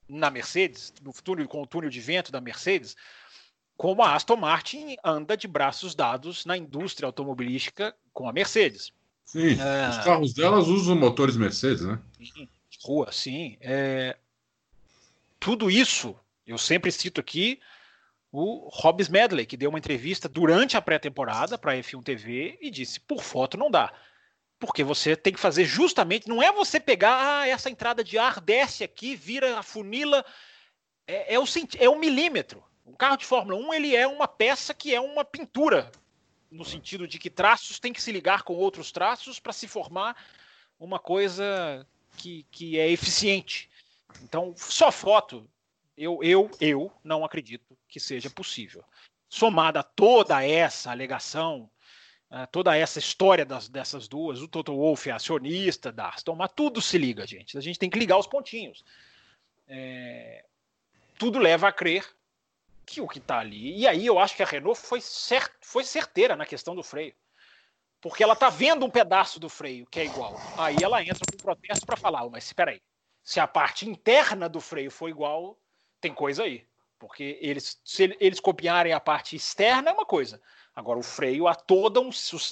na 0.09 0.31
Mercedes, 0.31 0.93
no 1.03 1.13
túnel, 1.13 1.47
com 1.47 1.63
o 1.63 1.67
túnel 1.67 1.91
de 1.91 2.01
vento 2.01 2.33
da 2.33 2.41
Mercedes, 2.41 2.97
como 3.81 4.03
a 4.03 4.15
Aston 4.15 4.37
Martin 4.37 4.95
anda 5.03 5.35
de 5.39 5.49
braços 5.49 5.95
dados 5.95 6.45
na 6.45 6.55
indústria 6.55 7.07
automobilística 7.07 7.97
com 8.13 8.29
a 8.29 8.33
Mercedes. 8.33 8.93
Sim, 9.25 9.59
é... 9.59 9.89
os 9.89 10.05
carros 10.05 10.35
delas 10.35 10.69
usam 10.69 10.95
motores 10.95 11.35
Mercedes, 11.35 11.81
né? 11.81 11.99
Sim, 12.19 12.47
rua, 12.85 13.11
sim. 13.11 13.57
É... 13.59 14.19
Tudo 15.39 15.71
isso, 15.71 16.15
eu 16.47 16.59
sempre 16.59 16.93
cito 16.93 17.23
aqui 17.23 17.59
o 18.31 18.69
Hobbs 18.71 19.09
Medley, 19.09 19.47
que 19.47 19.57
deu 19.57 19.71
uma 19.71 19.79
entrevista 19.79 20.29
durante 20.29 20.77
a 20.77 20.83
pré-temporada 20.83 21.57
para 21.57 21.73
a 21.73 21.77
F1 21.77 22.05
TV 22.05 22.59
e 22.61 22.71
disse: 22.71 23.01
por 23.01 23.23
foto 23.23 23.57
não 23.57 23.71
dá. 23.71 23.91
Porque 24.59 24.85
você 24.85 25.17
tem 25.17 25.33
que 25.33 25.41
fazer 25.41 25.65
justamente, 25.65 26.29
não 26.29 26.43
é 26.43 26.53
você 26.53 26.79
pegar 26.79 27.17
ah, 27.17 27.49
essa 27.49 27.71
entrada 27.71 28.05
de 28.05 28.19
ar, 28.19 28.43
desce 28.43 28.85
aqui, 28.85 29.17
vira 29.17 29.59
a 29.59 29.63
funila. 29.63 30.23
É, 31.07 31.37
é, 31.37 31.39
o, 31.39 31.45
é 31.79 31.89
um 31.89 31.99
milímetro. 31.99 32.63
Um 32.91 32.97
carro 32.97 33.17
de 33.17 33.25
Fórmula 33.25 33.57
1 33.57 33.73
ele 33.73 33.95
é 33.95 34.05
uma 34.05 34.27
peça 34.27 34.75
que 34.75 34.93
é 34.93 35.01
uma 35.01 35.25
pintura, 35.25 35.93
no 36.51 36.65
sentido 36.65 37.07
de 37.07 37.21
que 37.21 37.31
traços 37.31 37.79
têm 37.79 37.93
que 37.93 38.03
se 38.03 38.11
ligar 38.11 38.43
com 38.43 38.55
outros 38.55 38.91
traços 38.91 39.39
para 39.39 39.53
se 39.53 39.69
formar 39.69 40.17
uma 40.79 40.99
coisa 40.99 41.87
que, 42.17 42.45
que 42.51 42.81
é 42.81 42.91
eficiente. 42.91 43.71
Então, 44.25 44.53
só 44.57 44.91
foto 44.91 45.49
eu, 45.97 46.19
eu, 46.21 46.51
eu 46.61 46.93
não 47.05 47.25
acredito 47.25 47.79
que 47.89 48.01
seja 48.01 48.29
possível. 48.29 48.85
Somada 49.29 49.85
toda 49.85 50.45
essa 50.45 50.91
alegação, 50.91 51.71
uh, 52.29 52.45
toda 52.51 52.77
essa 52.77 52.99
história 52.99 53.45
das, 53.45 53.69
dessas 53.69 54.09
duas, 54.09 54.43
o 54.43 54.49
Toto 54.49 54.75
Wolff 54.75 55.09
é 55.09 55.13
acionista 55.13 55.93
da 55.93 56.09
Aston, 56.09 56.35
mas 56.35 56.51
tudo 56.57 56.83
se 56.83 56.99
liga, 56.99 57.25
gente. 57.25 57.57
A 57.57 57.61
gente 57.61 57.79
tem 57.79 57.89
que 57.89 58.01
ligar 58.01 58.19
os 58.19 58.27
pontinhos. 58.27 58.85
É, 59.69 60.45
tudo 61.17 61.39
leva 61.39 61.69
a 61.69 61.73
crer 61.73 62.05
que 62.91 63.01
o 63.01 63.07
que 63.07 63.19
está 63.19 63.39
ali. 63.39 63.79
E 63.79 63.87
aí 63.87 64.05
eu 64.05 64.19
acho 64.19 64.35
que 64.35 64.43
a 64.43 64.47
Renault 64.47 64.81
foi, 64.81 65.01
foi 65.63 65.85
certeira 65.85 66.35
na 66.35 66.45
questão 66.45 66.75
do 66.75 66.83
freio. 66.83 67.15
Porque 68.01 68.25
ela 68.25 68.33
está 68.33 68.51
vendo 68.51 68.85
um 68.85 68.91
pedaço 68.91 69.39
do 69.39 69.49
freio 69.49 69.87
que 69.87 70.01
é 70.01 70.05
igual. 70.05 70.35
Aí 70.59 70.77
ela 70.83 71.01
entra 71.01 71.21
com 71.31 71.37
protesto 71.37 71.87
para 71.87 71.97
falar: 71.97 72.29
mas 72.29 72.45
espera 72.47 72.73
aí. 72.73 72.81
Se 73.23 73.39
a 73.39 73.47
parte 73.47 73.89
interna 73.89 74.49
do 74.49 74.61
freio 74.61 74.91
for 74.91 75.09
igual, 75.09 75.57
tem 76.01 76.13
coisa 76.13 76.43
aí. 76.43 76.67
Porque 76.99 77.39
eles, 77.41 77.81
se 77.85 78.17
eles 78.19 78.41
copiarem 78.41 78.93
a 78.93 79.01
parte 79.01 79.37
externa 79.37 79.91
é 79.91 79.93
uma 79.93 80.05
coisa. 80.05 80.43
Agora, 80.75 80.99
o 80.99 81.03
freio 81.03 81.47
há 81.47 81.55
todo 81.55 82.01
um, 82.01 82.11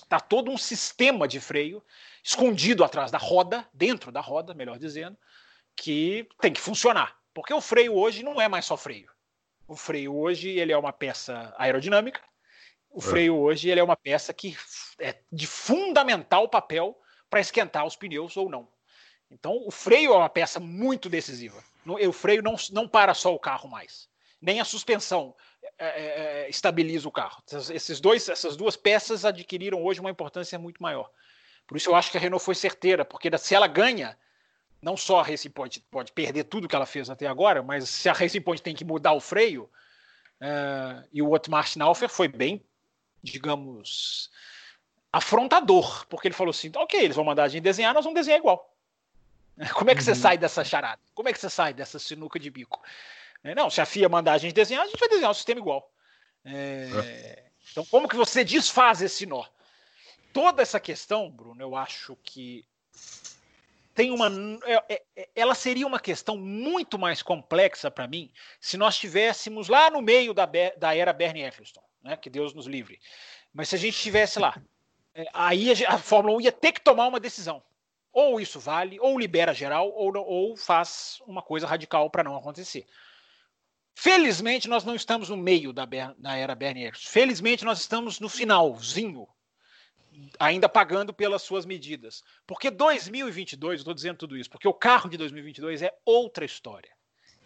tá 0.08 0.20
todo 0.20 0.50
um 0.50 0.58
sistema 0.58 1.26
de 1.26 1.40
freio 1.40 1.82
escondido 2.22 2.84
atrás 2.84 3.10
da 3.10 3.18
roda, 3.18 3.68
dentro 3.72 4.12
da 4.12 4.20
roda, 4.20 4.54
melhor 4.54 4.78
dizendo, 4.78 5.18
que 5.76 6.28
tem 6.40 6.52
que 6.52 6.60
funcionar. 6.60 7.16
Porque 7.34 7.52
o 7.52 7.60
freio 7.60 7.94
hoje 7.94 8.22
não 8.22 8.40
é 8.40 8.48
mais 8.48 8.64
só 8.64 8.76
freio. 8.76 9.10
O 9.68 9.76
freio 9.76 10.16
hoje 10.16 10.48
ele 10.48 10.72
é 10.72 10.78
uma 10.78 10.92
peça 10.92 11.54
aerodinâmica. 11.58 12.22
O 12.90 13.00
é. 13.00 13.02
freio 13.02 13.36
hoje 13.36 13.68
ele 13.68 13.78
é 13.78 13.84
uma 13.84 13.96
peça 13.96 14.32
que 14.32 14.56
é 14.98 15.14
de 15.30 15.46
fundamental 15.46 16.48
papel 16.48 16.98
para 17.28 17.38
esquentar 17.38 17.86
os 17.86 17.94
pneus 17.94 18.34
ou 18.38 18.48
não. 18.48 18.66
Então, 19.30 19.62
o 19.66 19.70
freio 19.70 20.14
é 20.14 20.16
uma 20.16 20.30
peça 20.30 20.58
muito 20.58 21.10
decisiva. 21.10 21.62
O 21.84 22.12
freio 22.12 22.42
não, 22.42 22.56
não 22.72 22.88
para 22.88 23.12
só 23.12 23.34
o 23.34 23.38
carro 23.38 23.68
mais. 23.68 24.08
Nem 24.40 24.58
a 24.58 24.64
suspensão 24.64 25.34
é, 25.78 25.86
é, 25.86 26.44
é, 26.44 26.48
estabiliza 26.48 27.06
o 27.06 27.12
carro. 27.12 27.42
Esses 27.70 28.00
dois, 28.00 28.26
essas 28.28 28.56
duas 28.56 28.74
peças 28.74 29.26
adquiriram 29.26 29.84
hoje 29.84 30.00
uma 30.00 30.10
importância 30.10 30.58
muito 30.58 30.82
maior. 30.82 31.10
Por 31.66 31.76
isso 31.76 31.90
eu 31.90 31.94
acho 31.94 32.10
que 32.10 32.16
a 32.16 32.20
Renault 32.20 32.42
foi 32.42 32.54
certeira, 32.54 33.04
porque 33.04 33.36
se 33.36 33.54
ela 33.54 33.66
ganha 33.66 34.18
não 34.80 34.96
só 34.96 35.20
a 35.20 35.22
Racing 35.22 35.50
Point 35.50 35.80
pode 35.90 36.12
perder 36.12 36.44
tudo 36.44 36.68
que 36.68 36.76
ela 36.76 36.86
fez 36.86 37.10
até 37.10 37.26
agora, 37.26 37.62
mas 37.62 37.88
se 37.88 38.08
a 38.08 38.12
Racing 38.12 38.40
Point 38.40 38.62
tem 38.62 38.74
que 38.74 38.84
mudar 38.84 39.12
o 39.12 39.20
freio, 39.20 39.64
uh, 40.40 41.06
e 41.12 41.20
o 41.20 41.30
Otmar 41.32 41.66
Schnaufer 41.66 42.08
foi 42.08 42.28
bem, 42.28 42.64
digamos, 43.22 44.30
afrontador, 45.12 46.06
porque 46.06 46.28
ele 46.28 46.34
falou 46.34 46.50
assim: 46.50 46.70
ok, 46.76 47.00
eles 47.00 47.16
vão 47.16 47.24
mandar 47.24 47.44
a 47.44 47.48
gente 47.48 47.62
desenhar, 47.62 47.92
nós 47.92 48.04
vamos 48.04 48.18
desenhar 48.18 48.38
igual. 48.38 48.74
Como 49.74 49.90
é 49.90 49.94
que 49.94 50.00
uhum. 50.00 50.06
você 50.06 50.14
sai 50.14 50.38
dessa 50.38 50.64
charada? 50.64 51.02
Como 51.14 51.28
é 51.28 51.32
que 51.32 51.40
você 51.40 51.50
sai 51.50 51.74
dessa 51.74 51.98
sinuca 51.98 52.38
de 52.38 52.50
bico? 52.50 52.80
É, 53.42 53.54
não, 53.54 53.70
se 53.70 53.80
a 53.80 53.86
FIA 53.86 54.08
mandar 54.08 54.34
a 54.34 54.38
gente 54.38 54.52
desenhar, 54.52 54.84
a 54.84 54.86
gente 54.86 54.98
vai 54.98 55.08
desenhar 55.08 55.30
um 55.30 55.34
sistema 55.34 55.60
igual. 55.60 55.92
É, 56.44 56.90
é. 57.04 57.44
Então, 57.70 57.84
como 57.86 58.08
que 58.08 58.16
você 58.16 58.44
desfaz 58.44 59.02
esse 59.02 59.26
nó? 59.26 59.44
Toda 60.32 60.62
essa 60.62 60.80
questão, 60.80 61.30
Bruno, 61.30 61.60
eu 61.60 61.76
acho 61.76 62.16
que 62.22 62.64
tem 63.98 64.12
uma. 64.12 64.30
É, 64.64 64.94
é, 64.94 65.02
é, 65.16 65.28
ela 65.34 65.56
seria 65.56 65.84
uma 65.84 65.98
questão 65.98 66.36
muito 66.36 66.96
mais 66.96 67.20
complexa 67.20 67.90
para 67.90 68.06
mim 68.06 68.30
se 68.60 68.76
nós 68.76 68.94
estivéssemos 68.94 69.66
lá 69.66 69.90
no 69.90 70.00
meio 70.00 70.32
da, 70.32 70.48
da 70.76 70.94
era 70.94 71.12
Bernie 71.12 71.42
Eccleston, 71.42 71.82
né? 72.00 72.16
que 72.16 72.30
Deus 72.30 72.54
nos 72.54 72.68
livre. 72.68 73.00
Mas 73.52 73.70
se 73.70 73.74
a 73.74 73.78
gente 73.78 73.96
estivesse 73.96 74.38
lá, 74.38 74.56
aí 75.34 75.84
a, 75.84 75.94
a, 75.94 75.98
Fórmula 75.98 76.36
1 76.36 76.42
ia 76.42 76.52
ter 76.52 76.70
que 76.70 76.80
tomar 76.80 77.08
uma 77.08 77.18
decisão. 77.18 77.60
Ou 78.12 78.40
isso 78.40 78.60
vale, 78.60 79.00
ou 79.00 79.18
libera 79.18 79.52
geral, 79.52 79.90
ou, 79.92 80.16
ou 80.16 80.56
faz 80.56 81.18
uma 81.26 81.42
coisa 81.42 81.66
radical 81.66 82.08
para 82.08 82.22
não 82.22 82.36
acontecer. 82.36 82.86
Felizmente, 83.96 84.68
nós 84.68 84.84
não 84.84 84.94
estamos 84.94 85.28
no 85.28 85.36
meio 85.36 85.72
da, 85.72 85.84
da 85.84 86.36
era 86.36 86.54
Bernie 86.54 86.84
Eccleston. 86.86 87.10
Felizmente, 87.10 87.64
nós 87.64 87.80
estamos 87.80 88.20
no 88.20 88.28
finalzinho 88.28 89.26
ainda 90.38 90.68
pagando 90.68 91.12
pelas 91.12 91.42
suas 91.42 91.64
medidas. 91.66 92.22
Porque 92.46 92.70
2022, 92.70 93.80
estou 93.80 93.94
dizendo 93.94 94.16
tudo 94.16 94.36
isso, 94.36 94.50
porque 94.50 94.68
o 94.68 94.74
carro 94.74 95.08
de 95.08 95.16
2022 95.16 95.82
é 95.82 95.92
outra 96.04 96.44
história. 96.44 96.90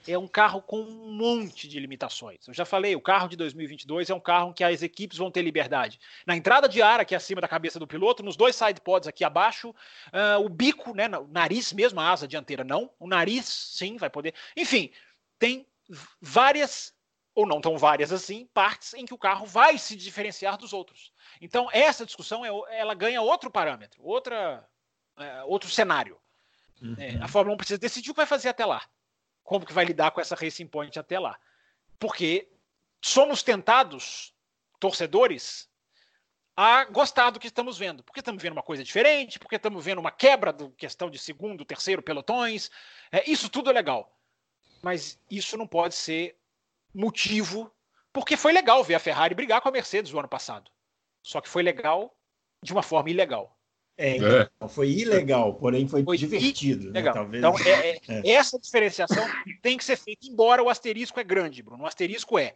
É 0.06 0.18
um 0.18 0.26
carro 0.26 0.60
com 0.60 0.80
um 0.80 1.12
monte 1.12 1.68
de 1.68 1.78
limitações. 1.78 2.48
Eu 2.48 2.54
já 2.54 2.64
falei, 2.64 2.96
o 2.96 3.00
carro 3.00 3.28
de 3.28 3.36
2022 3.36 4.10
é 4.10 4.14
um 4.14 4.20
carro 4.20 4.52
que 4.52 4.64
as 4.64 4.82
equipes 4.82 5.16
vão 5.16 5.30
ter 5.30 5.42
liberdade. 5.42 6.00
Na 6.26 6.36
entrada 6.36 6.68
de 6.68 6.82
ar, 6.82 6.98
aqui 6.98 7.14
acima 7.14 7.40
da 7.40 7.46
cabeça 7.46 7.78
do 7.78 7.86
piloto, 7.86 8.22
nos 8.22 8.36
dois 8.36 8.56
side 8.56 8.80
pods 8.80 9.06
aqui 9.06 9.22
abaixo, 9.22 9.70
uh, 9.70 10.44
o 10.44 10.48
bico, 10.48 10.92
né, 10.92 11.06
o 11.16 11.28
nariz 11.28 11.72
mesmo, 11.72 12.00
a 12.00 12.10
asa 12.10 12.26
dianteira 12.26 12.64
não, 12.64 12.90
o 12.98 13.06
nariz 13.06 13.46
sim 13.46 13.96
vai 13.96 14.10
poder. 14.10 14.34
Enfim, 14.56 14.90
tem 15.38 15.66
várias, 16.20 16.92
ou 17.34 17.46
não 17.46 17.60
tão 17.60 17.78
várias 17.78 18.12
assim, 18.12 18.46
partes 18.52 18.92
em 18.94 19.06
que 19.06 19.14
o 19.14 19.18
carro 19.18 19.46
vai 19.46 19.78
se 19.78 19.96
diferenciar 19.96 20.56
dos 20.58 20.72
outros. 20.72 21.12
Então, 21.40 21.68
essa 21.72 22.04
discussão 22.04 22.44
é, 22.44 22.78
ela 22.78 22.94
ganha 22.94 23.22
outro 23.22 23.50
parâmetro, 23.50 24.02
outra, 24.04 24.66
é, 25.18 25.42
outro 25.44 25.70
cenário. 25.70 26.20
Uhum. 26.80 26.94
É, 26.98 27.16
a 27.16 27.28
Fórmula 27.28 27.54
1 27.54 27.56
precisa 27.56 27.78
decidir 27.78 28.10
o 28.10 28.14
que 28.14 28.18
vai 28.18 28.26
fazer 28.26 28.48
até 28.48 28.66
lá. 28.66 28.82
Como 29.42 29.64
que 29.64 29.72
vai 29.72 29.84
lidar 29.84 30.10
com 30.10 30.20
essa 30.20 30.34
Racing 30.34 30.66
Point 30.66 30.98
até 30.98 31.18
lá. 31.18 31.38
Porque 31.98 32.48
somos 33.00 33.42
tentados, 33.42 34.34
torcedores, 34.78 35.68
a 36.56 36.84
gostar 36.84 37.30
do 37.30 37.40
que 37.40 37.46
estamos 37.46 37.78
vendo. 37.78 38.02
Porque 38.02 38.20
estamos 38.20 38.42
vendo 38.42 38.52
uma 38.52 38.62
coisa 38.62 38.84
diferente, 38.84 39.38
porque 39.38 39.56
estamos 39.56 39.84
vendo 39.84 40.00
uma 40.00 40.10
quebra 40.10 40.52
da 40.52 40.68
questão 40.70 41.08
de 41.10 41.18
segundo, 41.18 41.64
terceiro 41.64 42.02
pelotões. 42.02 42.70
É, 43.10 43.28
isso 43.30 43.48
tudo 43.48 43.70
é 43.70 43.72
legal. 43.72 44.14
Mas 44.82 45.18
isso 45.30 45.56
não 45.56 45.66
pode 45.66 45.94
ser 45.94 46.36
motivo, 46.94 47.72
porque 48.12 48.36
foi 48.36 48.52
legal 48.52 48.82
ver 48.84 48.94
a 48.94 49.00
Ferrari 49.00 49.34
brigar 49.34 49.60
com 49.60 49.68
a 49.68 49.72
Mercedes 49.72 50.12
o 50.12 50.18
ano 50.18 50.28
passado. 50.28 50.70
Só 51.22 51.40
que 51.40 51.48
foi 51.48 51.62
legal 51.62 52.14
de 52.62 52.72
uma 52.72 52.82
forma 52.82 53.10
ilegal. 53.10 53.56
É, 53.96 54.16
então, 54.16 54.68
foi 54.68 54.90
ilegal, 54.90 55.54
porém 55.54 55.86
foi, 55.86 56.02
foi 56.02 56.16
divertido. 56.16 56.90
Né? 56.90 57.02
Talvez... 57.02 57.44
Então, 57.44 57.54
é, 57.66 57.90
é, 57.90 58.00
é. 58.08 58.30
essa 58.30 58.58
diferenciação 58.58 59.24
tem 59.60 59.76
que 59.76 59.84
ser 59.84 59.96
feita, 59.96 60.26
embora 60.26 60.62
o 60.62 60.68
asterisco 60.68 61.20
é 61.20 61.24
grande, 61.24 61.62
Bruno. 61.62 61.84
O 61.84 61.86
asterisco 61.86 62.38
é 62.38 62.54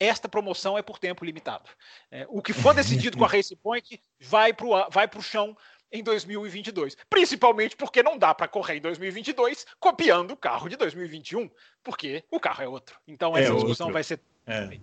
esta 0.00 0.28
promoção 0.28 0.78
é 0.78 0.82
por 0.82 0.98
tempo 0.98 1.24
limitado. 1.24 1.68
É, 2.10 2.24
o 2.28 2.40
que 2.40 2.52
for 2.52 2.72
decidido 2.72 3.18
com 3.18 3.24
a 3.24 3.28
Race 3.28 3.54
Point 3.56 4.00
vai 4.20 4.52
para 4.52 4.66
o 4.66 4.90
vai 4.90 5.08
chão 5.20 5.56
em 5.92 6.02
2022. 6.02 6.96
Principalmente 7.08 7.76
porque 7.76 8.02
não 8.02 8.18
dá 8.18 8.34
para 8.34 8.48
correr 8.48 8.76
em 8.76 8.80
2022 8.80 9.66
copiando 9.78 10.32
o 10.32 10.36
carro 10.36 10.68
de 10.68 10.76
2021, 10.76 11.50
porque 11.82 12.24
o 12.30 12.40
carro 12.40 12.62
é 12.62 12.68
outro. 12.68 12.96
Então 13.06 13.36
essa 13.36 13.52
é 13.52 13.54
discussão 13.54 13.92
vai 13.92 14.02
ser. 14.02 14.20
É. 14.46 14.78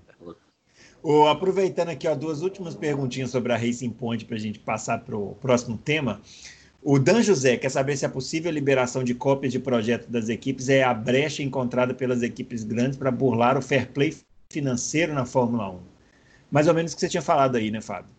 O, 1.01 1.27
aproveitando 1.27 1.89
aqui, 1.89 2.07
ó, 2.07 2.15
duas 2.15 2.41
últimas 2.41 2.73
perguntinhas 2.73 3.29
sobre 3.29 3.53
a 3.53 3.57
Racing 3.57 3.91
Point 3.91 4.25
para 4.25 4.35
a 4.35 4.39
gente 4.39 4.59
passar 4.59 5.03
para 5.03 5.15
o 5.15 5.35
próximo 5.35 5.77
tema. 5.77 6.21
O 6.81 6.99
Dan 6.99 7.21
José 7.21 7.57
quer 7.57 7.69
saber 7.69 7.97
se 7.97 8.05
a 8.05 8.09
possível 8.09 8.51
liberação 8.51 9.03
de 9.03 9.15
cópias 9.15 9.51
de 9.51 9.59
projeto 9.59 10.07
das 10.07 10.29
equipes 10.29 10.69
é 10.69 10.83
a 10.83 10.93
brecha 10.93 11.41
encontrada 11.41 11.93
pelas 11.93 12.21
equipes 12.21 12.63
grandes 12.63 12.97
para 12.97 13.11
burlar 13.11 13.57
o 13.57 13.61
fair 13.61 13.91
play 13.91 14.15
financeiro 14.51 15.13
na 15.13 15.25
Fórmula 15.25 15.69
1. 15.71 15.79
Mais 16.51 16.67
ou 16.67 16.73
menos 16.73 16.91
o 16.91 16.95
que 16.95 17.01
você 17.01 17.09
tinha 17.09 17.23
falado 17.23 17.55
aí, 17.55 17.71
né, 17.71 17.81
Fábio? 17.81 18.09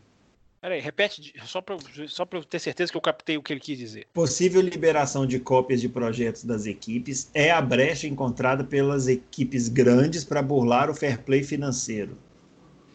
Peraí, 0.67 0.81
repete, 0.81 1.33
só 1.45 1.61
para 1.61 1.77
só 2.09 2.27
eu 2.33 2.43
ter 2.43 2.59
certeza 2.59 2.91
que 2.91 2.99
eu 2.99 3.01
captei 3.01 3.39
o 3.39 3.43
que 3.43 3.53
ele 3.53 3.61
quis 3.61 3.79
dizer. 3.79 4.09
Possível 4.13 4.61
liberação 4.61 5.25
de 5.25 5.39
cópias 5.39 5.81
de 5.81 5.89
projetos 5.89 6.43
das 6.43 6.67
equipes 6.67 7.31
é 7.33 7.53
a 7.53 7.63
brecha 7.63 8.09
encontrada 8.09 8.65
pelas 8.65 9.07
equipes 9.07 9.69
grandes 9.69 10.25
para 10.25 10.43
burlar 10.43 10.91
o 10.91 10.95
fair 10.95 11.23
play 11.23 11.45
financeiro 11.45 12.19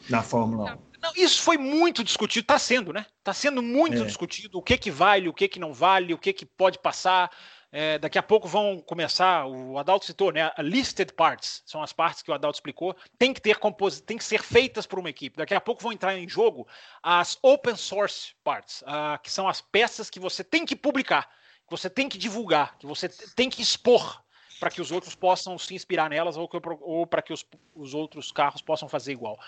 na 0.10 0.22
Fórmula 0.22 0.74
1. 0.74 1.02
Não, 1.02 1.14
isso 1.16 1.42
foi 1.42 1.58
muito 1.58 2.04
discutido, 2.04 2.44
está 2.44 2.60
sendo, 2.60 2.92
né? 2.92 3.06
Está 3.20 3.34
sendo 3.34 3.64
muito 3.64 4.02
é. 4.02 4.06
discutido 4.06 4.58
o 4.58 4.62
que, 4.62 4.78
que 4.78 4.92
vale, 4.92 5.30
o 5.30 5.34
que, 5.34 5.48
que 5.48 5.58
não 5.58 5.74
vale, 5.74 6.14
o 6.14 6.18
que, 6.18 6.34
que 6.34 6.46
pode 6.46 6.78
passar. 6.78 7.32
É, 7.72 7.98
daqui 7.98 8.18
a 8.18 8.24
pouco 8.24 8.50
vão 8.50 8.82
começar, 8.82 9.46
o 9.48 9.78
Adalto 9.78 10.06
citou, 10.06 10.32
né? 10.32 10.52
Listed 10.58 11.14
parts, 11.14 11.64
são 11.66 11.82
as 11.82 11.94
partes 11.94 12.22
que 12.22 12.30
o 12.30 12.34
Adalto 12.34 12.58
explicou, 12.58 12.96
tem 13.18 13.34
que 13.34 13.40
ter 13.40 13.58
compos... 13.58 14.02
tem 14.02 14.18
que 14.18 14.24
ser 14.26 14.44
feitas 14.44 14.86
por 14.86 15.00
uma 15.00 15.10
equipe. 15.10 15.38
Daqui 15.38 15.54
a 15.54 15.62
pouco 15.62 15.82
vão 15.82 15.94
entrar 15.94 16.18
em 16.18 16.28
jogo 16.28 16.68
as 17.02 17.38
open 17.42 17.78
source 17.78 18.34
parts, 18.44 18.82
uh, 18.82 19.18
que 19.24 19.32
são 19.32 19.48
as 19.48 19.62
peças 19.62 20.10
que 20.10 20.20
você 20.20 20.44
tem 20.44 20.66
que 20.66 20.76
publicar, 20.76 21.30
que 21.66 21.72
você 21.72 21.90
tem 21.90 22.10
que 22.10 22.18
divulgar, 22.18 22.78
que 22.78 22.86
você 22.86 23.08
tem 23.08 23.50
que 23.50 23.62
expor 23.62 24.22
para 24.62 24.70
que 24.70 24.80
os 24.80 24.92
outros 24.92 25.16
possam 25.16 25.58
se 25.58 25.74
inspirar 25.74 26.08
nelas 26.08 26.38
ou, 26.38 26.48
ou 26.82 27.08
para 27.08 27.24
que 27.24 27.34
os, 27.34 27.44
os, 27.74 27.96
outros 27.96 28.32
carros 28.32 28.62
possam 28.62 28.88
fazer 28.88 29.12
igual. 29.12 29.40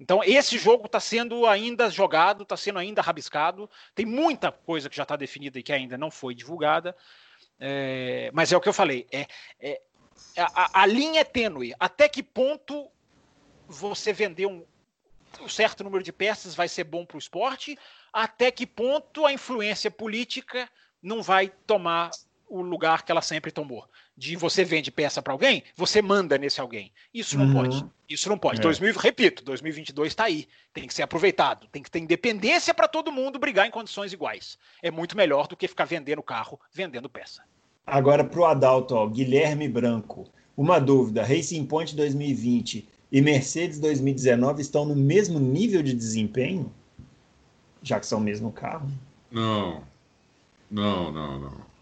Então, 0.00 0.24
esse 0.24 0.56
jogo 0.56 0.86
está 0.86 0.98
sendo 0.98 1.46
ainda 1.46 1.90
jogado, 1.90 2.42
está 2.42 2.56
sendo 2.56 2.78
ainda 2.78 3.02
rabiscado. 3.02 3.68
Tem 3.94 4.06
muita 4.06 4.50
coisa 4.50 4.88
que 4.88 4.96
já 4.96 5.02
está 5.02 5.14
definida 5.14 5.58
e 5.58 5.62
que 5.62 5.74
ainda 5.74 5.98
não 5.98 6.10
foi 6.10 6.34
divulgada. 6.34 6.96
É, 7.64 8.28
mas 8.32 8.52
é 8.52 8.56
o 8.56 8.60
que 8.60 8.68
eu 8.68 8.72
falei. 8.72 9.06
É, 9.12 9.28
é 9.60 9.80
a, 10.36 10.82
a, 10.82 10.86
linha 10.86 11.20
é 11.20 11.24
tênue. 11.24 11.72
Até 11.78 12.08
que 12.08 12.22
ponto 12.22 12.90
você 13.68 14.12
vender 14.12 14.46
um, 14.46 14.64
um 15.40 15.48
certo 15.48 15.84
número 15.84 16.02
de 16.02 16.12
peças 16.12 16.56
vai 16.56 16.66
ser 16.66 16.82
bom 16.82 17.06
para 17.06 17.14
o 17.14 17.20
esporte? 17.20 17.78
Até 18.12 18.50
que 18.50 18.66
ponto 18.66 19.24
a 19.24 19.32
influência 19.32 19.92
política 19.92 20.68
não 21.00 21.22
vai 21.22 21.52
tomar 21.64 22.10
o 22.48 22.60
lugar 22.60 23.04
que 23.04 23.12
ela 23.12 23.22
sempre 23.22 23.52
tomou? 23.52 23.88
de 24.16 24.36
você 24.36 24.62
vende 24.64 24.90
peça 24.90 25.22
para 25.22 25.32
alguém, 25.32 25.64
você 25.74 26.02
manda 26.02 26.36
nesse 26.36 26.60
alguém. 26.60 26.92
Isso 27.12 27.38
não 27.38 27.46
uhum. 27.46 27.54
pode. 27.54 27.84
Isso 28.08 28.28
não 28.28 28.38
pode. 28.38 28.60
É. 28.60 28.62
2000, 28.62 28.94
repito, 28.94 29.44
2022 29.44 30.12
está 30.12 30.24
aí. 30.24 30.46
Tem 30.72 30.86
que 30.86 30.94
ser 30.94 31.02
aproveitado. 31.02 31.66
Tem 31.68 31.82
que 31.82 31.90
ter 31.90 31.98
independência 31.98 32.74
para 32.74 32.86
todo 32.86 33.10
mundo 33.10 33.38
brigar 33.38 33.66
em 33.66 33.70
condições 33.70 34.12
iguais. 34.12 34.58
É 34.82 34.90
muito 34.90 35.16
melhor 35.16 35.46
do 35.46 35.56
que 35.56 35.66
ficar 35.66 35.86
vendendo 35.86 36.22
carro, 36.22 36.60
vendendo 36.72 37.08
peça. 37.08 37.42
Agora 37.86 38.24
para 38.24 38.40
o 38.40 38.44
Adalto, 38.44 38.94
ó, 38.94 39.06
Guilherme 39.06 39.68
Branco. 39.68 40.26
Uma 40.56 40.78
dúvida: 40.78 41.22
Racing 41.22 41.64
Point 41.66 41.94
2020 41.96 42.88
e 43.10 43.20
Mercedes 43.20 43.78
2019 43.78 44.62
estão 44.62 44.84
no 44.84 44.96
mesmo 44.96 45.38
nível 45.38 45.82
de 45.82 45.94
desempenho? 45.94 46.72
Já 47.82 47.98
que 47.98 48.06
são 48.06 48.18
o 48.18 48.22
mesmo 48.22 48.52
carro? 48.52 48.88
Não. 49.30 49.82
Não, 50.70 51.12
não, 51.12 51.40
não 51.40 51.72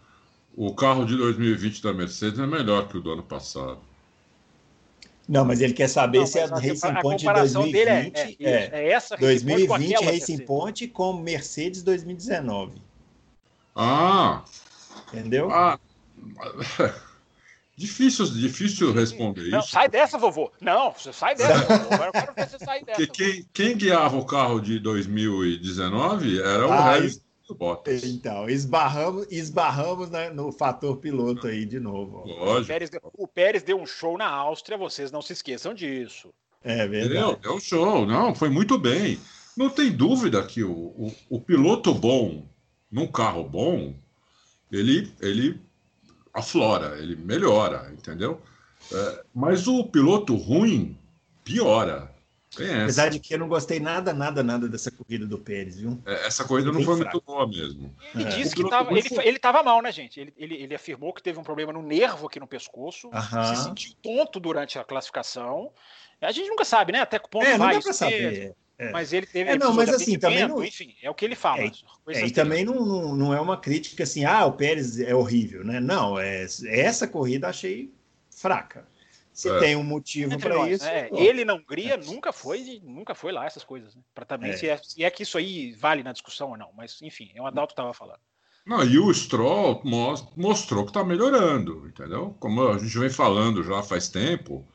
o 0.55 0.73
carro 0.73 1.05
de 1.05 1.15
2020 1.17 1.81
da 1.81 1.93
Mercedes 1.93 2.39
é 2.39 2.45
melhor 2.45 2.87
que 2.87 2.97
o 2.97 3.01
do 3.01 3.11
ano 3.11 3.23
passado. 3.23 3.79
Não, 5.27 5.45
mas 5.45 5.61
ele 5.61 5.73
quer 5.73 5.87
saber 5.87 6.19
não, 6.19 6.25
se 6.27 6.39
a, 6.39 6.45
a 6.45 6.59
Racing 6.59 6.93
Point 7.01 7.25
de 7.25 7.33
2020 7.33 7.87
é, 7.87 8.21
é, 8.21 8.35
é, 8.39 8.69
é 8.73 8.91
essa 8.91 9.15
2020 9.15 9.93
Racing 9.93 10.05
Racing 10.05 10.37
Point 10.39 10.87
com 10.89 11.13
Mercedes 11.13 11.83
2019. 11.83 12.73
Ah, 13.75 14.43
entendeu? 15.07 15.49
Ah, 15.51 15.79
difícil, 17.75 18.25
difícil 18.25 18.91
responder 18.93 19.49
não, 19.49 19.59
isso. 19.59 19.69
Sai 19.69 19.89
dessa, 19.89 20.17
vovô. 20.17 20.51
Não, 20.61 20.91
você 20.91 21.11
sai 21.11 21.35
dessa. 21.35 21.65
vovô. 21.65 21.93
Agora 21.93 22.07
eu 22.07 22.11
quero 22.11 22.33
ver 22.33 22.49
você 22.49 22.59
sair 22.59 22.85
dessa. 22.85 23.07
Quem, 23.07 23.45
quem, 23.53 23.77
guiava 23.77 24.17
o 24.17 24.25
carro 24.25 24.59
de 24.59 24.79
2019 24.79 26.39
era 26.39 26.67
o 26.67 26.71
ah, 26.71 26.91
Harris 26.91 27.21
Bottas. 27.53 28.03
Então, 28.03 28.49
esbarramos, 28.49 29.27
esbarramos 29.29 30.09
né, 30.09 30.29
no 30.29 30.51
fator 30.51 30.97
piloto 30.97 31.47
aí 31.47 31.65
de 31.65 31.79
novo. 31.79 32.23
O 32.25 32.65
Pérez, 32.65 32.89
o 33.13 33.27
Pérez, 33.27 33.63
deu 33.63 33.79
um 33.79 33.85
show 33.85 34.17
na 34.17 34.27
Áustria, 34.27 34.77
vocês 34.77 35.11
não 35.11 35.21
se 35.21 35.33
esqueçam 35.33 35.73
disso. 35.73 36.33
É 36.63 36.87
verdade. 36.87 37.13
Deu, 37.13 37.35
deu 37.37 37.59
show, 37.59 38.05
não, 38.05 38.35
foi 38.35 38.49
muito 38.49 38.77
bem. 38.77 39.19
Não 39.57 39.69
tem 39.69 39.91
dúvida 39.91 40.43
que 40.43 40.63
o, 40.63 40.71
o, 40.71 41.15
o 41.29 41.41
piloto 41.41 41.93
bom, 41.93 42.45
num 42.89 43.07
carro 43.07 43.43
bom, 43.43 43.93
ele, 44.71 45.11
ele 45.19 45.59
aflora, 46.33 46.97
ele 46.97 47.15
melhora, 47.15 47.91
entendeu? 47.91 48.41
É, 48.91 49.23
mas 49.33 49.67
o 49.67 49.83
piloto 49.85 50.35
ruim 50.35 50.97
piora. 51.43 52.11
Apesar 52.53 53.09
de 53.09 53.17
que 53.17 53.33
eu 53.33 53.39
não 53.39 53.47
gostei 53.47 53.79
nada, 53.79 54.13
nada, 54.13 54.43
nada 54.43 54.67
dessa 54.67 54.91
corrida 54.91 55.25
do 55.25 55.37
Pérez, 55.37 55.79
viu? 55.79 56.01
É, 56.05 56.27
essa 56.27 56.43
corrida 56.43 56.69
não 56.69 56.83
foi 56.83 56.97
fraco. 56.97 57.11
muito 57.11 57.25
boa 57.25 57.47
mesmo. 57.47 57.95
Ele 58.13 58.25
é. 58.25 58.27
disse 58.27 58.53
que 58.53 58.69
tava, 58.69 58.91
ele, 58.91 59.07
ele 59.23 59.39
tava 59.39 59.63
mal, 59.63 59.81
né, 59.81 59.89
gente? 59.89 60.19
Ele, 60.19 60.33
ele, 60.37 60.55
ele, 60.61 60.75
afirmou 60.75 61.13
que 61.13 61.23
teve 61.23 61.39
um 61.39 61.43
problema 61.43 61.71
no 61.71 61.81
nervo 61.81 62.27
aqui 62.27 62.41
no 62.41 62.47
pescoço, 62.47 63.09
Aham. 63.13 63.55
se 63.55 63.63
sentiu 63.63 63.93
tonto 64.03 64.37
durante 64.37 64.77
a 64.77 64.83
classificação. 64.83 65.71
A 66.19 66.31
gente 66.33 66.49
nunca 66.49 66.65
sabe, 66.65 66.91
né? 66.91 66.99
Até 66.99 67.19
que 67.19 67.29
ponto 67.29 67.45
é, 67.45 67.57
vai 67.57 67.75
não 67.75 67.79
dá 67.79 67.83
pra 67.83 67.93
saber. 67.93 68.53
É. 68.81 68.91
Mas 68.91 69.13
ele 69.13 69.27
teve. 69.27 69.51
É, 69.51 69.57
não, 69.59 69.75
mas 69.75 69.89
assim, 69.89 70.17
também 70.17 70.47
não... 70.47 70.63
Enfim, 70.63 70.95
é 71.03 71.09
o 71.09 71.13
que 71.13 71.23
ele 71.23 71.35
fala. 71.35 71.61
É, 71.61 71.71
é, 72.07 72.25
e 72.25 72.31
também 72.31 72.65
não, 72.65 72.83
não, 72.83 73.15
não, 73.15 73.33
é 73.33 73.39
uma 73.39 73.55
crítica 73.55 74.01
assim, 74.01 74.25
ah, 74.25 74.43
o 74.47 74.53
Pérez 74.53 74.99
é 74.99 75.13
horrível, 75.13 75.63
né? 75.63 75.79
Não, 75.79 76.19
é, 76.19 76.47
essa 76.65 77.07
corrida 77.07 77.47
achei 77.47 77.93
fraca. 78.31 78.87
Se 79.31 79.47
é. 79.49 79.59
tem 79.59 79.75
um 79.75 79.83
motivo 79.83 80.37
para 80.39 80.67
isso. 80.67 80.83
É, 80.83 81.09
ele 81.13 81.45
na 81.45 81.53
Hungria 81.53 81.95
nunca 81.95 82.33
foi, 82.33 82.81
nunca 82.83 83.13
foi 83.13 83.31
lá 83.31 83.45
essas 83.45 83.63
coisas, 83.63 83.95
né? 83.95 84.01
Para 84.15 84.25
também 84.25 84.57
se, 84.57 84.67
é, 84.67 84.77
se 84.77 85.03
é 85.03 85.11
que 85.11 85.21
isso 85.21 85.37
aí 85.37 85.73
vale 85.73 86.01
na 86.01 86.11
discussão 86.11 86.49
ou 86.49 86.57
não. 86.57 86.71
Mas 86.75 86.99
enfim, 87.03 87.31
é 87.35 87.41
o 87.41 87.45
Adalto 87.45 87.73
estava 87.73 87.93
falando. 87.93 88.19
Não, 88.65 88.83
e 88.83 88.97
o 88.97 89.13
Stroll 89.13 89.79
mostrou 90.35 90.85
que 90.85 90.89
está 90.89 91.03
melhorando, 91.03 91.87
entendeu? 91.87 92.35
Como 92.39 92.67
a 92.67 92.79
gente 92.79 92.97
vem 92.97 93.09
falando 93.09 93.63
já 93.63 93.83
faz 93.83 94.09
tempo, 94.09 94.67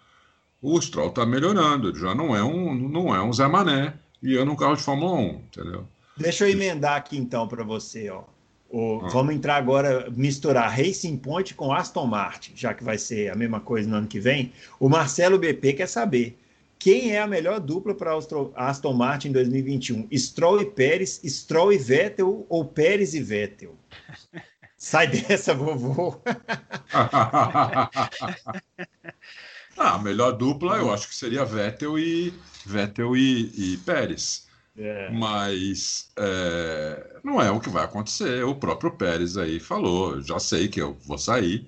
o 0.62 0.80
Stroll 0.80 1.09
está 1.09 1.26
melhorando, 1.26 1.88
ele 1.88 1.98
já 1.98 2.14
não 2.14 2.34
é 2.34 2.42
um, 2.42 2.74
não 2.74 3.14
é 3.14 3.22
um 3.22 3.32
Zé 3.32 3.46
Mané 3.46 3.94
guiando 4.22 4.52
um 4.52 4.57
carro 4.57 4.76
de 4.76 4.82
Fórmula 4.82 5.12
1, 5.12 5.28
entendeu? 5.28 5.86
Deixa 6.16 6.44
eu 6.44 6.50
emendar 6.50 6.96
aqui 6.96 7.16
então 7.16 7.46
para 7.46 7.62
você, 7.62 8.09
ó. 8.11 8.22
O, 8.68 9.00
ah. 9.04 9.09
Vamos 9.09 9.34
entrar 9.34 9.57
agora, 9.57 10.11
misturar 10.11 10.70
Racing 10.70 11.18
Point 11.18 11.54
com 11.54 11.72
Aston 11.72 12.07
Martin, 12.07 12.52
já 12.57 12.74
que 12.74 12.82
vai 12.82 12.98
ser 12.98 13.30
a 13.30 13.36
mesma 13.36 13.61
coisa 13.61 13.88
no 13.88 13.96
ano 13.96 14.09
que 14.09 14.18
vem. 14.18 14.52
O 14.80 14.88
Marcelo 14.88 15.38
BP 15.38 15.74
quer 15.74 15.86
saber 15.86 16.36
quem 16.78 17.12
é 17.12 17.20
a 17.20 17.26
melhor 17.26 17.61
dupla 17.61 17.94
para 17.94 18.12
Aston 18.57 18.92
Martin 18.92 19.28
em 19.28 19.32
2021? 19.32 20.09
Stroll 20.16 20.62
e 20.62 20.66
Pérez, 20.66 21.20
Stroll 21.24 21.72
e 21.72 21.78
Vettel 21.78 22.44
ou 22.48 22.64
Pérez 22.64 23.14
e 23.14 23.20
Vettel? 23.20 23.74
Sai 24.76 25.07
dessa, 25.07 25.54
vovô. 25.54 26.20
Ah, 29.77 29.95
a 29.95 29.99
melhor 29.99 30.33
dupla 30.33 30.77
eu 30.77 30.93
acho 30.93 31.09
que 31.09 31.14
seria 31.14 31.45
Vettel 31.45 31.99
e 31.99 32.33
Vettel 32.64 33.16
e, 33.16 33.74
e 33.74 33.77
Pérez. 33.79 34.47
É. 34.79 35.11
Mas 35.11 36.11
é, 36.16 37.18
não 37.24 37.41
é 37.41 37.51
o 37.51 37.61
que 37.61 37.70
vai 37.70 37.85
acontecer. 37.85 38.45
O 38.45 38.55
próprio 38.55 38.91
Pérez 38.91 39.37
aí 39.37 39.59
falou: 39.59 40.20
já 40.20 40.39
sei 40.39 40.68
que 40.68 40.81
eu 40.81 40.97
vou 41.05 41.18
sair 41.18 41.66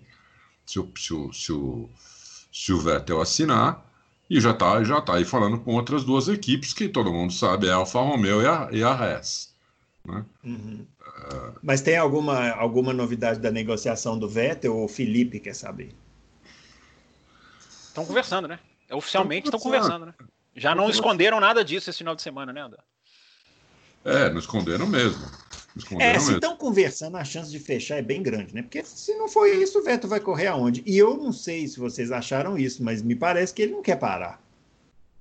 se 0.66 0.78
o, 0.78 0.90
se 0.96 1.14
o, 1.14 1.32
se 1.32 1.52
o, 1.52 1.88
se 2.52 2.72
o 2.72 2.80
Vettel 2.80 3.20
assinar. 3.20 3.86
E 4.30 4.42
já 4.42 4.50
está 4.50 4.84
já 4.84 5.00
tá 5.00 5.14
aí 5.14 5.24
falando 5.24 5.58
com 5.58 5.74
outras 5.74 6.04
duas 6.04 6.28
equipes 6.28 6.74
que 6.74 6.88
todo 6.88 7.12
mundo 7.12 7.32
sabe: 7.32 7.68
é 7.68 7.70
a 7.70 7.76
Alfa 7.76 8.00
Romeo 8.00 8.42
e 8.42 8.46
a, 8.46 8.68
e 8.72 8.82
a 8.82 8.94
Res. 8.94 9.54
Né? 10.04 10.24
Uhum. 10.44 10.86
É... 11.00 11.52
Mas 11.62 11.80
tem 11.80 11.96
alguma, 11.96 12.50
alguma 12.50 12.92
novidade 12.92 13.40
da 13.40 13.50
negociação 13.50 14.18
do 14.18 14.28
Vettel 14.28 14.76
ou 14.76 14.84
o 14.84 14.88
Felipe 14.88 15.40
quer 15.40 15.54
saber? 15.54 15.94
Estão 17.88 18.04
conversando, 18.04 18.46
né? 18.48 18.58
Oficialmente 18.90 19.48
estão 19.48 19.60
conversando, 19.60 20.06
né? 20.06 20.14
Já 20.54 20.74
não 20.74 20.88
esconderam 20.88 21.40
nada 21.40 21.64
disso 21.64 21.90
esse 21.90 21.98
final 21.98 22.14
de 22.14 22.22
semana, 22.22 22.52
né, 22.52 22.60
André? 22.62 22.80
É, 24.04 24.30
não 24.30 24.38
esconderam 24.38 24.86
mesmo. 24.86 25.24
Esconderam 25.76 26.16
é, 26.16 26.20
se 26.20 26.32
estão 26.32 26.56
conversando, 26.56 27.16
a 27.16 27.24
chance 27.24 27.50
de 27.50 27.58
fechar 27.58 27.96
é 27.96 28.02
bem 28.02 28.22
grande, 28.22 28.54
né? 28.54 28.62
Porque 28.62 28.82
se 28.84 29.14
não 29.14 29.28
for 29.28 29.46
isso, 29.46 29.78
o 29.78 29.84
Veto 29.84 30.08
vai 30.08 30.18
correr 30.18 30.48
aonde? 30.48 30.82
E 30.86 30.96
eu 30.96 31.16
não 31.16 31.32
sei 31.32 31.68
se 31.68 31.78
vocês 31.78 32.10
acharam 32.10 32.58
isso, 32.58 32.82
mas 32.82 33.02
me 33.02 33.14
parece 33.14 33.54
que 33.54 33.62
ele 33.62 33.72
não 33.72 33.82
quer 33.82 33.96
parar. 33.96 34.42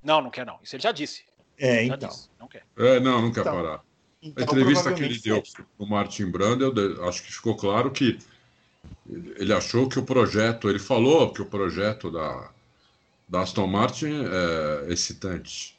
Não, 0.04 0.22
não 0.22 0.32
quer 0.32 0.46
não. 0.46 0.58
Isso 0.64 0.76
ele 0.76 0.84
já 0.84 0.92
disse. 0.92 1.26
É, 1.58 1.86
já 1.86 1.96
então. 1.96 2.10
Disse. 2.10 2.30
Não 2.40 2.48
quer. 2.48 2.64
É, 2.78 3.00
não, 3.00 3.22
não 3.22 3.32
quer 3.32 3.42
então, 3.42 3.56
parar. 3.56 3.84
Então, 4.22 4.42
a 4.42 4.46
entrevista 4.46 4.94
que 4.94 5.04
ele 5.04 5.20
deu 5.20 5.44
para 5.44 5.66
o 5.78 5.86
Martin 5.86 6.26
Brandel, 6.26 6.74
acho 7.08 7.24
que 7.24 7.32
ficou 7.32 7.56
claro 7.56 7.92
que 7.92 8.18
ele 9.36 9.54
achou 9.54 9.88
que 9.88 10.00
o 10.00 10.04
projeto, 10.04 10.70
ele 10.70 10.80
falou 10.80 11.32
que 11.32 11.42
o 11.42 11.46
projeto 11.46 12.10
da, 12.10 12.50
da 13.28 13.42
Aston 13.42 13.68
Martin 13.68 14.26
é 14.26 14.92
excitante. 14.92 15.78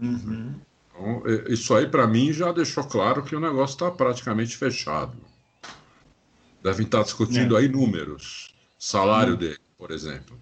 Uhum. 0.00 0.54
Então, 0.88 1.22
isso 1.48 1.74
aí, 1.74 1.86
para 1.86 2.06
mim, 2.06 2.32
já 2.32 2.52
deixou 2.52 2.84
claro 2.84 3.22
que 3.22 3.34
o 3.34 3.40
negócio 3.40 3.74
está 3.74 3.90
praticamente 3.90 4.56
fechado. 4.56 5.16
Devem 6.62 6.84
estar 6.84 7.02
discutindo 7.02 7.56
é. 7.56 7.60
aí 7.60 7.68
números. 7.68 8.54
Salário 8.78 9.32
uhum. 9.32 9.38
dele, 9.38 9.60
por 9.78 9.90
exemplo. 9.90 10.38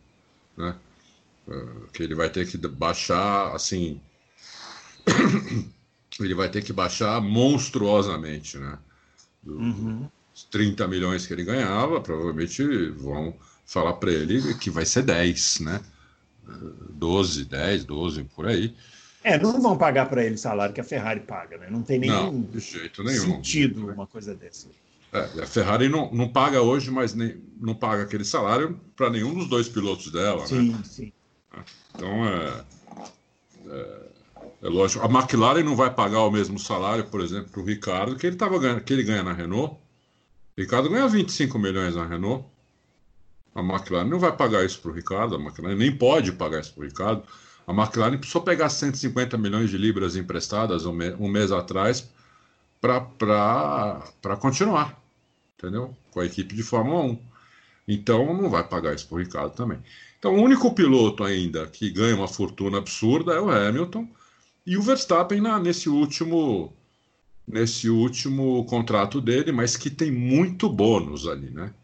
Né? 0.57 0.75
É, 1.49 1.65
que 1.93 2.03
ele 2.03 2.15
vai 2.15 2.29
ter 2.29 2.47
que 2.47 2.57
baixar, 2.57 3.55
assim. 3.55 4.01
ele 6.21 6.35
vai 6.35 6.49
ter 6.49 6.63
que 6.63 6.73
baixar 6.73 7.21
monstruosamente, 7.21 8.59
né? 8.59 8.79
Do, 9.43 9.59
uhum. 9.59 10.09
30 10.51 10.87
milhões 10.87 11.27
que 11.27 11.33
ele 11.33 11.45
ganhava, 11.45 12.01
provavelmente 12.01 12.91
vão 12.91 13.35
falar 13.67 13.95
para 13.95 14.11
ele 14.11 14.55
que 14.55 14.71
vai 14.71 14.85
ser 14.85 15.03
10, 15.03 15.61
né? 15.61 15.81
12, 16.91 17.45
10, 17.45 17.85
12, 17.85 18.25
por 18.25 18.47
aí. 18.47 18.75
É, 19.23 19.39
não 19.39 19.61
vão 19.61 19.77
pagar 19.77 20.09
para 20.09 20.25
ele 20.25 20.37
o 20.37 20.39
salário 20.39 20.75
que 20.75 20.81
a 20.81 20.85
Ferrari 20.85 21.21
paga, 21.21 21.59
né? 21.59 21.69
Não 21.71 21.83
tem 21.83 21.99
nenhum 21.99 22.33
não, 22.33 23.05
nenhum, 23.05 23.21
sentido 23.21 23.87
né? 23.87 23.93
uma 23.93 24.07
coisa 24.07 24.35
dessa. 24.35 24.69
É, 25.13 25.43
a 25.43 25.47
Ferrari 25.47 25.89
não, 25.89 26.11
não 26.13 26.29
paga 26.29 26.63
hoje, 26.63 26.91
mas 26.91 27.15
nem, 27.15 27.37
não 27.61 27.75
paga 27.75 28.03
aquele 28.03 28.25
salário 28.25 28.79
para 28.95 29.11
nenhum 29.11 29.35
dos 29.35 29.49
dois 29.49 29.69
pilotos 29.69 30.13
dela, 30.13 30.47
sim, 30.47 30.71
né? 30.71 30.79
Sim, 30.85 30.85
sim. 30.85 31.13
Então, 31.95 32.27
é, 32.27 32.65
é, 33.67 34.09
é, 34.63 34.69
lógico. 34.69 35.05
A 35.05 35.11
McLaren 35.11 35.63
não 35.63 35.75
vai 35.75 35.93
pagar 35.93 36.23
o 36.23 36.31
mesmo 36.31 36.59
salário, 36.59 37.05
por 37.07 37.21
exemplo, 37.21 37.51
para 37.51 37.61
o 37.61 37.65
Ricardo, 37.65 38.17
que 38.17 38.27
ele, 38.27 38.37
tava 38.37 38.59
ganhando, 38.59 38.83
que 38.83 38.93
ele 38.93 39.03
ganha 39.03 39.23
na 39.23 39.33
Renault. 39.33 39.75
O 40.57 40.61
Ricardo 40.61 40.91
ganha 40.91 41.09
25 41.09 41.59
milhões 41.59 41.97
na 41.97 42.07
Renault. 42.07 42.45
A 43.59 43.61
McLaren 43.61 44.09
não 44.09 44.21
vai 44.21 44.31
pagar 44.31 44.65
isso 44.65 44.81
para 44.81 44.93
o 44.93 44.95
Ricardo, 44.95 45.35
a 45.35 45.39
McLaren 45.41 45.75
nem 45.75 45.91
pode 45.91 46.31
pagar 46.31 46.61
isso 46.61 46.73
para 46.73 46.83
o 46.85 46.87
Ricardo. 46.87 47.25
A 47.67 47.73
McLaren 47.73 48.17
precisou 48.17 48.41
pegar 48.41 48.69
150 48.69 49.37
milhões 49.37 49.69
de 49.69 49.77
libras 49.77 50.15
emprestadas 50.15 50.87
um, 50.87 50.93
me 50.93 51.11
um 51.15 51.29
mês 51.29 51.51
atrás 51.51 52.09
para 52.81 54.37
continuar, 54.41 54.97
entendeu? 55.59 55.93
Com 56.13 56.21
a 56.21 56.25
equipe 56.25 56.55
de 56.55 56.63
Fórmula 56.63 57.03
1. 57.03 57.19
Então 57.89 58.33
não 58.33 58.49
vai 58.49 58.63
pagar 58.63 58.95
isso 58.95 59.09
para 59.09 59.17
o 59.17 59.19
Ricardo 59.19 59.55
também. 59.55 59.81
Então 60.21 60.37
o 60.37 60.41
único 60.41 60.73
piloto 60.73 61.25
ainda 61.25 61.67
que 61.67 61.91
ganha 61.91 62.15
uma 62.15 62.29
fortuna 62.29 62.79
absurda 62.79 63.33
é 63.33 63.41
o 63.41 63.51
Hamilton 63.51 64.09
e 64.65 64.77
o 64.77 64.83
Verstappen 64.83 65.41
na, 65.41 65.59
nesse 65.59 65.89
último 65.89 66.73
nesse 67.45 67.91
último 67.91 68.65
contrato 68.67 69.21
dele, 69.21 69.51
mas 69.51 69.77
que 69.77 69.91
tem 69.91 70.13
muito 70.13 70.69
bônus 70.69 71.27
ali, 71.27 71.51
né? 71.51 71.75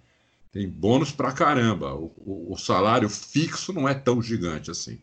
Tem 0.54 0.68
bônus 0.68 1.10
para 1.10 1.32
caramba. 1.32 1.94
O, 1.94 2.12
o, 2.24 2.52
o, 2.52 2.56
salário 2.56 3.08
fixo 3.10 3.72
não 3.72 3.88
é 3.88 3.92
tão 3.92 4.22
gigante 4.22 4.70
assim. 4.70 5.00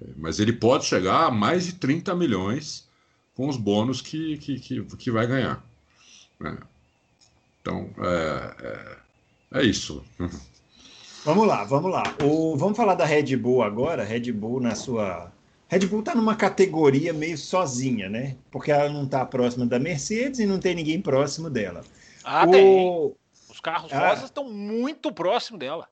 É, 0.00 0.06
mas 0.16 0.40
ele 0.40 0.52
pode 0.52 0.86
chegar 0.86 1.26
a 1.26 1.30
mais 1.30 1.66
de 1.66 1.74
30 1.74 2.14
milhões 2.14 2.88
com 3.34 3.48
os 3.48 3.58
bônus 3.58 4.00
que, 4.00 4.38
que, 4.38 4.58
que, 4.58 4.82
que 4.96 5.10
vai 5.10 5.26
ganhar. 5.26 5.62
Né? 6.40 6.56
Então, 7.60 7.90
é, 7.98 8.54
é, 9.52 9.60
é, 9.60 9.62
isso. 9.62 10.02
Vamos 11.22 11.46
lá, 11.46 11.64
vamos 11.64 11.92
lá. 11.92 12.02
O, 12.22 12.56
vamos 12.56 12.76
falar 12.76 12.94
da 12.94 13.04
Red 13.04 13.36
Bull 13.36 13.62
agora. 13.62 14.04
Red 14.04 14.32
Bull 14.32 14.58
na 14.58 14.74
sua. 14.74 15.30
Red 15.68 15.80
Bull 15.80 16.00
está 16.00 16.14
numa 16.14 16.34
categoria 16.34 17.12
meio 17.12 17.36
sozinha, 17.36 18.08
né? 18.08 18.36
Porque 18.50 18.72
ela 18.72 18.88
não 18.88 19.04
está 19.04 19.22
próxima 19.26 19.66
da 19.66 19.78
Mercedes 19.78 20.40
e 20.40 20.46
não 20.46 20.58
tem 20.58 20.74
ninguém 20.74 20.98
próximo 21.02 21.50
dela. 21.50 21.84
Ah, 22.24 22.46
o... 22.46 22.50
tem. 22.50 23.14
Os 23.58 23.60
carros 23.60 23.92
ah. 23.92 24.10
rosas 24.10 24.26
estão 24.26 24.44
muito 24.44 25.12
próximos 25.12 25.58
dela. 25.58 25.88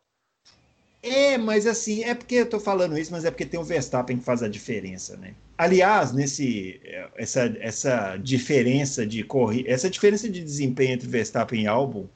É, 1.03 1.37
mas 1.37 1.67
assim, 1.67 2.05
é 2.05 2.14
porque 2.14 2.37
eu 2.37 2.49
tô 2.49 2.61
falando 2.61 2.97
isso, 2.97 3.11
mas 3.11 3.25
é 3.25 3.31
porque 3.31 3.45
tem 3.45 3.59
o 3.59 3.64
Verstappen 3.64 4.19
que 4.19 4.25
faz 4.25 4.41
a 4.41 4.49
diferença, 4.49 5.17
né? 5.17 5.35
Aliás, 5.59 6.12
nesse 6.12 6.81
essa, 7.17 7.57
essa 7.61 8.17
diferença 8.19 9.05
de 9.05 9.25
corrida, 9.25 9.69
essa 9.69 9.91
diferença 9.91 10.29
de 10.29 10.41
desempenho 10.41 10.95
entre 10.95 11.09
Verstappen 11.09 11.64
e 11.64 11.67
Albon 11.67 12.07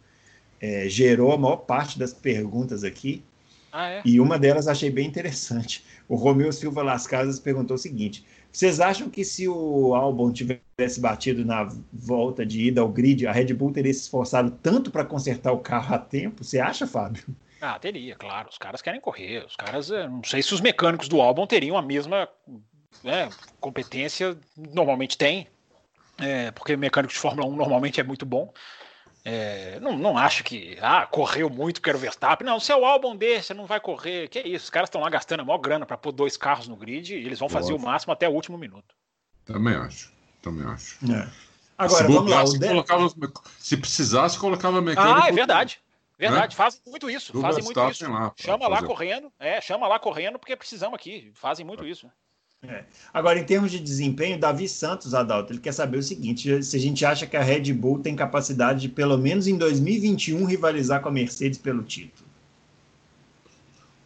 é, 0.61 0.89
gerou 0.89 1.33
a 1.33 1.39
maior 1.39 1.57
parte 1.57 1.99
das 1.99 2.13
perguntas 2.13 2.85
aqui. 2.85 3.25
Ah, 3.73 3.91
é? 3.91 4.03
E 4.05 4.21
uma 4.21 4.39
delas 4.39 4.69
achei 4.69 4.91
bem 4.91 5.07
interessante. 5.07 5.85
O 6.09 6.15
Romeu 6.15 6.53
Silva 6.53 6.83
Las 6.83 7.09
Casas 7.09 7.41
perguntou 7.41 7.75
o 7.75 7.79
seguinte: 7.79 8.25
vocês 8.53 8.81
acham 8.81 9.09
que 9.09 9.25
se 9.25 9.49
o 9.49 9.95
Albon 9.95 10.33
tivesse 10.33 11.01
batido 11.01 11.45
na 11.45 11.69
volta 11.93 12.45
de 12.45 12.69
ida 12.69 12.81
ao 12.81 12.89
grid, 12.89 13.27
a 13.27 13.33
Red 13.33 13.55
Bull 13.55 13.73
teria 13.73 13.93
se 13.93 14.01
esforçado 14.01 14.51
tanto 14.63 14.91
para 14.91 15.05
consertar 15.05 15.53
o 15.53 15.59
carro 15.59 15.95
a 15.95 15.99
tempo? 15.99 16.43
Você 16.43 16.59
acha, 16.59 16.87
Fábio? 16.87 17.25
Ah, 17.61 17.79
teria, 17.79 18.17
claro. 18.17 18.49
Os 18.49 18.59
caras 18.59 18.83
querem 18.83 19.01
correr. 19.01 19.45
Os 19.45 19.55
caras, 19.55 19.91
eh, 19.91 20.09
não 20.09 20.25
sei 20.25 20.43
se 20.43 20.55
os 20.55 20.61
mecânicos 20.61 21.09
do 21.09 21.21
Albon 21.21 21.47
teriam 21.47 21.77
a 21.77 21.83
mesma 21.83 22.29
né, 23.05 23.29
competência. 23.61 24.37
Normalmente 24.57 25.17
tem, 25.17 25.47
é, 26.19 26.51
porque 26.51 26.77
mecânico 26.77 27.13
de 27.13 27.19
Fórmula 27.19 27.47
1 27.47 27.57
normalmente 27.57 28.01
é 28.01 28.05
muito 28.05 28.27
bom. 28.27 28.53
É, 29.25 29.79
não, 29.81 29.97
não 29.97 30.17
acho 30.17 30.43
que 30.43 30.79
ah, 30.81 31.07
correu 31.07 31.51
muito, 31.51 31.83
quero 31.83 31.99
Verstappen. 31.99 32.47
Não, 32.47 32.59
se 32.59 32.73
é 32.73 32.77
o 32.77 32.85
álbum 32.85 33.15
desse, 33.15 33.49
você 33.49 33.55
não 33.55 33.67
vai 33.67 33.81
correr. 33.81 34.29
Que 34.29 34.41
isso? 34.41 34.65
Os 34.65 34.71
caras 34.71 34.89
estão 34.89 35.01
lá 35.01 35.11
gastando 35.11 35.41
a 35.41 35.45
maior 35.45 35.59
grana 35.59 35.85
para 35.85 35.97
pôr 35.97 36.13
dois 36.13 36.37
carros 36.37 36.69
no 36.69 36.77
grid 36.77 37.15
e 37.15 37.27
eles 37.27 37.39
vão 37.39 37.49
fazer 37.49 37.73
Nossa. 37.73 37.85
o 37.85 37.87
máximo 37.87 38.13
até 38.13 38.29
o 38.29 38.33
último 38.33 38.57
minuto. 38.57 38.95
Também 39.45 39.75
acho. 39.75 40.13
Também 40.41 40.67
acho. 40.67 40.99
É. 41.13 41.29
Agora, 41.77 42.07
se 42.07 42.13
vamos 42.13 42.31
lá. 42.31 42.47
Se, 42.47 42.59
colocava, 42.59 43.09
se 43.59 43.77
precisasse, 43.77 44.39
colocava 44.39 44.81
mecânico. 44.81 45.23
Ah, 45.23 45.29
é 45.29 45.33
verdade. 45.33 45.81
Verdade, 46.19 46.53
né? 46.53 46.57
fazem 46.57 46.81
muito 46.87 47.09
isso. 47.09 47.33
Do 47.33 47.41
fazem 47.41 47.65
muito 47.65 47.81
isso. 47.89 48.11
Lá, 48.11 48.33
chama 48.37 48.69
lá 48.69 48.83
correndo. 48.83 49.33
É, 49.39 49.59
chama 49.61 49.89
lá 49.89 49.99
correndo, 49.99 50.39
porque 50.39 50.55
precisamos 50.55 50.95
aqui. 50.95 51.33
Fazem 51.35 51.65
muito 51.65 51.85
é. 51.85 51.89
isso. 51.89 52.11
É. 52.63 52.85
Agora, 53.13 53.39
em 53.39 53.45
termos 53.45 53.71
de 53.71 53.79
desempenho, 53.79 54.39
Davi 54.39 54.69
Santos, 54.69 55.15
Adalto, 55.15 55.53
ele 55.53 55.61
quer 55.61 55.73
saber 55.73 55.99
o 55.99 56.03
seguinte: 56.03 56.63
se 56.63 56.77
a 56.77 56.81
gente 56.81 57.05
acha 57.07 57.27
que 57.27 57.37
a 57.37 57.43
Red 57.43 57.73
Bull 57.73 58.01
tem 58.01 58.15
capacidade 58.15 58.81
de, 58.81 58.89
pelo 58.89 59.17
menos 59.17 59.47
em 59.47 59.57
2021, 59.57 60.45
rivalizar 60.45 61.01
com 61.01 61.09
a 61.09 61.13
Mercedes 61.13 61.59
pelo 61.59 61.83
título. 61.83 62.29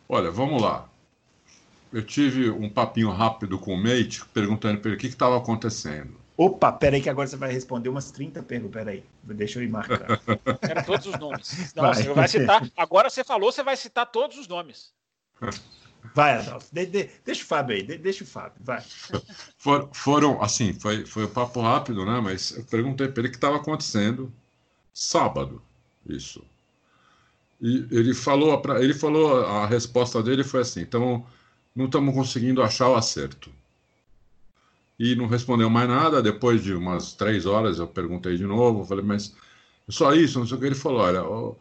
Olha, 0.09 0.31
vamos 0.31 0.63
lá. 0.63 0.89
Eu 1.93 2.03
tive 2.03 2.51
um 2.51 2.69
papinho 2.69 3.11
rápido 3.11 3.59
com 3.59 3.75
o 3.75 3.77
Mate, 3.77 4.25
perguntando 4.33 4.81
para 4.81 4.91
ele 4.91 4.97
o 4.97 5.01
que 5.01 5.07
estava 5.07 5.37
acontecendo. 5.37 6.15
Opa, 6.37 6.73
peraí 6.73 7.01
que 7.01 7.09
agora 7.09 7.29
você 7.29 7.37
vai 7.37 7.53
responder 7.53 7.89
umas 7.89 8.11
30 8.11 8.43
perguntas. 8.43 8.83
Peraí, 8.83 9.05
deixa 9.23 9.59
eu 9.59 9.65
ir 9.65 9.69
marcar. 9.69 10.21
Quero 10.61 10.85
todos 10.85 11.07
os 11.07 11.19
nomes. 11.19 11.73
Não, 11.75 11.85
vai. 11.85 11.95
Você 11.95 12.13
vai 12.13 12.29
citar. 12.29 12.71
Agora 12.77 13.11
você 13.11 13.23
falou, 13.23 13.53
você 13.53 13.63
vai 13.63 13.77
citar 13.77 14.11
todos 14.11 14.39
os 14.39 14.49
nomes. 14.49 14.93
Vai, 16.13 16.39
Adolfo. 16.39 16.67
De, 16.73 16.87
de, 16.87 17.11
deixa 17.25 17.43
o 17.43 17.47
Fábio 17.47 17.77
aí, 17.77 17.83
de, 17.83 17.97
deixa 17.97 18.25
o 18.25 18.27
Fábio, 18.27 18.61
vai. 18.61 18.83
For, 19.57 19.89
foram, 19.93 20.43
assim, 20.43 20.75
foi, 20.75 21.07
foi 21.07 21.25
um 21.25 21.31
papo 21.31 21.61
rápido, 21.61 22.05
né? 22.05 22.21
Mas 22.21 22.57
eu 22.57 22.65
perguntei 22.65 23.09
para 23.09 23.21
ele 23.21 23.29
o 23.29 23.31
que 23.31 23.37
estava 23.37 23.57
acontecendo 23.57 24.33
sábado, 24.93 25.63
isso. 26.07 26.45
E 27.61 27.87
ele 27.91 28.15
falou, 28.15 28.61
pra, 28.61 28.83
ele 28.83 28.93
falou, 28.95 29.45
a 29.47 29.67
resposta 29.67 30.23
dele 30.23 30.45
foi 30.45 30.61
assim: 30.61 30.81
então, 30.81 31.27
não 31.75 31.87
estamos 31.87 32.15
conseguindo 32.15 32.63
achar 32.63 32.89
o 32.89 32.97
acerto 32.97 33.51
e 34.99 35.15
não 35.15 35.27
respondeu 35.27 35.69
mais 35.71 35.89
nada. 35.89 36.23
Depois 36.23 36.63
de 36.63 36.75
umas 36.75 37.13
três 37.15 37.47
horas 37.47 37.79
eu 37.79 37.87
perguntei 37.87 38.37
de 38.37 38.45
novo, 38.45 38.85
falei, 38.85 39.05
mas 39.05 39.35
só 39.89 40.13
isso, 40.15 40.39
não 40.39 40.47
sei 40.47 40.57
o 40.57 40.61
que. 40.61 40.67
Ele 40.67 40.75
falou: 40.75 41.01
olha, 41.01 41.57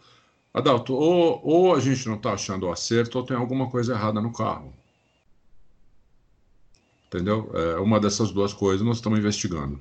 Adalto, 0.54 0.94
ou, 0.94 1.42
ou 1.44 1.76
a 1.76 1.80
gente 1.80 2.08
não 2.08 2.16
está 2.16 2.34
achando 2.34 2.68
o 2.68 2.72
acerto, 2.72 3.18
ou 3.18 3.26
tem 3.26 3.36
alguma 3.36 3.70
coisa 3.70 3.94
errada 3.94 4.22
no 4.22 4.32
carro. 4.32 4.72
Entendeu? 7.08 7.50
É, 7.54 7.78
uma 7.78 8.00
dessas 8.00 8.32
duas 8.32 8.54
coisas 8.54 8.86
nós 8.86 8.98
estamos 8.98 9.18
investigando. 9.18 9.80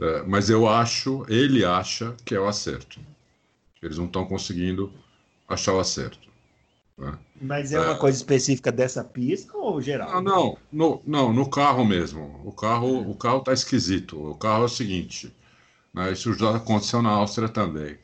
É, 0.00 0.22
mas 0.22 0.48
eu 0.48 0.66
acho, 0.66 1.26
ele 1.28 1.64
acha 1.64 2.14
que 2.24 2.34
é 2.34 2.40
o 2.40 2.46
acerto. 2.46 2.98
Eles 3.82 3.98
não 3.98 4.06
estão 4.06 4.24
conseguindo 4.26 4.92
achar 5.46 5.74
o 5.74 5.80
acerto. 5.80 6.28
Né? 6.96 7.18
Mas 7.40 7.72
é 7.72 7.80
uma 7.80 7.92
é... 7.92 7.98
coisa 7.98 8.16
específica 8.16 8.72
dessa 8.72 9.04
pista 9.04 9.56
ou 9.56 9.80
geral? 9.80 10.08
Ah, 10.10 10.20
não, 10.20 10.56
no, 10.72 11.02
não, 11.06 11.32
no 11.32 11.48
carro 11.48 11.84
mesmo. 11.84 12.40
O 12.44 12.52
carro 12.52 13.10
o 13.10 13.14
carro 13.14 13.38
está 13.38 13.52
esquisito. 13.52 14.30
O 14.30 14.34
carro 14.34 14.62
é 14.62 14.66
o 14.66 14.68
seguinte, 14.68 15.34
né, 15.92 16.12
isso 16.12 16.32
já 16.34 16.56
aconteceu 16.56 17.02
na 17.02 17.10
Áustria 17.10 17.48
também. 17.48 17.98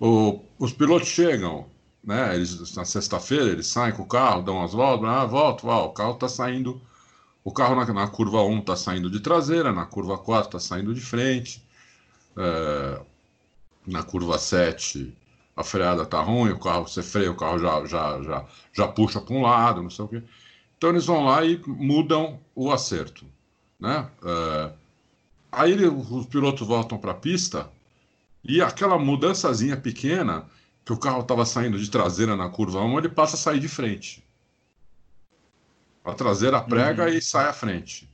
O, 0.00 0.40
os 0.58 0.72
pilotos 0.72 1.08
chegam, 1.08 1.66
né, 2.02 2.34
eles, 2.34 2.74
na 2.74 2.86
sexta-feira 2.86 3.50
eles 3.50 3.66
saem 3.66 3.94
com 3.94 4.02
o 4.02 4.06
carro, 4.06 4.42
dão 4.42 4.56
umas 4.56 4.72
voltas, 4.72 5.08
ah, 5.08 5.26
volta, 5.26 5.66
o 5.66 5.90
carro 5.90 6.14
está 6.14 6.26
saindo, 6.26 6.80
o 7.44 7.52
carro 7.52 7.76
na, 7.76 7.84
na 7.92 8.08
curva 8.08 8.42
1 8.42 8.60
está 8.60 8.74
saindo 8.74 9.10
de 9.10 9.20
traseira, 9.20 9.72
na 9.72 9.84
curva 9.84 10.16
4 10.16 10.48
está 10.48 10.58
saindo 10.58 10.94
de 10.94 11.00
frente, 11.02 11.62
é, 12.36 13.00
na 13.86 14.02
curva 14.02 14.38
7 14.38 15.14
a 15.54 15.62
freada 15.62 16.06
tá 16.06 16.22
ruim, 16.22 16.52
o 16.52 16.58
carro, 16.58 16.88
você 16.88 17.02
freia, 17.02 17.30
o 17.30 17.36
carro 17.36 17.58
já, 17.58 17.84
já, 17.84 18.22
já, 18.22 18.46
já 18.72 18.88
puxa 18.88 19.20
para 19.20 19.34
um 19.34 19.42
lado, 19.42 19.82
não 19.82 19.90
sei 19.90 20.04
o 20.06 20.08
quê. 20.08 20.22
Então 20.78 20.88
eles 20.88 21.04
vão 21.04 21.24
lá 21.26 21.44
e 21.44 21.60
mudam 21.66 22.40
o 22.54 22.72
acerto. 22.72 23.26
Né? 23.78 24.08
É, 24.24 24.72
aí 25.52 25.86
os 25.86 26.24
pilotos 26.26 26.66
voltam 26.66 26.96
para 26.96 27.10
a 27.10 27.14
pista 27.14 27.68
e 28.44 28.60
aquela 28.60 28.98
mudançazinha 28.98 29.76
pequena, 29.76 30.46
que 30.84 30.92
o 30.92 30.96
carro 30.96 31.20
estava 31.20 31.44
saindo 31.44 31.78
de 31.78 31.90
traseira 31.90 32.36
na 32.36 32.48
curva 32.48 32.80
1, 32.82 32.98
ele 32.98 33.08
passa 33.08 33.36
a 33.36 33.38
sair 33.38 33.60
de 33.60 33.68
frente. 33.68 34.24
A 36.04 36.14
traseira 36.14 36.60
prega 36.60 37.04
uhum. 37.04 37.10
e 37.10 37.20
sai 37.20 37.46
à 37.46 37.52
frente. 37.52 38.08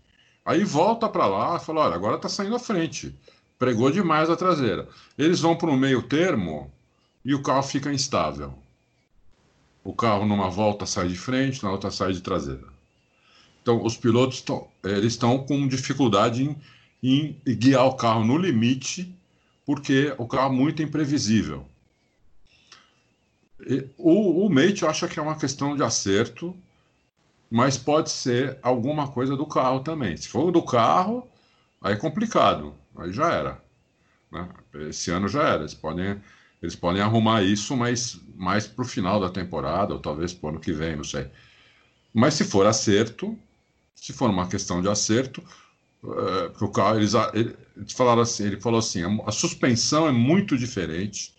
Aí 0.45 0.65
volta 0.65 1.09
para 1.09 1.27
lá 1.27 1.57
e 1.57 1.61
fala: 1.65 1.83
olha, 1.83 1.95
agora 1.95 2.17
está 2.17 2.29
saindo 2.29 2.57
à 2.57 2.59
frente. 2.59 3.15
Pregou 3.59 3.91
demais 3.91 4.29
a 4.29 4.37
traseira. 4.37 4.89
Eles 5.17 5.41
vão 5.41 5.57
para 5.57 5.71
um 5.71 5.77
meio 5.77 6.03
termo 6.03 6.71
e 7.25 7.35
o 7.35 7.43
carro 7.43 7.63
fica 7.63 7.93
instável. 7.93 8.55
O 9.83 9.93
carro 9.93 10.27
numa 10.27 10.51
volta 10.51 10.85
sai 10.85 11.09
de 11.09 11.17
frente, 11.17 11.63
na 11.63 11.71
outra 11.71 11.91
sai 11.91 12.13
de 12.13 12.21
traseira. 12.21 12.67
Então 13.63 13.83
os 13.83 13.97
pilotos 13.97 14.45
estão 15.03 15.39
com 15.39 15.67
dificuldade 15.67 16.45
em, 16.45 17.41
em 17.47 17.57
guiar 17.57 17.87
o 17.87 17.95
carro 17.95 18.25
no 18.25 18.37
limite, 18.37 19.13
porque 19.67 20.15
o 20.17 20.27
carro 20.27 20.55
é 20.55 20.57
muito 20.57 20.83
imprevisível. 20.83 21.67
O, 23.99 24.47
o 24.47 24.49
Mate 24.49 24.87
acha 24.87 25.09
que 25.09 25.19
é 25.19 25.23
uma 25.23 25.37
questão 25.37 25.77
de 25.77 25.83
acerto, 25.83 26.57
mas 27.51 27.77
pode 27.77 28.11
ser 28.11 28.59
alguma 28.63 29.09
coisa 29.09 29.37
do 29.37 29.45
carro 29.45 29.81
também. 29.81 30.17
Se 30.17 30.29
for 30.29 30.53
do 30.53 30.63
carro, 30.63 31.29
aí 31.83 31.95
é 31.95 31.97
complicado, 31.97 32.75
aí 32.97 33.13
já 33.13 33.33
era. 33.33 33.61
Né? 34.31 34.49
Esse 34.89 35.11
ano 35.11 35.27
já 35.27 35.43
era. 35.43 35.63
Eles 35.63 35.75
podem 35.75 36.21
eles 36.63 36.75
podem 36.75 37.03
arrumar 37.03 37.43
isso, 37.43 37.77
mas 37.77 38.21
mais 38.35 38.67
para 38.67 38.83
o 38.85 38.89
final 38.89 39.21
da 39.21 39.29
temporada, 39.29 39.93
ou 39.93 40.01
talvez 40.01 40.33
para 40.33 40.47
o 40.47 40.51
ano 40.51 40.61
que 40.61 40.73
vem, 40.73 40.97
não 40.97 41.05
sei. 41.05 41.31
Mas 42.15 42.35
se 42.35 42.45
for 42.45 42.67
acerto, 42.67 43.39
se 43.95 44.13
for 44.13 44.31
uma 44.31 44.49
questão 44.49 44.81
de 44.81 44.89
acerto, 44.89 45.45
uh, 46.03 46.65
o 46.65 46.69
carro, 46.69 46.99
eles, 46.99 47.13
eles 47.35 47.93
falaram 47.93 48.23
assim, 48.23 48.45
ele 48.45 48.61
falou 48.61 48.79
assim, 48.79 49.03
a, 49.03 49.29
a, 49.29 49.33
suspensão 49.33 50.07
é 50.07 50.13
muito 50.13 50.57
diferente, 50.57 51.35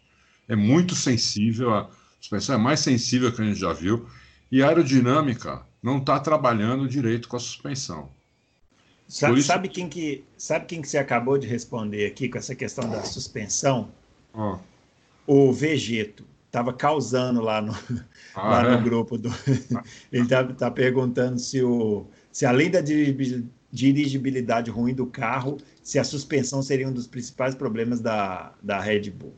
é 0.48 0.56
muito 0.56 0.96
sensível, 0.96 1.74
a 1.74 1.90
suspensão 2.20 2.56
é 2.56 2.58
mais 2.58 2.80
sensível 2.80 3.32
que 3.32 3.42
a 3.42 3.46
gente 3.46 3.60
já 3.60 3.74
viu, 3.74 4.08
e 4.52 4.64
a 4.64 4.68
aerodinâmica 4.70 5.62
não 5.82 5.98
está 5.98 6.20
trabalhando 6.20 6.88
direito 6.88 7.28
com 7.28 7.38
a 7.38 7.40
suspensão. 7.40 8.10
Sabe, 9.08 9.40
isso... 9.40 9.48
sabe, 9.48 9.70
quem 9.70 9.88
que 9.88 10.24
sabe 10.38 10.66
quem 10.66 10.82
que 10.82 10.88
você 10.88 10.98
acabou 10.98 11.38
de 11.38 11.48
responder 11.48 12.06
aqui 12.06 12.28
com 12.28 12.38
essa 12.38 12.54
questão 12.54 12.90
da 12.90 13.04
suspensão? 13.04 13.90
Oh 14.34 14.58
o 15.28 15.52
Vegeto 15.52 16.24
estava 16.46 16.72
causando 16.72 17.42
lá 17.42 17.62
no, 17.62 17.74
ah, 18.34 18.48
lá 18.50 18.64
é? 18.64 18.78
no 18.78 18.82
grupo 18.82 19.18
do. 19.18 19.30
Ele 20.12 20.24
está 20.24 20.46
tá 20.46 20.72
perguntando 20.72 21.38
se, 21.38 21.62
o, 21.62 22.08
se 22.32 22.46
além 22.46 22.72
da 22.72 22.82
dirigibilidade 23.72 24.72
ruim 24.72 24.94
do 24.94 25.06
carro, 25.06 25.58
se 25.82 26.00
a 26.00 26.04
suspensão 26.04 26.62
seria 26.62 26.88
um 26.88 26.94
dos 26.94 27.08
principais 27.08 27.56
problemas 27.56 28.00
da, 28.00 28.54
da 28.62 28.80
Red 28.80 29.10
Bull. 29.12 29.34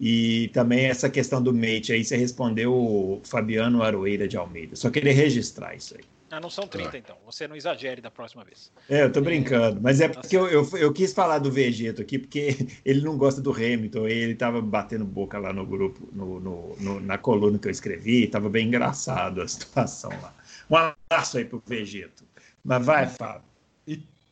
E 0.00 0.48
também 0.52 0.86
essa 0.86 1.10
questão 1.10 1.42
do 1.42 1.52
mate 1.52 1.92
aí, 1.92 2.04
você 2.04 2.16
respondeu 2.16 2.72
o 2.72 3.20
Fabiano 3.24 3.82
Aroeira 3.82 4.28
de 4.28 4.36
Almeida. 4.36 4.76
Só 4.76 4.90
queria 4.90 5.12
registrar 5.12 5.74
isso 5.74 5.96
aí. 5.96 6.04
Ah, 6.30 6.40
não 6.40 6.50
são 6.50 6.66
30, 6.66 6.90
ah. 6.90 6.98
então. 6.98 7.16
Você 7.24 7.48
não 7.48 7.56
exagere 7.56 8.02
da 8.02 8.10
próxima 8.10 8.44
vez. 8.44 8.70
É, 8.88 9.02
eu 9.02 9.10
tô 9.10 9.20
brincando. 9.20 9.80
Mas 9.80 10.00
é 10.00 10.08
porque 10.08 10.36
eu, 10.36 10.46
eu, 10.46 10.68
eu, 10.76 10.92
quis 10.92 11.12
falar 11.12 11.38
do 11.38 11.50
Vegeto 11.50 12.02
aqui, 12.02 12.18
porque 12.18 12.68
ele 12.84 13.00
não 13.00 13.16
gosta 13.16 13.40
do 13.40 13.50
Hamilton. 13.50 14.06
Ele 14.06 14.34
tava 14.34 14.60
batendo 14.60 15.04
boca 15.04 15.38
lá 15.38 15.52
no 15.52 15.66
grupo, 15.66 16.06
no, 16.12 16.38
no, 16.38 16.76
no 16.78 17.00
na 17.00 17.16
coluna 17.16 17.58
que 17.58 17.66
eu 17.66 17.72
escrevi. 17.72 18.26
Tava 18.26 18.48
bem 18.48 18.66
engraçado 18.68 19.40
a 19.40 19.48
situação 19.48 20.10
lá. 20.20 20.34
Um 20.70 20.76
abraço 20.76 21.38
aí 21.38 21.44
pro 21.46 21.62
Vegeto. 21.66 22.24
Mas 22.62 22.84
vai, 22.84 23.06
Fábio. 23.08 23.48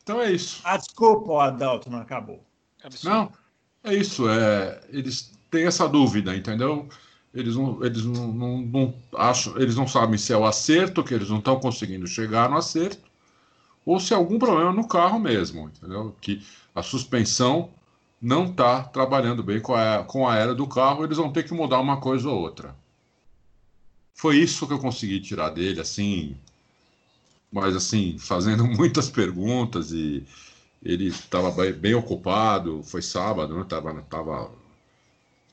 Então 0.07 0.23
é 0.23 0.31
isso. 0.31 0.61
Ah, 0.63 0.77
desculpa, 0.77 1.33
o 1.33 1.41
Adalto 1.41 1.91
não 1.91 1.99
acabou. 1.99 2.41
Não, 3.03 3.33
é 3.83 3.93
isso. 3.93 4.29
É, 4.29 4.81
eles 4.91 5.33
têm 5.51 5.67
essa 5.67 5.89
dúvida, 5.89 6.37
entendeu? 6.37 6.89
eles 7.37 7.57
não, 7.57 7.85
eles 7.85 8.05
não, 8.05 8.33
não, 8.33 8.59
não, 8.63 8.95
acham, 9.15 9.59
eles 9.61 9.77
não 9.77 9.87
sabem 9.87 10.17
se 10.17 10.33
é 10.33 10.37
o 10.37 10.47
acerto, 10.47 11.05
que 11.05 11.13
eles 11.13 11.29
não 11.29 11.39
estão 11.39 11.61
conseguindo 11.61 12.07
chegar 12.07 12.49
no 12.49 12.57
acerto, 12.57 13.11
ou 13.85 14.01
se 14.01 14.15
é 14.15 14.17
algum 14.17 14.39
problema 14.39 14.73
no 14.73 14.89
carro 14.89 15.19
mesmo, 15.19 15.69
entendeu? 15.69 16.17
Que 16.21 16.43
a 16.75 16.83
suspensão 16.83 17.71
não 18.21 18.47
está 18.47 18.83
trabalhando 18.85 19.43
bem 19.43 19.61
com 19.61 19.75
a, 19.75 20.03
com 20.05 20.27
a 20.27 20.37
era 20.37 20.55
do 20.55 20.67
carro, 20.67 21.05
eles 21.05 21.19
vão 21.19 21.31
ter 21.33 21.43
que 21.43 21.53
mudar 21.53 21.79
uma 21.81 22.01
coisa 22.01 22.29
ou 22.29 22.41
outra. 22.41 22.75
Foi 24.15 24.37
isso 24.39 24.67
que 24.67 24.73
eu 24.73 24.79
consegui 24.79 25.21
tirar 25.21 25.51
dele, 25.51 25.81
assim, 25.81 26.37
mas 27.53 27.77
assim, 27.77 28.19
fazendo 28.19 28.65
muitas 28.69 29.11
perguntas 29.11 29.93
e 29.93 30.25
ele 30.83 31.09
estava 31.09 31.51
bem, 31.51 31.73
bem, 31.73 31.95
ocupado, 31.95 32.83
foi 32.83 33.03
sábado, 33.03 33.57
né? 33.57 33.65
Tava, 33.69 33.95
tava 34.03 34.51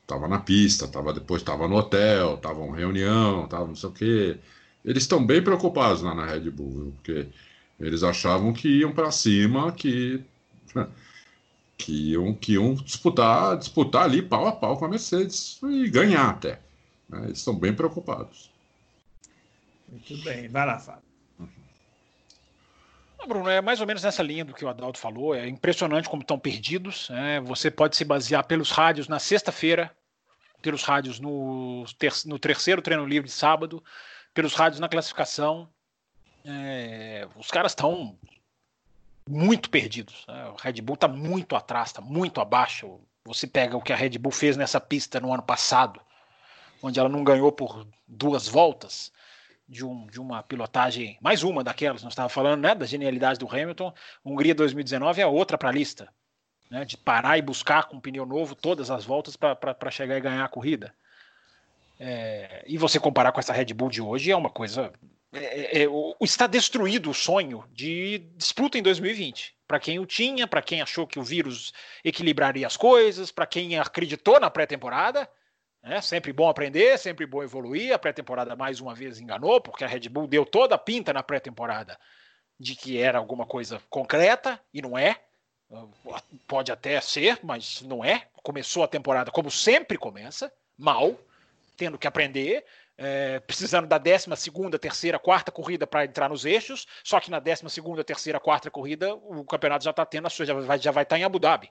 Tava 0.06 0.28
na 0.28 0.38
pista, 0.38 0.86
tava 0.86 1.12
depois 1.14 1.40
estava 1.40 1.66
no 1.66 1.76
hotel, 1.76 2.36
tava 2.36 2.60
em 2.62 2.74
reunião, 2.74 3.48
tava 3.48 3.66
não 3.66 3.74
sei 3.74 3.88
o 3.88 3.92
quê. 3.92 4.38
Eles 4.84 5.04
estão 5.04 5.24
bem 5.24 5.42
preocupados 5.42 6.02
lá 6.02 6.14
na 6.14 6.26
Red 6.26 6.50
Bull, 6.50 6.92
porque 6.96 7.26
eles 7.80 8.02
achavam 8.02 8.52
que 8.52 8.68
iam 8.80 8.92
para 8.92 9.10
cima, 9.10 9.72
que 9.72 10.22
que 11.78 12.10
iam, 12.12 12.34
que 12.34 12.52
iam 12.54 12.74
disputar, 12.74 13.56
disputar 13.56 14.04
ali 14.04 14.20
pau 14.22 14.46
a 14.46 14.52
pau 14.52 14.76
com 14.76 14.84
a 14.84 14.88
Mercedes 14.88 15.58
e 15.62 15.88
ganhar 15.88 16.28
até. 16.30 16.60
Né? 17.08 17.24
Eles 17.24 17.38
estão 17.38 17.54
bem 17.54 17.74
preocupados. 17.74 18.50
Muito 19.88 20.16
bem, 20.22 20.48
vai 20.48 20.66
lá, 20.66 20.78
Fábio. 20.78 21.03
Bruno, 23.26 23.48
é 23.48 23.60
mais 23.60 23.80
ou 23.80 23.86
menos 23.86 24.02
nessa 24.02 24.22
linha 24.22 24.44
do 24.44 24.54
que 24.54 24.64
o 24.64 24.68
Adalto 24.68 24.98
falou. 24.98 25.34
É 25.34 25.48
impressionante 25.48 26.08
como 26.08 26.22
estão 26.22 26.38
perdidos. 26.38 27.08
Né? 27.10 27.40
Você 27.40 27.70
pode 27.70 27.96
se 27.96 28.04
basear 28.04 28.44
pelos 28.44 28.70
rádios 28.70 29.08
na 29.08 29.18
sexta-feira, 29.18 29.94
pelos 30.62 30.82
rádios 30.82 31.20
no, 31.20 31.84
ter 31.98 32.12
no 32.26 32.38
terceiro 32.38 32.82
treino 32.82 33.06
livre 33.06 33.28
de 33.28 33.34
sábado, 33.34 33.82
pelos 34.32 34.54
rádios 34.54 34.80
na 34.80 34.88
classificação. 34.88 35.68
É, 36.44 37.26
os 37.36 37.50
caras 37.50 37.72
estão 37.72 38.18
muito 39.28 39.70
perdidos. 39.70 40.24
Né? 40.28 40.48
O 40.48 40.56
Red 40.56 40.80
Bull 40.82 40.94
está 40.94 41.08
muito 41.08 41.56
atrás, 41.56 41.88
está 41.88 42.00
muito 42.00 42.40
abaixo. 42.40 43.00
Você 43.24 43.46
pega 43.46 43.76
o 43.76 43.82
que 43.82 43.92
a 43.92 43.96
Red 43.96 44.18
Bull 44.18 44.32
fez 44.32 44.56
nessa 44.56 44.80
pista 44.80 45.20
no 45.20 45.32
ano 45.32 45.42
passado, 45.42 46.00
onde 46.82 46.98
ela 46.98 47.08
não 47.08 47.24
ganhou 47.24 47.50
por 47.50 47.86
duas 48.06 48.46
voltas 48.46 49.12
de, 49.68 49.84
um, 49.84 50.06
de 50.06 50.20
uma 50.20 50.42
pilotagem, 50.42 51.18
mais 51.20 51.42
uma 51.42 51.64
daquelas, 51.64 52.02
nós 52.02 52.12
estávamos 52.12 52.34
falando 52.34 52.60
né, 52.60 52.74
da 52.74 52.86
genialidade 52.86 53.38
do 53.38 53.48
Hamilton. 53.48 53.92
Hungria 54.24 54.54
2019 54.54 55.20
é 55.20 55.26
outra 55.26 55.56
para 55.56 55.70
a 55.70 55.72
lista, 55.72 56.08
né, 56.70 56.84
de 56.84 56.96
parar 56.96 57.38
e 57.38 57.42
buscar 57.42 57.84
com 57.84 57.96
um 57.96 58.00
pneu 58.00 58.26
novo 58.26 58.54
todas 58.54 58.90
as 58.90 59.04
voltas 59.04 59.36
para 59.36 59.90
chegar 59.90 60.16
e 60.16 60.20
ganhar 60.20 60.44
a 60.44 60.48
corrida. 60.48 60.94
É, 61.98 62.64
e 62.66 62.76
você 62.76 62.98
comparar 62.98 63.32
com 63.32 63.40
essa 63.40 63.52
Red 63.52 63.72
Bull 63.72 63.88
de 63.88 64.02
hoje 64.02 64.30
é 64.30 64.36
uma 64.36 64.50
coisa 64.50 64.92
é, 65.32 65.82
é, 65.82 65.84
é 65.84 65.88
está 66.20 66.46
destruído 66.46 67.10
o 67.10 67.14
sonho 67.14 67.64
de 67.72 68.18
disputa 68.36 68.78
em 68.78 68.82
2020. 68.82 69.54
Para 69.66 69.80
quem 69.80 69.98
o 69.98 70.06
tinha, 70.06 70.46
para 70.46 70.62
quem 70.62 70.82
achou 70.82 71.06
que 71.06 71.18
o 71.18 71.22
vírus 71.22 71.72
equilibraria 72.04 72.66
as 72.66 72.76
coisas, 72.76 73.32
para 73.32 73.46
quem 73.46 73.78
acreditou 73.78 74.38
na 74.38 74.50
pré-temporada, 74.50 75.28
né? 75.84 76.00
sempre 76.00 76.32
bom 76.32 76.48
aprender, 76.48 76.98
sempre 76.98 77.26
bom 77.26 77.42
evoluir. 77.42 77.92
A 77.92 77.98
pré-temporada 77.98 78.56
mais 78.56 78.80
uma 78.80 78.94
vez 78.94 79.20
enganou, 79.20 79.60
porque 79.60 79.84
a 79.84 79.86
Red 79.86 80.08
Bull 80.08 80.26
deu 80.26 80.44
toda 80.44 80.74
a 80.74 80.78
pinta 80.78 81.12
na 81.12 81.22
pré-temporada 81.22 81.98
de 82.58 82.74
que 82.74 82.98
era 82.98 83.18
alguma 83.18 83.46
coisa 83.46 83.80
concreta 83.90 84.60
e 84.72 84.80
não 84.80 84.96
é. 84.96 85.20
Pode 86.46 86.70
até 86.70 87.00
ser, 87.00 87.38
mas 87.42 87.82
não 87.82 88.04
é. 88.04 88.26
Começou 88.42 88.84
a 88.84 88.88
temporada 88.88 89.30
como 89.30 89.50
sempre 89.50 89.98
começa, 89.98 90.52
mal, 90.78 91.18
tendo 91.76 91.98
que 91.98 92.06
aprender 92.06 92.64
é, 92.96 93.40
precisando 93.40 93.86
da 93.86 93.98
décima 93.98 94.36
segunda, 94.36 94.78
terceira, 94.78 95.18
quarta 95.18 95.50
corrida 95.50 95.86
para 95.86 96.04
entrar 96.04 96.28
nos 96.28 96.44
eixos, 96.44 96.86
só 97.02 97.18
que 97.18 97.30
na 97.30 97.40
décima 97.40 97.68
segunda, 97.68 98.04
terceira, 98.04 98.38
quarta 98.38 98.70
corrida 98.70 99.14
o 99.14 99.44
campeonato 99.44 99.84
já 99.84 99.90
está 99.90 100.06
tendo 100.06 100.26
a 100.26 100.30
sua, 100.30 100.46
já 100.46 100.54
vai, 100.54 100.78
já 100.78 100.90
vai 100.90 101.02
estar 101.02 101.16
tá 101.16 101.20
em 101.20 101.24
Abu 101.24 101.38
Dhabi, 101.38 101.70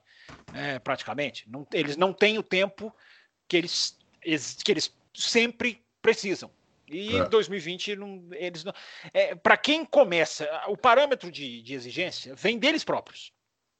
é, 0.54 0.80
praticamente. 0.80 1.50
Não, 1.50 1.66
eles 1.72 1.96
não 1.96 2.14
têm 2.14 2.38
o 2.38 2.44
tempo 2.44 2.94
que 3.48 3.58
eles, 3.58 3.98
que 4.64 4.72
eles 4.72 4.94
sempre 5.14 5.82
precisam. 6.02 6.50
E 6.88 7.16
é. 7.18 7.30
2020 7.30 7.96
não, 7.96 8.24
eles 8.32 8.64
não. 8.64 8.74
É, 9.14 9.36
para 9.36 9.58
quem 9.58 9.86
começa, 9.86 10.50
o 10.68 10.78
parâmetro 10.78 11.32
de, 11.32 11.62
de 11.62 11.74
exigência 11.74 12.36
vem 12.36 12.58
deles 12.60 12.84
próprios. 12.84 13.32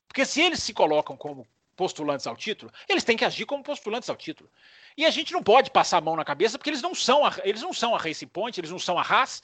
Porque 0.08 0.26
se 0.26 0.42
eles 0.42 0.62
se 0.62 0.74
colocam 0.74 1.18
como 1.18 1.48
postulantes 1.76 2.28
ao 2.28 2.36
título, 2.36 2.72
eles 2.88 3.04
têm 3.04 3.18
que 3.18 3.26
agir 3.26 3.46
como 3.46 3.64
postulantes 3.64 4.10
ao 4.10 4.16
título. 4.16 4.50
E 4.96 5.06
a 5.06 5.10
gente 5.10 5.34
não 5.34 5.42
pode 5.42 5.72
passar 5.72 5.98
a 5.98 6.02
mão 6.02 6.16
na 6.16 6.24
cabeça 6.24 6.58
porque 6.58 6.70
eles 6.70 6.82
não 6.82 6.94
são 6.94 7.26
a, 7.26 7.34
eles 7.44 7.62
não 7.62 7.74
são 7.74 7.96
a 7.96 7.98
Racing 7.98 8.28
Point, 8.28 8.60
eles 8.60 8.72
não 8.72 8.80
são 8.80 8.98
a 8.98 9.02
Haas, 9.02 9.42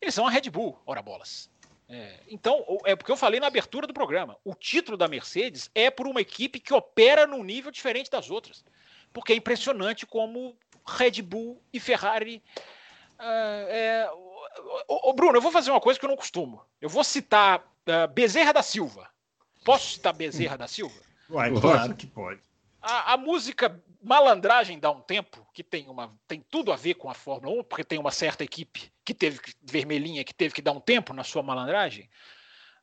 eles 0.00 0.14
são 0.14 0.26
a 0.26 0.30
Red 0.30 0.48
Bull, 0.50 0.80
ora 0.86 1.02
bolas. 1.02 1.50
É, 1.88 2.20
então, 2.28 2.64
é 2.84 2.96
porque 2.96 3.12
eu 3.12 3.16
falei 3.16 3.38
na 3.38 3.46
abertura 3.46 3.86
do 3.86 3.94
programa. 3.94 4.36
O 4.44 4.54
título 4.54 4.96
da 4.96 5.06
Mercedes 5.06 5.70
é 5.74 5.90
por 5.90 6.06
uma 6.06 6.20
equipe 6.20 6.58
que 6.58 6.74
opera 6.74 7.26
num 7.26 7.44
nível 7.44 7.70
diferente 7.70 8.10
das 8.10 8.30
outras. 8.30 8.64
Porque 9.16 9.32
é 9.32 9.36
impressionante 9.36 10.04
como 10.04 10.54
Red 10.86 11.22
Bull 11.22 11.58
e 11.72 11.80
Ferrari. 11.80 12.42
Uh, 13.18 13.64
é, 13.70 14.10
o, 14.86 15.08
o, 15.08 15.14
Bruno, 15.14 15.38
eu 15.38 15.40
vou 15.40 15.50
fazer 15.50 15.70
uma 15.70 15.80
coisa 15.80 15.98
que 15.98 16.04
eu 16.04 16.10
não 16.10 16.18
costumo. 16.18 16.60
Eu 16.82 16.90
vou 16.90 17.02
citar 17.02 17.60
uh, 17.60 18.12
Bezerra 18.12 18.52
da 18.52 18.62
Silva. 18.62 19.08
Posso 19.64 19.94
citar 19.94 20.12
Bezerra 20.12 20.58
da 20.58 20.68
Silva? 20.68 21.00
Uai, 21.30 21.50
claro 21.58 21.96
que 21.96 22.06
pode. 22.06 22.42
A, 22.82 23.14
a, 23.14 23.16
música 23.16 23.82
Malandragem 24.02 24.78
dá 24.78 24.90
um 24.90 25.00
tempo, 25.00 25.48
que 25.54 25.64
tem, 25.64 25.88
uma, 25.88 26.14
tem 26.28 26.44
tudo 26.50 26.70
a 26.70 26.76
ver 26.76 26.92
com 26.92 27.08
a 27.08 27.14
Fórmula 27.14 27.60
1, 27.60 27.64
porque 27.64 27.84
tem 27.84 27.98
uma 27.98 28.10
certa 28.10 28.44
equipe 28.44 28.92
que 29.02 29.14
teve 29.14 29.40
vermelhinha 29.62 30.24
que 30.24 30.34
teve 30.34 30.52
que 30.52 30.60
dar 30.60 30.72
um 30.72 30.80
tempo 30.80 31.14
na 31.14 31.24
sua 31.24 31.42
malandragem. 31.42 32.06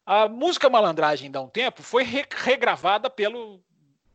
A 0.04 0.28
música 0.28 0.68
Malandragem 0.68 1.30
dá 1.30 1.40
um 1.40 1.48
tempo 1.48 1.84
foi 1.84 2.04
re, 2.04 2.26
regravada 2.44 3.08
pelo 3.08 3.64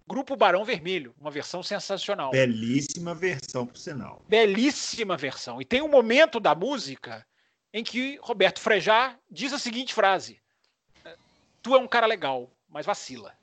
grupo 0.08 0.34
Barão 0.34 0.64
Vermelho, 0.64 1.14
uma 1.20 1.30
versão 1.30 1.62
sensacional. 1.62 2.30
Belíssima 2.30 3.14
versão, 3.14 3.66
por 3.66 3.76
sinal. 3.76 4.24
Belíssima 4.26 5.16
versão. 5.16 5.60
E 5.60 5.64
tem 5.64 5.82
um 5.82 5.88
momento 5.88 6.40
da 6.40 6.54
música 6.54 7.26
em 7.72 7.84
que 7.84 8.18
Roberto 8.22 8.58
Frejá 8.58 9.16
diz 9.30 9.52
a 9.52 9.58
seguinte 9.58 9.92
frase: 9.92 10.40
Tu 11.62 11.74
é 11.74 11.78
um 11.78 11.86
cara 11.86 12.06
legal, 12.06 12.50
mas 12.68 12.86
vacila. 12.86 13.36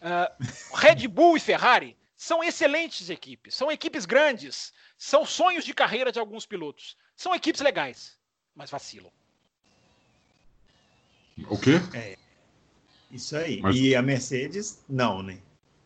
Uh, 0.00 0.76
Red 0.76 1.08
Bull 1.08 1.36
e 1.36 1.40
Ferrari 1.40 1.96
são 2.16 2.44
excelentes 2.44 3.10
equipes, 3.10 3.54
são 3.54 3.72
equipes 3.72 4.06
grandes, 4.06 4.72
são 4.96 5.26
sonhos 5.26 5.64
de 5.64 5.74
carreira 5.74 6.12
de 6.12 6.20
alguns 6.20 6.46
pilotos. 6.46 6.96
São 7.16 7.34
equipes 7.34 7.60
legais, 7.60 8.16
mas 8.54 8.70
vacilam. 8.70 9.10
O 11.48 11.58
quê? 11.58 11.72
É, 11.92 12.16
isso 13.10 13.36
aí. 13.36 13.60
Mas... 13.60 13.76
E 13.76 13.96
a 13.96 14.02
Mercedes, 14.02 14.84
não, 14.88 15.22
né? 15.22 15.38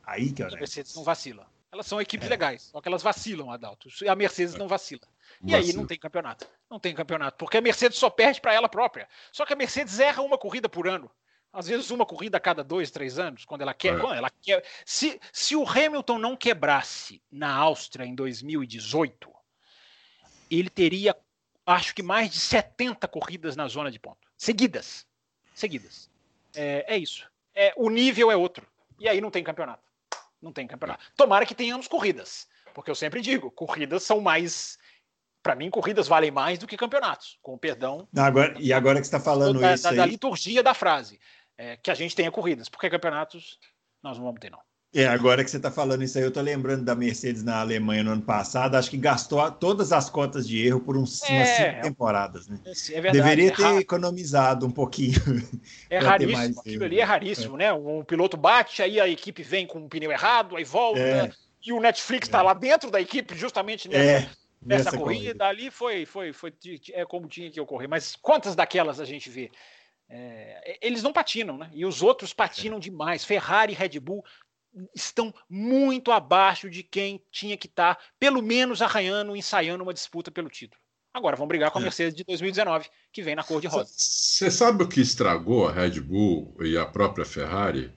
Aí 0.09 0.33
que 0.33 0.43
é 0.43 0.47
A 0.47 0.51
Mercedes 0.51 0.95
não 0.95 1.05
vacila. 1.05 1.47
Elas 1.71 1.87
são 1.87 2.01
equipes 2.01 2.27
é. 2.27 2.31
legais, 2.31 2.63
só 2.63 2.81
que 2.81 2.89
elas 2.89 3.03
vacilam, 3.03 3.51
Adalto. 3.51 3.89
E 4.03 4.09
a 4.09 4.17
Mercedes 4.17 4.55
não 4.55 4.67
vacila. 4.67 5.03
E 5.43 5.53
vacila. 5.53 5.59
aí 5.59 5.73
não 5.75 5.87
tem 5.87 5.99
campeonato. 5.99 6.47
Não 6.71 6.81
tem 6.81 6.95
campeonato, 6.95 7.37
porque 7.37 7.59
a 7.59 7.61
Mercedes 7.61 7.99
só 7.99 8.09
perde 8.09 8.41
para 8.41 8.55
ela 8.55 8.69
própria. 8.69 9.07
Só 9.31 9.45
que 9.45 9.53
a 9.53 9.57
Mercedes 9.57 10.01
erra 10.01 10.23
uma 10.23 10.39
corrida 10.39 10.69
por 10.69 10.89
ano 10.89 11.11
às 11.53 11.67
vezes 11.67 11.91
uma 11.91 12.07
corrida 12.07 12.37
a 12.37 12.41
cada 12.41 12.63
dois, 12.63 12.91
três 12.91 13.19
anos, 13.19 13.45
quando 13.45 13.63
ela 13.63 13.75
quer. 13.75 13.97
É. 13.97 13.99
Quando 13.99 14.15
ela 14.15 14.31
quer 14.31 14.65
se, 14.85 15.21
se 15.33 15.57
o 15.57 15.69
Hamilton 15.69 16.19
não 16.19 16.37
quebrasse 16.37 17.23
na 17.31 17.53
Áustria 17.53 18.05
em 18.05 18.15
2018, 18.15 19.31
ele 20.51 20.71
teria, 20.71 21.17
acho 21.67 21.95
que 21.95 22.03
mais 22.03 22.31
de 22.31 22.39
70 22.39 23.09
corridas 23.09 23.57
na 23.57 23.67
zona 23.69 23.91
de 23.91 23.99
ponto. 23.99 24.29
Seguidas. 24.37 25.07
Seguidas. 25.55 26.11
É, 26.55 26.95
é 26.95 26.99
isso. 26.99 27.29
É, 27.55 27.73
o 27.77 27.91
nível 27.91 28.31
é 28.31 28.37
outro. 28.37 28.67
E 28.99 29.09
aí 29.09 29.21
não 29.21 29.31
tem 29.31 29.43
campeonato. 29.43 29.88
Não 30.41 30.53
tem 30.53 30.67
campeonato. 30.67 31.05
Tomara 31.17 31.47
que 31.47 31.55
tenhamos 31.55 31.89
corridas. 31.89 32.47
Porque 32.75 32.91
eu 32.91 32.95
sempre 32.95 33.21
digo, 33.21 33.51
corridas 33.51 34.03
são 34.03 34.21
mais 34.21 34.79
para 35.43 35.55
mim, 35.55 35.71
corridas 35.71 36.09
valem 36.09 36.31
mais 36.31 36.59
do 36.59 36.67
que 36.67 36.77
campeonatos, 36.77 37.39
com 37.41 37.57
perdão. 37.57 38.07
Agora, 38.17 38.55
e 38.59 38.73
agora 38.73 39.01
que 39.01 39.07
você 39.07 39.17
está 39.17 39.21
falando 39.21 39.61
da, 39.61 39.75
isso. 39.75 39.85
Da, 39.85 39.91
aí... 39.91 39.97
da 39.97 40.07
liturgia 40.07 40.63
da 40.63 40.75
frase 40.75 41.19
é, 41.57 41.77
que 41.77 41.91
a 41.91 41.95
gente 41.95 42.15
tenha 42.15 42.31
corridas, 42.31 42.69
porque 42.69 42.91
campeonatos 42.91 43.59
nós 44.03 44.17
não 44.17 44.25
vamos 44.25 44.41
ter, 44.41 44.51
não. 44.51 44.61
É, 44.95 45.07
agora 45.07 45.45
que 45.45 45.51
você 45.51 45.59
está 45.59 45.71
falando 45.71 46.03
isso 46.03 46.17
aí, 46.17 46.25
eu 46.25 46.29
estou 46.29 46.43
lembrando 46.43 46.83
da 46.83 46.95
Mercedes 46.95 47.43
na 47.43 47.61
Alemanha 47.61 48.03
no 48.03 48.13
ano 48.13 48.23
passado, 48.23 48.75
acho 48.75 48.89
que 48.89 48.97
gastou 48.97 49.51
todas 49.51 49.93
as 49.93 50.09
cotas 50.09 50.49
de 50.49 50.67
erro 50.67 50.81
por 50.81 50.97
uns, 50.97 51.23
é, 51.25 51.33
umas 51.35 51.49
cinco 51.49 51.83
temporadas, 51.83 52.49
né? 52.49 52.59
É 52.65 53.01
verdade, 53.01 53.19
Deveria 53.19 53.49
é 53.49 53.55
ter 53.55 53.77
economizado 53.77 54.67
um 54.67 54.71
pouquinho. 54.71 55.19
É 55.91 55.99
raríssimo, 55.99 56.61
aquilo 56.61 56.85
ali 56.85 57.01
é 57.01 57.05
raríssimo, 57.05 57.55
é. 57.57 57.59
né? 57.59 57.73
Um 57.73 58.03
piloto 58.03 58.37
bate, 58.37 58.83
aí 58.83 58.99
a 58.99 59.07
equipe 59.07 59.43
vem 59.43 59.67
com 59.67 59.79
um 59.79 59.89
pneu 59.89 60.11
errado, 60.11 60.57
aí 60.57 60.65
volta, 60.65 61.01
é. 61.01 61.31
e 61.65 61.73
o 61.73 61.81
Netflix 61.81 62.27
está 62.27 62.41
lá 62.41 62.55
dentro 62.55 62.91
da 62.91 63.01
equipe 63.01 63.37
justamente 63.37 63.89
nessa, 63.89 64.31
nessa, 64.63 64.91
corrida. 64.97 65.05
corrida. 65.05 65.47
Ali 65.47 65.71
foi, 65.71 66.07
foi, 66.07 66.33
foi, 66.33 66.53
é 66.93 67.05
como 67.05 67.29
tinha 67.29 67.51
que 67.51 67.61
ocorrer. 67.61 67.89
Mas 67.89 68.17
quantas 68.17 68.57
daquelas 68.57 69.01
a 69.01 69.05
gente 69.05 69.29
vê? 69.29 69.51
É, 70.09 70.79
eles 70.81 71.03
não 71.03 71.13
patinam, 71.13 71.59
né? 71.59 71.71
E 71.75 71.85
os 71.85 72.03
outros 72.03 72.33
patinam 72.33 72.79
demais. 72.79 73.25
Ferrari 73.25 73.75
e 73.75 73.77
Red 73.77 74.01
Bull 74.01 74.25
estão 74.95 75.35
muito 75.49 76.13
abaixo 76.13 76.69
de 76.71 76.83
quem 76.83 77.23
tinha 77.31 77.57
que 77.57 77.67
estar, 77.67 77.95
tá, 77.95 78.03
pelo 78.19 78.43
menos 78.43 78.83
arranhando, 78.83 79.37
ensaiando 79.37 79.83
uma 79.83 79.95
disputa 79.95 80.31
pelo 80.31 80.49
título. 80.49 80.81
Agora 81.13 81.37
vão 81.37 81.49
brigar 81.49 81.71
com 81.71 81.79
a 81.79 81.81
é. 81.81 81.85
Mercedes 81.85 82.15
de 82.15 82.25
2019, 82.25 82.89
que 83.13 83.23
vem 83.23 83.35
na 83.35 83.43
cor 83.43 83.61
de 83.61 83.67
rosa. 83.67 83.91
Você 83.97 84.51
sabe 84.51 84.85
o 84.85 84.89
que 84.89 85.01
estragou 85.01 85.67
a 85.67 85.73
Red 85.73 86.01
Bull 86.01 86.55
e 86.61 86.77
a 86.77 86.87
própria 86.87 87.25
Ferrari? 87.25 87.93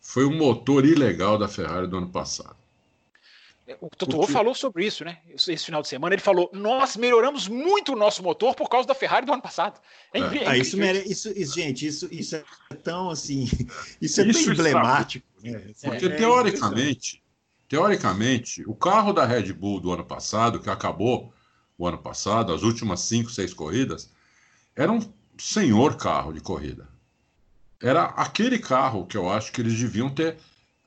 Foi 0.00 0.24
o 0.24 0.30
motor 0.30 0.84
ilegal 0.84 1.36
da 1.36 1.48
Ferrari 1.48 1.86
do 1.86 1.98
ano 1.98 2.10
passado. 2.10 2.63
O 3.80 3.88
Totoro 3.88 4.18
Porque... 4.18 4.32
falou 4.32 4.54
sobre 4.54 4.84
isso, 4.84 5.06
né? 5.06 5.20
Esse 5.30 5.56
final 5.56 5.80
de 5.80 5.88
semana 5.88 6.14
ele 6.14 6.20
falou: 6.20 6.50
nós 6.52 6.98
melhoramos 6.98 7.48
muito 7.48 7.94
o 7.94 7.96
nosso 7.96 8.22
motor 8.22 8.54
por 8.54 8.68
causa 8.68 8.86
da 8.86 8.94
Ferrari 8.94 9.24
do 9.24 9.32
ano 9.32 9.40
passado. 9.40 9.80
É, 10.12 10.20
é. 10.20 10.46
Ah, 10.46 10.56
isso, 10.56 10.76
mere... 10.76 10.98
isso, 11.10 11.32
isso, 11.34 11.54
gente, 11.54 11.86
isso, 11.86 12.06
isso 12.12 12.36
é 12.36 12.44
tão 12.82 13.08
assim, 13.08 13.48
isso 14.02 14.20
é 14.20 14.26
isso 14.26 14.44
tão 14.44 14.52
emblemático. 14.52 15.26
Né? 15.42 15.72
Porque 15.82 16.06
é, 16.06 16.08
teoricamente, 16.10 17.22
teoricamente, 17.66 18.62
o 18.68 18.74
carro 18.74 19.14
da 19.14 19.24
Red 19.24 19.54
Bull 19.54 19.80
do 19.80 19.92
ano 19.92 20.04
passado, 20.04 20.60
que 20.60 20.68
acabou 20.68 21.32
o 21.78 21.86
ano 21.86 21.98
passado, 21.98 22.52
as 22.52 22.62
últimas 22.62 23.00
cinco, 23.00 23.30
seis 23.30 23.54
corridas, 23.54 24.12
era 24.76 24.92
um 24.92 25.00
senhor 25.38 25.96
carro 25.96 26.34
de 26.34 26.40
corrida. 26.40 26.86
era 27.80 28.04
aquele 28.04 28.58
carro 28.58 29.06
que 29.06 29.16
eu 29.16 29.30
acho 29.30 29.50
que 29.52 29.62
eles 29.62 29.78
deviam 29.78 30.10
ter 30.10 30.36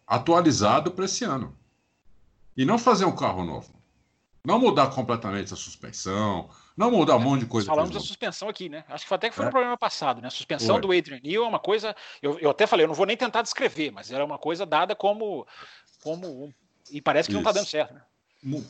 atualizado 0.06 0.92
para 0.92 1.06
esse 1.06 1.24
ano. 1.24 1.58
E 2.58 2.66
não 2.66 2.80
fazer 2.80 3.06
um 3.06 3.16
carro 3.16 3.46
novo. 3.46 3.78
Não 4.44 4.60
mudar 4.60 4.88
completamente 4.88 5.54
a 5.54 5.58
suspensão, 5.58 6.50
não 6.76 6.90
mudar 6.90 7.18
um 7.18 7.20
monte 7.20 7.42
de 7.42 7.48
coisa. 7.48 7.68
Falamos 7.68 7.92
da 7.92 8.00
suspensão 8.00 8.48
aqui, 8.48 8.70
né? 8.70 8.86
Acho 8.88 9.06
que 9.06 9.14
até 9.14 9.30
que 9.30 9.36
foi 9.36 9.44
é. 9.44 9.48
no 9.48 9.52
programa 9.52 9.78
passado, 9.78 10.22
né? 10.22 10.28
A 10.28 10.32
suspensão 10.32 10.76
foi. 10.76 10.82
do 10.82 10.92
Adrian 10.92 11.20
Newey 11.22 11.46
é 11.46 11.50
uma 11.50 11.60
coisa. 11.60 11.96
Eu, 12.22 12.40
eu 12.40 12.50
até 12.50 12.66
falei, 12.66 12.86
eu 12.86 12.88
não 12.88 12.96
vou 12.96 13.06
nem 13.06 13.18
tentar 13.18 13.42
descrever, 13.42 13.92
mas 13.92 14.10
era 14.10 14.24
uma 14.24 14.38
coisa 14.38 14.66
dada 14.66 14.96
como. 14.96 15.46
como 16.02 16.54
e 16.90 17.02
parece 17.02 17.28
que 17.28 17.34
Isso. 17.34 17.42
não 17.42 17.50
está 17.50 17.60
dando 17.60 17.68
certo, 17.68 17.94
né? 17.94 18.02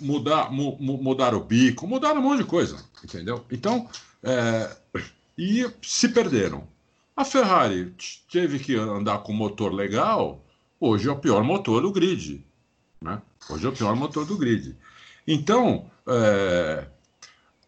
Mudar, 0.02 0.52
mu, 0.52 0.78
mudar 0.80 1.36
o 1.36 1.44
bico, 1.44 1.86
mudar 1.86 2.14
um 2.14 2.22
monte 2.22 2.40
de 2.40 2.46
coisa, 2.46 2.84
entendeu? 3.04 3.46
Então, 3.52 3.88
é, 4.24 4.76
e 5.38 5.70
se 5.82 6.10
perderam. 6.10 6.68
A 7.16 7.26
Ferrari 7.26 7.94
teve 8.32 8.58
que 8.60 8.76
andar 8.76 9.20
com 9.20 9.34
motor 9.34 9.72
legal, 9.74 10.44
hoje 10.80 11.08
é 11.08 11.12
o 11.12 11.20
pior 11.20 11.44
motor 11.44 11.82
do 11.82 11.92
grid. 11.92 12.44
Né? 13.02 13.22
Hoje 13.50 13.66
é 13.66 13.70
o 13.70 13.74
pior 13.74 13.96
motor 13.96 14.26
do 14.26 14.38
grid. 14.38 14.76
Então, 15.26 15.90
é, 16.08 16.88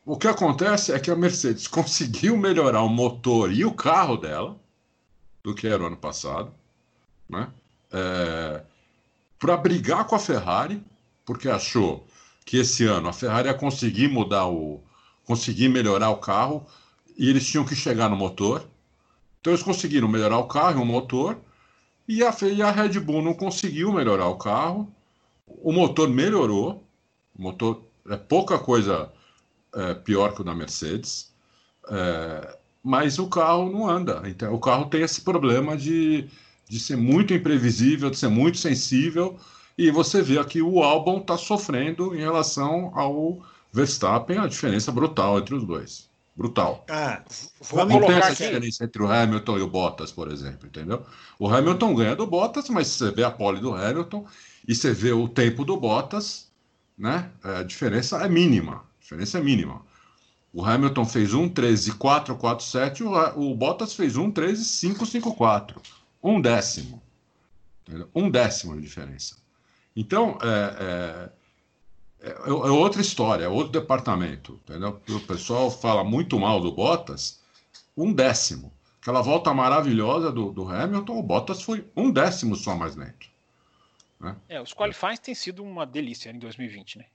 o 0.06 0.18
que 0.18 0.28
acontece 0.28 0.92
é 0.92 1.00
que 1.00 1.12
a 1.12 1.16
Mercedes 1.16 1.68
conseguiu 1.70 2.38
melhorar 2.38 2.82
o 2.82 2.90
motor 2.90 3.52
e 3.52 3.64
o 3.66 3.74
carro 3.74 4.18
dela 4.18 4.60
do 5.44 5.54
que 5.54 5.68
era 5.68 5.82
o 5.82 5.88
ano 5.88 5.98
passado, 5.98 6.54
né? 7.30 7.48
É, 7.92 8.62
para 9.40 9.56
brigar 9.56 10.06
com 10.06 10.16
a 10.16 10.20
Ferrari, 10.20 10.84
porque 11.26 11.50
achou 11.50 12.06
que 12.46 12.58
esse 12.58 12.86
ano 12.86 13.08
a 13.08 13.14
Ferrari 13.14 13.48
ia 13.48 13.54
conseguir 13.54 14.10
mudar 14.10 14.48
o, 14.48 14.84
conseguir 15.24 15.70
melhorar 15.70 16.10
o 16.10 16.18
carro 16.18 16.66
e 17.18 17.30
eles 17.30 17.48
tinham 17.48 17.64
que 17.64 17.76
chegar 17.76 18.10
no 18.10 18.16
motor. 18.16 18.68
Então 19.40 19.54
eles 19.54 19.64
conseguiram 19.64 20.08
melhorar 20.08 20.40
o 20.40 20.48
carro 20.48 20.80
e 20.80 20.82
o 20.82 20.86
motor 20.86 21.38
e 22.08 22.24
a, 22.24 22.36
e 22.52 22.62
a 22.62 22.72
Red 22.72 23.00
Bull 23.00 23.22
não 23.22 23.34
conseguiu 23.34 23.94
melhorar 23.94 24.28
o 24.28 24.38
carro. 24.38 24.92
O 25.62 25.72
motor 25.72 26.08
melhorou, 26.10 26.84
o 27.38 27.42
motor 27.42 27.84
é 28.10 28.16
pouca 28.18 28.58
coisa 28.58 29.12
é, 29.74 29.94
pior 29.94 30.34
que 30.34 30.42
o 30.42 30.44
da 30.44 30.56
Mercedes, 30.56 31.34
é, 31.90 32.58
mas 32.84 33.20
o 33.20 33.28
carro 33.28 33.70
não 33.70 33.90
anda. 33.90 34.24
Então, 34.26 34.54
o 34.54 34.60
carro 34.60 34.86
tem 34.86 35.02
esse 35.02 35.22
problema 35.22 35.76
de, 35.76 36.30
de 36.68 36.80
ser 36.80 36.96
muito 36.96 37.34
imprevisível, 37.34 38.10
de 38.10 38.18
ser 38.18 38.30
muito 38.30 38.58
sensível. 38.58 39.38
E 39.78 39.92
você 39.92 40.22
vê 40.22 40.38
aqui 40.38 40.62
o 40.62 40.82
Albon 40.84 41.20
está 41.20 41.38
sofrendo 41.38 42.16
em 42.16 42.20
relação 42.20 42.92
ao 42.96 43.40
Verstappen, 43.72 44.38
a 44.38 44.48
diferença 44.48 44.92
brutal 44.92 45.40
entre 45.40 45.56
os 45.56 45.64
dois. 45.64 46.10
Brutal. 46.36 46.86
Ah, 46.90 47.22
não 47.86 48.00
tem 48.00 48.16
essa 48.16 48.32
aqui. 48.32 48.44
diferença 48.44 48.86
entre 48.86 49.04
o 49.04 49.12
Hamilton 49.12 49.58
e 49.58 49.62
o 49.62 49.68
Bottas, 49.68 50.10
por 50.10 50.32
exemplo, 50.32 50.68
entendeu? 50.68 51.06
O 51.38 51.50
Hamilton 51.50 51.94
ganha 51.94 52.16
do 52.16 52.26
Bottas, 52.26 52.70
mas 52.70 52.88
você 52.88 53.12
vê 53.12 53.26
a 53.26 53.32
pole 53.32 53.60
do 53.60 53.76
Hamilton 53.76 54.26
e 54.68 54.76
você 54.76 54.94
vê 54.94 55.12
o 55.12 55.28
tempo 55.28 55.66
do 55.66 55.78
Bottas, 55.78 56.50
né? 56.98 57.32
É, 57.44 57.58
a 57.58 57.64
diferença 57.64 58.18
é 58.18 58.30
mínima. 58.30 58.76
A 58.76 59.02
diferença 59.02 59.38
é 59.40 59.42
mínima. 59.42 59.82
O 60.52 60.66
Hamilton 60.66 61.06
fez 61.06 61.34
1,13,447, 61.34 63.02
o, 63.02 63.52
o 63.52 63.56
Bottas 63.56 63.94
fez 63.94 64.16
1,13,554. 64.16 65.78
Um 66.22 66.42
décimo. 66.42 67.02
Um 68.14 68.30
décimo 68.30 68.76
de 68.76 68.82
diferença. 68.82 69.38
Então, 69.96 70.38
é, 70.42 71.32
é, 72.22 72.30
é, 72.30 72.32
é, 72.32 72.52
outra 72.52 73.02
história, 73.02 73.46
é 73.46 73.48
outro 73.48 73.72
departamento. 73.72 74.60
Entendeu? 74.64 75.02
O 75.10 75.20
pessoal 75.22 75.72
fala 75.72 76.04
muito 76.04 76.40
mal 76.40 76.60
do 76.60 76.72
Bottas, 76.72 77.40
um 77.96 78.12
décimo. 78.12 78.74
Aquela 79.02 79.22
volta 79.22 79.54
maravilhosa 79.54 80.32
do, 80.32 80.52
do 80.52 80.68
Hamilton, 80.68 81.18
o 81.18 81.24
Bottas 81.24 81.62
foi 81.62 81.88
um 81.96 82.12
décimo 82.12 82.56
só 82.56 82.76
mais 82.76 82.96
lento. 82.96 83.29
Né? 84.20 84.36
É, 84.50 84.62
os 84.62 84.74
qualifies 84.74 85.20
têm 85.20 85.34
sido 85.34 85.64
uma 85.64 85.86
delícia 85.86 86.30
em 86.30 86.40
2020, 86.40 86.98
né? 86.98 87.06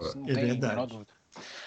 Isso 0.00 0.18
não 0.18 0.28
é 0.28 0.34
tem 0.34 0.46
verdade. 0.46 0.64
a 0.64 0.68
menor 0.68 0.86
dúvida. 0.86 1.12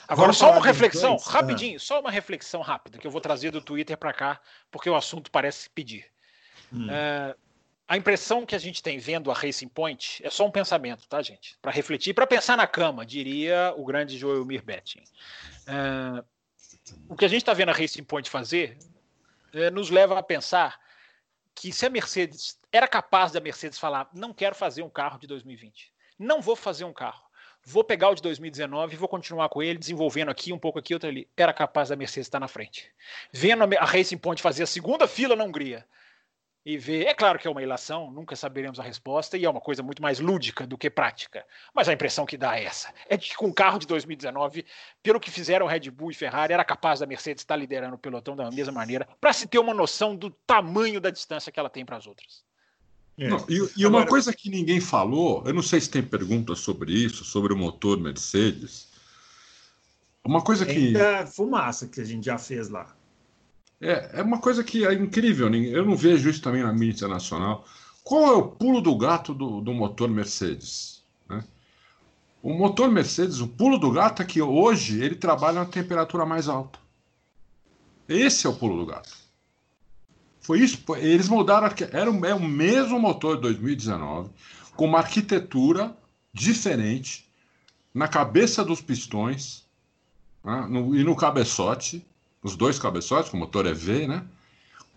Agora, 0.07 0.27
Vamos 0.27 0.37
só 0.37 0.51
uma 0.51 0.65
reflexão, 0.65 1.11
dois? 1.11 1.27
rapidinho, 1.27 1.77
ah. 1.77 1.79
só 1.79 1.99
uma 1.99 2.11
reflexão 2.11 2.61
rápida 2.61 2.97
que 2.97 3.07
eu 3.07 3.11
vou 3.11 3.21
trazer 3.21 3.51
do 3.51 3.61
Twitter 3.61 3.97
para 3.97 4.13
cá, 4.13 4.41
porque 4.69 4.89
o 4.89 4.95
assunto 4.95 5.31
parece 5.31 5.69
pedir. 5.69 6.05
Hum. 6.71 6.89
É, 6.89 7.35
a 7.87 7.97
impressão 7.97 8.45
que 8.45 8.55
a 8.55 8.59
gente 8.59 8.81
tem 8.81 8.97
vendo 8.97 9.31
a 9.31 9.33
Racing 9.33 9.67
Point 9.67 10.21
é 10.23 10.29
só 10.29 10.45
um 10.45 10.51
pensamento, 10.51 11.07
tá, 11.07 11.21
gente? 11.21 11.57
Para 11.61 11.71
refletir, 11.71 12.13
para 12.13 12.27
pensar 12.27 12.57
na 12.57 12.67
cama, 12.67 13.05
diria 13.05 13.73
o 13.77 13.85
grande 13.85 14.17
Joelmir 14.17 14.63
Betting. 14.63 15.03
É, 15.67 16.23
o 17.07 17.15
que 17.15 17.25
a 17.25 17.27
gente 17.27 17.41
está 17.41 17.53
vendo 17.53 17.69
a 17.69 17.73
Racing 17.73 18.03
Point 18.03 18.29
fazer 18.29 18.77
é, 19.53 19.69
nos 19.69 19.89
leva 19.89 20.17
a 20.17 20.23
pensar 20.23 20.79
que 21.55 21.71
se 21.71 21.85
a 21.85 21.89
Mercedes 21.89 22.59
era 22.73 22.87
capaz 22.87 23.31
da 23.31 23.39
Mercedes 23.39 23.77
falar: 23.77 24.09
não 24.13 24.33
quero 24.33 24.55
fazer 24.55 24.81
um 24.81 24.89
carro 24.89 25.19
de 25.19 25.27
2020, 25.27 25.93
não 26.19 26.41
vou 26.41 26.55
fazer 26.55 26.83
um 26.83 26.91
carro, 26.91 27.23
vou 27.63 27.83
pegar 27.83 28.09
o 28.09 28.15
de 28.15 28.21
2019 28.23 28.93
e 28.93 28.97
vou 28.97 29.07
continuar 29.07 29.47
com 29.47 29.61
ele, 29.61 29.79
desenvolvendo 29.79 30.29
aqui 30.29 30.51
um 30.51 30.59
pouco 30.59 30.79
aqui, 30.79 30.93
outro 30.93 31.07
ali. 31.07 31.29
Era 31.37 31.53
capaz 31.53 31.89
da 31.89 31.95
Mercedes 31.95 32.27
estar 32.27 32.39
na 32.39 32.47
frente. 32.47 32.91
Vendo 33.31 33.63
a 33.63 33.85
Racing 33.85 34.17
Point 34.17 34.41
fazer 34.41 34.63
a 34.63 34.67
segunda 34.67 35.07
fila 35.07 35.35
na 35.35 35.43
Hungria, 35.43 35.85
e 36.65 36.77
ver. 36.77 37.05
É 37.07 37.13
claro 37.13 37.37
que 37.37 37.47
é 37.47 37.51
uma 37.51 37.61
ilação, 37.61 38.09
nunca 38.09 38.35
saberemos 38.35 38.79
a 38.79 38.83
resposta, 38.83 39.37
e 39.37 39.45
é 39.45 39.49
uma 39.49 39.59
coisa 39.59 39.83
muito 39.83 40.01
mais 40.01 40.19
lúdica 40.19 40.65
do 40.65 40.77
que 40.77 40.89
prática. 40.89 41.45
Mas 41.73 41.89
a 41.89 41.93
impressão 41.93 42.25
que 42.25 42.37
dá 42.37 42.57
é 42.57 42.63
essa: 42.63 42.93
é 43.09 43.17
de 43.17 43.29
que 43.29 43.35
com 43.35 43.47
o 43.47 43.53
carro 43.53 43.79
de 43.79 43.87
2019, 43.87 44.65
pelo 45.01 45.19
que 45.19 45.29
fizeram 45.29 45.65
Red 45.65 45.91
Bull 45.91 46.11
e 46.11 46.13
Ferrari, 46.15 46.53
era 46.53 46.63
capaz 46.63 46.99
da 46.99 47.05
Mercedes 47.05 47.41
estar 47.41 47.55
liderando 47.55 47.95
o 47.95 47.99
pelotão 47.99 48.35
da 48.35 48.49
mesma 48.49 48.73
maneira, 48.73 49.07
para 49.19 49.33
se 49.33 49.47
ter 49.47 49.59
uma 49.59 49.73
noção 49.73 50.15
do 50.15 50.29
tamanho 50.29 51.01
da 51.01 51.09
distância 51.09 51.51
que 51.51 51.59
ela 51.59 51.69
tem 51.69 51.85
para 51.85 51.97
as 51.97 52.07
outras. 52.07 52.43
É. 53.17 53.29
Não, 53.29 53.45
e, 53.47 53.55
e 53.77 53.85
Agora... 53.85 54.03
uma 54.03 54.07
coisa 54.07 54.33
que 54.33 54.49
ninguém 54.49 54.79
falou, 54.79 55.43
eu 55.45 55.53
não 55.53 55.61
sei 55.61 55.79
se 55.79 55.89
tem 55.89 56.01
perguntas 56.01 56.59
sobre 56.59 56.91
isso, 56.91 57.23
sobre 57.23 57.53
o 57.53 57.57
motor 57.57 57.99
Mercedes. 57.99 58.87
Uma 60.23 60.41
coisa 60.41 60.65
que. 60.65 60.95
É 60.95 61.25
fumaça 61.25 61.87
que 61.87 62.01
a 62.01 62.05
gente 62.05 62.25
já 62.25 62.37
fez 62.37 62.69
lá. 62.69 62.95
É, 63.79 64.19
é 64.19 64.21
uma 64.21 64.39
coisa 64.39 64.63
que 64.63 64.85
é 64.85 64.93
incrível, 64.93 65.53
eu 65.53 65.85
não 65.85 65.95
vejo 65.95 66.29
isso 66.29 66.41
também 66.41 66.63
na 66.63 66.71
mídia 66.71 66.95
internacional. 66.95 67.65
Qual 68.03 68.25
é 68.27 68.35
o 68.35 68.47
pulo 68.47 68.81
do 68.81 68.97
gato 68.97 69.33
do, 69.33 69.59
do 69.59 69.73
motor 69.73 70.09
Mercedes? 70.09 71.03
Né? 71.27 71.43
O 72.41 72.53
motor 72.53 72.89
Mercedes, 72.89 73.39
o 73.41 73.47
pulo 73.47 73.77
do 73.77 73.91
gato 73.91 74.21
é 74.21 74.25
que 74.25 74.41
hoje 74.41 75.01
ele 75.03 75.15
trabalha 75.15 75.59
na 75.59 75.65
temperatura 75.65 76.25
mais 76.25 76.47
alta. 76.47 76.79
Esse 78.07 78.47
é 78.47 78.49
o 78.49 78.55
pulo 78.55 78.77
do 78.77 78.85
gato. 78.85 79.22
Foi 80.43 80.59
isso, 80.59 80.83
eles 80.97 81.27
mudaram, 81.27 81.67
era 81.91 82.11
o, 82.11 82.25
é 82.25 82.35
o 82.35 82.39
mesmo 82.39 82.99
motor 82.99 83.37
de 83.37 83.43
2019, 83.43 84.29
com 84.75 84.85
uma 84.85 84.99
arquitetura 84.99 85.95
diferente 86.33 87.25
na 87.93 88.07
cabeça 88.07 88.63
dos 88.63 88.81
pistões 88.81 89.63
né, 90.43 90.67
no, 90.69 90.95
e 90.95 91.03
no 91.03 91.15
cabeçote 91.15 92.05
os 92.43 92.57
dois 92.57 92.77
cabeçotes, 92.77 93.31
o 93.31 93.37
motor 93.37 93.65
é 93.65 93.73
V, 93.73 94.05
né? 94.05 94.25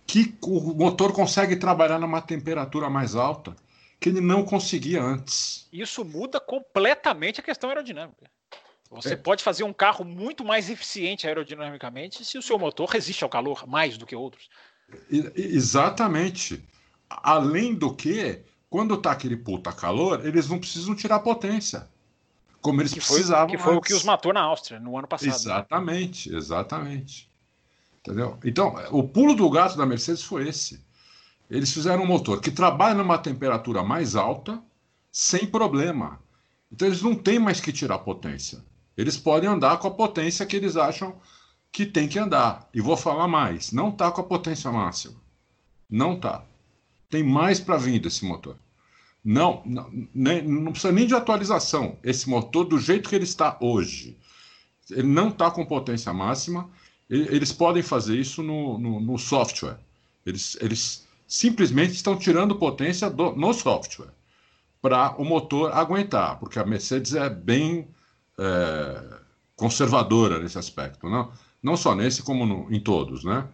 Que 0.04 0.36
o 0.42 0.74
motor 0.74 1.12
consegue 1.12 1.54
trabalhar 1.54 1.98
numa 1.98 2.20
temperatura 2.20 2.90
mais 2.90 3.14
alta 3.14 3.54
que 4.00 4.08
ele 4.08 4.20
não 4.20 4.44
conseguia 4.44 5.00
antes. 5.00 5.68
Isso 5.72 6.04
muda 6.04 6.40
completamente 6.40 7.40
a 7.40 7.42
questão 7.42 7.70
aerodinâmica. 7.70 8.28
Você 8.90 9.14
é. 9.14 9.16
pode 9.16 9.42
fazer 9.42 9.64
um 9.64 9.72
carro 9.72 10.04
muito 10.04 10.44
mais 10.44 10.68
eficiente 10.68 11.26
aerodinamicamente 11.26 12.24
se 12.24 12.36
o 12.36 12.42
seu 12.42 12.58
motor 12.58 12.88
resiste 12.88 13.22
ao 13.22 13.30
calor 13.30 13.66
mais 13.66 13.96
do 13.96 14.06
que 14.06 14.14
outros. 14.14 14.48
Exatamente. 15.10 16.64
Além 17.08 17.74
do 17.74 17.94
que, 17.94 18.40
quando 18.68 18.94
está 18.94 19.12
aquele 19.12 19.36
puta 19.36 19.72
calor, 19.72 20.24
eles 20.26 20.48
não 20.48 20.58
precisam 20.58 20.94
tirar 20.94 21.20
potência. 21.20 21.88
Como 22.60 22.80
eles 22.80 22.92
que 22.92 23.00
foi, 23.00 23.16
precisavam. 23.16 23.48
Que 23.48 23.58
foi 23.58 23.74
antes. 23.74 23.78
o 23.78 23.80
que 23.82 23.94
os 23.94 24.04
matou 24.04 24.32
na 24.32 24.40
Áustria 24.40 24.80
no 24.80 24.98
ano 24.98 25.06
passado. 25.06 25.28
Exatamente, 25.28 26.30
né? 26.30 26.36
exatamente. 26.36 27.30
Entendeu? 28.00 28.38
Então, 28.44 28.74
o 28.90 29.02
pulo 29.02 29.34
do 29.34 29.48
gato 29.50 29.76
da 29.76 29.86
Mercedes 29.86 30.22
foi 30.22 30.48
esse. 30.48 30.84
Eles 31.48 31.72
fizeram 31.72 32.02
um 32.02 32.06
motor 32.06 32.40
que 32.40 32.50
trabalha 32.50 32.94
numa 32.94 33.18
temperatura 33.18 33.82
mais 33.82 34.16
alta, 34.16 34.60
sem 35.12 35.46
problema. 35.46 36.20
Então, 36.70 36.88
eles 36.88 37.02
não 37.02 37.14
têm 37.14 37.38
mais 37.38 37.60
que 37.60 37.72
tirar 37.72 37.98
potência. 38.00 38.64
Eles 38.96 39.16
podem 39.16 39.48
andar 39.48 39.78
com 39.78 39.88
a 39.88 39.90
potência 39.90 40.46
que 40.46 40.56
eles 40.56 40.76
acham 40.76 41.16
que 41.72 41.86
tem 41.86 42.08
que 42.08 42.18
andar. 42.18 42.68
E 42.72 42.80
vou 42.80 42.96
falar 42.96 43.28
mais: 43.28 43.72
não 43.72 43.90
está 43.90 44.10
com 44.10 44.20
a 44.20 44.24
potência 44.24 44.70
máxima. 44.70 45.16
Não 45.88 46.14
está. 46.14 46.44
Tem 47.08 47.22
mais 47.22 47.60
para 47.60 47.76
vir 47.76 48.00
desse 48.00 48.24
motor. 48.24 48.56
Não, 49.24 49.62
não, 49.64 49.90
nem, 50.14 50.42
não 50.42 50.72
precisa 50.72 50.92
nem 50.92 51.06
de 51.06 51.14
atualização. 51.14 51.98
Esse 52.02 52.28
motor, 52.28 52.64
do 52.64 52.78
jeito 52.78 53.08
que 53.08 53.14
ele 53.14 53.24
está 53.24 53.56
hoje, 53.60 54.16
ele 54.90 55.08
não 55.08 55.28
está 55.28 55.50
com 55.50 55.64
potência 55.64 56.12
máxima 56.12 56.70
eles 57.08 57.52
podem 57.52 57.82
fazer 57.82 58.16
isso 58.16 58.42
no, 58.42 58.78
no, 58.78 59.00
no 59.00 59.18
software. 59.18 59.78
Eles, 60.24 60.56
eles 60.60 61.06
simplesmente 61.26 61.92
estão 61.92 62.16
tirando 62.16 62.56
potência 62.56 63.08
do, 63.08 63.34
no 63.36 63.52
software 63.52 64.10
para 64.82 65.14
o 65.16 65.24
motor 65.24 65.72
aguentar, 65.72 66.38
porque 66.38 66.58
a 66.58 66.66
Mercedes 66.66 67.14
é 67.14 67.30
bem 67.30 67.88
é, 68.38 69.18
conservadora 69.54 70.38
nesse 70.38 70.58
aspecto, 70.58 71.08
não, 71.08 71.32
não 71.66 71.76
só 71.76 71.96
nesse 71.96 72.22
como 72.22 72.46
no, 72.46 72.72
em 72.72 72.78
todos, 72.78 73.24
né? 73.24 73.48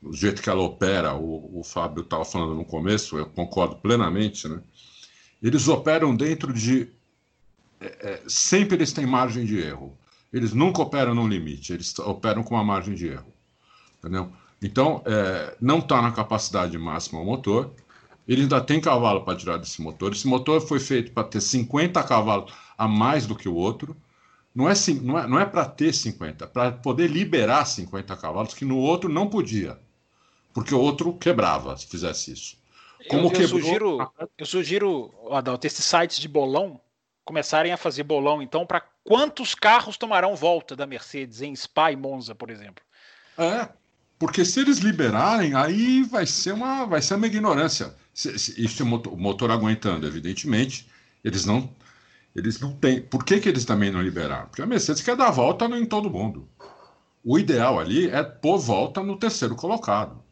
o 0.00 0.12
jeito 0.12 0.40
que 0.40 0.48
ela 0.48 0.62
opera, 0.62 1.14
o, 1.14 1.60
o 1.60 1.64
Fábio 1.64 2.02
estava 2.02 2.24
falando 2.24 2.54
no 2.54 2.64
começo, 2.64 3.18
eu 3.18 3.26
concordo 3.26 3.76
plenamente, 3.76 4.48
né? 4.48 4.60
Eles 5.42 5.66
operam 5.68 6.14
dentro 6.14 6.52
de. 6.52 6.88
É, 7.80 8.10
é, 8.10 8.22
sempre 8.28 8.76
eles 8.76 8.92
têm 8.92 9.06
margem 9.06 9.44
de 9.44 9.58
erro. 9.58 9.96
Eles 10.32 10.52
nunca 10.52 10.82
operam 10.82 11.14
no 11.14 11.26
limite, 11.26 11.72
eles 11.72 11.96
operam 11.98 12.42
com 12.42 12.54
uma 12.54 12.64
margem 12.64 12.94
de 12.94 13.08
erro. 13.08 13.32
Entendeu? 13.98 14.30
Então, 14.62 15.02
é, 15.04 15.56
não 15.60 15.78
está 15.78 16.02
na 16.02 16.12
capacidade 16.12 16.76
máxima 16.78 17.20
o 17.20 17.24
motor. 17.24 17.72
Ele 18.26 18.42
ainda 18.42 18.60
tem 18.60 18.80
cavalo 18.80 19.24
para 19.24 19.36
tirar 19.36 19.56
desse 19.56 19.80
motor. 19.80 20.12
Esse 20.12 20.28
motor 20.28 20.60
foi 20.60 20.78
feito 20.78 21.12
para 21.12 21.24
ter 21.24 21.40
50 21.40 22.02
cavalos 22.04 22.52
a 22.76 22.86
mais 22.86 23.26
do 23.26 23.34
que 23.34 23.48
o 23.48 23.54
outro. 23.54 23.96
Não 24.58 24.68
é, 24.68 24.74
não 25.00 25.16
é, 25.16 25.26
não 25.28 25.38
é 25.38 25.46
para 25.46 25.64
ter 25.64 25.94
50, 25.94 26.44
é 26.44 26.48
para 26.48 26.72
poder 26.72 27.08
liberar 27.08 27.64
50 27.64 28.16
cavalos, 28.16 28.54
que 28.54 28.64
no 28.64 28.76
outro 28.76 29.08
não 29.08 29.30
podia. 29.30 29.78
Porque 30.52 30.74
o 30.74 30.80
outro 30.80 31.12
quebrava 31.12 31.76
se 31.76 31.86
fizesse 31.86 32.32
isso. 32.32 32.56
Como 33.08 33.22
eu, 33.22 33.26
eu 33.26 33.30
quebrou... 33.30 33.60
sugiro, 33.60 34.12
eu 34.36 34.46
sugiro, 34.46 35.14
Adalto, 35.30 35.64
esses 35.64 35.84
sites 35.84 36.18
de 36.18 36.26
bolão 36.26 36.80
começarem 37.24 37.70
a 37.70 37.76
fazer 37.76 38.02
bolão, 38.02 38.42
então, 38.42 38.66
para 38.66 38.82
quantos 39.04 39.54
carros 39.54 39.96
tomarão 39.96 40.34
volta 40.34 40.74
da 40.74 40.88
Mercedes 40.88 41.40
em 41.40 41.54
Spa 41.54 41.92
e 41.92 41.96
Monza, 41.96 42.34
por 42.34 42.50
exemplo? 42.50 42.82
É, 43.38 43.68
porque 44.18 44.44
se 44.44 44.58
eles 44.58 44.78
liberarem, 44.78 45.54
aí 45.54 46.02
vai 46.02 46.26
ser 46.26 46.52
uma, 46.52 46.84
vai 46.84 47.00
ser 47.00 47.14
uma 47.14 47.28
ignorância. 47.28 47.94
Se, 48.12 48.36
se, 48.36 48.60
e 48.60 48.66
se 48.66 48.82
o 48.82 48.86
motor, 48.86 49.12
o 49.12 49.16
motor 49.16 49.52
aguentando, 49.52 50.04
evidentemente, 50.04 50.88
eles 51.22 51.44
não, 51.44 51.72
eles 52.34 52.60
não 52.60 52.72
têm. 52.72 53.00
Por 53.00 53.24
que, 53.24 53.40
que 53.40 53.48
eles 53.48 53.64
também 53.64 53.90
não 53.90 54.02
liberaram? 54.02 54.46
Porque 54.46 54.62
a 54.62 54.66
Mercedes 54.66 55.02
quer 55.02 55.16
dar 55.16 55.30
volta 55.30 55.64
em 55.66 55.86
todo 55.86 56.10
mundo. 56.10 56.48
O 57.24 57.38
ideal 57.38 57.78
ali 57.78 58.08
é 58.08 58.22
pôr 58.22 58.58
volta 58.58 59.02
no 59.02 59.16
terceiro 59.16 59.54
colocado. 59.54 60.22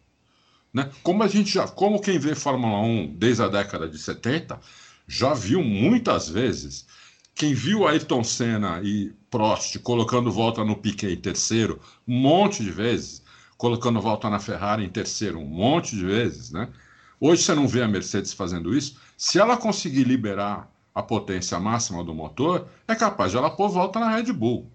Né? 0.73 0.91
Como 1.03 1.23
a 1.23 1.29
gente 1.29 1.55
já, 1.55 1.67
como 1.67 2.01
quem 2.01 2.19
vê 2.19 2.35
Fórmula 2.35 2.79
1 2.81 3.17
desde 3.17 3.43
a 3.43 3.49
década 3.49 3.89
de 3.89 3.99
70, 3.99 4.61
já 5.07 5.35
viu 5.35 5.63
muitas 5.63 6.29
vezes. 6.29 6.87
Quem 7.35 7.55
viu 7.55 7.87
Ayrton 7.87 8.25
Senna 8.25 8.81
e 8.83 9.13
Prost 9.31 9.79
colocando 9.81 10.31
volta 10.31 10.65
no 10.65 10.77
Piquet 10.77 11.13
em 11.13 11.21
terceiro, 11.21 11.81
um 12.07 12.19
monte 12.19 12.63
de 12.63 12.71
vezes, 12.71 13.23
colocando 13.59 14.01
volta 14.01 14.31
na 14.31 14.39
Ferrari 14.39 14.85
em 14.85 14.89
terceiro, 14.89 15.39
um 15.39 15.47
monte 15.47 15.97
de 15.97 16.05
vezes, 16.05 16.51
né? 16.51 16.69
Hoje 17.19 17.43
você 17.43 17.55
não 17.55 17.67
vê 17.67 17.83
a 17.83 17.89
Mercedes 17.89 18.33
fazendo 18.33 18.75
isso. 18.75 18.99
Se 19.17 19.39
ela 19.39 19.57
conseguir 19.57 20.05
liberar 20.05 20.71
a 20.97 21.03
potência 21.03 21.61
máxima 21.61 22.03
do 22.03 22.15
motor, 22.15 22.71
é 22.89 22.95
capaz 22.95 23.31
de 23.31 23.37
ela 23.37 23.51
pôr 23.51 23.69
volta 23.69 24.01
na 24.01 24.17
Red 24.17 24.33
Bull. 24.33 24.73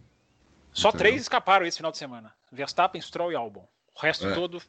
Só 0.71 0.89
Entendeu? 0.89 0.99
três 0.99 1.21
escaparam 1.23 1.65
esse 1.65 1.77
final 1.77 1.91
de 1.91 1.97
semana: 1.97 2.31
Verstappen, 2.51 3.01
Stroll 3.01 3.31
e 3.31 3.35
Albon. 3.35 3.67
O 3.95 3.99
resto 3.99 4.27
é. 4.27 4.35
todo 4.35 4.61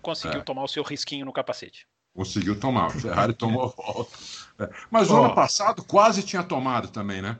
conseguiu 0.00 0.40
é. 0.40 0.42
tomar 0.42 0.64
o 0.64 0.68
seu 0.68 0.82
risquinho 0.82 1.26
no 1.26 1.32
capacete. 1.32 1.86
Conseguiu 2.14 2.58
tomar. 2.58 2.86
A 2.86 2.90
Ferrari 2.90 3.34
tomou 3.36 3.64
a 3.64 3.66
volta. 3.66 4.16
É. 4.58 4.70
Mas 4.90 5.10
no 5.10 5.16
oh. 5.16 5.24
ano 5.26 5.34
passado 5.34 5.84
quase 5.84 6.22
tinha 6.22 6.42
tomado 6.42 6.88
também, 6.88 7.20
né? 7.20 7.38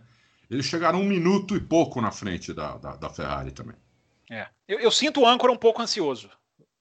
Eles 0.51 0.67
chegaram 0.67 1.01
um 1.01 1.05
minuto 1.05 1.57
e 1.57 1.61
pouco 1.61 2.03
na 2.03 2.11
frente 2.11 2.53
da, 2.53 2.77
da, 2.77 2.97
da 2.97 3.09
Ferrari 3.09 3.51
também. 3.51 3.77
É. 4.31 4.47
Eu, 4.69 4.79
eu, 4.79 4.91
sinto 4.91 5.23
o 5.23 5.27
âncora 5.27 5.51
um 5.51 5.57
pouco 5.57 5.81
ansioso. 5.81 6.29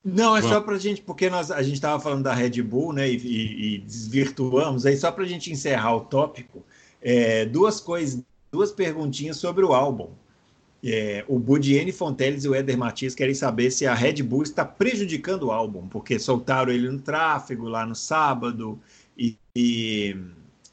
Não, 0.10 0.38
é 0.38 0.40
Vamos. 0.40 0.56
só 0.56 0.62
para 0.62 0.76
a 0.76 0.80
gente, 0.80 1.02
porque 1.02 1.30
nós, 1.30 1.52
a 1.52 1.62
gente 1.62 1.74
estava 1.74 2.02
falando 2.02 2.24
da 2.24 2.34
Red 2.34 2.62
Bull, 2.62 2.94
né, 2.94 3.10
e, 3.10 3.18
e, 3.18 3.76
e 3.76 3.78
desvirtuamos, 3.80 4.86
aí 4.86 4.96
só 4.96 5.12
para 5.12 5.26
a 5.26 5.28
gente 5.28 5.52
encerrar 5.52 5.98
o 5.98 6.00
tópico, 6.00 6.64
é, 7.02 7.46
duas 7.46 7.82
coisas, 7.82 8.24
duas 8.50 8.72
perguntinhas 8.72 9.36
sobre 9.36 9.66
o 9.66 9.74
álbum. 9.74 10.10
É, 10.82 11.26
o 11.28 11.38
Budiene 11.38 11.92
Fonteles 11.92 12.46
e 12.46 12.48
o 12.48 12.56
Éder 12.56 12.78
Matias 12.78 13.14
querem 13.14 13.34
saber 13.34 13.70
se 13.70 13.86
a 13.86 13.94
Red 13.94 14.24
Bull 14.24 14.44
está 14.44 14.64
prejudicando 14.64 15.44
o 15.44 15.52
álbum, 15.52 15.90
porque 15.90 16.18
soltaram 16.18 16.72
ele 16.72 16.90
no 16.90 17.00
tráfego 17.00 17.68
lá 17.68 17.86
no 17.86 17.96
sábado 17.96 18.80
e, 19.18 19.36
e 19.54 20.16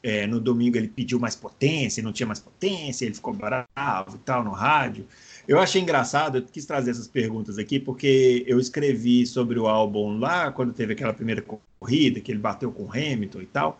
é, 0.01 0.25
no 0.25 0.39
domingo 0.39 0.77
ele 0.77 0.87
pediu 0.87 1.19
mais 1.19 1.35
potência, 1.35 2.01
não 2.01 2.13
tinha 2.13 2.27
mais 2.27 2.39
potência, 2.39 3.03
ele 3.03 3.15
ficou 3.15 3.33
bravo 3.33 4.15
e 4.15 4.19
tal 4.19 4.45
no 4.45 4.51
rádio. 4.51 5.05
Eu 5.47 5.59
achei 5.59 5.81
engraçado, 5.81 6.39
eu 6.39 6.41
quis 6.43 6.65
trazer 6.65 6.91
essas 6.91 7.07
perguntas 7.07 7.57
aqui, 7.57 7.79
porque 7.79 8.43
eu 8.47 8.59
escrevi 8.59 9.25
sobre 9.27 9.59
o 9.59 9.67
álbum 9.67 10.17
lá, 10.17 10.51
quando 10.51 10.73
teve 10.73 10.93
aquela 10.93 11.13
primeira 11.13 11.43
corrida, 11.79 12.19
que 12.19 12.31
ele 12.31 12.39
bateu 12.39 12.71
com 12.71 12.83
o 12.83 12.91
Hamilton 12.91 13.41
e 13.41 13.45
tal, 13.45 13.77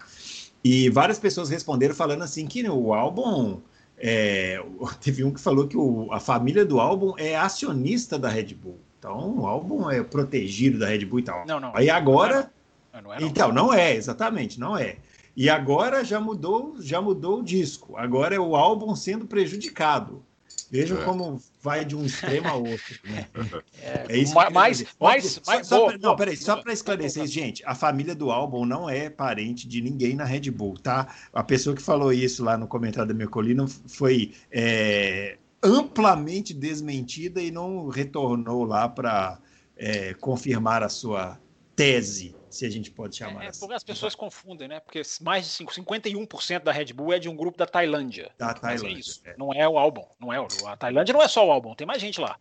e 0.64 0.90
várias 0.90 1.20
pessoas 1.20 1.50
responderam 1.50 1.96
falando 1.96 2.24
assim 2.24 2.46
que 2.46 2.68
o 2.70 2.94
álbum 2.94 3.62
é, 3.98 4.64
teve 5.02 5.24
um 5.24 5.32
que 5.32 5.40
falou 5.40 5.68
que 5.68 5.78
o, 5.78 6.12
a 6.12 6.20
família 6.20 6.66
do 6.66 6.80
álbum 6.80 7.14
é 7.18 7.36
acionista 7.36 8.18
da 8.18 8.30
Red 8.30 8.54
Bull. 8.54 8.80
Então, 9.00 9.38
o 9.40 9.46
álbum 9.46 9.90
é 9.90 10.04
protegido 10.04 10.80
da 10.80 10.88
Red 10.88 11.06
Bull 11.06 11.20
e 11.20 11.24
tal. 11.24 11.46
Não, 11.46 11.60
não. 11.60 11.72
Aí 11.76 11.90
agora. 11.90 12.52
Não 12.92 13.00
é, 13.00 13.02
não 13.02 13.14
é, 13.14 13.20
não. 13.20 13.28
Então, 13.28 13.52
não 13.52 13.74
é, 13.74 13.96
exatamente, 13.96 14.60
não 14.60 14.78
é. 14.78 14.98
E 15.36 15.50
agora 15.50 16.04
já 16.04 16.20
mudou, 16.20 16.78
já 16.80 17.02
mudou 17.02 17.40
o 17.40 17.44
disco. 17.44 17.96
Agora 17.98 18.34
é 18.34 18.40
o 18.40 18.56
álbum 18.56 18.96
sendo 18.96 19.28
prejudicado. 19.28 20.24
Vejam 20.72 21.02
é. 21.02 21.06
como 21.06 21.42
vai 21.62 21.86
de 21.86 21.96
um 21.96 22.06
extremo 22.06 22.48
a 22.48 22.54
outro. 22.56 23.00
Né? 23.04 23.28
É, 23.82 24.06
é 24.10 24.18
isso 24.18 24.34
mais, 24.34 24.52
mais, 24.52 24.86
mais, 25.00 25.42
mais 25.46 25.68
só, 25.68 25.92
só 25.92 25.98
não, 25.98 26.16
peraí, 26.16 26.36
só 26.36 26.58
para 26.58 26.74
esclarecer, 26.74 27.28
gente, 27.28 27.64
a 27.66 27.76
família 27.76 28.16
do 28.16 28.32
álbum 28.32 28.66
não 28.66 28.90
é 28.90 29.10
parente 29.10 29.68
de 29.68 29.82
ninguém 29.82 30.16
na 30.16 30.24
Red 30.24 30.50
Bull, 30.50 30.78
tá? 30.78 31.14
A 31.32 31.44
pessoa 31.44 31.76
que 31.76 31.82
falou 31.82 32.12
isso 32.12 32.44
lá 32.44 32.58
no 32.58 32.68
comentário 32.68 33.08
da 33.08 33.14
minha 33.14 33.28
colina 33.28 33.68
foi 33.88 34.34
é, 34.52 35.38
amplamente 35.62 36.54
desmentida 36.54 37.42
e 37.42 37.52
não 37.52 37.88
retornou 37.90 38.66
lá 38.66 38.90
para 38.90 39.40
é, 39.78 40.14
confirmar 40.16 40.82
a 40.82 40.90
sua 40.90 41.40
tese 41.76 42.36
se 42.56 42.66
a 42.66 42.70
gente 42.70 42.92
pode 42.92 43.16
chamar 43.16 43.44
é, 43.44 43.48
assim. 43.48 43.60
Porque 43.60 43.74
as 43.74 43.84
pessoas 43.84 44.16
confundem, 44.16 44.68
né? 44.68 44.80
Porque 44.80 45.02
mais 45.22 45.46
de 45.46 45.52
5, 45.52 45.74
51% 45.74 46.64
da 46.64 46.72
Red 46.72 46.94
Bull 46.94 47.14
é 47.14 47.20
de 47.20 47.30
um 47.30 47.36
grupo 47.36 47.58
da 47.58 47.66
Tailândia. 47.66 48.32
Da 48.38 48.54
Tailândia. 48.54 48.96
É 48.96 49.00
isso. 49.00 49.22
É. 49.26 49.36
Não 49.38 49.54
é 49.54 49.68
o 49.68 49.78
álbum. 49.78 50.06
Não 50.20 50.32
é 50.32 50.40
o, 50.40 50.48
a 50.66 50.76
Tailândia 50.76 51.14
não 51.14 51.22
é 51.22 51.28
só 51.28 51.46
o 51.46 51.52
álbum, 51.52 51.76
tem 51.76 51.86
mais 51.86 52.02
gente 52.02 52.20
lá. 52.20 52.38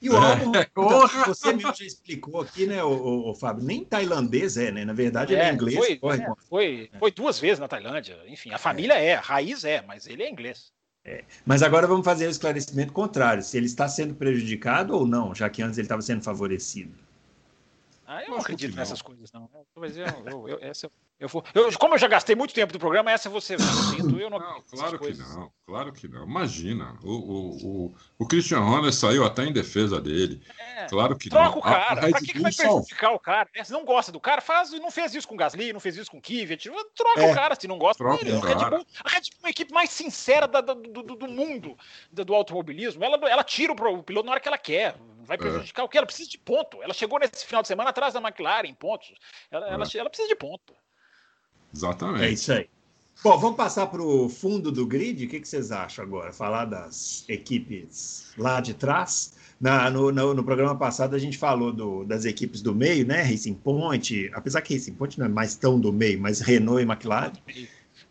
E 0.00 0.10
o 0.10 0.16
álbum, 0.16 0.52
é. 0.54 0.62
então, 0.70 1.08
você 1.26 1.52
mesmo 1.52 1.74
já 1.74 1.84
explicou 1.84 2.40
aqui, 2.40 2.66
né, 2.66 2.82
o, 2.82 2.90
o, 2.90 3.30
o, 3.30 3.34
Fábio? 3.34 3.64
Nem 3.64 3.84
tailandês 3.84 4.56
é, 4.56 4.70
né? 4.70 4.84
Na 4.84 4.92
verdade, 4.92 5.32
ele 5.32 5.42
é, 5.42 5.48
é 5.48 5.52
inglês. 5.52 5.76
Foi, 5.76 5.96
corre, 5.96 6.22
é, 6.22 6.32
foi, 6.48 6.90
foi, 6.98 7.10
duas 7.10 7.38
vezes 7.38 7.58
na 7.58 7.68
Tailândia. 7.68 8.18
Enfim, 8.26 8.52
a 8.52 8.58
família 8.58 8.94
é, 8.94 9.14
a 9.14 9.20
raiz 9.20 9.64
é, 9.64 9.82
mas 9.82 10.06
ele 10.06 10.22
é 10.22 10.30
inglês. 10.30 10.72
É. 11.04 11.24
Mas 11.44 11.62
agora 11.62 11.86
vamos 11.86 12.04
fazer 12.04 12.26
o 12.26 12.30
esclarecimento 12.30 12.92
contrário: 12.92 13.42
se 13.42 13.56
ele 13.56 13.66
está 13.66 13.88
sendo 13.88 14.14
prejudicado 14.14 14.94
ou 14.94 15.06
não, 15.06 15.34
já 15.34 15.48
que 15.48 15.62
antes 15.62 15.78
ele 15.78 15.86
estava 15.86 16.02
sendo 16.02 16.22
favorecido. 16.22 16.94
Ah, 18.14 18.22
eu 18.24 18.30
não 18.30 18.38
acredito 18.38 18.76
nessas 18.76 19.00
coisas, 19.00 19.32
não. 19.32 19.48
Mas 19.74 19.96
eu, 19.96 20.04
eu, 20.26 20.48
eu, 20.48 20.58
essa, 20.60 20.90
eu 21.22 21.28
vou. 21.28 21.44
Eu, 21.54 21.78
como 21.78 21.94
eu 21.94 21.98
já 21.98 22.08
gastei 22.08 22.34
muito 22.34 22.52
tempo 22.52 22.72
do 22.72 22.80
programa, 22.80 23.12
essa 23.12 23.30
você 23.30 23.56
sinto. 23.56 24.18
Eu 24.18 24.28
não, 24.28 24.40
não 24.40 24.62
claro 24.62 24.98
que 24.98 25.14
não, 25.14 25.52
claro 25.64 25.92
que 25.92 26.08
não. 26.08 26.24
Imagina, 26.24 26.98
o, 27.00 27.12
o, 27.12 27.66
o, 27.66 27.94
o 28.18 28.26
Christian 28.26 28.58
Horner 28.58 28.92
saiu 28.92 29.24
até 29.24 29.44
em 29.44 29.52
defesa 29.52 30.00
dele. 30.00 30.42
É, 30.58 30.86
claro 30.86 31.16
que 31.16 31.30
troca 31.30 31.44
não. 31.44 31.52
Troca 31.52 31.68
o 31.68 31.70
cara. 31.70 32.00
A, 32.00 32.06
a 32.06 32.10
pra 32.10 32.20
que, 32.20 32.32
que 32.32 32.40
vai 32.40 32.52
prejudicar 32.52 33.12
o 33.12 33.20
cara? 33.20 33.48
Se 33.62 33.70
não 33.70 33.84
gosta 33.84 34.10
do 34.10 34.18
cara, 34.18 34.40
faz. 34.40 34.72
Não 34.72 34.90
fez 34.90 35.14
isso 35.14 35.28
com 35.28 35.36
o 35.36 35.38
Gasly, 35.38 35.72
não 35.72 35.78
fez 35.78 35.96
isso 35.96 36.10
com 36.10 36.18
o 36.18 36.20
Kvyat. 36.20 36.68
Troca 36.96 37.22
é, 37.22 37.30
o 37.30 37.34
cara 37.34 37.54
se 37.54 37.68
não 37.68 37.78
gosta 37.78 38.02
dele. 38.02 38.32
A 38.32 38.40
Red, 38.40 38.54
Bull, 38.70 38.86
a 39.04 39.08
Red 39.08 39.20
Bull 39.30 39.44
é 39.44 39.46
a 39.46 39.50
equipe 39.50 39.72
mais 39.72 39.90
sincera 39.90 40.48
da, 40.48 40.60
do, 40.60 40.74
do, 40.74 41.02
do, 41.14 41.28
mundo 41.28 41.78
do, 42.10 42.24
do 42.24 42.34
automobilismo. 42.34 43.04
Ela, 43.04 43.16
ela 43.30 43.44
tira 43.44 43.72
o 43.72 44.02
piloto 44.02 44.26
na 44.26 44.32
hora 44.32 44.40
que 44.40 44.48
ela 44.48 44.58
quer. 44.58 44.96
Vai 45.20 45.36
é. 45.36 45.38
prejudicar 45.38 45.82
é. 45.82 45.84
o 45.84 45.88
quê? 45.88 45.98
Ela 45.98 46.06
precisa 46.06 46.28
de 46.28 46.38
ponto. 46.38 46.82
Ela 46.82 46.92
chegou 46.92 47.20
nesse 47.20 47.46
final 47.46 47.62
de 47.62 47.68
semana 47.68 47.90
atrás 47.90 48.12
da 48.12 48.20
McLaren 48.20 48.66
em 48.66 48.74
pontos. 48.74 49.14
Ela, 49.52 49.68
é. 49.68 49.74
ela, 49.74 49.84
ela 49.94 50.10
precisa 50.10 50.28
de 50.28 50.34
ponto. 50.34 50.74
Exatamente. 51.74 52.24
É 52.24 52.30
isso 52.30 52.52
aí. 52.52 52.68
Bom, 53.22 53.38
vamos 53.38 53.56
passar 53.56 53.86
para 53.86 54.02
o 54.02 54.28
fundo 54.28 54.72
do 54.72 54.84
grid. 54.84 55.24
O 55.24 55.28
que, 55.28 55.38
que, 55.38 55.48
vocês 55.48 55.70
acham 55.70 56.04
agora? 56.04 56.32
Falar 56.32 56.64
das 56.64 57.24
equipes 57.28 58.32
lá 58.36 58.60
de 58.60 58.74
trás. 58.74 59.34
Na, 59.60 59.88
no, 59.88 60.10
no, 60.10 60.34
no, 60.34 60.42
programa 60.42 60.74
passado 60.76 61.14
a 61.14 61.18
gente 61.20 61.38
falou 61.38 61.72
do, 61.72 62.02
das 62.02 62.24
equipes 62.24 62.60
do 62.60 62.74
meio, 62.74 63.06
né? 63.06 63.22
Racing 63.22 63.54
Point, 63.54 64.28
apesar 64.34 64.60
que 64.60 64.74
Racing 64.74 64.94
Point 64.94 65.20
não 65.20 65.26
é 65.26 65.28
mais 65.28 65.54
tão 65.54 65.78
do 65.78 65.92
meio, 65.92 66.20
mas 66.20 66.40
Renault 66.40 66.82
e 66.82 66.84
McLaren. 66.84 67.32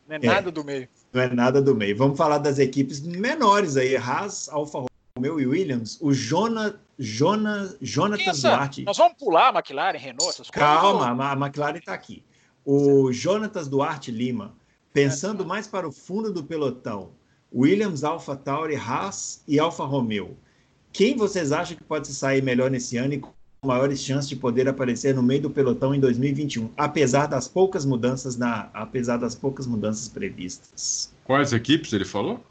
Não 0.08 0.16
é 0.16 0.20
nada 0.20 0.48
é, 0.48 0.52
do 0.52 0.64
meio. 0.64 0.90
Não 1.12 1.22
é 1.22 1.34
nada 1.34 1.62
do 1.62 1.76
meio. 1.76 1.98
Vamos 1.98 2.18
falar 2.18 2.38
das 2.38 2.58
equipes 2.58 3.02
menores 3.02 3.76
aí, 3.76 3.98
Haas, 3.98 4.48
Alfa 4.48 4.86
Romeo 5.18 5.42
e 5.42 5.46
Williams. 5.46 5.98
O 6.00 6.14
Jonah, 6.14 6.74
Jonah, 6.98 7.76
Jonathan 7.82 8.32
Duarte. 8.32 8.84
Nós 8.86 8.98
vamos 8.98 9.18
pular 9.18 9.50
a 9.50 9.60
McLaren, 9.60 9.98
Renault, 9.98 10.30
essas 10.30 10.50
coisas. 10.50 10.52
Calma, 10.52 11.32
a 11.32 11.34
McLaren 11.34 11.80
está 11.80 11.94
aqui. 11.94 12.24
O 12.66 13.12
Jonatas 13.12 13.68
Duarte 13.68 14.12
Lima, 14.12 14.54
pensando 14.94 15.46
mais 15.46 15.68
para 15.68 15.88
o 15.88 15.92
fundo 15.92 16.32
do 16.32 16.44
pelotão, 16.44 17.10
Williams, 17.54 18.04
Alpha 18.04 18.36
Tauri, 18.36 18.76
Haas 18.76 19.42
e 19.48 19.60
Alfa 19.60 19.84
Romeo. 19.84 20.38
Quem 20.94 21.16
vocês 21.16 21.52
acham 21.52 21.76
que 21.76 21.84
pode 21.84 22.08
se 22.08 22.16
sair 22.16 22.42
melhor 22.42 22.70
nesse 22.70 22.98
ano 22.98 23.14
e 23.14 23.20
com 23.20 23.32
maiores 23.64 24.00
chances 24.02 24.28
de 24.28 24.36
poder 24.36 24.68
aparecer 24.68 25.14
no 25.14 25.22
meio 25.22 25.44
do 25.44 25.50
pelotão 25.50 25.94
em 25.94 26.00
2021, 26.00 26.70
apesar 26.76 27.28
das 27.28 27.48
poucas 27.48 27.86
mudanças 27.86 28.36
na, 28.36 28.70
apesar 28.74 29.18
das 29.18 29.36
poucas 29.36 29.68
mudanças 29.68 30.08
previstas? 30.08 31.14
Quais 31.24 31.54
equipes 31.54 31.94
ele 31.94 32.06
falou? 32.06 32.44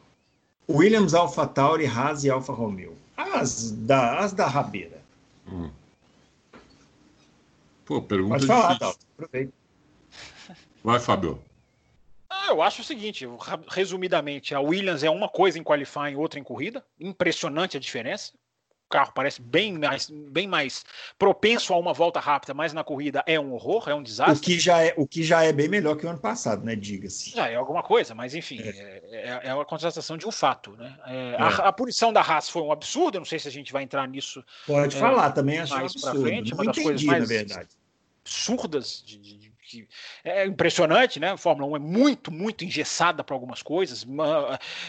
Williams, 0.69 1.15
Alpha 1.15 1.47
Tauri, 1.47 1.87
Haas 1.87 2.25
e 2.25 2.31
Alfa 2.31 2.53
Romeo. 2.53 2.95
As 3.17 3.73
da, 3.73 4.21
as 4.21 4.33
da 4.33 4.47
rabeira. 4.47 5.03
Hum. 5.51 5.69
Pô, 7.85 8.01
pergunta 8.01 8.35
Pode 8.35 8.47
falar, 8.47 8.75
difícil. 8.75 8.87
Dalton. 8.87 9.07
Aproveita. 9.19 9.60
Vai, 10.83 10.99
Fábio. 10.99 11.43
Ah, 12.29 12.47
eu 12.49 12.63
acho 12.63 12.83
o 12.83 12.85
seguinte, 12.85 13.27
resumidamente, 13.69 14.55
a 14.55 14.61
Williams 14.61 15.03
é 15.03 15.11
uma 15.11 15.29
coisa 15.29 15.59
em 15.59 15.65
qualifying, 15.65 16.15
outra 16.15 16.39
em 16.39 16.45
corrida. 16.45 16.85
Impressionante 16.99 17.77
a 17.77 17.81
diferença. 17.81 18.33
O 18.87 18.91
carro 18.91 19.13
parece 19.15 19.41
bem 19.41 19.79
mais, 19.79 20.11
bem 20.11 20.49
mais 20.49 20.85
propenso 21.17 21.73
a 21.73 21.79
uma 21.79 21.93
volta 21.93 22.19
rápida, 22.19 22.53
mas 22.53 22.73
na 22.73 22.83
corrida 22.83 23.23
é 23.25 23.39
um 23.39 23.53
horror, 23.53 23.89
é 23.89 23.95
um 23.95 24.03
desastre. 24.03 24.39
O 24.39 24.41
que 24.41 24.59
já 24.59 24.83
é, 24.83 24.95
o 24.97 25.07
que 25.07 25.23
já 25.23 25.45
é 25.45 25.53
bem 25.53 25.69
melhor 25.69 25.97
que 25.97 26.07
o 26.07 26.09
ano 26.09 26.19
passado, 26.19 26.65
né? 26.65 26.75
Diga-se. 26.75 27.31
Já 27.31 27.49
é 27.49 27.55
alguma 27.55 27.85
coisa, 27.85 28.17
mas 28.17 28.35
enfim, 28.35 28.61
é, 28.61 29.03
é, 29.11 29.41
é 29.45 29.55
uma 29.55 29.65
constatação 29.65 30.17
de 30.17 30.27
um 30.27 30.33
fato. 30.33 30.73
Né? 30.73 30.99
É, 31.07 31.37
a, 31.39 31.69
a, 31.69 31.73
punição 31.73 32.13
da 32.13 32.21
Haas 32.21 32.49
foi 32.49 32.63
um 32.63 32.73
absurdo, 32.73 33.17
eu 33.17 33.21
não 33.21 33.27
sei 33.27 33.39
se 33.39 33.47
a 33.47 33.53
gente 33.53 33.73
vai 33.73 33.85
entrar 33.85 34.09
nisso. 34.09 34.45
Pode 34.67 34.97
falar, 34.97 35.31
também 35.33 35.61
acho 35.61 35.73
mais 35.73 35.95
um 35.95 36.01
para 36.01 36.11
absurdo. 36.11 36.29
frente, 36.29 36.51
Não 36.51 36.59
uma 36.59 36.65
das 36.65 36.79
entendi, 36.79 36.85
coisas 36.85 37.05
mais 37.05 37.21
na 37.21 37.29
verdade. 37.29 37.69
absurdas 38.25 39.03
de, 39.07 39.19
de, 39.19 39.50
que 39.71 39.89
é 40.25 40.45
impressionante, 40.47 41.21
né? 41.21 41.31
A 41.31 41.37
Fórmula 41.37 41.71
1 41.73 41.77
é 41.77 41.79
muito, 41.79 42.33
muito 42.33 42.65
engessada 42.65 43.23
para 43.23 43.35
algumas 43.37 43.63
coisas, 43.63 44.05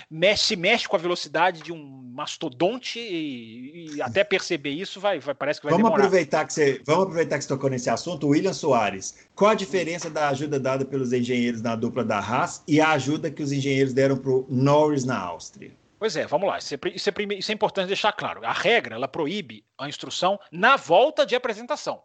mexe, 0.09 0.45
se 0.45 0.55
mexe 0.55 0.87
com 0.87 0.95
a 0.95 0.99
velocidade 0.99 1.61
de 1.61 1.71
um 1.71 2.11
mastodonte 2.13 2.99
e, 2.99 3.95
e 3.95 4.01
até 4.01 4.23
perceber 4.23 4.71
isso 4.71 4.99
vai, 4.99 5.19
vai 5.19 5.35
parece 5.35 5.59
que 5.59 5.65
vai 5.65 5.71
Vamos 5.71 5.85
demorar. 5.85 6.05
aproveitar, 6.05 6.45
que 6.45 6.53
você, 6.53 6.81
vamos 6.85 7.03
aproveitar 7.03 7.37
que 7.37 7.43
você 7.43 7.47
tocou 7.47 7.69
nesse 7.69 7.89
assunto. 7.89 8.27
William 8.27 8.53
Soares, 8.53 9.27
qual 9.35 9.51
a 9.51 9.55
diferença 9.55 10.09
da 10.09 10.29
ajuda 10.29 10.59
dada 10.59 10.83
pelos 10.83 11.13
engenheiros 11.13 11.61
na 11.61 11.75
dupla 11.75 12.03
da 12.03 12.17
Haas 12.17 12.63
e 12.67 12.81
a 12.81 12.91
ajuda 12.91 13.29
que 13.29 13.43
os 13.43 13.51
engenheiros 13.51 13.93
deram 13.93 14.17
para 14.17 14.31
o 14.31 14.45
Norris 14.49 15.05
na 15.05 15.17
Áustria? 15.19 15.71
Pois 15.99 16.15
é, 16.15 16.25
vamos 16.25 16.47
lá. 16.47 16.57
Isso 16.57 16.73
é, 16.73 16.79
isso, 16.95 17.09
é, 17.09 17.13
isso 17.37 17.51
é 17.51 17.53
importante 17.53 17.87
deixar 17.87 18.11
claro. 18.11 18.43
A 18.43 18.51
regra 18.51 18.95
ela 18.95 19.07
proíbe 19.07 19.63
a 19.77 19.87
instrução 19.87 20.39
na 20.51 20.75
volta 20.75 21.25
de 21.27 21.35
apresentação. 21.35 22.01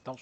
Então, 0.00 0.16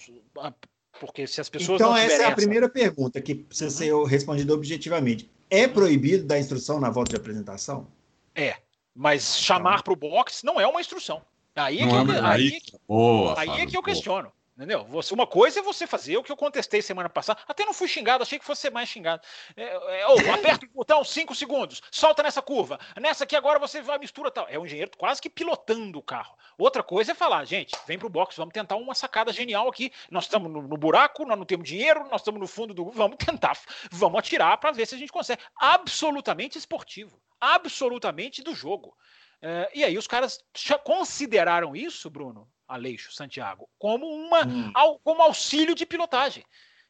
porque 0.99 1.27
se 1.27 1.41
as 1.41 1.49
pessoas 1.49 1.79
então 1.79 1.91
não 1.91 1.97
essa 1.97 2.23
é 2.23 2.25
a 2.25 2.35
primeira 2.35 2.69
pergunta 2.69 3.21
que 3.21 3.35
precisa 3.35 3.69
ser 3.69 3.93
respondida 4.05 4.53
objetivamente. 4.53 5.29
É 5.49 5.67
proibido 5.67 6.25
dar 6.25 6.39
instrução 6.39 6.79
na 6.79 6.89
volta 6.89 7.11
de 7.11 7.15
apresentação? 7.17 7.87
É, 8.33 8.55
mas 8.95 9.37
chamar 9.37 9.83
para 9.83 9.93
o 9.93 9.95
box 9.95 10.43
não 10.43 10.59
é 10.59 10.65
uma 10.67 10.81
instrução. 10.81 11.21
Aí 11.55 11.79
é 11.79 11.87
que, 11.87 11.93
Não 11.93 12.05
eu, 12.13 12.25
aí, 12.25 12.51
aí- 12.53 12.61
Boa, 12.87 13.39
aí 13.39 13.49
é 13.61 13.65
que 13.65 13.77
eu 13.77 13.83
questiono. 13.83 14.31
Entendeu? 14.55 14.85
Você, 14.85 15.13
uma 15.13 15.27
coisa 15.27 15.59
é 15.59 15.61
você 15.61 15.85
fazer 15.85 16.15
o 16.15 16.23
que 16.23 16.31
eu 16.31 16.37
contestei 16.37 16.81
semana 16.81 17.09
passada. 17.09 17.41
Até 17.45 17.65
não 17.65 17.73
fui 17.73 17.89
xingado, 17.89 18.23
achei 18.23 18.39
que 18.39 18.45
fosse 18.45 18.61
ser 18.61 18.71
mais 18.71 18.87
xingado. 18.87 19.21
É, 19.55 19.63
é, 19.63 20.03
aperta 20.33 20.65
o 20.65 20.69
botão 20.69 21.03
5 21.03 21.35
segundos, 21.35 21.81
solta 21.91 22.23
nessa 22.23 22.41
curva. 22.41 22.79
Nessa 22.97 23.25
aqui 23.25 23.35
agora 23.35 23.59
você 23.59 23.81
vai 23.81 23.97
mistura 23.97 24.31
tal. 24.31 24.47
É 24.47 24.57
um 24.57 24.65
engenheiro 24.65 24.91
quase 24.97 25.21
que 25.21 25.29
pilotando 25.29 25.99
o 25.99 26.01
carro. 26.01 26.37
Outra 26.57 26.81
coisa 26.81 27.11
é 27.11 27.15
falar, 27.15 27.43
gente, 27.43 27.75
vem 27.85 27.99
pro 27.99 28.07
box, 28.07 28.37
vamos 28.37 28.53
tentar 28.53 28.77
uma 28.77 28.95
sacada 28.95 29.33
genial 29.33 29.67
aqui. 29.67 29.91
Nós 30.09 30.23
estamos 30.23 30.49
no, 30.49 30.61
no 30.61 30.77
buraco, 30.77 31.25
nós 31.25 31.37
não 31.37 31.45
temos 31.45 31.67
dinheiro, 31.67 32.07
nós 32.09 32.21
estamos 32.21 32.39
no 32.39 32.47
fundo 32.47 32.73
do. 32.73 32.85
Vamos 32.91 33.17
tentar, 33.17 33.59
vamos 33.91 34.17
atirar 34.17 34.57
para 34.57 34.71
ver 34.71 34.87
se 34.87 34.95
a 34.95 34.97
gente 34.97 35.11
consegue. 35.11 35.41
Absolutamente 35.59 36.57
esportivo, 36.57 37.21
absolutamente 37.41 38.41
do 38.41 38.55
jogo. 38.55 38.95
É, 39.41 39.69
e 39.75 39.83
aí 39.83 39.97
os 39.97 40.07
caras 40.07 40.41
consideraram 40.85 41.75
isso, 41.75 42.09
Bruno 42.09 42.49
Aleixo, 42.67 43.11
Santiago, 43.13 43.69
como, 43.77 44.05
uma, 44.07 44.45
Hum. 44.45 44.99
como 45.03 45.21
auxílio 45.21 45.75
de 45.75 45.85
pilotagem. 45.85 46.45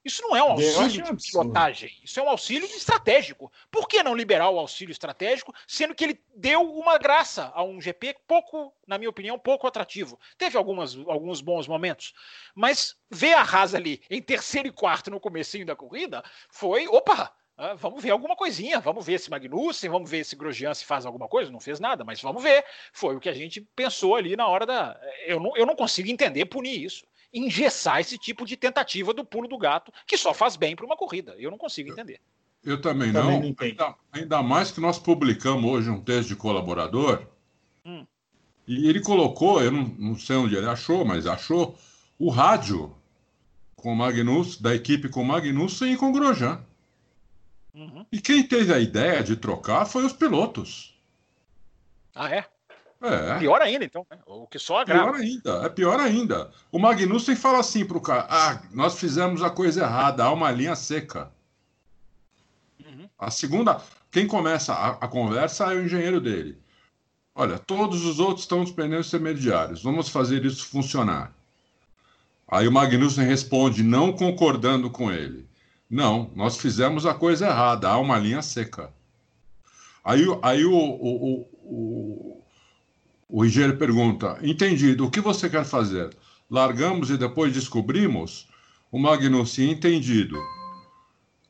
Isso 0.06 0.22
não 0.22 0.36
é 0.36 0.44
um 0.44 0.52
auxílio 0.52 1.16
de 1.16 1.32
pilotagem, 1.32 1.92
isso 2.04 2.20
é 2.20 2.24
um 2.24 2.30
auxílio 2.30 2.68
estratégico. 2.68 3.52
Por 3.72 3.88
que 3.88 4.04
não 4.04 4.14
liberar 4.14 4.52
o 4.52 4.60
auxílio 4.60 4.92
estratégico, 4.92 5.52
sendo 5.66 5.96
que 5.96 6.04
ele 6.04 6.24
deu 6.36 6.62
uma 6.62 7.00
graça 7.00 7.52
a 7.56 7.64
um 7.64 7.82
GP 7.82 8.16
pouco, 8.28 8.72
na 8.86 9.00
minha 9.00 9.10
opinião, 9.10 9.40
pouco 9.40 9.66
atrativo? 9.66 10.20
Teve 10.38 10.60
algumas, 10.60 10.96
alguns 11.08 11.42
bons 11.42 11.68
momentos, 11.68 12.14
mas 12.54 12.96
ver 13.10 13.34
a 13.34 13.42
Haas 13.42 13.74
ali 13.74 14.00
em 14.08 14.22
terceiro 14.22 14.68
e 14.68 14.72
quarto 14.72 15.10
no 15.10 15.20
comecinho 15.20 15.66
da 15.66 15.76
corrida 15.76 16.24
foi, 16.52 16.88
opa, 16.88 17.34
ah, 17.58 17.74
vamos 17.76 18.04
ver 18.04 18.12
alguma 18.12 18.36
coisinha, 18.36 18.82
vamos 18.82 19.06
ver 19.06 19.20
se 19.20 19.30
Magnussen, 19.30 19.90
vamos 19.90 20.10
ver 20.10 20.26
se 20.26 20.36
Grosjean 20.36 20.74
se 20.74 20.84
faz 20.84 21.06
alguma 21.06 21.28
coisa, 21.28 21.52
não 21.52 21.60
fez 21.60 21.80
nada, 21.80 22.04
mas 22.04 22.22
vamos 22.22 22.44
ver. 22.44 22.66
Foi 22.92 23.16
o 23.16 23.20
que 23.20 23.30
a 23.30 23.34
gente 23.34 23.62
pensou 23.76 24.16
ali 24.16 24.36
na 24.36 24.48
hora 24.48 24.66
da. 24.66 25.00
Eu 25.26 25.40
não, 25.40 25.56
eu 25.56 25.66
não 25.66 25.76
consigo 25.76 26.10
entender 26.10 26.46
punir 26.46 26.84
isso. 26.84 27.06
Engessar 27.34 28.00
esse 28.00 28.18
tipo 28.18 28.46
de 28.46 28.58
tentativa 28.58 29.14
do 29.14 29.26
pulo 29.26 29.48
do 29.48 29.58
gato, 29.58 29.92
que 30.06 30.18
só 30.18 30.34
faz 30.34 30.56
bem 30.56 30.76
para 30.76 30.86
uma 30.86 30.98
corrida. 30.98 31.34
Eu 31.38 31.50
não 31.50 31.58
consigo 31.58 31.92
entender. 31.92 32.20
Eu 32.64 32.82
também, 32.82 33.14
Também 33.14 33.34
não. 33.34 33.40
não 33.42 33.48
entendo. 33.48 33.82
ainda, 33.82 33.96
ainda 34.12 34.44
mais 34.44 34.72
que 34.72 34.82
nós 34.82 34.98
publicamos 34.98 35.70
hoje 35.70 35.90
um 35.90 36.02
texto 36.02 36.30
de 36.30 36.36
colaborador. 36.36 37.26
Hum. 37.86 38.06
E 38.68 38.90
ele 38.90 39.00
colocou, 39.00 39.62
eu 39.62 39.72
não, 39.72 39.84
não 40.00 40.18
sei 40.18 40.36
onde 40.36 40.56
ele 40.56 40.66
achou, 40.66 41.06
mas 41.06 41.28
achou 41.28 41.78
o 42.18 42.30
rádio 42.30 42.96
com 43.76 43.94
o 43.94 43.96
Magnus, 43.96 44.60
da 44.60 44.74
equipe 44.74 45.08
com 45.10 45.22
o 45.22 45.26
Magnussen 45.26 45.94
e 45.94 45.98
com 45.98 46.10
o 46.10 46.12
Grosjean. 46.12 46.60
Uhum. 47.76 48.06
E 48.10 48.22
quem 48.22 48.42
teve 48.42 48.74
a 48.74 48.80
ideia 48.80 49.22
de 49.22 49.36
trocar 49.36 49.86
foi 49.86 50.06
os 50.06 50.14
pilotos. 50.14 50.98
Ah, 52.16 52.34
é? 52.34 52.46
É. 53.02 53.38
Pior 53.38 53.62
ainda, 53.62 53.84
então. 53.84 54.08
né? 54.10 54.18
O 54.26 54.48
que 54.48 54.58
só 54.58 54.86
Pior 54.86 55.00
agrava. 55.00 55.18
ainda, 55.18 55.52
é 55.66 55.70
pior 55.70 56.00
ainda. 56.00 56.50
O 56.72 56.80
Magnussen 56.80 57.36
fala 57.36 57.60
assim 57.60 57.86
pro 57.86 58.00
cara: 58.00 58.26
ah, 58.30 58.62
nós 58.72 58.98
fizemos 58.98 59.44
a 59.44 59.50
coisa 59.50 59.84
errada, 59.84 60.24
há 60.24 60.32
uma 60.32 60.50
linha 60.50 60.76
seca. 60.76 61.30
Uhum. 62.84 63.10
A 63.20 63.30
segunda, 63.30 63.82
quem 64.10 64.26
começa 64.26 64.74
a, 64.74 64.92
a 64.92 65.08
conversa 65.08 65.74
é 65.74 65.76
o 65.76 65.84
engenheiro 65.84 66.22
dele. 66.22 66.58
Olha, 67.36 67.60
todos 67.60 68.06
os 68.06 68.18
outros 68.18 68.46
estão 68.46 68.60
nos 68.60 68.72
pneus 68.72 69.08
intermediários, 69.08 69.84
vamos 69.84 70.08
fazer 70.08 70.46
isso 70.46 70.66
funcionar. 70.68 71.36
Aí 72.48 72.66
o 72.68 72.72
Magnussen 72.72 73.26
responde, 73.26 73.84
não 73.84 74.14
concordando 74.14 74.90
com 74.90 75.12
ele: 75.12 75.46
Não, 75.90 76.32
nós 76.36 76.58
fizemos 76.58 77.06
a 77.06 77.14
coisa 77.14 77.48
errada, 77.48 77.90
há 77.90 77.98
uma 77.98 78.18
linha 78.18 78.42
seca. 78.42 78.92
Aí, 80.04 80.24
aí 80.42 80.66
o, 80.66 80.74
o, 80.74 81.16
o, 81.16 81.50
o, 81.64 82.44
o 83.30 83.46
engenheiro 83.46 83.78
pergunta: 83.78 84.38
Entendido, 84.42 85.06
o 85.06 85.12
que 85.12 85.22
você 85.22 85.50
quer 85.50 85.66
fazer? 85.66 86.16
Largamos 86.50 87.10
e 87.10 87.18
depois 87.18 87.54
descobrimos? 87.54 88.48
O 88.92 89.00
Magnussen, 89.00 89.72
entendido. 89.72 90.38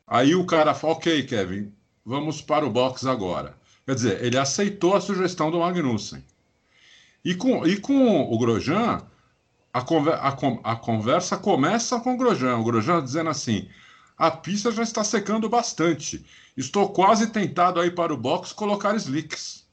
Aí 0.08 0.36
o 0.36 0.46
cara 0.46 0.74
fala: 0.74 0.94
Ok, 0.94 1.24
Kevin, 1.24 1.72
vamos 2.06 2.42
para 2.42 2.66
o 2.66 2.70
box 2.70 3.06
agora. 3.06 3.58
Quer 3.86 3.96
dizer, 3.96 4.24
ele 4.24 4.38
aceitou 4.38 4.96
a 4.96 5.02
sugestão 5.02 5.52
do 5.52 5.60
Magnussen. 5.60 6.24
E 7.24 7.36
com, 7.36 7.66
e 7.66 7.78
com 7.78 8.22
o 8.32 8.38
Grosjean, 8.38 9.02
a, 9.74 9.82
conver- 9.82 10.14
a 10.16 10.36
a 10.64 10.76
conversa 10.76 11.38
começa 11.38 12.00
com 12.00 12.14
o 12.14 12.18
Grosjean. 12.18 12.58
O 12.58 12.64
Grosjean 12.64 13.04
dizendo 13.04 13.30
assim: 13.30 13.68
a 14.18 14.32
pista 14.32 14.72
já 14.72 14.84
está 14.84 15.04
secando 15.04 15.50
bastante. 15.50 16.26
Estou 16.56 16.90
quase 16.90 17.28
tentado 17.28 17.80
aí 17.80 17.92
para 17.92 18.14
o 18.14 18.18
box 18.18 18.54
colocar 18.54 18.96
slicks. 18.96 19.66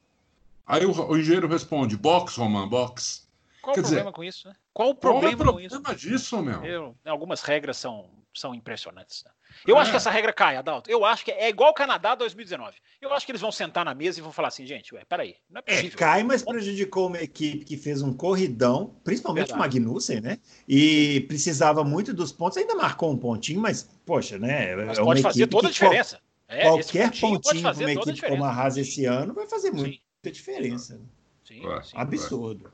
Aí 0.66 0.84
o, 0.84 0.92
o 0.92 1.16
engenheiro 1.18 1.48
responde: 1.48 1.96
box, 1.96 2.36
Roman, 2.36 2.68
box. 2.68 3.26
Qual 3.60 3.74
Quer 3.74 3.80
o 3.80 3.82
dizer, 3.84 3.94
problema 3.96 4.12
com 4.12 4.24
isso? 4.24 4.48
Né? 4.48 4.54
Qual 4.72 4.90
o 4.90 4.94
Qual 4.94 5.14
é 5.16 5.20
problema, 5.20 5.50
o 5.50 5.54
com 5.54 5.60
isso? 5.60 5.80
problema 5.80 5.98
disso, 5.98 6.42
meu? 6.42 6.64
Eu- 6.64 6.96
algumas 7.04 7.42
regras 7.42 7.76
são, 7.76 8.06
são 8.34 8.54
impressionantes. 8.54 9.22
né? 9.24 9.30
Eu 9.66 9.76
É. 9.76 9.80
acho 9.80 9.90
que 9.90 9.96
essa 9.96 10.10
regra 10.10 10.32
cai, 10.32 10.56
Adalto. 10.56 10.90
Eu 10.90 11.04
acho 11.04 11.24
que 11.24 11.30
é 11.30 11.48
igual 11.48 11.70
o 11.70 11.74
Canadá 11.74 12.14
2019. 12.14 12.76
Eu 13.00 13.12
acho 13.12 13.26
que 13.26 13.32
eles 13.32 13.40
vão 13.40 13.52
sentar 13.52 13.84
na 13.84 13.94
mesa 13.94 14.18
e 14.18 14.22
vão 14.22 14.32
falar 14.32 14.48
assim, 14.48 14.64
gente, 14.64 14.94
ué, 14.94 15.04
peraí, 15.04 15.36
não 15.50 15.58
é 15.60 15.64
É, 15.66 15.74
possível. 15.76 15.98
cai, 15.98 16.22
mas 16.22 16.42
prejudicou 16.42 17.08
uma 17.08 17.18
equipe 17.18 17.64
que 17.64 17.76
fez 17.76 18.00
um 18.02 18.12
corridão, 18.14 18.94
principalmente 19.04 19.52
o 19.52 19.56
Verdade. 19.56 19.78
Magnussen, 19.80 20.20
né? 20.20 20.38
E 20.68 21.20
precisava 21.28 21.84
muito 21.84 22.14
dos 22.14 22.32
pontos, 22.32 22.56
ainda 22.56 22.74
marcou 22.74 23.10
um 23.12 23.16
pontinho, 23.18 23.60
mas, 23.60 23.88
poxa, 24.06 24.38
né? 24.38 24.74
Mas 24.76 24.98
é 24.98 25.00
uma 25.02 25.08
pode 25.08 25.22
fazer 25.22 25.46
toda 25.48 25.68
a 25.68 25.70
que 25.70 25.78
qual- 25.78 25.90
diferença. 25.90 26.20
É, 26.48 26.62
qualquer 26.62 27.10
pontinho 27.20 27.40
para 27.40 27.72
uma 27.74 27.92
equipe 27.92 28.02
como 28.02 28.10
a 28.10 28.14
diferença. 28.14 28.46
Haas 28.48 28.76
esse 28.76 29.04
ano 29.06 29.32
vai 29.34 29.46
fazer 29.46 29.70
muita 29.70 29.98
Sim, 30.24 30.30
diferença. 30.30 31.00
sim, 31.44 31.66
Ué. 31.66 31.82
sim. 31.82 31.92
Absurdo. 31.96 32.72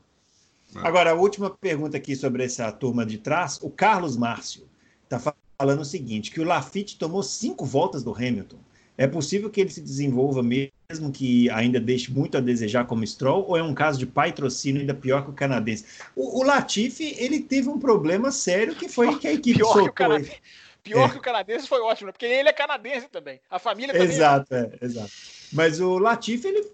É. 0.75 0.79
Agora, 0.87 1.11
a 1.11 1.13
última 1.15 1.49
pergunta 1.49 1.97
aqui 1.97 2.15
sobre 2.15 2.43
essa 2.43 2.71
turma 2.71 3.05
de 3.05 3.17
trás. 3.17 3.57
O 3.61 3.69
Carlos 3.71 4.15
Márcio 4.17 4.69
está 5.03 5.17
falando 5.19 5.39
o 5.61 5.85
seguinte: 5.85 6.31
que 6.31 6.39
o 6.39 6.45
Lafitte 6.45 6.97
tomou 6.97 7.21
cinco 7.21 7.65
voltas 7.65 8.01
do 8.03 8.13
Hamilton. 8.15 8.57
É 8.97 9.07
possível 9.07 9.49
que 9.49 9.61
ele 9.61 9.69
se 9.69 9.81
desenvolva 9.81 10.43
mesmo 10.43 11.11
que 11.13 11.49
ainda 11.51 11.79
deixe 11.79 12.11
muito 12.11 12.37
a 12.37 12.41
desejar 12.41 12.85
como 12.85 13.05
Stroll, 13.07 13.45
ou 13.47 13.55
é 13.57 13.63
um 13.63 13.73
caso 13.73 13.97
de 13.97 14.05
patrocínio 14.05 14.81
ainda 14.81 14.93
pior 14.93 15.23
que 15.23 15.29
o 15.29 15.33
canadense? 15.33 15.85
O, 16.15 16.39
o 16.39 16.43
Latifi, 16.43 17.15
ele 17.17 17.39
teve 17.39 17.69
um 17.69 17.79
problema 17.79 18.29
sério 18.31 18.75
que 18.75 18.89
foi 18.89 19.17
que 19.17 19.27
a 19.27 19.33
equipe 19.33 19.59
Pior, 19.59 19.73
que 19.73 19.79
o, 19.79 19.83
soltou 19.83 20.13
ele. 20.13 20.25
canadense, 20.25 20.41
pior 20.83 21.09
É. 21.09 21.11
que 21.11 21.17
o 21.17 21.21
canadense 21.21 21.67
foi 21.67 21.79
ótimo, 21.81 22.07
né? 22.07 22.11
porque 22.11 22.25
ele 22.25 22.49
é 22.49 22.53
canadense 22.53 23.07
também. 23.09 23.39
A 23.49 23.57
família 23.59 23.95
também. 23.95 24.09
é. 24.09 24.11
Exato, 24.15 24.53
é, 24.55 24.71
exato. 24.81 25.11
Mas 25.53 25.79
o 25.79 25.97
Latifi, 25.97 26.47
ele 26.47 26.65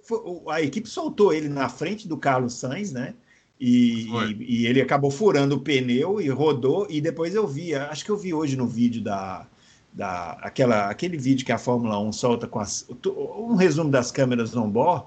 a 0.50 0.62
equipe 0.64 0.90
soltou 0.90 1.32
ele 1.32 1.48
na 1.50 1.70
frente 1.70 2.08
do 2.08 2.18
Carlos 2.18 2.56
Sainz, 2.56 2.92
né? 2.92 3.14
E, 3.60 4.10
e- 4.10 4.62
e 4.64 4.68
ele 4.68 4.82
acabou 4.82 5.10
furando 5.10 5.56
o 5.56 5.60
pneu 5.62 6.20
e 6.20 6.30
rodou. 6.30 6.88
E 6.90 7.00
depois 7.00 7.34
eu 7.34 7.48
vi, 7.48 7.74
acho 7.74 8.04
que 8.04 8.12
eu 8.12 8.18
vi 8.18 8.34
hoje 8.34 8.56
no 8.58 8.68
vídeo 8.68 9.02
da, 9.02 9.48
da 9.94 10.32
aquela, 10.42 10.90
aquele 10.90 11.18
vídeo 11.18 11.46
que 11.46 11.52
a 11.52 11.58
Fórmula 11.58 11.98
1 12.00 12.12
solta 12.12 12.48
com 12.48 12.60
as, 12.60 12.86
um 13.06 13.56
resumo 13.56 13.90
das 13.90 14.12
câmeras 14.12 14.56
on 14.56 14.70
board. 14.70 15.06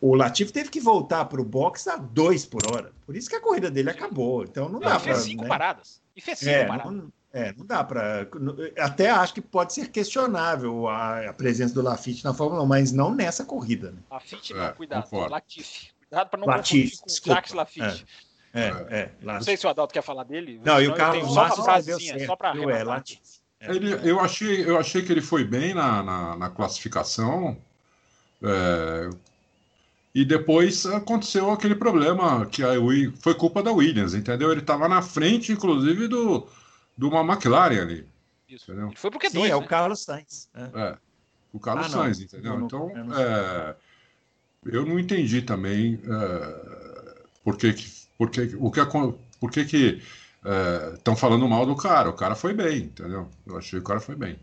o 0.00 0.14
Latifi 0.14 0.52
teve 0.52 0.70
que 0.70 0.80
voltar 0.80 1.24
para 1.24 1.40
o 1.40 1.44
box 1.44 1.88
a 1.88 1.96
2 1.96 2.46
por 2.46 2.60
hora. 2.72 2.92
Por 3.04 3.16
isso 3.16 3.28
que 3.28 3.34
a 3.36 3.40
corrida 3.40 3.68
dele 3.70 3.90
acabou. 3.90 4.44
Então 4.44 4.66
não, 4.66 4.74
não 4.74 4.80
dá 4.80 4.90
para. 4.90 5.00
fez 5.00 5.18
cinco 5.18 5.42
né? 5.42 5.48
paradas. 5.48 6.00
E 6.14 6.20
fez 6.20 6.38
cinco 6.38 6.50
é, 6.52 6.64
paradas. 6.66 6.92
Não, 6.92 7.12
é, 7.32 7.52
não 7.58 7.66
dá 7.66 7.82
para. 7.82 8.28
Até 8.78 9.10
acho 9.10 9.34
que 9.34 9.40
pode 9.40 9.72
ser 9.72 9.90
questionável 9.90 10.86
a, 10.88 11.28
a 11.28 11.32
presença 11.32 11.74
do 11.74 11.82
Lafitte 11.82 12.24
na 12.24 12.32
Fórmula 12.32 12.62
1, 12.62 12.66
mas 12.66 12.92
não 12.92 13.12
nessa 13.12 13.44
corrida. 13.44 13.90
Né? 13.90 13.98
Lafitte, 14.08 14.54
não, 14.54 14.62
é, 14.64 14.72
cuidado. 14.72 15.08
Latifi. 15.28 15.88
Cuidado 16.08 16.28
para 16.30 16.40
não 16.40 16.46
Latifi, 16.46 16.96
confundir 16.96 17.22
com 17.22 17.30
o 17.30 17.34
Jacques 17.34 17.52
Lafitte. 17.52 18.06
É, 18.54 18.60
é, 18.60 19.00
é, 19.00 19.12
Não 19.20 19.42
sei 19.42 19.56
se 19.56 19.66
o 19.66 19.70
Adalto 19.70 19.92
quer 19.92 20.02
falar 20.02 20.24
dele. 20.24 20.60
Não, 20.64 20.80
e 20.80 20.88
o 20.88 20.94
Carlos 20.94 21.34
Márcio 21.34 21.62
só 21.62 21.80
só 22.26 22.36
para 22.36 22.54
é. 22.56 22.92
É. 23.60 23.74
Ele, 23.74 23.92
eu, 24.08 24.20
achei, 24.20 24.64
eu 24.64 24.78
achei 24.78 25.02
que 25.02 25.12
ele 25.12 25.20
foi 25.20 25.44
bem 25.44 25.74
na, 25.74 26.02
na, 26.02 26.36
na 26.36 26.50
classificação. 26.50 27.56
É, 28.42 29.10
e 30.14 30.24
depois 30.24 30.86
aconteceu 30.86 31.50
aquele 31.50 31.74
problema 31.74 32.46
que 32.46 32.62
a, 32.62 32.70
foi 33.20 33.34
culpa 33.34 33.62
da 33.62 33.72
Williams, 33.72 34.14
entendeu? 34.14 34.50
Ele 34.50 34.60
estava 34.60 34.88
na 34.88 35.02
frente, 35.02 35.52
inclusive, 35.52 36.08
do, 36.08 36.48
de 36.96 37.04
uma 37.04 37.20
McLaren 37.20 37.82
ali. 37.82 38.08
Isso. 38.48 38.70
Entendeu? 38.70 38.92
Foi 38.96 39.10
porque 39.10 39.28
Sim, 39.28 39.38
dois, 39.38 39.50
é 39.50 39.54
né? 39.54 39.56
o 39.56 39.66
Carlos 39.66 40.04
Sainz. 40.04 40.48
É, 40.54 40.80
é 40.80 40.98
o 41.52 41.60
Carlos 41.60 41.86
ah, 41.86 41.90
Sainz, 41.90 42.20
entendeu? 42.20 42.58
Não, 42.58 42.66
então, 42.66 42.88
não 42.94 43.18
é, 43.18 43.76
eu 44.64 44.84
não 44.84 44.98
entendi 44.98 45.42
também 45.42 46.00
é, 46.04 47.22
por 47.44 47.56
que, 47.56 47.74
por 48.16 48.30
que, 48.30 48.56
o 48.58 48.70
que, 48.70 48.80
por 49.40 49.50
que, 49.50 49.64
que 49.64 50.02
estão 50.94 51.14
é, 51.14 51.16
falando 51.16 51.48
mal 51.48 51.66
do 51.66 51.76
cara. 51.76 52.10
O 52.10 52.14
cara 52.14 52.34
foi 52.34 52.54
bem, 52.54 52.78
entendeu? 52.84 53.28
Eu 53.46 53.58
achei 53.58 53.78
que 53.78 53.84
o 53.84 53.88
cara 53.88 54.00
foi 54.00 54.14
bem. 54.14 54.38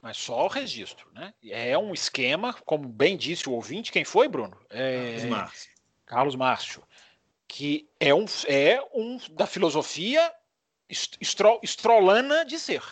Mas 0.00 0.16
só 0.16 0.46
o 0.46 0.48
registro, 0.48 1.06
né? 1.12 1.34
É 1.44 1.76
um 1.76 1.92
esquema, 1.92 2.54
como 2.64 2.88
bem 2.88 3.16
disse 3.16 3.48
o 3.48 3.52
ouvinte, 3.52 3.92
quem 3.92 4.04
foi, 4.04 4.28
Bruno? 4.28 4.56
É... 4.70 5.12
Carlos 5.12 5.24
Márcio. 5.24 5.70
Carlos 6.06 6.36
Márcio. 6.36 6.82
Que 7.46 7.88
é 7.98 8.14
um, 8.14 8.26
é 8.46 8.80
um 8.94 9.18
da 9.32 9.46
filosofia 9.46 10.32
estro, 10.88 11.58
estrolana 11.62 12.44
de 12.44 12.58
ser. 12.58 12.82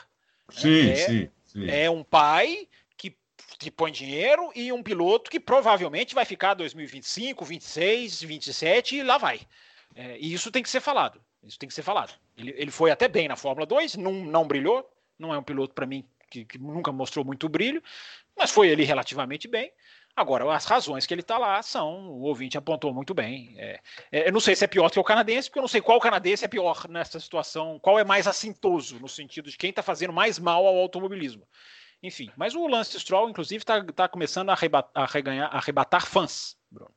Sim, 0.50 0.90
é, 0.90 0.96
sim, 0.96 1.28
sim. 1.46 1.68
É 1.68 1.90
um 1.90 2.02
pai 2.02 2.68
que, 3.58 3.70
põe 3.70 3.90
dinheiro 3.90 4.50
e 4.54 4.72
um 4.72 4.82
piloto 4.82 5.30
que 5.30 5.40
provavelmente 5.40 6.14
vai 6.14 6.24
ficar 6.24 6.54
2025, 6.54 7.44
26, 7.44 8.22
27 8.22 8.96
e 8.96 9.02
lá 9.02 9.18
vai. 9.18 9.40
É, 9.94 10.18
e 10.18 10.32
isso 10.32 10.50
tem 10.50 10.62
que 10.62 10.70
ser 10.70 10.80
falado. 10.80 11.20
Isso 11.42 11.58
tem 11.58 11.68
que 11.68 11.74
ser 11.74 11.82
falado. 11.82 12.12
Ele, 12.36 12.54
ele 12.56 12.70
foi 12.70 12.90
até 12.90 13.08
bem 13.08 13.28
na 13.28 13.36
Fórmula 13.36 13.66
2, 13.66 13.96
não, 13.96 14.12
não 14.12 14.46
brilhou, 14.46 14.88
não 15.18 15.32
é 15.32 15.38
um 15.38 15.42
piloto 15.42 15.74
para 15.74 15.86
mim 15.86 16.04
que, 16.30 16.44
que, 16.44 16.58
nunca 16.58 16.92
mostrou 16.92 17.24
muito 17.24 17.48
brilho, 17.48 17.82
mas 18.36 18.50
foi 18.50 18.68
ele 18.68 18.84
relativamente 18.84 19.48
bem. 19.48 19.72
Agora, 20.14 20.50
as 20.54 20.64
razões 20.64 21.04
que 21.04 21.12
ele 21.12 21.20
está 21.20 21.36
lá 21.36 21.62
são, 21.62 22.08
o 22.08 22.22
ouvinte 22.22 22.56
apontou 22.56 22.92
muito 22.92 23.12
bem. 23.12 23.54
É, 23.58 23.80
é, 24.10 24.28
eu 24.28 24.32
não 24.32 24.40
sei 24.40 24.56
se 24.56 24.64
é 24.64 24.66
pior 24.66 24.90
que 24.90 24.98
o 24.98 25.04
canadense, 25.04 25.48
porque 25.48 25.58
eu 25.58 25.62
não 25.62 25.68
sei 25.68 25.82
qual 25.82 26.00
canadense 26.00 26.44
é 26.44 26.48
pior 26.48 26.88
nessa 26.88 27.20
situação, 27.20 27.78
qual 27.78 27.98
é 27.98 28.04
mais 28.04 28.26
assintoso, 28.26 28.98
no 28.98 29.08
sentido 29.08 29.50
de 29.50 29.58
quem 29.58 29.70
está 29.70 29.82
fazendo 29.82 30.14
mais 30.14 30.38
mal 30.38 30.66
ao 30.66 30.78
automobilismo. 30.78 31.46
Enfim, 32.06 32.30
mas 32.36 32.54
o 32.54 32.68
Lance 32.68 32.98
Stroll, 33.00 33.28
inclusive, 33.28 33.62
está 33.62 33.82
tá 33.82 34.08
começando 34.08 34.50
a, 34.50 34.52
arrebatar, 34.52 34.90
a, 34.94 35.06
reganhar, 35.06 35.52
a 35.52 35.58
arrebatar 35.58 36.06
fãs, 36.06 36.56
Bruno. 36.70 36.94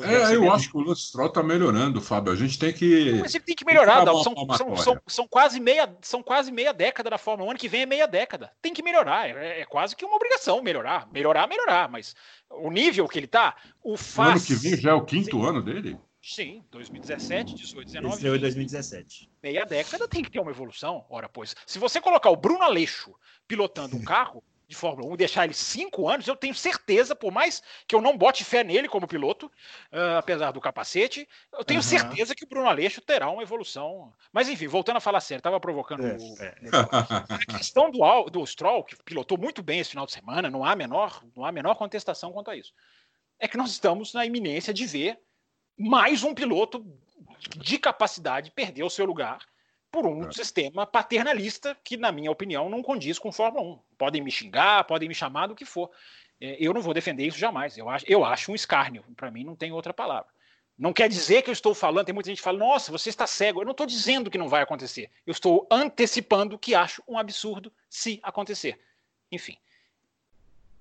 É, 0.00 0.34
eu 0.34 0.50
acho 0.50 0.70
que 0.70 0.76
o 0.76 0.80
Lance 0.80 1.02
Stroll 1.02 1.28
está 1.28 1.42
melhorando, 1.42 2.00
Fábio. 2.00 2.32
A 2.32 2.36
gente 2.36 2.58
tem 2.58 2.72
que. 2.72 3.20
Mas 3.20 3.34
ele 3.34 3.44
tem 3.44 3.54
que 3.54 3.66
melhorar. 3.66 4.04
São, 4.06 4.22
são, 4.22 4.76
são, 4.76 5.00
são, 5.06 5.28
quase 5.28 5.60
meia, 5.60 5.94
são 6.00 6.22
quase 6.22 6.50
meia 6.50 6.72
década 6.72 7.10
da 7.10 7.18
Fórmula 7.18 7.48
1. 7.48 7.50
Ano 7.50 7.58
que 7.58 7.68
vem 7.68 7.82
é 7.82 7.86
meia 7.86 8.08
década. 8.08 8.50
Tem 8.62 8.72
que 8.72 8.82
melhorar. 8.82 9.28
É, 9.28 9.60
é 9.60 9.64
quase 9.66 9.94
que 9.94 10.06
uma 10.06 10.16
obrigação 10.16 10.62
melhorar. 10.62 11.06
Melhorar, 11.12 11.46
melhorar. 11.46 11.88
Mas 11.88 12.16
o 12.50 12.70
nível 12.70 13.06
que 13.06 13.18
ele 13.18 13.26
está, 13.26 13.54
o 13.82 13.96
faz. 13.96 14.28
O 14.28 14.32
ano 14.32 14.40
que 14.46 14.54
vem 14.54 14.76
já 14.76 14.92
é 14.92 14.94
o 14.94 15.04
quinto 15.04 15.38
Sim. 15.38 15.46
ano 15.46 15.62
dele? 15.62 15.98
Sim, 16.22 16.64
2017, 16.70 17.54
18, 17.56 17.86
19. 17.86 18.14
Esse 18.14 18.38
2017. 18.38 19.30
Meia 19.42 19.66
década 19.66 20.06
tem 20.06 20.22
que 20.22 20.30
ter 20.30 20.38
uma 20.38 20.52
evolução. 20.52 21.04
Ora, 21.10 21.28
pois. 21.28 21.56
Se 21.66 21.80
você 21.80 22.00
colocar 22.00 22.30
o 22.30 22.36
Bruno 22.36 22.62
Aleixo 22.62 23.12
pilotando 23.48 23.96
um 23.96 24.04
carro, 24.04 24.42
de 24.68 24.76
Fórmula 24.76 25.12
1 25.12 25.16
deixar 25.16 25.44
ele 25.44 25.52
cinco 25.52 26.08
anos, 26.08 26.26
eu 26.26 26.34
tenho 26.34 26.54
certeza, 26.54 27.14
por 27.14 27.30
mais 27.30 27.62
que 27.86 27.94
eu 27.94 28.00
não 28.00 28.16
bote 28.16 28.42
fé 28.44 28.64
nele 28.64 28.88
como 28.88 29.06
piloto, 29.06 29.46
uh, 29.92 30.16
apesar 30.18 30.50
do 30.50 30.60
capacete, 30.60 31.28
eu 31.52 31.64
tenho 31.64 31.80
uhum. 31.80 31.84
certeza 31.84 32.34
que 32.34 32.44
o 32.44 32.48
Bruno 32.48 32.68
Aleixo 32.68 33.00
terá 33.00 33.28
uma 33.28 33.42
evolução. 33.42 34.12
Mas 34.32 34.48
enfim, 34.48 34.68
voltando 34.68 34.96
a 34.96 35.00
falar 35.00 35.20
sério, 35.20 35.40
estava 35.40 35.60
provocando 35.60 36.06
é, 36.06 36.16
o... 36.16 36.42
é. 36.42 36.54
a 37.28 37.58
questão 37.58 37.90
do, 37.90 38.30
do 38.30 38.46
Stroll, 38.46 38.84
que 38.84 38.96
pilotou 39.04 39.36
muito 39.36 39.62
bem 39.62 39.80
esse 39.80 39.90
final 39.90 40.06
de 40.06 40.12
semana, 40.12 40.48
não 40.48 40.64
há 40.64 40.74
menor, 40.74 41.22
não 41.36 41.44
há 41.44 41.52
menor 41.52 41.74
contestação 41.74 42.32
quanto 42.32 42.50
a 42.50 42.56
isso. 42.56 42.72
É 43.38 43.46
que 43.46 43.58
nós 43.58 43.72
estamos 43.72 44.14
na 44.14 44.24
iminência 44.24 44.72
de 44.72 44.86
ver 44.86 45.18
mais 45.82 46.22
um 46.22 46.32
piloto 46.32 46.86
de 47.56 47.76
capacidade 47.76 48.52
perder 48.52 48.84
o 48.84 48.90
seu 48.90 49.04
lugar 49.04 49.40
por 49.90 50.06
um 50.06 50.28
é. 50.28 50.32
sistema 50.32 50.86
paternalista 50.86 51.76
que, 51.82 51.96
na 51.96 52.12
minha 52.12 52.30
opinião, 52.30 52.70
não 52.70 52.82
condiz 52.82 53.18
com 53.18 53.32
Fórmula 53.32 53.74
1. 53.74 53.78
Podem 53.98 54.22
me 54.22 54.30
xingar, 54.30 54.84
podem 54.84 55.08
me 55.08 55.14
chamar 55.14 55.48
do 55.48 55.54
que 55.54 55.64
for. 55.64 55.90
É, 56.40 56.56
eu 56.58 56.72
não 56.72 56.80
vou 56.80 56.94
defender 56.94 57.26
isso 57.26 57.38
jamais. 57.38 57.76
Eu 57.76 57.88
acho, 57.88 58.06
eu 58.08 58.24
acho 58.24 58.52
um 58.52 58.54
escárnio. 58.54 59.04
Para 59.16 59.30
mim, 59.30 59.44
não 59.44 59.56
tem 59.56 59.72
outra 59.72 59.92
palavra. 59.92 60.30
Não 60.78 60.92
quer 60.92 61.08
dizer 61.08 61.42
que 61.42 61.50
eu 61.50 61.52
estou 61.52 61.74
falando. 61.74 62.06
Tem 62.06 62.14
muita 62.14 62.30
gente 62.30 62.38
que 62.38 62.44
fala, 62.44 62.58
nossa, 62.58 62.90
você 62.90 63.10
está 63.10 63.26
cego. 63.26 63.60
Eu 63.60 63.64
não 63.64 63.72
estou 63.72 63.86
dizendo 63.86 64.30
que 64.30 64.38
não 64.38 64.48
vai 64.48 64.62
acontecer. 64.62 65.10
Eu 65.26 65.32
estou 65.32 65.66
antecipando 65.70 66.58
que 66.58 66.74
acho 66.74 67.02
um 67.06 67.18
absurdo 67.18 67.72
se 67.90 68.20
acontecer. 68.22 68.80
Enfim. 69.30 69.58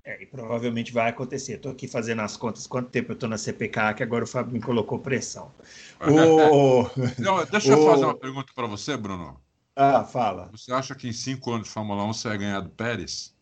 É, 0.04 0.22
e 0.24 0.26
provavelmente 0.26 0.92
vai 0.92 1.10
acontecer. 1.10 1.54
Estou 1.54 1.72
aqui 1.72 1.88
fazendo 1.88 2.22
as 2.22 2.36
contas, 2.36 2.66
quanto 2.66 2.90
tempo 2.90 3.12
eu 3.12 3.14
estou 3.14 3.30
na 3.30 3.38
CPK, 3.38 3.94
que 3.96 4.04
agora 4.04 4.24
o 4.24 4.28
Fábio 4.28 4.54
me 4.54 4.62
colocou 4.62 4.98
pressão. 5.00 5.52
o... 6.02 6.84
Não, 7.20 7.46
deixa 7.46 7.70
o... 7.70 7.80
eu 7.80 7.86
fazer 7.86 8.06
uma 8.06 8.18
pergunta 8.18 8.52
para 8.56 8.66
você, 8.66 8.98
Bruno. 8.98 9.40
Ah, 9.76 10.04
fala. 10.04 10.50
Você 10.52 10.74
acha 10.74 10.96
que 10.96 11.08
em 11.08 11.14
cinco 11.14 11.52
anos 11.52 11.68
de 11.68 11.74
Fórmula 11.74 12.04
1 12.04 12.14
você 12.14 12.28
vai 12.28 12.38
ganhar 12.38 12.60
do 12.62 12.70
Pérez? 12.70 13.36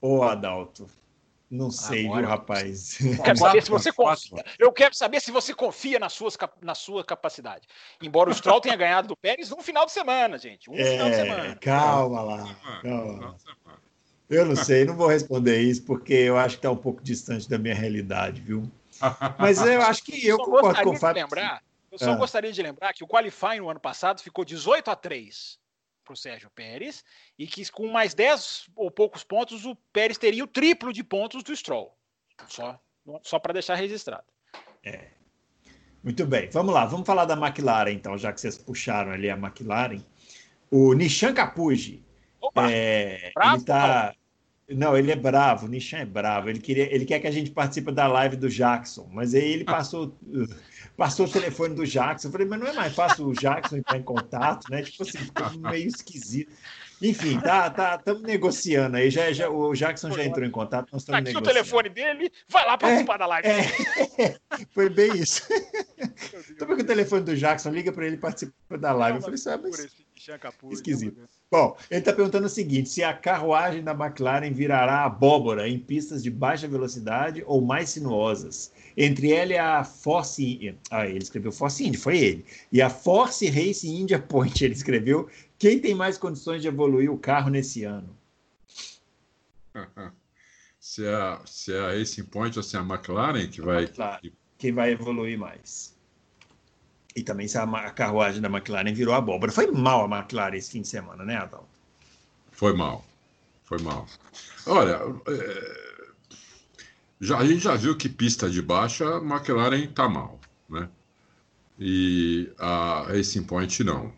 Ô, 0.00 0.22
Adalto, 0.22 0.86
não 1.50 1.70
sei, 1.70 2.06
agora, 2.06 2.22
viu, 2.22 2.30
rapaz? 2.30 3.00
Eu 3.00 3.22
quero 3.22 3.38
saber 3.38 3.62
se 3.62 3.70
você 3.70 3.92
confia. 3.92 4.44
Eu 4.58 4.72
quero 4.72 4.94
saber 4.94 5.20
se 5.20 5.30
você 5.30 5.54
confia 5.54 6.08
suas, 6.08 6.36
na 6.60 6.74
sua 6.74 7.04
capacidade. 7.04 7.66
Embora 8.02 8.28
o 8.28 8.34
Stroll 8.34 8.60
tenha 8.60 8.76
ganhado 8.76 9.08
do 9.08 9.16
Pérez 9.16 9.52
um 9.52 9.62
final 9.62 9.86
de 9.86 9.92
semana, 9.92 10.36
gente. 10.36 10.68
Um 10.68 10.74
é, 10.74 10.84
final 10.84 11.10
de 11.10 11.16
semana. 11.16 11.56
Calma 11.56 12.22
lá. 12.22 12.56
Calma. 12.82 13.36
Eu 14.28 14.46
não 14.46 14.56
sei, 14.56 14.84
não 14.84 14.96
vou 14.96 15.06
responder 15.06 15.60
isso, 15.60 15.84
porque 15.84 16.14
eu 16.14 16.38
acho 16.38 16.56
que 16.56 16.60
está 16.60 16.70
um 16.70 16.76
pouco 16.76 17.02
distante 17.02 17.48
da 17.48 17.58
minha 17.58 17.74
realidade, 17.74 18.40
viu? 18.40 18.70
Mas 19.38 19.60
eu 19.60 19.82
acho 19.82 20.02
que 20.02 20.26
eu, 20.26 20.38
concordo 20.38 20.82
com 20.82 20.90
o 20.90 20.96
Fábio. 20.96 21.22
Lembrar, 21.22 21.62
eu 21.92 21.98
só 21.98 22.12
ah. 22.12 22.16
gostaria 22.16 22.52
de 22.52 22.62
lembrar 22.62 22.92
que 22.92 23.04
o 23.04 23.06
qualifying 23.06 23.60
no 23.60 23.70
ano 23.70 23.80
passado 23.80 24.20
ficou 24.20 24.44
18 24.44 24.90
a 24.90 24.96
3 24.96 25.58
para 26.04 26.12
o 26.12 26.16
Sérgio 26.16 26.50
Pérez 26.50 27.04
e 27.38 27.46
que 27.46 27.70
com 27.70 27.88
mais 27.88 28.14
10 28.14 28.66
ou 28.76 28.90
poucos 28.90 29.24
pontos 29.24 29.64
o 29.64 29.76
Pérez 29.92 30.18
teria 30.18 30.44
o 30.44 30.48
triplo 30.48 30.92
de 30.92 31.02
pontos 31.02 31.42
do 31.42 31.54
Stroll. 31.54 31.96
Só, 32.48 32.78
só 33.22 33.38
para 33.38 33.52
deixar 33.52 33.74
registrado. 33.74 34.24
É. 34.82 35.08
Muito 36.02 36.26
bem, 36.26 36.50
vamos 36.50 36.74
lá, 36.74 36.84
vamos 36.84 37.06
falar 37.06 37.24
da 37.24 37.34
McLaren 37.34 37.92
então, 37.92 38.18
já 38.18 38.30
que 38.32 38.40
vocês 38.40 38.58
puxaram 38.58 39.12
ali 39.12 39.30
a 39.30 39.36
McLaren. 39.36 40.04
O 40.70 40.92
Nishan 40.92 41.32
Capuji. 41.32 42.04
Opa, 42.46 42.70
é, 42.70 43.32
ele 43.36 43.56
está 43.56 44.14
não, 44.68 44.96
ele 44.96 45.12
é 45.12 45.16
bravo, 45.16 45.66
o 45.66 45.68
Nishan 45.68 45.98
é 45.98 46.04
bravo. 46.06 46.48
Ele, 46.48 46.58
queria, 46.58 46.92
ele 46.92 47.04
quer 47.04 47.20
que 47.20 47.26
a 47.26 47.30
gente 47.30 47.50
participe 47.50 47.92
da 47.92 48.06
live 48.06 48.36
do 48.36 48.48
Jackson, 48.48 49.06
mas 49.12 49.34
aí 49.34 49.44
ele 49.44 49.64
passou, 49.64 50.16
passou 50.96 51.26
o 51.26 51.30
telefone 51.30 51.74
do 51.74 51.86
Jackson. 51.86 52.28
Eu 52.28 52.32
falei, 52.32 52.46
mas 52.46 52.60
não 52.60 52.68
é 52.68 52.72
mais 52.72 52.94
fácil 52.94 53.26
o 53.26 53.34
Jackson 53.34 53.76
entrar 53.76 53.98
em 53.98 54.02
contato, 54.02 54.70
né? 54.70 54.82
Tipo 54.82 55.02
assim, 55.02 55.18
ficou 55.18 55.50
meio 55.70 55.86
esquisito. 55.86 56.50
Enfim, 57.02 57.38
tá, 57.40 57.68
tá, 57.68 57.96
estamos 57.96 58.22
negociando 58.22 58.96
aí. 58.96 59.10
Já, 59.10 59.30
já, 59.32 59.50
o 59.50 59.74
Jackson 59.74 60.10
já 60.12 60.24
entrou 60.24 60.46
em 60.46 60.50
contato, 60.50 60.88
nós 60.92 61.02
estamos 61.02 61.28
Aqui 61.28 61.36
o 61.36 61.42
telefone 61.42 61.90
dele, 61.90 62.32
vai 62.48 62.64
lá 62.64 62.78
participar 62.78 63.16
é, 63.16 63.18
da 63.18 63.26
live. 63.26 63.48
É, 63.48 64.36
foi 64.72 64.88
bem 64.88 65.14
isso. 65.18 65.42
Toma 66.58 66.74
com 66.74 66.82
o 66.82 66.86
telefone 66.86 67.24
do 67.24 67.36
Jackson, 67.36 67.70
liga 67.70 67.92
para 67.92 68.06
ele 68.06 68.16
participar 68.16 68.78
da 68.78 68.92
live. 68.92 69.18
Eu 69.18 69.22
falei, 69.22 69.36
sabe, 69.36 69.68
mas... 69.68 70.03
esquisito. 70.70 71.28
Bom, 71.50 71.76
ele 71.90 72.00
está 72.00 72.12
perguntando 72.12 72.46
o 72.46 72.50
seguinte: 72.50 72.88
se 72.88 73.02
a 73.02 73.12
carruagem 73.12 73.82
da 73.82 73.92
McLaren 73.92 74.52
virará 74.52 75.04
abóbora 75.04 75.68
em 75.68 75.78
pistas 75.78 76.22
de 76.22 76.30
baixa 76.30 76.66
velocidade 76.66 77.42
ou 77.46 77.60
mais 77.60 77.90
sinuosas. 77.90 78.72
Entre 78.96 79.32
ela 79.32 79.52
e 79.52 79.58
a 79.58 79.84
Force. 79.84 80.76
Ah, 80.90 81.06
ele 81.06 81.18
escreveu 81.18 81.52
Force 81.52 81.84
India, 81.84 81.98
foi 81.98 82.18
ele. 82.18 82.46
E 82.72 82.80
a 82.80 82.88
Force 82.88 83.48
Race 83.48 83.86
India 83.86 84.18
Point, 84.18 84.64
ele 84.64 84.74
escreveu 84.74 85.28
quem 85.58 85.78
tem 85.78 85.94
mais 85.94 86.18
condições 86.18 86.62
de 86.62 86.68
evoluir 86.68 87.10
o 87.10 87.18
carro 87.18 87.50
nesse 87.50 87.84
ano? 87.84 88.16
se, 90.78 91.04
é, 91.04 91.14
a, 91.14 91.40
se 91.44 91.72
é 91.72 91.78
a 91.78 91.98
Racing 91.98 92.24
Point 92.24 92.56
ou 92.58 92.62
se 92.62 92.76
é 92.76 92.78
a 92.80 92.82
McLaren 92.82 93.48
que 93.48 93.60
vai. 93.60 93.84
McLaren, 93.84 94.32
quem 94.58 94.72
vai 94.72 94.92
evoluir 94.92 95.38
mais. 95.38 95.93
E 97.16 97.22
também 97.22 97.46
se 97.46 97.56
a, 97.56 97.62
a 97.62 97.90
carruagem 97.90 98.40
da 98.40 98.48
McLaren 98.48 98.92
virou 98.92 99.14
abóbora. 99.14 99.52
Foi 99.52 99.70
mal 99.70 100.04
a 100.04 100.18
McLaren 100.18 100.56
esse 100.56 100.72
fim 100.72 100.82
de 100.82 100.88
semana, 100.88 101.24
né, 101.24 101.36
Adalto? 101.36 101.68
Foi 102.50 102.74
mal. 102.74 103.04
Foi 103.64 103.78
mal. 103.78 104.06
Olha, 104.66 105.00
é, 105.28 106.04
já, 107.20 107.38
a 107.38 107.46
gente 107.46 107.60
já 107.60 107.74
viu 107.74 107.96
que 107.96 108.08
pista 108.08 108.50
de 108.50 108.60
baixa 108.60 109.04
a 109.04 109.18
McLaren 109.18 109.84
está 109.84 110.08
mal, 110.08 110.40
né? 110.68 110.88
E 111.78 112.52
a 112.58 113.04
Racing 113.08 113.44
Point 113.44 113.82
não. 113.82 114.12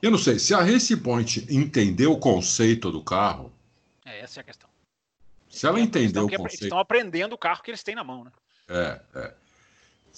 Eu 0.00 0.10
não 0.10 0.18
sei, 0.18 0.38
se 0.38 0.54
a 0.54 0.62
Racing 0.62 0.98
Point 0.98 1.46
entendeu 1.50 2.12
o 2.12 2.18
conceito 2.18 2.90
do 2.90 3.02
carro. 3.02 3.52
É, 4.04 4.20
essa 4.20 4.40
é 4.40 4.42
a 4.42 4.44
questão. 4.44 4.68
Se 5.50 5.66
ela 5.66 5.80
entendeu 5.80 6.26
o 6.26 6.28
conceito. 6.28 6.46
Eles 6.46 6.62
estão 6.62 6.78
aprendendo 6.78 7.32
o 7.32 7.38
carro 7.38 7.62
que 7.62 7.70
eles 7.70 7.82
têm 7.82 7.94
na 7.94 8.04
mão, 8.04 8.24
né? 8.24 8.30
É, 8.68 9.00
é. 9.14 9.34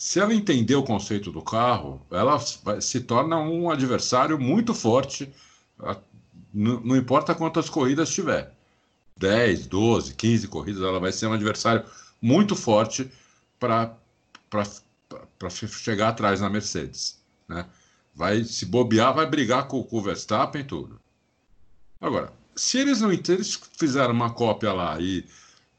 Se 0.01 0.19
ela 0.19 0.35
entender 0.35 0.75
o 0.77 0.83
conceito 0.83 1.31
do 1.31 1.43
carro, 1.43 2.01
ela 2.11 2.39
se 2.81 3.01
torna 3.03 3.39
um 3.39 3.71
adversário 3.71 4.41
muito 4.41 4.73
forte, 4.73 5.31
não 6.55 6.97
importa 6.97 7.35
quantas 7.35 7.69
corridas 7.69 8.09
tiver. 8.09 8.51
10, 9.19 9.67
12, 9.67 10.15
15 10.15 10.49
corridas, 10.49 10.83
ela 10.83 10.99
vai 10.99 11.13
ser 11.13 11.27
um 11.27 11.35
adversário 11.35 11.85
muito 12.19 12.57
forte 12.57 13.13
para 13.59 13.95
chegar 15.51 16.09
atrás 16.09 16.41
na 16.41 16.49
Mercedes. 16.49 17.21
Né? 17.47 17.67
Vai 18.15 18.43
se 18.43 18.65
bobear, 18.65 19.13
vai 19.13 19.27
brigar 19.27 19.69
com, 19.69 19.83
com 19.83 19.99
o 19.99 20.03
Verstappen 20.03 20.63
e 20.63 20.65
tudo. 20.65 20.99
Agora, 22.01 22.33
se 22.57 22.79
eles 22.79 23.03
não 23.03 23.13
eles 23.13 23.61
fizeram 23.79 24.15
uma 24.15 24.31
cópia 24.31 24.73
lá 24.73 24.99
e 24.99 25.27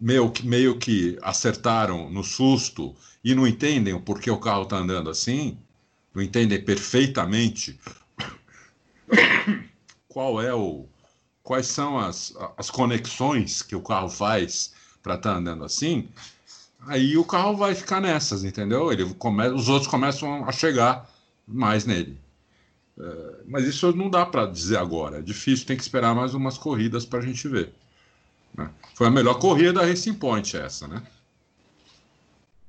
meio, 0.02 0.34
meio 0.44 0.78
que 0.80 1.18
acertaram 1.22 2.10
no 2.10 2.24
susto 2.24 2.96
e 3.24 3.36
não 3.36 3.46
entendem 3.46 3.94
o 3.94 4.02
porquê 4.02 4.32
o 4.32 4.40
carro 4.40 4.64
está 4.64 4.78
andando 4.78 5.12
assim, 5.12 5.60
não 6.14 6.24
entendem 6.24 6.60
perfeitamente 6.60 7.80
qual 10.10 10.42
é 10.42 10.54
o, 10.54 10.88
quais 11.44 11.68
são 11.68 12.00
as, 12.00 12.36
as 12.58 12.72
conexões 12.72 13.62
que 13.62 13.76
o 13.76 13.82
carro 13.82 14.10
faz 14.10 14.74
para 15.04 15.16
estar 15.16 15.34
tá 15.34 15.38
andando 15.38 15.64
assim, 15.64 16.10
aí 16.88 17.16
o 17.16 17.24
carro 17.24 17.56
vai 17.56 17.76
ficar 17.76 18.02
nessas, 18.02 18.44
entendeu? 18.44 18.92
Ele 18.92 19.14
come, 19.14 19.48
os 19.50 19.70
outros 19.70 19.90
começam 19.90 20.44
a 20.46 20.52
chegar 20.52 21.08
mais 21.48 21.86
nele. 21.86 22.20
É, 23.00 23.36
mas 23.48 23.66
isso 23.66 23.96
não 23.96 24.10
dá 24.10 24.26
para 24.26 24.48
dizer 24.48 24.78
agora, 24.78 25.20
é 25.20 25.22
difícil, 25.22 25.66
tem 25.66 25.78
que 25.78 25.84
esperar 25.84 26.16
mais 26.16 26.34
umas 26.34 26.58
corridas 26.58 27.06
para 27.06 27.20
a 27.20 27.22
gente 27.22 27.48
ver. 27.48 27.72
Né? 28.58 28.70
Foi 28.96 29.08
a 29.08 29.12
melhor 29.12 29.40
corrida 29.40 29.74
da 29.74 29.86
Racing 29.86 30.16
Point 30.16 30.58
essa, 30.58 30.88
né? 30.88 31.02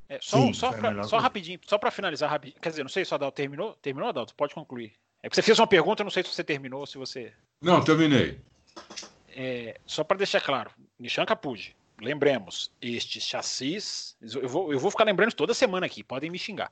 É, 0.09 0.19
só, 0.21 0.37
Sim, 0.37 0.53
só, 0.53 0.73
pra, 0.73 1.03
só 1.05 1.19
rapidinho, 1.19 1.59
só 1.67 1.79
para 1.79 1.91
finalizar 1.91 2.31
rapidinho. 2.31 2.61
Quer 2.61 2.69
dizer, 2.69 2.83
não 2.83 2.91
sei 2.91 3.05
se 3.05 3.13
o 3.13 3.15
Adalto 3.15 3.37
terminou. 3.37 3.75
Terminou, 3.81 4.09
Adalto? 4.09 4.35
Pode 4.35 4.55
concluir. 4.55 4.93
É 5.23 5.31
que 5.31 5.35
você 5.35 5.43
fez 5.43 5.59
uma 5.59 5.67
pergunta, 5.67 6.05
não 6.05 6.11
sei 6.11 6.23
se 6.23 6.29
você 6.29 6.45
terminou, 6.45 6.87
se 6.87 6.99
você. 6.99 7.33
Não, 7.61 7.83
terminei. 7.83 8.39
É, 9.29 9.81
só 9.87 10.05
para 10.05 10.19
deixar 10.19 10.41
claro, 10.41 10.71
Nishan 10.99 11.25
Capuji, 11.25 11.75
lembremos, 12.01 12.71
estes 12.81 13.25
chassis, 13.25 14.17
eu 14.21 14.49
vou, 14.49 14.73
eu 14.73 14.79
vou 14.79 14.91
ficar 14.91 15.05
lembrando 15.05 15.33
toda 15.33 15.55
semana 15.55 15.87
aqui, 15.87 16.03
podem 16.03 16.31
me 16.31 16.39
xingar. 16.39 16.71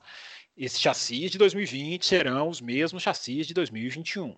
Esses 0.55 0.79
chassis 0.79 1.31
de 1.31 1.37
2020 1.37 2.05
serão 2.05 2.49
os 2.49 2.61
mesmos 2.61 3.01
chassis 3.01 3.47
de 3.47 3.53
2021. 3.53 4.35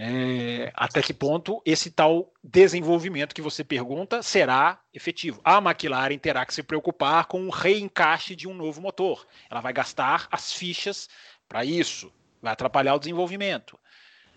É, 0.00 0.70
até 0.74 1.02
que 1.02 1.12
ponto 1.12 1.60
esse 1.66 1.90
tal 1.90 2.32
desenvolvimento 2.42 3.34
que 3.34 3.42
você 3.42 3.64
pergunta 3.64 4.22
será 4.22 4.80
efetivo? 4.94 5.40
A 5.42 5.58
McLaren 5.58 6.16
terá 6.18 6.46
que 6.46 6.54
se 6.54 6.62
preocupar 6.62 7.26
com 7.26 7.44
o 7.44 7.50
reencaixe 7.50 8.36
de 8.36 8.46
um 8.46 8.54
novo 8.54 8.80
motor. 8.80 9.26
Ela 9.50 9.60
vai 9.60 9.72
gastar 9.72 10.28
as 10.30 10.52
fichas 10.52 11.08
para 11.48 11.64
isso, 11.64 12.12
vai 12.40 12.52
atrapalhar 12.52 12.94
o 12.94 12.98
desenvolvimento. 13.00 13.76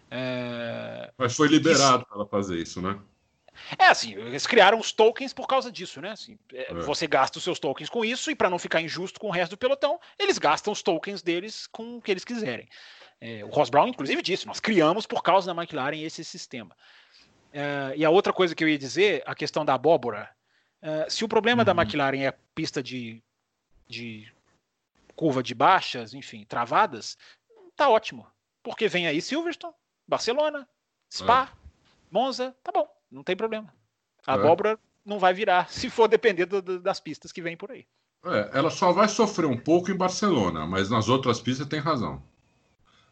É... 0.10 1.12
Mas 1.16 1.36
foi 1.36 1.48
liberado 1.48 2.08
para 2.08 2.16
ela 2.16 2.26
fazer 2.26 2.58
isso, 2.58 2.82
né? 2.82 3.00
É 3.78 3.86
assim, 3.86 4.16
eles 4.16 4.48
criaram 4.48 4.80
os 4.80 4.92
tokens 4.92 5.32
por 5.32 5.46
causa 5.46 5.72
disso, 5.72 6.02
né? 6.02 6.10
Assim, 6.10 6.40
é, 6.54 6.72
é. 6.72 6.74
Você 6.74 7.06
gasta 7.06 7.38
os 7.38 7.44
seus 7.44 7.60
tokens 7.60 7.90
com 7.90 8.04
isso, 8.04 8.32
e 8.32 8.36
para 8.36 8.50
não 8.50 8.58
ficar 8.58 8.82
injusto 8.82 9.20
com 9.20 9.28
o 9.28 9.32
resto 9.32 9.52
do 9.52 9.58
pelotão, 9.58 10.00
eles 10.18 10.40
gastam 10.40 10.74
os 10.74 10.82
tokens 10.82 11.22
deles 11.22 11.68
com 11.68 11.98
o 11.98 12.02
que 12.02 12.10
eles 12.10 12.26
quiserem. 12.26 12.68
É, 13.22 13.45
o 13.45 13.49
Ross 13.49 13.69
Brown, 13.69 13.88
inclusive, 13.88 14.22
disse: 14.22 14.48
nós 14.48 14.60
criamos 14.60 15.06
por 15.06 15.22
causa 15.22 15.53
da 15.53 15.61
McLaren 15.61 16.02
esse 16.02 16.23
sistema. 16.23 16.76
É, 17.53 17.93
e 17.95 18.03
a 18.03 18.10
outra 18.10 18.34
coisa 18.34 18.56
que 18.56 18.64
eu 18.64 18.68
ia 18.68 18.77
dizer, 18.77 19.23
a 19.26 19.35
questão 19.35 19.64
da 19.64 19.73
abóbora. 19.73 20.30
É, 20.81 21.07
se 21.10 21.23
o 21.23 21.27
problema 21.27 21.61
uhum. 21.61 21.65
da 21.65 21.80
McLaren 21.80 22.22
é 22.22 22.27
a 22.27 22.35
pista 22.56 22.81
de, 22.81 23.22
de 23.88 24.31
curva 25.15 25.43
de 25.43 25.53
baixas, 25.53 26.14
enfim, 26.14 26.43
travadas, 26.43 27.18
tá 27.76 27.88
ótimo. 27.88 28.26
Porque 28.64 28.88
vem 28.88 29.06
aí 29.06 29.22
Silverstone, 29.22 29.76
Barcelona, 30.07 30.68
Spa, 31.11 31.52
é. 31.52 31.57
Monza, 32.10 32.56
tá 32.64 32.72
bom 32.72 32.88
não 33.11 33.23
tem 33.23 33.35
problema. 33.35 33.72
A 34.26 34.34
é. 34.34 34.35
abóbora 34.35 34.80
não 35.06 35.19
vai 35.19 35.34
virar 35.34 35.69
se 35.69 35.89
for 35.89 36.07
depender 36.07 36.45
do, 36.45 36.61
do, 36.61 36.80
das 36.80 36.99
pistas 36.99 37.31
que 37.31 37.41
vem 37.41 37.57
por 37.57 37.72
aí. 37.72 37.85
É, 38.23 38.52
ela 38.53 38.69
só 38.69 38.91
vai 38.91 39.07
sofrer 39.07 39.48
um 39.48 39.57
pouco 39.57 39.91
em 39.91 39.98
Barcelona, 39.98 40.65
mas 40.65 40.89
nas 40.89 41.10
outras 41.10 41.41
pistas 41.41 41.68
tem 41.68 41.80
razão. 41.80 42.23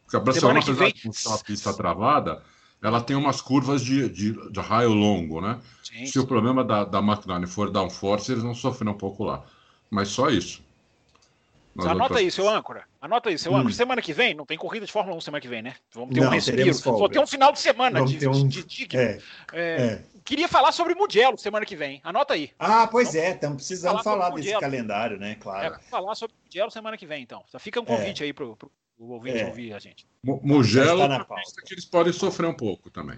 Porque 0.10 0.18
a 0.18 0.20
Barcelona, 0.20 0.60
apesar 0.60 0.86
vem... 0.86 0.94
de 0.94 1.14
ser 1.16 1.28
uma 1.28 1.38
pista 1.38 1.72
travada, 1.72 2.42
ela 2.82 3.00
tem 3.00 3.16
umas 3.16 3.42
curvas 3.42 3.84
de, 3.84 4.10
de, 4.10 4.52
de 4.52 4.60
raio 4.60 4.90
longo, 4.90 5.40
né? 5.40 5.60
Sim, 5.84 6.08
se 6.08 6.18
o 6.18 6.26
problema 6.26 6.64
da, 6.64 6.84
da 6.84 6.98
McLaren 6.98 7.46
for 7.46 7.70
downforce, 7.70 8.32
eles 8.32 8.44
vão 8.44 8.56
sofrer 8.56 8.90
um 8.90 8.98
pouco 8.98 9.24
lá. 9.24 9.46
Mas 9.88 10.08
só 10.10 10.32
isso. 10.32 10.68
Anota 11.78 12.04
outras... 12.04 12.20
aí, 12.22 12.32
seu 12.32 12.50
âncora. 12.50 12.84
Anota 13.00 13.30
aí, 13.30 13.38
seu 13.38 13.52
hum. 13.52 13.58
âncora. 13.58 13.74
Semana 13.74 14.02
que 14.02 14.12
vem, 14.12 14.34
não 14.34 14.48
tem 14.48 14.58
corrida 14.58 14.84
de 14.84 14.92
Fórmula 14.92 15.16
1 15.18 15.22
semana 15.22 15.42
que 15.42 15.48
vem, 15.48 15.62
né? 15.62 15.76
Vamos 15.94 16.16
ter 16.16 16.22
não, 16.22 16.28
um 16.28 16.32
respiro. 16.32 16.74
Vou 16.74 17.08
ter 17.08 17.20
um 17.20 17.28
final 17.28 17.52
de 17.52 17.60
semana 17.60 18.04
de, 18.04 18.28
um... 18.28 18.48
de, 18.48 18.64
de, 18.64 18.88
de 18.88 18.98
é, 18.98 19.20
é, 19.54 19.82
é. 19.82 20.04
Queria 20.26 20.48
falar 20.48 20.72
sobre 20.72 20.94
o 20.94 20.98
Mugello 20.98 21.38
semana 21.38 21.68
que 21.68 21.76
vem. 21.76 22.02
Anota 22.04 22.34
aí. 22.34 22.52
Ah, 22.58 22.88
pois 22.88 23.14
é, 23.14 23.32
estamos 23.32 23.58
precisando 23.58 24.02
falar, 24.04 24.26
falar 24.26 24.36
desse 24.36 24.60
calendário, 24.60 25.20
né? 25.20 25.36
Claro. 25.40 25.76
É, 25.76 25.80
falar 25.84 26.16
sobre 26.16 26.36
o 26.36 26.46
Mugello 26.46 26.72
semana 26.72 26.98
que 26.98 27.06
vem, 27.06 27.22
então. 27.22 27.44
Só 27.48 27.60
fica 27.60 27.80
um 27.80 27.86
convite 27.86 28.24
é. 28.24 28.26
aí 28.26 28.34
pro, 28.34 28.56
pro 28.56 28.72
o 29.00 29.12
ouvinte 29.12 29.40
é. 29.40 29.48
ouvir 29.48 29.74
a 29.74 29.80
gente. 29.80 30.06
Mugello 30.22 31.02
é 31.04 31.26
que 31.66 31.74
eles 31.74 31.86
podem 31.86 32.12
sofrer 32.12 32.48
um 32.48 32.54
pouco 32.54 32.92
também. 32.92 33.18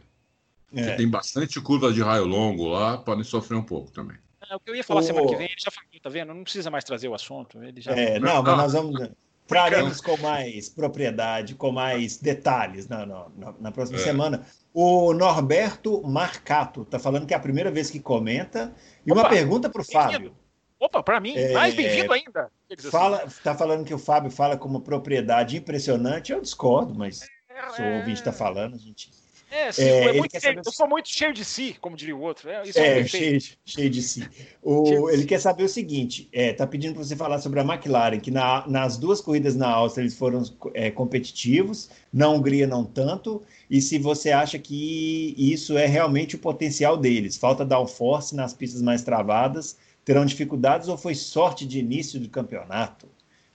É. 0.74 0.96
Tem 0.96 1.10
bastante 1.10 1.60
curva 1.60 1.92
de 1.92 2.02
raio 2.02 2.26
longo 2.26 2.68
lá, 2.68 2.98
podem 3.00 3.24
sofrer 3.24 3.58
um 3.58 3.64
pouco 3.64 3.92
também. 3.92 4.18
É, 4.50 4.56
o 4.56 4.60
que 4.60 4.70
eu 4.70 4.76
ia 4.76 4.84
falar 4.84 5.02
o... 5.02 5.04
semana 5.04 5.28
que 5.28 5.36
vem, 5.36 5.48
ele 5.48 5.56
já 5.58 5.72
falou, 5.72 5.90
tá 6.02 6.10
vendo? 6.10 6.34
Não 6.34 6.44
precisa 6.44 6.70
mais 6.70 6.84
trazer 6.84 7.08
o 7.08 7.14
assunto. 7.14 7.62
Ele 7.62 7.82
já... 7.82 7.92
É, 7.94 8.20
não, 8.20 8.42
mas 8.44 8.58
nós 8.58 8.74
vamos. 8.74 9.10
Traremos 9.48 10.00
com 10.00 10.16
mais 10.18 10.70
propriedade, 10.70 11.56
com 11.56 11.74
mais 11.74 12.16
detalhes 12.16 12.88
na, 12.88 13.06
na, 13.06 13.26
na 13.60 13.72
próxima 13.72 13.98
é. 14.00 14.02
semana. 14.02 14.46
O 14.74 15.14
Norberto 15.14 16.02
Marcato 16.04 16.84
está 16.84 16.98
falando 16.98 17.26
que 17.26 17.34
é 17.34 17.38
a 17.38 17.40
primeira 17.40 17.70
vez 17.70 17.90
que 17.90 18.00
comenta. 18.00 18.74
E 19.06 19.12
Opa, 19.12 19.22
uma 19.22 19.30
pergunta 19.30 19.70
para 19.70 19.82
o 19.82 19.86
Fábio. 19.86 20.34
Opa, 20.82 21.04
para 21.04 21.20
mim, 21.20 21.36
é, 21.38 21.54
mais 21.54 21.76
bem-vindo 21.76 22.12
ainda. 22.12 22.52
Fala, 22.90 23.24
está 23.26 23.54
falando 23.54 23.86
que 23.86 23.94
o 23.94 24.00
Fábio 24.00 24.32
fala 24.32 24.58
com 24.58 24.68
uma 24.68 24.82
propriedade 24.82 25.56
impressionante. 25.56 26.32
Eu 26.32 26.42
discordo, 26.42 26.96
mas 26.96 27.22
é, 27.48 27.70
se 27.70 27.82
o 27.84 27.98
ouvinte 27.98 28.20
está 28.20 28.34
falando, 28.34 28.74
a 28.74 28.80
gente 28.80 29.12
é, 29.52 29.70
sim, 29.70 29.84
é, 29.84 30.08
é 30.08 30.14
muito 30.14 30.40
cheio, 30.40 30.62
eu 30.66 30.72
sou 30.72 30.88
muito 30.88 31.10
cheio 31.10 31.34
de 31.34 31.44
si, 31.44 31.76
como 31.82 31.98
diria 31.98 32.16
o 32.16 32.22
outro. 32.22 32.50
É, 32.50 32.64
é, 32.74 33.00
é 33.00 33.06
cheio, 33.06 33.40
cheio 33.66 33.90
de 33.90 34.02
si. 34.02 34.26
O, 34.64 35.10
ele 35.10 35.26
quer 35.26 35.42
saber 35.42 35.66
o 35.66 35.70
seguinte: 35.70 36.30
é, 36.32 36.54
tá 36.54 36.66
pedindo 36.66 36.94
para 36.94 37.04
você 37.04 37.18
falar 37.18 37.38
sobre 37.40 37.60
a 37.60 37.64
McLaren, 37.64 38.22
que 38.22 38.32
na, 38.32 38.66
nas 38.66 38.98
duas 38.98 39.20
corridas 39.20 39.54
na 39.54 39.70
Áustria 39.70 40.04
eles 40.04 40.18
foram 40.18 40.42
é, 40.74 40.90
competitivos, 40.90 41.90
na 42.14 42.30
Hungria 42.30 42.66
não 42.66 42.86
tanto, 42.86 43.44
e 43.70 43.82
se 43.82 44.00
você 44.00 44.32
acha 44.32 44.58
que 44.58 45.36
isso 45.38 45.78
é 45.78 45.86
realmente 45.86 46.38
o 46.38 46.40
potencial 46.40 46.96
deles. 46.96 47.36
Falta 47.36 47.66
downforce 47.66 48.34
nas 48.34 48.54
pistas 48.54 48.82
mais 48.82 49.04
travadas, 49.04 49.78
terão 50.04 50.26
dificuldades 50.26 50.88
ou 50.88 50.98
foi 50.98 51.16
sorte 51.16 51.66
de 51.66 51.80
início 51.80 52.20
do 52.20 52.30
campeonato? 52.30 53.08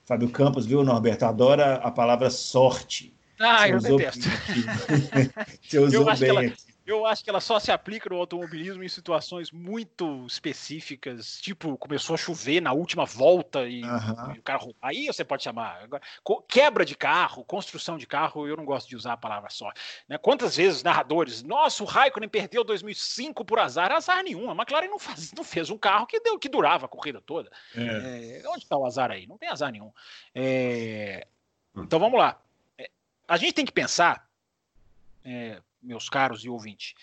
Fábio 0.04 0.28
Campos, 0.30 0.64
viu, 0.66 0.84
Norberto? 0.84 1.24
Adora 1.24 1.76
a 1.76 1.90
palavra 1.90 2.30
sorte. 2.30 3.12
Ah, 3.38 3.68
eu 3.68 3.80
detesto. 3.80 4.20
Você 5.60 5.78
usou 5.78 6.02
eu 6.02 6.08
acho 6.08 6.20
bem 6.20 6.30
ela, 6.30 6.40
aqui. 6.42 6.56
Eu 6.86 7.04
acho 7.04 7.24
que 7.24 7.30
ela 7.30 7.40
só 7.40 7.58
se 7.58 7.72
aplica 7.72 8.08
no 8.08 8.16
automobilismo 8.16 8.82
em 8.82 8.88
situações 8.88 9.50
muito 9.50 10.24
específicas, 10.26 11.40
tipo, 11.40 11.76
começou 11.76 12.14
a 12.14 12.16
chover 12.16 12.60
na 12.60 12.72
última 12.72 13.04
volta 13.04 13.66
e, 13.68 13.80
e 13.80 14.38
o 14.38 14.42
carro. 14.42 14.74
Aí 14.80 15.06
você 15.06 15.24
pode 15.24 15.42
chamar. 15.42 15.82
Agora, 15.82 16.02
quebra 16.48 16.84
de 16.84 16.94
carro, 16.94 17.44
construção 17.44 17.98
de 17.98 18.06
carro, 18.06 18.46
eu 18.46 18.56
não 18.56 18.64
gosto 18.64 18.88
de 18.88 18.96
usar 18.96 19.14
a 19.14 19.16
palavra 19.16 19.50
só. 19.50 19.70
Né? 20.08 20.16
Quantas 20.16 20.56
vezes 20.56 20.82
narradores, 20.82 21.42
nossa, 21.42 21.82
o 21.82 21.86
Raikkonen 21.86 22.28
perdeu 22.28 22.62
2005 22.62 23.44
por 23.44 23.58
azar? 23.58 23.90
Azar 23.90 24.22
nenhum. 24.22 24.50
A 24.50 24.54
McLaren 24.54 24.88
não, 24.88 24.98
faz, 24.98 25.32
não 25.32 25.42
fez 25.42 25.70
um 25.70 25.78
carro 25.78 26.06
que, 26.06 26.20
deu, 26.20 26.38
que 26.38 26.48
durava 26.48 26.86
a 26.86 26.88
corrida 26.88 27.20
toda. 27.20 27.50
É. 27.74 28.42
É, 28.42 28.48
onde 28.48 28.64
está 28.64 28.76
o 28.76 28.86
azar 28.86 29.10
aí? 29.10 29.26
Não 29.26 29.36
tem 29.36 29.48
azar 29.48 29.72
nenhum. 29.72 29.92
É, 30.34 31.26
hum. 31.74 31.82
então 31.82 31.98
vamos 31.98 32.18
lá 32.18 32.40
a 33.28 33.36
gente 33.36 33.54
tem 33.54 33.64
que 33.64 33.72
pensar, 33.72 34.28
é, 35.24 35.60
meus 35.86 36.08
caros 36.08 36.44
e 36.44 36.48
ouvintes, 36.48 36.94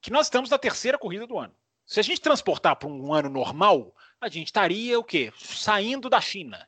que 0.00 0.10
nós 0.10 0.26
estamos 0.26 0.50
na 0.50 0.58
terceira 0.58 0.98
corrida 0.98 1.26
do 1.26 1.38
ano. 1.38 1.54
Se 1.86 2.00
a 2.00 2.02
gente 2.02 2.20
transportar 2.20 2.76
para 2.76 2.88
um 2.88 3.12
ano 3.12 3.28
normal, 3.28 3.94
a 4.20 4.28
gente 4.28 4.46
estaria 4.46 4.98
o 4.98 5.04
quê? 5.04 5.32
Saindo 5.38 6.08
da 6.08 6.20
China. 6.20 6.66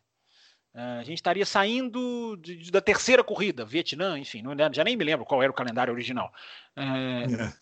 É, 0.74 0.80
a 0.98 1.02
gente 1.02 1.16
estaria 1.16 1.46
saindo 1.46 2.36
de, 2.36 2.56
de, 2.56 2.70
da 2.70 2.82
terceira 2.82 3.24
corrida, 3.24 3.64
Vietnã, 3.64 4.18
enfim, 4.18 4.42
não, 4.42 4.54
já 4.72 4.84
nem 4.84 4.94
me 4.94 5.04
lembro 5.04 5.24
qual 5.24 5.42
era 5.42 5.50
o 5.50 5.54
calendário 5.54 5.92
original. 5.92 6.32
É, 6.76 6.82
é. 7.44 7.52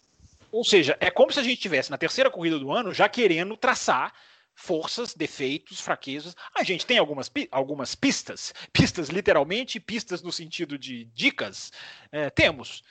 Ou 0.50 0.64
seja, 0.64 0.96
é 1.00 1.10
como 1.10 1.32
se 1.32 1.38
a 1.38 1.42
gente 1.42 1.54
estivesse 1.54 1.90
na 1.90 1.98
terceira 1.98 2.30
corrida 2.30 2.58
do 2.58 2.72
ano 2.72 2.92
já 2.92 3.08
querendo 3.08 3.56
traçar 3.56 4.12
forças, 4.54 5.14
defeitos, 5.14 5.80
fraquezas. 5.80 6.34
A 6.56 6.62
gente 6.62 6.86
tem 6.86 6.98
algumas, 6.98 7.30
algumas 7.50 7.94
pistas, 7.94 8.54
pistas 8.72 9.08
literalmente, 9.08 9.80
pistas 9.80 10.22
no 10.22 10.32
sentido 10.32 10.78
de 10.78 11.06
dicas. 11.06 11.72
É, 12.10 12.30
temos. 12.30 12.82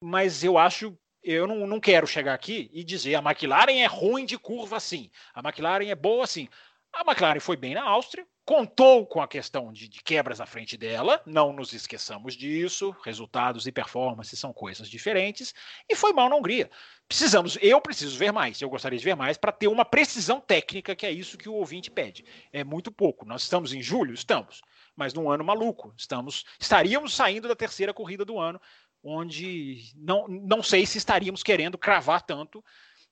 Mas 0.00 0.44
eu 0.44 0.56
acho 0.56 0.96
eu 1.22 1.46
não, 1.46 1.66
não 1.66 1.80
quero 1.80 2.06
chegar 2.06 2.32
aqui 2.32 2.70
e 2.72 2.82
dizer 2.82 3.16
a 3.16 3.18
McLaren 3.22 3.80
é 3.80 3.86
ruim 3.86 4.24
de 4.24 4.38
curva 4.38 4.76
assim, 4.76 5.10
a 5.34 5.40
McLaren 5.40 5.88
é 5.88 5.94
boa 5.94 6.24
assim. 6.24 6.48
A 6.90 7.02
McLaren 7.02 7.38
foi 7.38 7.54
bem 7.54 7.74
na 7.74 7.82
Áustria, 7.82 8.26
contou 8.46 9.06
com 9.06 9.20
a 9.20 9.28
questão 9.28 9.70
de, 9.70 9.88
de, 9.88 10.02
quebras 10.02 10.40
à 10.40 10.46
frente 10.46 10.74
dela, 10.74 11.20
não 11.26 11.52
nos 11.52 11.74
esqueçamos 11.74 12.34
disso, 12.34 12.96
resultados 13.04 13.66
e 13.66 13.72
performance 13.72 14.34
são 14.38 14.54
coisas 14.54 14.88
diferentes, 14.88 15.54
e 15.86 15.94
foi 15.94 16.14
mal 16.14 16.30
na 16.30 16.36
Hungria. 16.36 16.70
Precisamos, 17.06 17.58
eu 17.60 17.78
preciso 17.78 18.16
ver 18.16 18.32
mais, 18.32 18.60
eu 18.62 18.70
gostaria 18.70 18.98
de 18.98 19.04
ver 19.04 19.14
mais 19.14 19.36
para 19.36 19.52
ter 19.52 19.68
uma 19.68 19.84
precisão 19.84 20.40
técnica, 20.40 20.96
que 20.96 21.04
é 21.04 21.10
isso 21.10 21.36
que 21.36 21.48
o 21.48 21.54
ouvinte 21.54 21.90
pede. 21.90 22.24
É 22.50 22.64
muito 22.64 22.90
pouco. 22.90 23.26
Nós 23.26 23.42
estamos 23.42 23.74
em 23.74 23.82
julho? 23.82 24.14
Estamos, 24.14 24.62
mas 24.96 25.12
num 25.12 25.30
ano 25.30 25.44
maluco. 25.44 25.92
Estamos, 25.96 26.46
estaríamos 26.58 27.14
saindo 27.14 27.48
da 27.48 27.54
terceira 27.54 27.92
corrida 27.92 28.24
do 28.24 28.38
ano, 28.38 28.58
onde 29.02 29.92
não, 29.96 30.26
não 30.28 30.62
sei 30.62 30.86
se 30.86 30.98
estaríamos 30.98 31.42
querendo 31.42 31.78
cravar 31.78 32.22
tanto, 32.22 32.64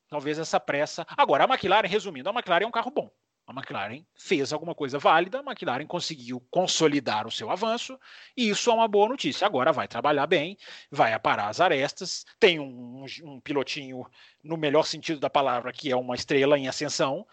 talvez 0.08 0.38
essa 0.38 0.60
pressa. 0.60 1.06
Agora, 1.16 1.44
a 1.44 1.48
McLaren, 1.48 1.88
resumindo, 1.88 2.28
a 2.28 2.32
McLaren 2.32 2.64
é 2.64 2.68
um 2.68 2.72
carro 2.72 2.90
bom 2.90 3.10
a 3.46 3.52
McLaren 3.52 4.04
fez 4.16 4.52
alguma 4.52 4.74
coisa 4.74 4.98
válida, 4.98 5.38
a 5.38 5.42
McLaren 5.42 5.86
conseguiu 5.86 6.40
consolidar 6.50 7.26
o 7.26 7.30
seu 7.30 7.48
avanço, 7.48 7.98
e 8.36 8.48
isso 8.48 8.70
é 8.70 8.74
uma 8.74 8.88
boa 8.88 9.08
notícia. 9.08 9.46
Agora 9.46 9.72
vai 9.72 9.86
trabalhar 9.86 10.26
bem, 10.26 10.58
vai 10.90 11.12
aparar 11.12 11.48
as 11.48 11.60
arestas, 11.60 12.26
tem 12.40 12.58
um, 12.58 13.04
um 13.22 13.40
pilotinho, 13.40 14.04
no 14.42 14.56
melhor 14.56 14.82
sentido 14.82 15.20
da 15.20 15.30
palavra, 15.30 15.72
que 15.72 15.92
é 15.92 15.96
uma 15.96 16.16
estrela 16.16 16.58
em 16.58 16.66
ascensão, 16.66 17.24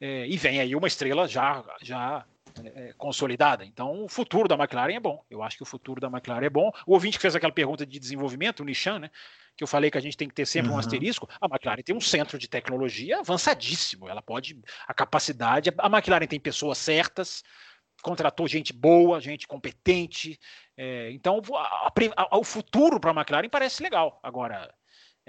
é, 0.00 0.26
e 0.26 0.38
vem 0.38 0.60
aí 0.60 0.74
uma 0.74 0.88
estrela 0.88 1.28
já, 1.28 1.62
já 1.82 2.24
é, 2.64 2.92
consolidada. 2.96 3.64
Então, 3.64 4.04
o 4.04 4.08
futuro 4.08 4.48
da 4.48 4.56
McLaren 4.56 4.94
é 4.94 5.00
bom. 5.00 5.24
Eu 5.30 5.42
acho 5.42 5.56
que 5.56 5.62
o 5.62 5.66
futuro 5.66 6.00
da 6.00 6.08
McLaren 6.08 6.46
é 6.46 6.50
bom. 6.50 6.70
O 6.86 6.94
ouvinte 6.94 7.18
que 7.18 7.22
fez 7.22 7.34
aquela 7.34 7.52
pergunta 7.52 7.86
de 7.86 7.98
desenvolvimento, 7.98 8.60
o 8.60 8.64
Nishan, 8.64 8.98
né? 8.98 9.10
que 9.58 9.64
eu 9.64 9.68
falei 9.68 9.90
que 9.90 9.98
a 9.98 10.00
gente 10.00 10.16
tem 10.16 10.28
que 10.28 10.34
ter 10.34 10.46
sempre 10.46 10.70
uhum. 10.70 10.76
um 10.76 10.78
asterisco, 10.78 11.28
a 11.40 11.46
McLaren 11.46 11.82
tem 11.82 11.94
um 11.94 12.00
centro 12.00 12.38
de 12.38 12.46
tecnologia 12.46 13.18
avançadíssimo. 13.18 14.08
Ela 14.08 14.22
pode, 14.22 14.56
a 14.86 14.94
capacidade, 14.94 15.70
a 15.76 15.86
McLaren 15.88 16.28
tem 16.28 16.38
pessoas 16.38 16.78
certas, 16.78 17.42
contratou 18.00 18.46
gente 18.46 18.72
boa, 18.72 19.20
gente 19.20 19.48
competente. 19.48 20.38
É, 20.76 21.10
então, 21.10 21.42
a, 21.54 21.88
a, 21.88 21.92
a, 22.30 22.38
o 22.38 22.44
futuro 22.44 23.00
para 23.00 23.10
a 23.10 23.14
McLaren 23.14 23.48
parece 23.48 23.82
legal. 23.82 24.20
Agora, 24.22 24.72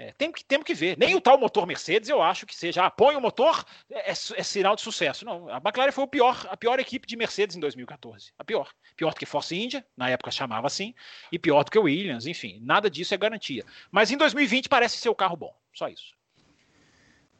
é, 0.00 0.14
tem 0.16 0.32
que, 0.32 0.42
temos 0.42 0.64
que 0.64 0.72
ver. 0.72 0.96
Nem 0.96 1.14
o 1.14 1.20
tal 1.20 1.38
motor 1.38 1.66
Mercedes 1.66 2.08
eu 2.08 2.22
acho 2.22 2.46
que 2.46 2.56
seja. 2.56 2.86
Ah, 2.86 2.90
põe 2.90 3.14
o 3.16 3.20
motor, 3.20 3.62
é, 3.90 4.08
é, 4.08 4.12
é, 4.12 4.42
sinal 4.42 4.74
de 4.74 4.80
sucesso. 4.80 5.26
Não, 5.26 5.46
a 5.50 5.58
McLaren 5.58 5.92
foi 5.92 6.04
o 6.04 6.08
pior, 6.08 6.46
a 6.48 6.56
pior 6.56 6.80
equipe 6.80 7.06
de 7.06 7.18
Mercedes 7.18 7.54
em 7.54 7.60
2014. 7.60 8.32
A 8.38 8.42
pior. 8.42 8.70
Pior 8.96 9.12
do 9.12 9.18
que 9.18 9.26
Force 9.26 9.54
India, 9.54 9.84
na 9.94 10.08
época 10.08 10.30
chamava 10.30 10.66
assim, 10.66 10.94
e 11.30 11.38
pior 11.38 11.64
do 11.64 11.70
que 11.70 11.78
o 11.78 11.82
Williams, 11.82 12.26
enfim. 12.26 12.58
Nada 12.62 12.88
disso 12.88 13.12
é 13.12 13.18
garantia. 13.18 13.62
Mas 13.92 14.10
em 14.10 14.16
2020 14.16 14.70
parece 14.70 14.96
ser 14.96 15.10
o 15.10 15.14
carro 15.14 15.36
bom. 15.36 15.54
Só 15.74 15.86
isso. 15.86 16.14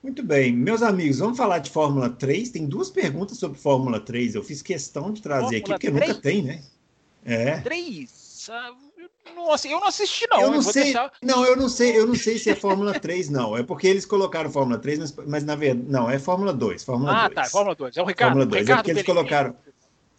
Muito 0.02 0.22
bem, 0.22 0.52
meus 0.52 0.82
amigos, 0.82 1.18
vamos 1.18 1.38
falar 1.38 1.60
de 1.60 1.70
Fórmula 1.70 2.10
3. 2.10 2.50
Tem 2.50 2.66
duas 2.66 2.90
perguntas 2.90 3.38
sobre 3.38 3.58
Fórmula 3.58 3.98
3. 4.00 4.34
Eu 4.34 4.44
fiz 4.44 4.60
questão 4.60 5.10
de 5.14 5.22
trazer 5.22 5.60
Fórmula 5.60 5.76
aqui, 5.76 5.90
porque 5.90 5.90
3? 5.90 6.08
nunca 6.08 6.20
tem, 6.20 6.42
né? 6.42 6.62
É. 7.24 7.58
3. 7.60 8.29
Não, 9.34 9.52
assim, 9.52 9.70
eu 9.70 9.80
não 9.80 9.88
assisti, 9.88 10.26
não. 10.30 10.40
Eu 10.40 10.50
não, 10.50 10.62
sei, 10.62 10.84
deixar... 10.84 11.12
não, 11.22 11.44
eu 11.44 11.56
não 11.56 11.68
sei, 11.68 11.98
eu 11.98 12.06
não 12.06 12.14
sei 12.14 12.38
se 12.38 12.50
é 12.50 12.54
Fórmula 12.54 12.98
3, 12.98 13.28
não. 13.28 13.56
É 13.56 13.62
porque 13.62 13.86
eles 13.86 14.06
colocaram 14.06 14.50
Fórmula 14.50 14.78
3, 14.78 14.98
mas, 14.98 15.14
mas 15.26 15.44
na 15.44 15.54
verdade. 15.54 15.90
Não, 15.90 16.10
é 16.10 16.18
Fórmula 16.18 16.52
2. 16.52 16.84
Fórmula 16.84 17.12
ah, 17.12 17.28
2. 17.28 17.34
tá, 17.34 17.44
Fórmula 17.44 17.74
2. 17.74 17.96
É 17.96 18.02
o 18.02 18.04
Ricardo. 18.04 18.30
Fórmula 18.30 18.46
2. 18.46 18.60
Ricardo 18.62 18.78
é 18.78 18.82
porque 18.82 18.90
eles 18.90 19.02
colocaram. 19.02 19.56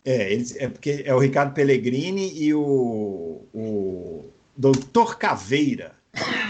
É, 0.03 0.33
eles, 0.33 0.55
é 0.55 0.69
porque 0.69 1.03
é 1.05 1.13
o 1.13 1.19
Ricardo 1.19 1.53
Pellegrini 1.53 2.31
e 2.35 2.53
o, 2.53 3.45
o 3.53 4.29
Doutor 4.55 5.17
Caveira. 5.17 6.00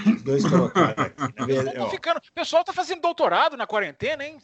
Os 0.06 0.24
dois 0.24 0.44
colocaram 0.46 0.96
aqui. 0.98 1.92
Ficando... 1.92 2.18
O 2.18 2.34
pessoal 2.34 2.64
tá 2.64 2.74
fazendo 2.74 3.02
doutorado 3.02 3.56
na 3.56 3.68
quarentena, 3.68 4.26
hein? 4.26 4.38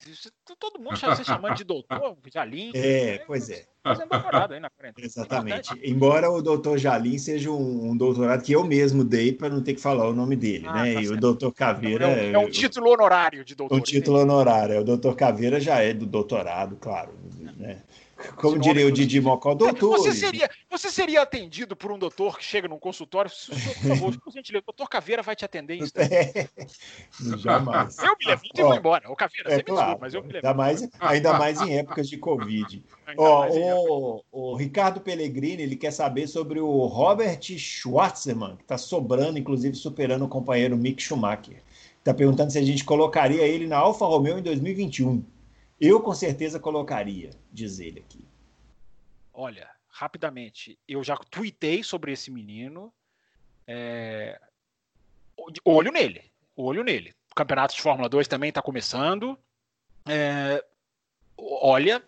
Todo 0.60 0.80
mundo 0.80 0.96
já 0.96 1.16
se 1.16 1.24
chamando 1.24 1.56
de 1.56 1.64
doutor, 1.64 2.18
Jalim. 2.32 2.72
É, 2.76 3.18
né? 3.18 3.24
pois 3.26 3.50
é. 3.50 3.66
Fazendo 3.84 4.10
doutorado 4.10 4.54
aí 4.54 4.60
na 4.60 4.70
quarentena. 4.70 5.08
Exatamente. 5.08 5.80
Embora 5.84 6.30
o 6.30 6.42
doutor 6.42 6.78
Jalim 6.78 7.18
seja 7.18 7.50
um, 7.50 7.92
um, 7.92 7.98
doutorado 7.98 8.44
que 8.44 8.52
eu 8.52 8.64
mesmo 8.64 9.04
dei 9.04 9.32
para 9.32 9.50
não 9.50 9.62
ter 9.62 9.74
que 9.74 9.82
falar 9.82 10.08
o 10.08 10.14
nome 10.14 10.36
dele, 10.36 10.66
ah, 10.68 10.74
né? 10.74 10.94
Tá 10.94 11.02
e 11.02 11.06
certo. 11.06 11.18
o 11.18 11.20
doutor 11.22 11.54
Caveira. 11.54 12.08
É, 12.08 12.32
é 12.34 12.38
um, 12.38 12.50
título 12.50 12.92
honorário 12.92 13.44
de 13.44 13.56
doutor. 13.56 13.76
Um 13.76 13.82
título 13.82 14.20
honorário. 14.20 14.82
O 14.82 14.84
doutor 14.84 15.16
Caveira 15.16 15.60
já 15.60 15.82
é 15.82 15.94
do 15.94 16.06
doutorado, 16.06 16.76
claro. 16.76 17.14
Né? 17.58 17.82
Como 18.36 18.60
diria 18.60 18.86
o 18.86 18.92
Didi 18.92 19.22
Mocó, 19.22 19.54
doutor. 19.54 19.98
Você 19.98 20.12
seria, 20.14 20.50
você 20.70 20.90
seria 20.90 21.22
atendido 21.22 21.76
por 21.76 21.92
um 21.92 22.00
doutor 22.00 22.38
que 22.38 22.44
chega 22.44 22.68
num 22.68 22.80
consultório, 22.80 23.32
por 23.32 23.88
favor, 23.88 24.20
por 24.20 24.34
gentileza, 24.34 24.64
o 24.64 24.72
doutor 24.72 24.90
Caveira 24.90 25.22
vai 25.22 25.36
te 25.36 25.46
atender 25.46 25.76
em 25.76 25.84
é, 25.96 26.48
Jamais. 27.38 27.98
Eu 28.00 28.16
me 28.20 28.26
levanto 28.26 28.60
e 28.60 28.62
vou 28.62 28.76
embora. 28.76 29.12
O 29.12 29.16
Caveira, 29.16 29.54
é, 29.54 29.62
claro, 29.62 29.82
desculpa, 29.82 30.02
mas 30.02 30.14
eu 30.14 30.24
me 30.24 30.36
ainda 30.36 30.54
mais, 30.54 30.90
ainda 31.00 31.34
mais 31.34 31.62
em 31.62 31.78
épocas 31.78 32.10
de 32.10 32.18
Covid. 32.18 32.84
Ó, 33.18 33.48
o, 33.50 34.24
o, 34.32 34.56
Ricardo 34.56 35.00
Pellegrini 35.00 35.64
ele 35.64 35.76
quer 35.76 35.92
saber 35.92 36.28
sobre 36.28 36.60
o 36.60 36.86
Robert 36.86 37.40
Schwartzman, 37.42 38.58
que 38.58 38.64
está 38.64 38.78
sobrando, 38.78 39.40
inclusive 39.40 39.76
superando 39.76 40.26
o 40.26 40.28
companheiro 40.28 40.78
Mick 40.78 41.02
Schumacher. 41.02 41.62
Está 42.00 42.14
perguntando 42.14 42.52
se 42.52 42.58
a 42.58 42.64
gente 42.64 42.84
colocaria 42.84 43.44
ele 43.44 43.68
na 43.68 43.78
Alfa 43.78 44.06
Romeo 44.06 44.40
em 44.40 44.42
2021. 44.42 45.24
Eu 45.80 46.02
com 46.02 46.14
certeza 46.14 46.60
colocaria, 46.60 47.30
diz 47.52 47.80
ele 47.80 48.00
aqui. 48.00 48.28
Olha, 49.32 49.70
rapidamente, 49.88 50.80
eu 50.88 51.04
já 51.04 51.16
tuitei 51.16 51.84
sobre 51.84 52.12
esse 52.12 52.32
menino. 52.32 52.92
É... 53.68 54.40
Olho 55.64 55.92
nele, 55.92 56.24
olho 56.56 56.84
nele. 56.84 57.14
O 57.32 57.36
campeonato 57.36 57.76
de 57.76 57.82
Fórmula 57.82 58.10
2 58.10 58.28
também 58.28 58.50
está 58.50 58.62
começando. 58.62 59.38
É... 60.08 60.64
Olha, 61.38 62.04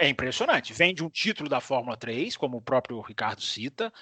é 0.00 0.08
impressionante. 0.08 0.72
Vem 0.72 0.92
de 0.92 1.04
um 1.04 1.08
título 1.10 1.48
da 1.48 1.60
Fórmula 1.60 1.96
3, 1.96 2.36
como 2.36 2.56
o 2.56 2.62
próprio 2.62 3.00
Ricardo 3.00 3.42
cita. 3.42 3.92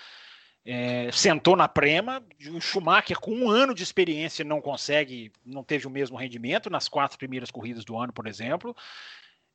É, 0.65 1.11
sentou 1.13 1.57
na 1.57 1.67
prema. 1.67 2.23
O 2.51 2.61
Schumacher, 2.61 3.19
com 3.19 3.33
um 3.33 3.51
ano 3.51 3.75
de 3.75 3.83
experiência, 3.83 4.45
não 4.45 4.61
consegue, 4.61 5.33
não 5.45 5.65
teve 5.65 5.87
o 5.87 5.91
mesmo 5.91 6.17
rendimento 6.17 6.71
nas 6.71 6.89
quatro 6.89 7.19
primeiras 7.19 7.51
corridas 7.51 7.85
do 7.85 7.99
ano, 7.99 8.13
por 8.13 8.27
exemplo. 8.27 8.77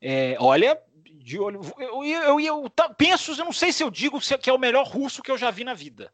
É, 0.02 0.36
olha, 0.40 0.80
de 1.14 1.40
olho. 1.40 1.62
Eu, 1.78 2.04
eu, 2.04 2.40
eu, 2.40 2.40
eu, 2.40 2.70
penso, 2.98 3.32
eu 3.32 3.46
não 3.46 3.54
sei 3.54 3.72
se 3.72 3.84
eu 3.84 3.90
digo 3.90 4.20
que 4.20 4.50
é 4.50 4.54
o 4.54 4.60
melhor 4.60 4.86
russo 4.86 5.24
que 5.24 5.32
eu 5.32 5.38
já 5.38 5.50
vi 5.50 5.64
na 5.64 5.74
vida. 5.74 6.12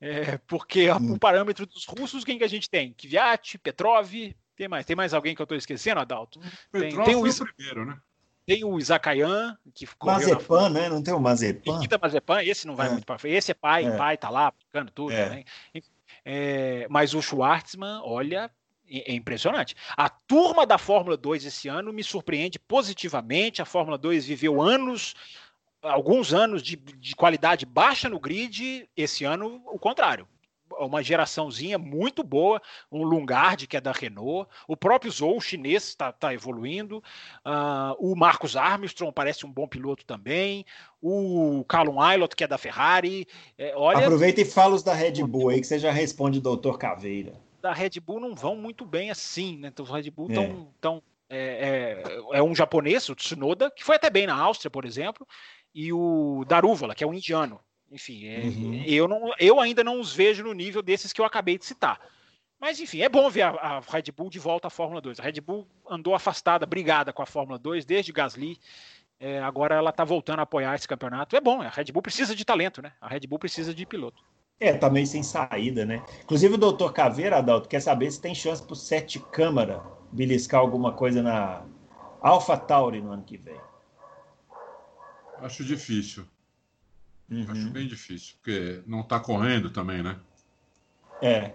É, 0.00 0.38
porque 0.46 0.90
hum. 0.90 1.14
o 1.14 1.18
parâmetro 1.18 1.64
dos 1.66 1.86
russos, 1.86 2.24
quem 2.24 2.36
que 2.36 2.44
a 2.44 2.48
gente 2.48 2.68
tem? 2.68 2.92
Kvyat, 2.92 3.58
Petrov, 3.58 4.12
tem 4.56 4.68
mais? 4.68 4.84
Tem 4.84 4.96
mais 4.96 5.14
alguém 5.14 5.34
que 5.34 5.40
eu 5.40 5.44
estou 5.44 5.56
esquecendo, 5.56 6.00
Adalto? 6.00 6.40
Tem, 6.70 6.82
Petrov 6.82 7.06
tem 7.06 7.14
o, 7.14 7.26
o 7.26 7.54
primeiro, 7.54 7.86
né? 7.86 7.96
Tem 8.46 8.62
o 8.62 8.78
Isakayan, 8.78 9.56
que 9.74 9.86
Mazepan, 10.02 10.68
né? 10.68 10.88
Não 10.88 11.02
tem 11.02 11.14
o 11.14 11.20
Mazepan? 11.20 11.76
Nikita 11.76 11.98
Mazepan, 11.98 12.42
esse 12.42 12.66
não 12.66 12.76
vai 12.76 12.88
é. 12.88 12.90
muito 12.90 13.06
para 13.06 13.18
frente. 13.18 13.36
Esse 13.36 13.52
é 13.52 13.54
pai, 13.54 13.86
é. 13.86 13.96
pai, 13.96 14.18
tá 14.18 14.28
lá, 14.28 14.48
aplicando 14.48 14.90
tudo. 14.90 15.12
É. 15.12 15.30
Né? 15.30 15.44
É, 16.24 16.86
mas 16.90 17.14
o 17.14 17.22
Schwartzman, 17.22 18.00
olha, 18.02 18.50
é, 18.88 19.12
é 19.12 19.14
impressionante. 19.14 19.74
A 19.96 20.08
turma 20.10 20.66
da 20.66 20.76
Fórmula 20.76 21.16
2 21.16 21.46
esse 21.46 21.68
ano 21.68 21.92
me 21.92 22.04
surpreende 22.04 22.58
positivamente. 22.58 23.62
A 23.62 23.64
Fórmula 23.64 23.96
2 23.96 24.26
viveu 24.26 24.60
anos, 24.60 25.14
alguns 25.82 26.34
anos 26.34 26.62
de, 26.62 26.76
de 26.76 27.16
qualidade 27.16 27.64
baixa 27.64 28.10
no 28.10 28.20
grid. 28.20 28.88
Esse 28.94 29.24
ano, 29.24 29.62
o 29.66 29.78
contrário 29.78 30.28
uma 30.78 31.02
geraçãozinha 31.02 31.78
muito 31.78 32.22
boa, 32.22 32.60
um 32.90 33.02
Lungard, 33.02 33.66
que 33.66 33.76
é 33.76 33.80
da 33.80 33.92
Renault, 33.92 34.48
o 34.66 34.76
próprio 34.76 35.10
Zou, 35.10 35.40
chinês, 35.40 35.88
está 35.88 36.12
tá 36.12 36.32
evoluindo, 36.32 36.98
uh, 37.44 37.94
o 37.98 38.14
Marcos 38.16 38.56
Armstrong 38.56 39.12
parece 39.12 39.46
um 39.46 39.52
bom 39.52 39.66
piloto 39.66 40.04
também, 40.04 40.64
o 41.00 41.64
Callum 41.68 42.00
Aylott, 42.00 42.34
que 42.34 42.44
é 42.44 42.46
da 42.46 42.56
Ferrari. 42.56 43.26
É, 43.58 43.74
olha... 43.76 43.98
Aproveita 43.98 44.40
e 44.40 44.44
fala 44.44 44.74
os 44.74 44.82
da 44.82 44.94
Red 44.94 45.22
Bull 45.22 45.50
aí, 45.50 45.60
que 45.60 45.66
você 45.66 45.78
já 45.78 45.92
responde, 45.92 46.40
doutor 46.40 46.78
Caveira. 46.78 47.34
Da 47.60 47.72
Red 47.72 48.00
Bull 48.00 48.20
não 48.20 48.34
vão 48.34 48.56
muito 48.56 48.84
bem 48.84 49.10
assim, 49.10 49.58
né? 49.58 49.68
Então, 49.68 49.84
os 49.84 49.90
Red 49.90 50.10
Bull 50.10 50.28
estão. 50.28 50.44
É. 50.44 50.66
Tão, 50.80 51.02
é, 51.28 52.02
é, 52.32 52.38
é, 52.38 52.42
um 52.42 52.54
japonês, 52.54 53.08
o 53.08 53.14
Tsunoda, 53.14 53.70
que 53.70 53.82
foi 53.82 53.96
até 53.96 54.08
bem 54.08 54.26
na 54.26 54.34
Áustria, 54.34 54.70
por 54.70 54.84
exemplo, 54.84 55.26
e 55.74 55.92
o 55.92 56.44
Daruvala, 56.46 56.94
que 56.94 57.02
é 57.02 57.06
um 57.06 57.14
indiano. 57.14 57.60
Enfim, 57.94 58.26
é, 58.26 58.40
uhum. 58.40 58.84
eu, 58.84 59.06
não, 59.06 59.32
eu 59.38 59.60
ainda 59.60 59.84
não 59.84 60.00
os 60.00 60.12
vejo 60.12 60.42
no 60.42 60.52
nível 60.52 60.82
desses 60.82 61.12
que 61.12 61.20
eu 61.20 61.24
acabei 61.24 61.56
de 61.56 61.64
citar. 61.64 62.00
Mas, 62.60 62.80
enfim, 62.80 63.02
é 63.02 63.08
bom 63.08 63.30
ver 63.30 63.42
a, 63.42 63.50
a, 63.50 63.80
Red 63.80 64.10
Bull 64.16 64.28
de 64.28 64.40
volta 64.40 64.66
à 64.66 64.70
Fórmula 64.70 65.00
2. 65.00 65.20
A 65.20 65.22
Red 65.22 65.40
Bull 65.40 65.64
andou 65.88 66.12
afastada, 66.12 66.66
brigada 66.66 67.12
com 67.12 67.22
a 67.22 67.26
Fórmula 67.26 67.56
2 67.56 67.84
desde 67.84 68.10
Gasly. 68.10 68.58
É, 69.20 69.38
agora 69.40 69.76
ela 69.76 69.90
está 69.90 70.02
voltando 70.02 70.40
a 70.40 70.42
apoiar 70.42 70.74
esse 70.74 70.88
campeonato. 70.88 71.36
É 71.36 71.40
bom, 71.40 71.62
a 71.62 71.68
Red 71.68 71.92
Bull 71.92 72.02
precisa 72.02 72.34
de 72.34 72.44
talento, 72.44 72.82
né? 72.82 72.92
A 73.00 73.06
Red 73.06 73.20
Bull 73.28 73.38
precisa 73.38 73.72
de 73.72 73.86
piloto. 73.86 74.24
É, 74.58 74.72
tá 74.72 74.90
meio 74.90 75.06
sem 75.06 75.22
saída, 75.22 75.84
né? 75.84 76.02
Inclusive 76.22 76.54
o 76.54 76.58
doutor 76.58 76.92
Caveira, 76.92 77.38
Adalto, 77.38 77.68
quer 77.68 77.80
saber 77.80 78.10
se 78.10 78.20
tem 78.20 78.34
chance 78.34 78.62
pro 78.62 78.74
Sete 78.74 79.20
Câmara 79.20 79.82
beliscar 80.10 80.60
alguma 80.60 80.92
coisa 80.92 81.22
na 81.22 81.64
Alpha 82.20 82.56
Tauri 82.56 83.00
no 83.00 83.12
ano 83.12 83.22
que 83.22 83.36
vem? 83.36 83.60
Acho 85.38 85.64
difícil. 85.64 86.26
Uhum. 87.30 87.46
Acho 87.48 87.70
bem 87.70 87.86
difícil, 87.86 88.34
porque 88.36 88.82
não 88.86 89.00
está 89.00 89.18
correndo 89.18 89.70
também, 89.70 90.02
né? 90.02 90.16
É. 91.22 91.52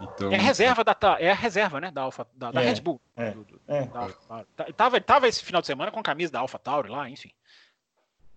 Então, 0.00 0.32
é 0.32 0.36
a 0.36 0.40
reserva 0.40 0.82
da 0.82 0.96
é 1.18 1.30
a 1.30 1.34
reserva, 1.34 1.78
né, 1.78 1.90
da 1.90 2.02
Alpha 2.02 2.26
da, 2.34 2.50
da 2.50 2.62
é, 2.62 2.72
Red 2.72 2.80
Bull. 2.80 3.00
É, 3.14 3.30
do, 3.32 3.44
do, 3.44 3.60
é. 3.68 3.84
Da 3.86 4.00
Alpha, 4.00 4.46
tava, 4.76 5.00
tava 5.00 5.28
esse 5.28 5.44
final 5.44 5.60
de 5.60 5.66
semana 5.66 5.90
com 5.90 6.00
a 6.00 6.02
camisa 6.02 6.32
da 6.32 6.40
Alpha 6.40 6.58
Tauri 6.58 6.88
lá, 6.88 7.08
enfim. 7.08 7.30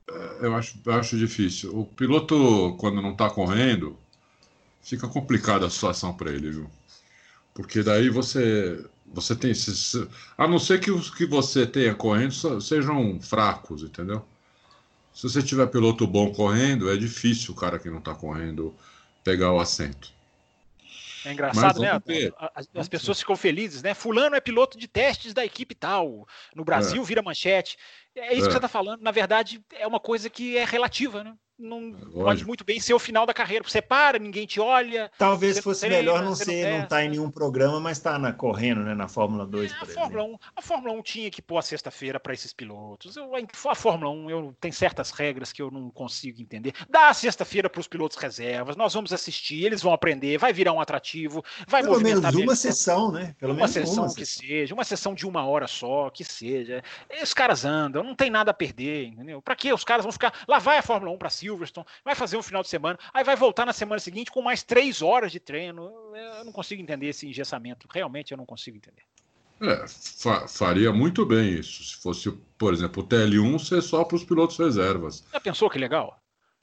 É, 0.09 0.45
eu 0.45 0.55
acho, 0.55 0.77
eu 0.85 0.93
acho 0.93 1.17
difícil. 1.17 1.77
O 1.77 1.85
piloto, 1.85 2.75
quando 2.79 3.01
não 3.01 3.13
está 3.13 3.29
correndo, 3.29 3.97
fica 4.81 5.07
complicada 5.07 5.65
a 5.65 5.69
situação 5.69 6.13
para 6.13 6.31
ele, 6.31 6.51
viu? 6.51 6.69
Porque 7.53 7.81
daí 7.81 8.09
você 8.09 8.85
você 9.05 9.35
tem 9.35 9.53
a 10.37 10.47
não 10.47 10.57
ser 10.57 10.79
que 10.79 10.89
os 10.89 11.09
que 11.09 11.25
você 11.25 11.67
tenha 11.67 11.93
correndo 11.93 12.33
sejam 12.61 13.19
fracos, 13.21 13.83
entendeu? 13.83 14.25
Se 15.13 15.23
você 15.23 15.41
tiver 15.41 15.67
piloto 15.67 16.07
bom 16.07 16.31
correndo, 16.31 16.91
é 16.91 16.97
difícil 16.97 17.53
o 17.53 17.57
cara 17.57 17.77
que 17.77 17.89
não 17.89 17.99
está 17.99 18.15
correndo 18.15 18.75
pegar 19.23 19.51
o 19.51 19.59
assento. 19.59 20.11
É 21.25 21.31
engraçado, 21.31 21.79
né? 21.79 21.89
As, 22.53 22.67
as, 22.75 22.89
pessoas 22.89 23.19
ficam 23.19 23.35
felizes, 23.35 23.81
né? 23.81 23.93
Fulano 23.93 24.35
é 24.35 24.41
piloto 24.41 24.77
de 24.77 24.87
testes 24.87 25.33
da 25.33 25.45
equipe 25.45 25.73
tal. 25.73 26.27
No 26.53 26.65
Brasil 26.65 27.01
é. 27.01 27.05
vira 27.05 27.21
manchete. 27.21 27.77
É 28.15 28.33
isso 28.33 28.43
é. 28.43 28.45
que 28.47 28.51
você 28.51 28.57
está 28.57 28.67
falando. 28.67 29.01
Na 29.01 29.11
verdade, 29.11 29.63
é 29.71 29.87
uma 29.87 29.99
coisa 29.99 30.29
que 30.29 30.57
é 30.57 30.65
relativa, 30.65 31.23
né? 31.23 31.33
Não 31.63 31.95
é 32.15 32.23
pode 32.23 32.45
muito 32.45 32.63
bem 32.63 32.79
ser 32.79 32.93
o 32.93 32.99
final 32.99 33.25
da 33.25 33.33
carreira. 33.33 33.63
Você 33.67 33.81
para, 33.81 34.19
ninguém 34.19 34.45
te 34.45 34.59
olha. 34.59 35.11
Talvez 35.17 35.59
fosse 35.59 35.81
treina, 35.81 35.97
melhor 35.97 36.23
não 36.23 36.35
ser, 36.35 36.69
não, 36.69 36.79
não 36.79 36.87
tá 36.87 37.03
em 37.03 37.09
nenhum 37.09 37.31
programa, 37.31 37.79
mas 37.79 37.99
tá 37.99 38.19
na, 38.19 38.33
correndo, 38.33 38.81
né, 38.81 38.93
na 38.93 39.07
Fórmula 39.07 39.45
2, 39.45 39.71
é, 39.71 39.75
a 39.75 39.85
Fórmula 39.85 40.23
1, 40.23 40.37
a 40.55 40.61
Fórmula 40.61 40.93
1 40.93 41.01
tinha 41.01 41.31
que 41.31 41.41
pôr 41.41 41.57
a 41.57 41.61
sexta-feira 41.61 42.19
para 42.19 42.33
esses 42.33 42.53
pilotos. 42.53 43.15
Eu, 43.15 43.31
a 43.69 43.75
Fórmula 43.75 44.11
1 44.11 44.29
eu, 44.29 44.55
tem 44.59 44.71
certas 44.71 45.11
regras 45.11 45.51
que 45.51 45.61
eu 45.61 45.71
não 45.71 45.89
consigo 45.89 46.41
entender. 46.41 46.73
Dá 46.89 47.09
a 47.09 47.13
sexta-feira 47.13 47.69
para 47.69 47.79
os 47.79 47.87
pilotos 47.87 48.17
reservas, 48.17 48.75
nós 48.75 48.93
vamos 48.93 49.13
assistir, 49.13 49.65
eles 49.65 49.81
vão 49.81 49.93
aprender, 49.93 50.37
vai 50.37 50.51
virar 50.51 50.73
um 50.73 50.81
atrativo, 50.81 51.43
vai 51.67 51.81
Pelo 51.81 51.99
menos 51.99 52.23
uma 52.35 52.55
sessão, 52.55 53.11
né? 53.11 53.35
Pelo 53.39 53.53
uma 53.53 53.57
menos 53.57 53.71
sessão 53.71 54.03
uma 54.05 54.13
que 54.13 54.25
sessão. 54.25 54.47
seja, 54.47 54.73
uma 54.73 54.83
sessão 54.83 55.13
de 55.13 55.25
uma 55.25 55.45
hora 55.45 55.67
só, 55.67 56.09
que 56.09 56.23
seja. 56.23 56.83
Os 57.21 57.33
caras 57.33 57.65
andam, 57.65 58.03
não 58.03 58.15
tem 58.15 58.29
nada 58.29 58.51
a 58.51 58.53
perder, 58.53 59.05
entendeu? 59.07 59.41
Para 59.41 59.55
que 59.55 59.71
os 59.71 59.83
caras 59.83 60.03
vão 60.03 60.11
ficar. 60.11 60.33
Lá 60.47 60.59
vai 60.59 60.77
a 60.77 60.83
Fórmula 60.83 61.11
1 61.13 61.17
para 61.17 61.29
Silverstone, 61.53 61.87
vai 62.03 62.15
fazer 62.15 62.37
um 62.37 62.43
final 62.43 62.61
de 62.61 62.69
semana, 62.69 62.97
aí 63.13 63.23
vai 63.23 63.35
voltar 63.35 63.65
na 63.65 63.73
semana 63.73 63.99
seguinte 63.99 64.31
com 64.31 64.41
mais 64.41 64.63
três 64.63 65.01
horas 65.01 65.31
de 65.31 65.39
treino. 65.39 65.91
Eu 66.15 66.45
não 66.45 66.51
consigo 66.51 66.81
entender 66.81 67.07
esse 67.07 67.27
engessamento. 67.27 67.87
Realmente 67.91 68.31
eu 68.31 68.37
não 68.37 68.45
consigo 68.45 68.77
entender. 68.77 69.03
É, 69.61 69.85
fa 69.87 70.47
faria 70.47 70.91
muito 70.91 71.25
bem 71.25 71.53
isso. 71.53 71.83
Se 71.83 71.95
fosse, 71.97 72.31
por 72.57 72.73
exemplo, 72.73 73.03
o 73.03 73.07
TL1 73.07 73.59
ser 73.59 73.81
só 73.81 74.03
para 74.03 74.15
os 74.15 74.23
pilotos 74.23 74.57
reservas. 74.57 75.25
Já 75.31 75.39
pensou 75.39 75.69
que 75.69 75.79
legal? 75.79 76.19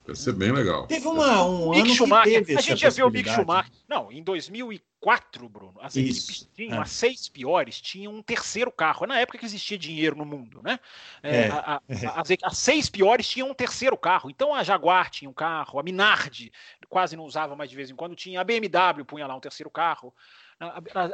Ia 0.08 0.14
ser 0.14 0.32
bem 0.32 0.50
legal. 0.50 0.86
Teve 0.86 1.06
uma, 1.06 1.44
um 1.44 1.70
Mick 1.70 1.82
ano 1.82 1.94
Schumacher, 1.94 2.40
que 2.40 2.46
teve 2.46 2.58
A 2.58 2.62
gente 2.62 2.80
já 2.80 2.88
viu 2.90 3.06
o 3.06 3.10
Mick 3.10 3.28
Schumacher. 3.30 3.70
Não, 3.88 4.10
em 4.10 4.22
2004, 4.22 5.48
Bruno, 5.48 5.74
as 5.80 5.94
Isso. 5.94 6.30
equipes 6.30 6.48
tinham, 6.56 6.78
É. 6.78 6.82
as 6.82 6.90
seis 6.90 7.28
piores 7.28 7.80
tinham 7.80 8.14
um 8.14 8.22
terceiro 8.22 8.72
carro. 8.72 9.04
É 9.04 9.08
na 9.08 9.18
época 9.20 9.38
que 9.38 9.44
existia 9.44 9.76
dinheiro 9.78 10.16
no 10.16 10.24
mundo, 10.24 10.60
né? 10.62 10.80
É, 11.22 11.42
É. 11.42 11.48
a- 11.50 11.76
a- 11.76 11.80
as, 12.22 12.28
as 12.42 12.58
seis 12.58 12.88
piores 12.88 13.28
tinham 13.28 13.50
um 13.50 13.54
terceiro 13.54 13.96
carro. 13.96 14.30
Então 14.30 14.54
a 14.54 14.62
Jaguar 14.64 15.10
tinha 15.10 15.28
um 15.30 15.34
carro, 15.34 15.78
a 15.78 15.82
Minardi 15.82 16.50
quase 16.88 17.14
não 17.16 17.24
usava 17.24 17.54
mais 17.54 17.70
de 17.70 17.76
vez 17.76 17.90
em 17.90 17.94
quando, 17.94 18.16
tinha 18.16 18.40
a 18.40 18.44
BMW, 18.44 19.04
punha 19.04 19.26
lá 19.26 19.36
um 19.36 19.40
terceiro 19.40 19.70
carro. 19.70 20.12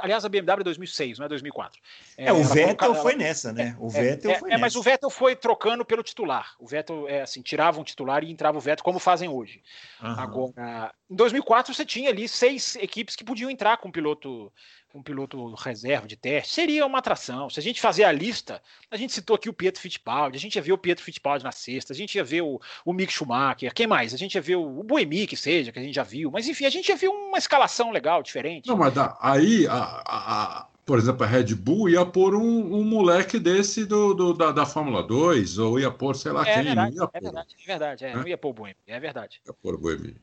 Aliás, 0.00 0.24
a 0.24 0.28
BMW 0.28 0.60
é 0.60 0.64
2006, 0.64 1.18
não 1.20 1.26
é 1.26 1.28
2004. 1.28 1.80
É, 2.16 2.32
o 2.32 2.36
ela 2.36 2.44
Vettel 2.44 2.64
colocava- 2.64 2.94
foi 2.96 3.14
nessa, 3.14 3.52
né? 3.52 3.76
O 3.78 3.86
é, 3.86 3.90
Vettel 3.90 4.30
é, 4.32 4.38
foi 4.40 4.48
é, 4.48 4.52
nessa. 4.52 4.60
mas 4.60 4.74
o 4.74 4.82
Vettel 4.82 5.08
foi 5.08 5.36
trocando 5.36 5.84
pelo 5.84 6.02
titular. 6.02 6.54
O 6.58 6.66
Vettel, 6.66 7.08
é 7.08 7.22
assim, 7.22 7.42
tirava 7.42 7.80
um 7.80 7.84
titular 7.84 8.24
e 8.24 8.30
entrava 8.32 8.58
o 8.58 8.60
Vettel, 8.60 8.84
como 8.84 8.98
fazem 8.98 9.28
hoje. 9.28 9.62
Aham. 10.02 10.20
Agora, 10.20 10.94
em 11.08 11.14
2004 11.14 11.72
você 11.72 11.84
tinha 11.84 12.10
ali 12.10 12.28
seis 12.28 12.74
equipes 12.76 13.14
que 13.14 13.22
podiam 13.22 13.48
entrar 13.48 13.76
com 13.76 13.88
um 13.88 13.92
piloto, 13.92 14.52
um 14.96 15.02
piloto 15.02 15.54
reserva 15.54 16.06
de 16.06 16.16
teste. 16.16 16.54
Seria 16.54 16.84
uma 16.86 16.98
atração. 16.98 17.48
Se 17.50 17.60
a 17.60 17.62
gente 17.62 17.80
fazer 17.80 18.04
a 18.04 18.12
lista, 18.12 18.62
a 18.90 18.96
gente 18.96 19.12
citou 19.12 19.36
aqui 19.36 19.48
o 19.48 19.52
Pietro 19.52 19.80
Fittipaldi, 19.80 20.36
a 20.36 20.40
gente 20.40 20.56
ia 20.56 20.62
ver 20.62 20.72
o 20.72 20.78
Pietro 20.78 21.04
Fittipaldi 21.04 21.44
na 21.44 21.52
sexta, 21.52 21.92
a 21.92 21.96
gente 21.96 22.14
ia 22.16 22.24
ver 22.24 22.42
o, 22.42 22.60
o 22.84 22.92
Mick 22.92 23.12
Schumacher, 23.12 23.72
quem 23.74 23.86
mais? 23.86 24.14
A 24.14 24.16
gente 24.16 24.34
ia 24.34 24.40
ver 24.40 24.56
o, 24.56 24.80
o 24.80 24.82
Buemi, 24.82 25.26
que 25.26 25.36
seja, 25.36 25.70
que 25.72 25.78
a 25.78 25.82
gente 25.82 25.94
já 25.94 26.02
viu. 26.02 26.30
Mas 26.30 26.48
enfim, 26.48 26.64
a 26.64 26.70
gente 26.70 26.88
ia 26.88 26.96
ver 26.96 27.08
uma 27.08 27.38
escalação 27.38 27.90
legal, 27.90 28.22
diferente. 28.22 28.68
Não, 28.68 28.76
mas 28.76 28.94
dá, 28.94 29.16
aí, 29.20 29.66
a, 29.66 29.74
a- 29.74 30.60
a- 30.62 30.68
por 30.84 30.98
exemplo, 30.98 31.24
a 31.24 31.26
Red 31.26 31.52
Bull 31.56 31.88
ia 31.88 32.06
pôr 32.06 32.34
um, 32.36 32.74
um 32.76 32.84
moleque 32.84 33.40
desse 33.40 33.84
do, 33.84 34.14
do- 34.14 34.32
da, 34.32 34.52
da 34.52 34.64
Fórmula 34.64 35.02
2, 35.02 35.58
ou 35.58 35.80
ia 35.80 35.90
pôr, 35.90 36.14
sei 36.14 36.30
lá 36.30 36.46
é, 36.48 36.54
quem, 36.54 36.62
verdade, 36.62 36.96
ia 36.96 37.02
é 37.02 37.06
pôr. 37.06 37.20
verdade, 37.22 37.54
é 37.60 37.66
verdade, 37.66 38.04
é, 38.04 38.08
Né? 38.10 38.14
não 38.20 38.28
ia 38.28 38.38
pôr 38.38 38.50
o 38.50 38.52
Buemi, 38.52 38.76
é 38.86 39.00
verdade. 39.00 39.40
Ia 39.46 39.52
pôr 39.52 39.74
o 39.74 39.78
Boemi. 39.78 40.16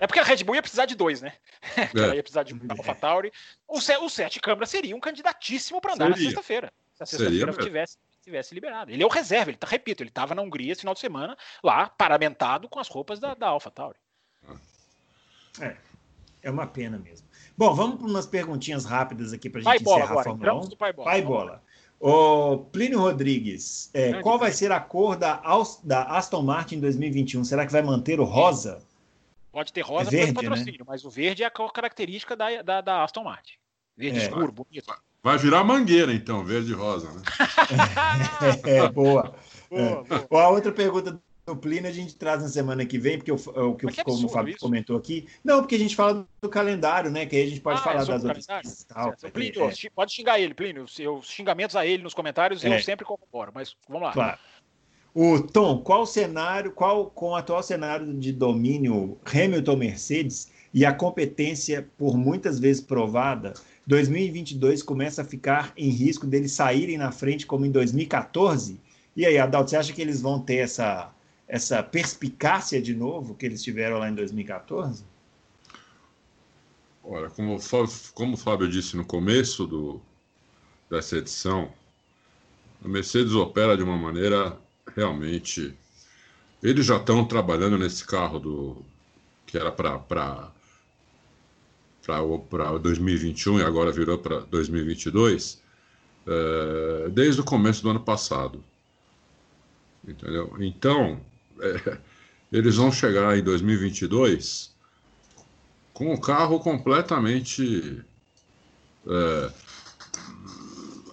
É 0.00 0.06
porque 0.06 0.20
a 0.20 0.22
Red 0.22 0.44
Bull 0.44 0.54
ia 0.54 0.62
precisar 0.62 0.86
de 0.86 0.94
dois, 0.94 1.20
né? 1.20 1.32
Ela 1.94 2.14
É, 2.14 2.16
ia 2.16 2.22
precisar 2.22 2.42
de 2.42 2.54
um 2.54 2.60
AlphaTauri. 2.68 3.32
O, 3.66 3.78
o 3.78 4.10
Sete 4.10 4.40
Câmara 4.40 4.66
seria 4.66 4.94
um 4.96 5.00
candidatíssimo 5.00 5.80
para 5.80 5.94
andar 5.94 6.08
na 6.08 6.16
Seria. 6.16 6.30
sexta-feira. 6.30 6.72
Se 6.94 7.02
a 7.02 7.06
sexta-feira 7.06 7.52
tivesse, 7.52 7.98
tivesse 8.22 8.54
liberado. 8.54 8.90
Ele 8.90 9.02
é 9.02 9.06
o 9.06 9.10
reserva, 9.10 9.50
ele 9.50 9.58
tá, 9.58 9.66
repito, 9.66 10.02
ele 10.02 10.10
estava 10.10 10.34
na 10.34 10.42
Hungria 10.42 10.72
esse 10.72 10.80
final 10.80 10.94
de 10.94 11.00
semana, 11.00 11.36
lá, 11.62 11.88
paramentado 11.88 12.68
com 12.68 12.78
as 12.80 12.88
roupas 12.88 13.18
da, 13.18 13.34
da 13.34 13.48
AlphaTauri. 13.48 13.98
É 16.42 16.50
uma 16.50 16.66
pena 16.66 16.98
mesmo. 16.98 17.26
Bom, 17.56 17.74
vamos 17.74 17.96
para 17.96 18.06
umas 18.06 18.26
perguntinhas 18.26 18.84
rápidas 18.84 19.32
aqui 19.32 19.48
para 19.50 19.62
a 19.62 19.64
Pai 19.64 19.78
gente 19.78 19.84
bola 19.84 20.04
encerrar 20.04 20.08
a 20.08 20.12
agora, 20.12 20.24
Fórmula 20.24 20.52
1. 20.52 20.56
entramos 20.56 20.68
no 20.68 20.76
pai 20.76 20.92
bola. 20.92 21.10
Pai 21.10 21.22
bola. 21.22 21.62
Ô, 21.98 22.58
Plínio 22.70 23.00
Rodrigues, 23.00 23.90
é, 23.94 24.20
qual 24.20 24.38
vai 24.38 24.52
ser 24.52 24.70
a 24.70 24.78
cor 24.78 25.16
da, 25.16 25.42
da 25.82 26.02
Aston 26.04 26.42
Martin 26.42 26.76
em 26.76 26.80
2021? 26.80 27.42
Será 27.44 27.64
que 27.66 27.72
vai 27.72 27.82
manter 27.82 28.20
o 28.20 28.24
rosa? 28.24 28.82
Pode 29.56 29.72
ter 29.72 29.80
rosa 29.80 30.10
É 30.10 30.10
verde, 30.10 30.34
por 30.34 30.42
patrocínio, 30.44 30.84
mas 30.86 31.02
o 31.06 31.08
verde 31.08 31.42
é 31.42 31.46
a 31.46 31.50
característica 31.50 32.36
da, 32.36 32.60
da, 32.60 32.82
da 32.82 33.02
Aston 33.02 33.24
Martin. 33.24 33.54
Verde 33.96 34.18
É. 34.18 34.22
escuro, 34.24 34.52
bonito. 34.52 34.94
Vai 35.22 35.38
virar 35.38 35.64
mangueira, 35.64 36.12
então, 36.12 36.44
verde 36.44 36.72
e 36.72 36.74
rosa, 36.74 37.10
né? 37.10 37.22
É, 38.66 38.86
boa. 38.90 39.34
Boa, 39.70 40.04
boa. 40.04 40.26
Ó, 40.30 40.38
A 40.40 40.48
outra 40.50 40.70
pergunta 40.70 41.18
do 41.46 41.56
Plínio 41.56 41.88
a 41.88 41.92
gente 41.92 42.16
traz 42.16 42.42
na 42.42 42.48
semana 42.48 42.84
que 42.84 42.98
vem, 42.98 43.16
porque 43.16 43.32
o, 43.32 43.36
o 43.36 43.74
que, 43.76 43.86
que 43.86 44.04
como 44.04 44.26
o 44.26 44.28
Fábio 44.28 44.50
isso. 44.50 44.60
comentou 44.60 44.94
aqui. 44.98 45.26
Não, 45.42 45.60
porque 45.60 45.76
a 45.76 45.78
gente 45.78 45.96
fala 45.96 46.28
do 46.42 46.48
calendário, 46.50 47.10
né? 47.10 47.24
Que 47.24 47.36
aí 47.36 47.44
a 47.46 47.48
gente 47.48 47.60
pode 47.62 47.80
Ah, 47.80 47.82
falar 47.82 48.02
é 48.02 48.04
das 48.04 48.24
outras 48.24 48.46
tal. 48.84 49.04
Certo. 49.16 49.32
Plínio, 49.32 49.64
É, 49.70 49.72
pode 49.94 50.12
xingar 50.12 50.38
ele, 50.38 50.52
Plínio. 50.52 50.82
Os 50.84 50.94
seus 50.94 51.28
xingamentos 51.30 51.76
a 51.76 51.86
ele 51.86 52.02
nos 52.02 52.12
comentários 52.12 52.62
É. 52.62 52.76
eu 52.76 52.82
sempre 52.82 53.06
corroboro, 53.06 53.52
mas 53.54 53.74
vamos 53.88 54.02
lá. 54.02 54.12
Claro. 54.12 54.38
O 55.18 55.40
Tom, 55.40 55.78
qual 55.78 56.04
cenário, 56.04 56.70
qual 56.72 57.06
com 57.06 57.30
o 57.30 57.34
atual 57.34 57.62
cenário 57.62 58.12
de 58.12 58.30
domínio 58.34 59.16
Hamilton-Mercedes 59.24 60.52
e 60.74 60.84
a 60.84 60.92
competência 60.92 61.88
por 61.96 62.18
muitas 62.18 62.58
vezes 62.58 62.82
provada, 62.82 63.54
2022 63.86 64.82
começa 64.82 65.22
a 65.22 65.24
ficar 65.24 65.72
em 65.74 65.88
risco 65.88 66.26
deles 66.26 66.52
saírem 66.52 66.98
na 66.98 67.10
frente 67.10 67.46
como 67.46 67.64
em 67.64 67.70
2014? 67.70 68.78
E 69.16 69.24
aí, 69.24 69.38
Adalto, 69.38 69.70
você 69.70 69.78
acha 69.78 69.90
que 69.94 70.02
eles 70.02 70.20
vão 70.20 70.38
ter 70.38 70.56
essa, 70.56 71.10
essa 71.48 71.82
perspicácia 71.82 72.82
de 72.82 72.94
novo 72.94 73.34
que 73.34 73.46
eles 73.46 73.62
tiveram 73.62 73.96
lá 73.96 74.10
em 74.10 74.14
2014? 74.14 75.02
Olha, 77.02 77.30
como, 77.30 77.58
como 78.12 78.34
o 78.34 78.36
Fábio 78.36 78.68
disse 78.68 78.98
no 78.98 79.04
começo 79.06 79.66
do, 79.66 79.98
dessa 80.90 81.16
edição, 81.16 81.72
a 82.84 82.86
Mercedes 82.88 83.32
opera 83.32 83.78
de 83.78 83.82
uma 83.82 83.96
maneira 83.96 84.60
realmente. 84.94 85.74
Eles 86.62 86.86
já 86.86 86.96
estão 86.96 87.24
trabalhando 87.24 87.78
nesse 87.78 88.04
carro 88.04 88.38
do 88.38 88.84
que 89.46 89.56
era 89.56 89.70
para 89.70 89.98
para 92.48 92.78
2021 92.78 93.58
e 93.58 93.62
agora 93.64 93.90
virou 93.90 94.16
para 94.16 94.40
2022 94.40 95.60
eh, 96.26 97.08
desde 97.10 97.40
o 97.40 97.44
começo 97.44 97.82
do 97.82 97.90
ano 97.90 98.00
passado, 98.00 98.62
entendeu? 100.06 100.54
Então 100.60 101.20
eh, 101.60 101.98
eles 102.52 102.76
vão 102.76 102.92
chegar 102.92 103.36
em 103.36 103.42
2022 103.42 104.74
com 105.92 106.14
o 106.14 106.20
carro 106.20 106.60
completamente 106.60 108.04
é, 109.06 109.50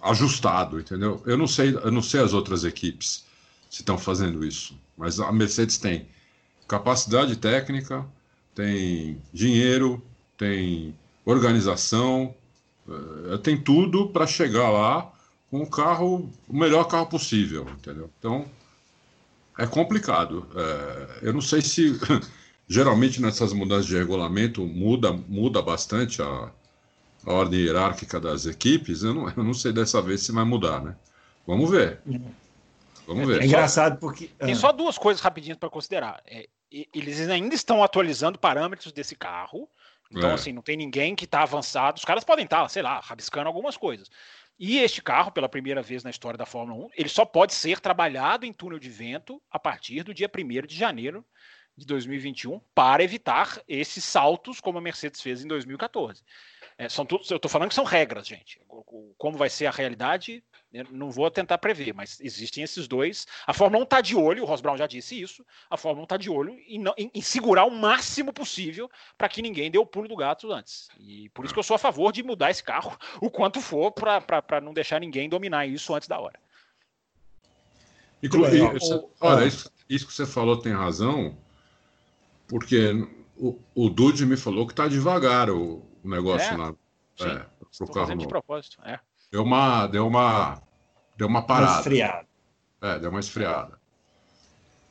ajustado, 0.02 0.80
entendeu? 0.80 1.22
Eu 1.26 1.38
não 1.38 1.48
sei, 1.48 1.74
eu 1.76 1.92
não 1.92 2.02
sei 2.02 2.20
as 2.20 2.34
outras 2.34 2.66
equipes 2.66 3.24
se 3.74 3.82
estão 3.82 3.98
fazendo 3.98 4.46
isso, 4.46 4.80
mas 4.96 5.20
a 5.20 5.32
Mercedes 5.32 5.80
tem 5.80 6.08
capacidade 6.68 7.36
técnica, 7.38 8.06
tem 8.54 9.20
dinheiro, 9.34 10.00
tem 10.38 10.96
organização, 11.26 12.36
é, 13.32 13.38
tem 13.40 13.60
tudo 13.60 14.10
para 14.10 14.28
chegar 14.28 14.70
lá 14.70 15.12
com 15.50 15.64
o 15.64 15.68
carro, 15.68 16.30
o 16.48 16.56
melhor 16.56 16.84
carro 16.84 17.08
possível, 17.08 17.68
entendeu? 17.68 18.12
Então 18.20 18.46
é 19.58 19.66
complicado. 19.66 20.46
É, 20.56 21.20
eu 21.24 21.34
não 21.34 21.42
sei 21.42 21.64
se 21.64 22.00
geralmente 22.70 23.20
nessas 23.20 23.54
mudanças 23.54 23.88
de 23.88 23.98
regulamento 23.98 24.64
muda, 24.68 25.12
muda 25.12 25.64
bastante 25.64 26.22
a, 26.22 26.52
a 27.26 27.34
ordem 27.34 27.62
hierárquica 27.62 28.20
das 28.20 28.46
equipes. 28.46 29.02
Eu 29.02 29.16
não, 29.16 29.30
eu 29.36 29.44
não 29.44 29.56
sei 29.56 29.74
dessa 29.74 30.00
vez 30.00 30.22
se 30.22 30.32
vai 30.32 30.46
mudar, 30.46 30.80
né? 30.80 30.96
Vamos 31.48 31.72
ver. 31.72 32.00
Vamos 33.06 33.28
ver. 33.28 33.42
É 33.42 33.46
engraçado 33.46 34.00
porque. 34.00 34.28
Tem 34.28 34.54
ah, 34.54 34.56
só 34.56 34.72
duas 34.72 34.98
coisas 34.98 35.22
rapidinhas 35.22 35.58
para 35.58 35.70
considerar. 35.70 36.22
É, 36.26 36.48
eles 36.94 37.20
ainda 37.30 37.54
estão 37.54 37.84
atualizando 37.84 38.40
parâmetros 38.40 38.92
desse 38.92 39.16
carro. 39.16 39.70
Então, 40.12 40.30
É. 40.30 40.34
assim, 40.34 40.52
não 40.52 40.62
tem 40.62 40.78
ninguém 40.78 41.16
que 41.16 41.26
está 41.26 41.42
avançado. 41.42 41.98
Os 41.98 42.06
caras 42.06 42.24
podem 42.24 42.46
estar, 42.46 42.68
sei 42.70 42.82
lá, 42.82 43.00
rabiscando 43.00 43.48
algumas 43.48 43.76
coisas. 43.78 44.10
E 44.60 44.78
este 44.78 45.02
carro, 45.02 45.32
pela 45.32 45.50
primeira 45.50 45.82
vez 45.82 46.04
na 46.04 46.10
história 46.10 46.38
da 46.38 46.46
Fórmula 46.46 46.86
1, 46.86 46.90
ele 46.96 47.10
só 47.10 47.26
pode 47.26 47.54
ser 47.54 47.80
trabalhado 47.80 48.46
em 48.46 48.54
túnel 48.54 48.80
de 48.80 48.90
vento 48.90 49.42
a 49.50 49.58
partir 49.58 50.04
do 50.04 50.14
dia 50.14 50.30
1 50.30 50.68
de 50.68 50.76
janeiro 50.76 51.26
de 51.76 51.86
2021 51.88 52.62
para 52.76 53.04
evitar 53.04 53.60
esses 53.68 54.04
saltos 54.04 54.62
como 54.62 54.78
a 54.78 54.82
Mercedes 54.82 55.22
fez 55.22 55.44
em 55.44 55.48
2014. 55.48 56.24
É, 56.78 56.90
são 56.90 57.06
tudo, 57.06 57.24
eu 57.30 57.36
estou 57.38 57.50
falando 57.50 57.70
que 57.70 57.76
são 57.76 57.84
regras, 57.84 58.28
gente. 58.28 58.60
Como 59.18 59.38
vai 59.38 59.50
ser 59.50 59.68
a 59.68 59.72
realidade, 59.72 60.44
eu 60.74 60.86
não 60.92 61.12
vou 61.12 61.30
tentar 61.30 61.58
prever, 61.60 61.94
mas 61.94 62.20
existem 62.20 62.64
esses 62.64 62.88
dois. 62.88 63.28
A 63.46 63.54
Fórmula 63.54 63.82
1 63.82 63.84
está 63.84 64.02
de 64.02 64.16
olho, 64.16 64.44
o 64.44 64.46
Ross 64.46 64.60
Brown 64.60 64.76
já 64.76 64.88
disse 64.88 65.20
isso. 65.22 65.46
A 65.70 65.78
Fórmula 65.78 66.02
1 66.02 66.04
está 66.06 66.18
de 66.18 66.30
olho 66.32 66.58
em, 66.68 66.80
não- 66.80 66.94
em- 66.98 67.12
em 67.14 67.22
segurar 67.22 67.66
o 67.66 67.72
máximo 67.72 68.34
possível 68.34 68.90
para 69.18 69.30
que 69.30 69.42
ninguém 69.42 69.70
dê 69.70 69.78
o 69.78 69.86
pulo 69.86 70.08
do 70.08 70.16
gato 70.16 70.52
antes. 70.52 70.88
E 71.00 71.30
por 71.30 71.46
isso 71.46 71.54
que 71.54 71.60
eu 71.60 71.64
sou 71.64 71.76
a 71.76 71.80
favor 71.80 72.12
de 72.12 72.24
mudar 72.24 72.50
esse 72.50 72.64
carro 72.64 72.98
o 73.22 73.30
quanto 73.30 73.62
for 73.62 73.92
para 73.92 74.60
não 74.62 74.74
deixar 74.74 75.00
ninguém 75.00 75.30
dominar 75.30 75.68
isso 75.68 75.94
antes 75.94 76.08
da 76.08 76.20
hora. 76.20 76.40
Inclu- 78.22 78.40
Muito 78.42 78.52
bem, 78.52 78.62
e- 78.62 78.66
ó. 78.76 78.80
cê- 78.80 78.94
O- 78.96 79.10
olha, 79.22 79.44
ah. 79.44 79.48
isso, 79.48 79.72
isso 79.90 80.08
que 80.08 80.14
você 80.14 80.26
falou 80.26 80.58
tem 80.58 80.74
razão, 80.74 81.38
porque 82.48 82.92
o, 83.38 83.60
o 83.76 83.90
Dude 83.90 84.26
me 84.26 84.38
falou 84.38 84.66
que 84.68 84.74
tá 84.74 84.88
devagar 84.88 85.50
o, 85.50 85.86
o 86.04 86.10
negócio 86.10 86.54
É, 86.54 86.58
lá. 86.58 86.74
sim. 87.18 87.26
É, 87.28 87.46
pro 87.78 87.88
carro 87.88 88.06
fazendo 88.06 88.20
de 88.20 88.24
novo. 88.26 88.30
propósito. 88.30 88.78
É. 88.86 89.00
Deu 89.32 89.44
uma, 89.44 89.88
deu 89.88 90.08
uma, 90.08 90.62
deu 91.18 91.28
uma 91.28 91.40
um 91.40 91.44
parada. 91.46 91.78
esfriado. 91.80 92.28
É, 92.82 93.00
deu 93.00 93.10
uma 93.10 93.20
esfriada. 93.20 93.80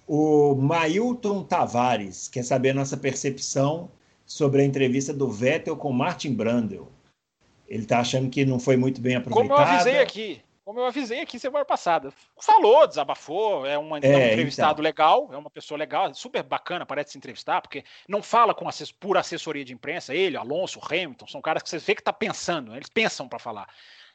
O 0.06 0.54
Mailton 0.56 1.44
Tavares 1.44 2.28
quer 2.28 2.42
saber 2.42 2.70
a 2.70 2.74
nossa 2.74 2.96
percepção 2.96 3.90
sobre 4.26 4.62
a 4.62 4.64
entrevista 4.64 5.12
do 5.12 5.30
Vettel 5.30 5.76
com 5.76 5.92
Martin 5.92 6.34
Brandel. 6.34 6.90
Ele 7.68 7.84
está 7.84 8.00
achando 8.00 8.28
que 8.28 8.44
não 8.44 8.58
foi 8.58 8.76
muito 8.76 9.00
bem 9.00 9.20
Como 9.22 9.36
eu 9.36 9.42
aproveitada. 9.44 9.74
avisei 9.74 9.98
aqui, 10.00 10.42
como 10.64 10.80
eu 10.80 10.86
avisei 10.86 11.20
aqui 11.20 11.38
semana 11.38 11.64
passada. 11.64 12.12
Falou, 12.40 12.86
desabafou, 12.86 13.66
é, 13.66 13.76
uma, 13.76 13.98
é 13.98 14.00
um 14.00 14.04
É, 14.04 14.32
entrevistado 14.32 14.74
então. 14.74 14.82
legal, 14.82 15.28
é 15.32 15.36
uma 15.36 15.50
pessoa 15.50 15.78
legal, 15.78 16.12
super 16.14 16.42
bacana, 16.42 16.86
parece 16.86 17.12
se 17.12 17.18
entrevistar, 17.18 17.60
porque 17.60 17.84
não 18.08 18.22
fala 18.22 18.54
com 18.54 18.68
assess 18.68 18.92
por 18.92 19.16
assessoria 19.16 19.64
de 19.64 19.72
imprensa, 19.72 20.14
ele, 20.14 20.36
Alonso, 20.36 20.80
Hamilton, 20.80 21.26
são 21.26 21.40
caras 21.42 21.62
que 21.62 21.68
você 21.68 21.78
vê 21.78 21.94
que 21.94 22.02
tá 22.02 22.12
pensando, 22.12 22.74
eles 22.74 22.88
pensam 22.88 23.28
para 23.28 23.38
falar. 23.38 23.68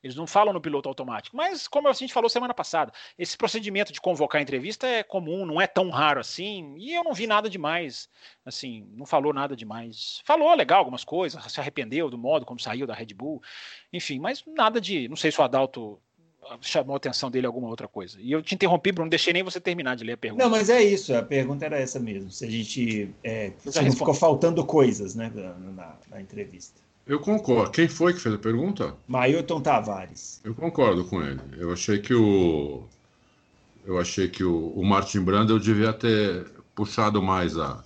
Eles 0.04 0.16
não 0.16 0.28
falam 0.28 0.54
no 0.54 0.62
piloto 0.62 0.88
automático. 0.88 1.36
Mas, 1.36 1.68
como 1.68 1.88
a 1.88 1.94
gente 1.94 2.14
falou 2.14 2.30
semana 2.30 2.54
passada, 2.54 2.94
esse 3.18 3.36
procedimento 3.36 3.92
de 3.92 4.00
convocar 4.00 4.42
entrevista 4.42 4.88
é 4.88 5.04
comum, 5.04 5.46
não 5.46 5.60
é 5.60 5.68
tão 5.68 5.90
raro 5.90 6.20
assim. 6.20 6.76
E 6.78 6.94
eu 6.94 7.04
não 7.04 7.14
vi 7.14 7.26
nada 7.28 7.50
demais. 7.50 8.08
Assim, 8.46 8.88
não 8.92 9.06
falou 9.06 9.34
nada 9.34 9.56
demais. 9.56 10.22
Falou 10.24 10.54
legal 10.54 10.80
algumas 10.80 11.04
coisas, 11.04 11.52
se 11.52 11.60
arrependeu 11.60 12.10
do 12.10 12.18
modo 12.18 12.46
como 12.46 12.60
saiu 12.60 12.86
da 12.86 12.94
Red 12.94 13.08
Bull. 13.08 13.42
Enfim, 13.92 14.20
mas 14.20 14.44
nada 14.46 14.80
de. 14.80 15.08
Não 15.08 15.16
sei 15.16 15.32
se 15.32 15.40
o 15.42 15.44
Adalto 15.44 16.00
chamou 16.62 16.94
a 16.94 16.98
atenção 16.98 17.30
dele 17.32 17.46
alguma 17.48 17.68
outra 17.68 17.88
coisa. 17.88 18.18
E 18.22 18.32
eu 18.32 18.42
te 18.42 18.56
interrompi, 18.56 18.92
Bruno, 18.92 19.06
não 19.06 19.10
deixei 19.10 19.34
nem 19.34 19.44
você 19.44 19.60
terminar 19.60 19.96
de 19.96 20.04
ler 20.04 20.14
a 20.14 20.18
pergunta. 20.18 20.44
Não, 20.44 20.50
mas 20.52 20.70
é 20.70 20.82
isso. 20.84 21.14
A 21.16 21.22
pergunta 21.24 21.66
era 21.66 21.78
essa 21.80 22.00
mesmo. 22.00 22.30
Se 22.32 22.46
a 22.46 22.50
gente. 22.50 23.10
É, 23.24 23.52
se 23.66 23.92
ficou 23.92 24.14
faltando 24.14 24.64
coisas 24.66 25.16
né, 25.16 25.32
na, 25.36 25.96
na- 26.12 26.22
entrevista. 26.22 26.82
Eu 27.06 27.20
concordo. 27.20 27.72
Quem 27.72 27.88
foi 27.88 28.14
que 28.14 28.20
fez 28.20 28.36
a 28.36 28.38
pergunta? 28.38 28.94
Mailton 29.08 29.62
Tavares. 29.62 30.42
Eu 30.44 30.54
concordo 30.54 31.06
com 31.06 31.22
ele. 31.24 31.40
Eu 31.58 31.72
achei 31.72 32.00
que 32.00 32.14
o. 32.14 32.84
Eu 33.86 33.98
achei 34.00 34.28
que 34.28 34.44
o, 34.44 34.68
o 34.76 34.84
Martin 34.86 35.22
Brandel 35.22 35.58
devia 35.60 35.94
ter 35.94 36.46
puxado 36.76 37.22
mais 37.22 37.58
a. 37.58 37.82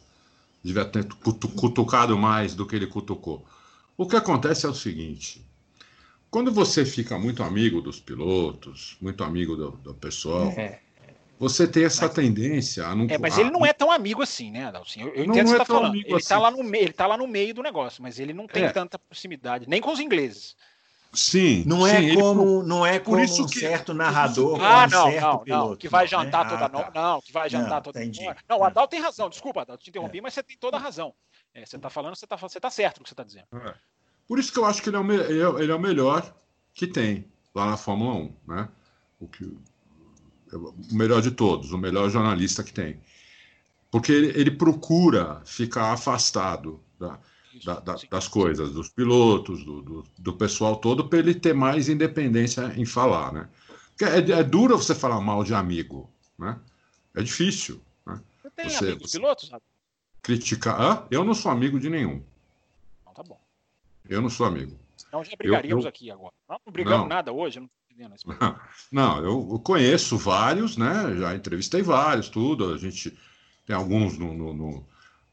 Devia 0.64 0.86
ter 0.86 1.06
cutu- 1.24 1.50
cutucado 1.50 2.18
mais 2.18 2.56
do 2.56 2.66
que 2.66 2.76
ele 2.76 2.88
cutucou. 2.88 3.46
O 3.98 4.08
que 4.08 4.16
acontece 4.16 4.66
é 4.66 4.70
o 4.70 4.74
seguinte: 4.74 5.46
quando 6.32 6.52
você 6.52 6.84
fica 6.86 7.20
muito 7.20 7.44
amigo 7.44 7.82
dos 7.82 8.00
pilotos, 8.00 8.98
muito 9.02 9.24
amigo 9.24 9.56
do, 9.56 9.72
do 9.72 9.94
pessoal, 9.94 10.48
É. 10.58 10.80
você 11.38 11.68
tem 11.68 11.84
essa 11.84 12.08
tendência 12.10 12.88
a 12.88 12.96
não. 12.96 13.06
É, 13.10 13.18
mas 13.18 13.38
ele 13.38 13.52
não 13.52 13.66
é 13.66 13.74
tão 13.74 13.92
amigo 13.92 14.22
assim, 14.24 14.50
né, 14.50 14.66
Adalto? 14.66 14.92
Eu, 14.98 15.10
eu 15.10 15.26
Não 15.28 15.34
entendo 15.34 15.34
o 15.34 15.34
que 15.34 15.40
é 15.40 15.46
você 15.46 15.58
tá 15.58 15.66
tão 15.66 15.76
falando. 15.76 15.90
amigo 15.92 16.08
Ele, 16.08 16.24
tá 16.24 16.36
assim. 16.36 16.44
lá 16.44 16.52
no 16.52 16.64
meio, 16.64 16.84
ele 16.86 16.94
tá 16.94 17.06
lá 17.08 17.18
no 17.18 17.28
meio 17.28 17.54
do 17.54 17.62
negócio, 17.62 18.02
mas 18.02 18.18
ele 18.20 18.34
não 18.34 18.48
tem 18.48 18.64
É. 18.64 18.72
tanta 18.72 18.98
proximidade, 18.98 19.68
nem 19.70 19.82
com 19.82 19.92
os 19.92 20.00
ingleses. 20.00 20.56
Sim. 21.14 21.66
Não 21.68 21.86
é 21.86 21.98
sim, 21.98 22.06
ele- 22.06 22.16
como, 22.16 22.64
não 22.64 22.86
é 22.86 22.98
como 22.98 23.20
isso 23.20 23.44
um 23.44 23.46
que- 23.46 23.60
certo 23.60 23.94
narrador 23.94 24.58
Ah, 24.64 24.84
ou 24.84 24.88
um 24.88 24.90
não, 24.90 25.12
certo 25.12 25.22
não, 25.26 25.40
piloto. 25.40 25.70
não. 25.72 25.76
Que 25.76 25.90
vai 25.90 26.04
né? 26.06 26.08
jantar 26.08 26.46
Ah, 26.46 26.50
toda 26.50 26.70
tá. 26.70 26.70
noite. 26.70 26.92
Não, 26.96 27.22
que 27.22 27.34
vai 27.34 27.50
jantar 27.50 27.70
Não, 27.76 27.82
toda 27.82 28.02
entendi. 28.02 28.26
hora. 28.26 28.38
Não, 28.48 28.60
o 28.60 28.64
É. 28.64 28.68
Adalto 28.68 28.92
tem 28.92 29.02
razão. 29.02 29.30
Desculpa, 29.30 29.62
Adalto, 29.64 29.84
te 29.84 29.90
interrompi, 29.90 30.22
mas 30.22 30.34
você 30.34 30.42
tem 30.42 30.56
toda 30.58 30.78
a 30.78 30.80
razão. 30.80 31.14
É, 31.54 31.66
você 31.66 31.78
tá 31.78 31.90
falando, 31.90 32.16
você 32.16 32.26
tá, 32.26 32.38
você 32.38 32.62
tá 32.62 32.70
certo 32.70 33.00
no 33.00 33.04
que 33.04 33.10
você 33.10 33.16
tá 33.16 33.24
dizendo. 33.26 33.44
Por 34.32 34.40
isso 34.40 34.54
que 34.54 34.60
eu 34.60 34.64
acho 34.64 34.82
que 34.82 34.88
ele 34.88 34.96
é 34.96 35.00
o, 35.00 35.04
me- 35.04 35.14
ele 35.18 35.42
é- 35.42 35.62
ele 35.62 35.72
é 35.74 35.76
o 35.76 35.80
melhor 35.80 36.34
que 36.74 36.88
tem 36.88 37.26
lá 37.54 37.66
na 37.66 37.76
Fórmula 37.76 38.14
1, 38.16 38.34
né? 38.48 38.70
O, 39.20 39.28
que, 39.28 39.44
o 40.54 40.74
melhor 40.90 41.22
de 41.22 41.32
todos, 41.32 41.74
o 41.74 41.78
melhor 41.78 42.10
jornalista 42.10 42.64
que 42.64 42.72
tem. 42.72 43.02
Porque 43.92 44.10
ele, 44.10 44.28
ele 44.40 44.52
procura 44.52 45.42
ficar 45.44 45.92
afastado 45.92 46.80
da- 46.98 47.20
da- 47.66 47.80
da- 47.82 47.98
das 48.10 48.30
coisas, 48.30 48.72
dos 48.72 48.88
pilotos, 48.88 49.66
do, 49.66 49.82
do, 49.82 50.06
do 50.18 50.34
pessoal 50.34 50.78
todo, 50.78 51.10
para 51.10 51.20
ele 51.20 51.36
ter 51.36 51.54
mais 51.54 51.90
independência 51.90 52.72
em 52.78 52.86
falar, 52.86 53.34
né? 53.34 53.50
Porque 53.90 54.06
é, 54.06 54.40
é 54.40 54.44
duro 54.46 54.78
você 54.78 54.96
falar 54.96 55.20
mal 55.20 55.44
de 55.44 55.54
amigo, 55.54 56.10
né? 56.40 56.58
É 57.14 57.22
difícil, 57.22 57.82
né? 58.06 58.18
Você 58.42 58.50
tem 58.52 58.70
Você- 58.70 58.86
amigos 58.92 59.12
pilotos? 59.12 59.52
Criticar. 60.24 60.80
Ah, 60.82 61.08
eu 61.12 61.26
não 61.26 61.34
sou 61.34 61.52
amigo 61.52 61.78
de 61.78 61.90
nenhum. 61.90 62.24
Eu 64.12 64.22
não 64.22 64.30
sou 64.30 64.46
amigo. 64.46 64.78
Então 65.08 65.24
já 65.24 65.36
brigaríamos 65.38 65.86
eu- 65.86 65.90
aqui 65.90 66.12
agora. 66.12 66.34
Não, 66.50 66.58
não 66.66 66.74
brigamos 66.74 67.00
Não. 67.02 67.08
nada 67.08 67.32
hoje, 67.32 67.58
eu 67.60 67.62
não 67.62 67.68
tô 67.70 67.74
entendendo. 67.94 68.16
Não, 68.92 69.18
eu 69.24 69.48
eu 69.54 69.60
conheço 69.60 70.18
vários, 70.18 70.76
né? 70.78 71.16
Já 71.18 71.34
entrevistei 71.36 71.82
vários, 71.82 72.28
tudo. 72.30 72.74
A 72.74 72.78
gente 72.78 73.18
tem 73.66 73.76
alguns 73.76 74.18
no, 74.18 74.34
no, 74.34 74.54
no, 74.54 74.86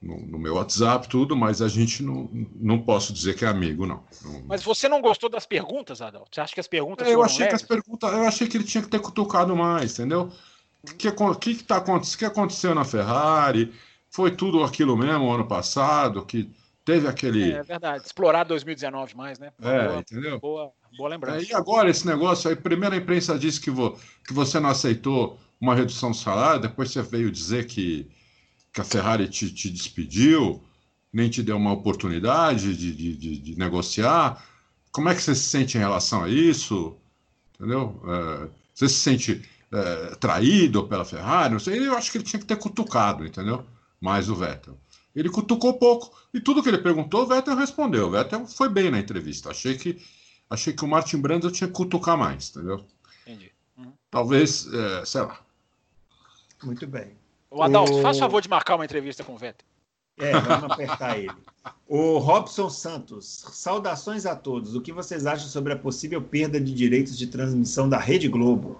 no- 0.02 0.38
meu 0.38 0.54
WhatsApp, 0.54 1.08
tudo, 1.08 1.36
mas 1.36 1.60
a 1.60 1.68
gente 1.68 2.02
não, 2.02 2.28
não 2.54 2.80
posso 2.80 3.12
dizer 3.12 3.34
que 3.34 3.44
é 3.44 3.48
amigo, 3.48 3.84
não. 3.86 4.04
Mas 4.46 4.62
você 4.62 4.88
não 4.88 5.00
gostou 5.00 5.28
das 5.28 5.44
perguntas, 5.46 6.00
Adalto? 6.00 6.28
Você 6.32 6.40
acha 6.40 6.54
que 6.54 6.60
as 6.60 6.68
perguntas 6.68 7.08
eu 7.08 7.22
achei 7.22 7.46
que 7.48 7.54
as 7.54 7.62
leves? 7.62 7.66
perguntas, 7.66 8.12
eu 8.12 8.22
achei 8.24 8.46
que 8.46 8.56
ele 8.56 8.64
tinha 8.64 8.82
que 8.82 8.88
ter 8.88 9.00
cutucado 9.00 9.56
mais, 9.56 9.92
entendeu? 9.98 10.30
O 10.88 10.94
que, 10.94 11.10
que, 11.54 11.64
tá, 11.64 11.82
que 12.16 12.24
aconteceu 12.24 12.74
na 12.74 12.84
Ferrari? 12.84 13.72
Foi 14.10 14.30
tudo 14.30 14.62
aquilo 14.62 14.96
mesmo 14.96 15.30
ano 15.30 15.46
passado, 15.46 16.24
que 16.24 16.48
teve 16.88 17.06
aquele. 17.06 17.52
É 17.52 17.62
verdade. 17.62 18.04
Explorar 18.06 18.44
2019 18.44 19.14
mais, 19.14 19.38
né? 19.38 19.52
É, 19.60 19.88
boa, 19.88 20.00
entendeu? 20.00 20.40
boa, 20.40 20.72
boa 20.96 21.10
lembrança. 21.10 21.44
É, 21.46 21.50
e 21.50 21.54
agora 21.54 21.90
esse 21.90 22.06
negócio 22.06 22.48
aí, 22.48 22.56
primeiro 22.56 22.94
a 22.94 22.98
imprensa 22.98 23.38
disse 23.38 23.60
que, 23.60 23.70
vo- 23.70 23.98
que 24.26 24.32
você 24.32 24.58
não 24.58 24.70
aceitou 24.70 25.38
uma 25.60 25.74
redução 25.74 26.10
do 26.12 26.16
salário, 26.16 26.62
depois 26.62 26.90
você 26.90 27.02
veio 27.02 27.30
dizer 27.30 27.66
que, 27.66 28.08
que 28.72 28.80
a 28.80 28.84
Ferrari 28.84 29.28
te, 29.28 29.52
te 29.52 29.68
despediu, 29.68 30.62
nem 31.12 31.28
te 31.28 31.42
deu 31.42 31.56
uma 31.58 31.72
oportunidade 31.72 32.74
de, 32.74 32.94
de, 32.94 33.16
de- 33.16 33.38
de 33.38 33.58
negociar. 33.58 34.42
Como 34.90 35.10
é 35.10 35.14
que 35.14 35.20
você 35.22 35.34
se 35.34 35.42
sente 35.50 35.76
em 35.76 35.80
relação 35.80 36.24
a 36.24 36.28
isso? 36.30 36.96
Entendeu? 37.54 38.00
É, 38.06 38.48
você 38.74 38.88
se 38.88 38.94
sente 39.00 39.42
é, 39.70 40.14
traído 40.16 40.88
pela 40.88 41.04
Ferrari? 41.04 41.52
Não 41.52 41.60
sei, 41.60 41.86
eu 41.86 41.94
acho 41.98 42.10
que 42.10 42.16
ele 42.16 42.24
tinha 42.24 42.40
que 42.40 42.46
ter 42.46 42.56
cutucado, 42.56 43.26
entendeu? 43.26 43.62
Mais 44.00 44.30
o 44.30 44.34
Vettel. 44.34 44.78
Ele 45.14 45.28
cutucou 45.30 45.74
pouco. 45.74 46.16
E 46.32 46.40
tudo 46.40 46.62
que 46.62 46.68
ele 46.68 46.78
perguntou, 46.78 47.22
o 47.22 47.26
Vettel 47.26 47.56
respondeu. 47.56 48.06
O 48.06 48.10
Vettel 48.10 48.46
foi 48.46 48.68
bem 48.68 48.90
na 48.90 48.98
entrevista. 48.98 49.50
Achei 49.50 49.76
que, 49.76 50.00
achei 50.48 50.72
que 50.72 50.84
o 50.84 50.88
Martin 50.88 51.18
Brandon 51.18 51.50
tinha 51.50 51.66
que 51.66 51.74
cutucar 51.74 52.16
mais, 52.16 52.50
entendeu? 52.50 52.84
Entendi. 53.26 53.50
Uhum. 53.76 53.92
Talvez, 54.10 54.66
é, 54.72 55.04
sei 55.04 55.22
lá. 55.22 55.40
Muito 56.62 56.86
bem. 56.86 57.12
O 57.50 57.62
Adalto, 57.62 57.92
O- 57.94 58.02
faz 58.02 58.18
favor 58.18 58.40
de 58.42 58.48
marcar 58.48 58.74
uma 58.76 58.84
entrevista 58.84 59.24
com 59.24 59.34
o 59.34 59.38
Vettel. 59.38 59.66
É, 60.18 60.32
vamos 60.32 60.70
apertar 60.72 61.16
ele. 61.18 61.30
O 61.86 62.18
Robson 62.18 62.68
Santos, 62.68 63.44
saudações 63.52 64.26
a 64.26 64.34
todos. 64.34 64.74
O 64.74 64.80
que 64.80 64.92
vocês 64.92 65.26
acham 65.26 65.46
sobre 65.48 65.72
a 65.72 65.76
possível 65.78 66.20
perda 66.20 66.60
de 66.60 66.74
direitos 66.74 67.16
de 67.16 67.28
transmissão 67.28 67.88
da 67.88 67.98
Rede 67.98 68.26
Globo? 68.28 68.76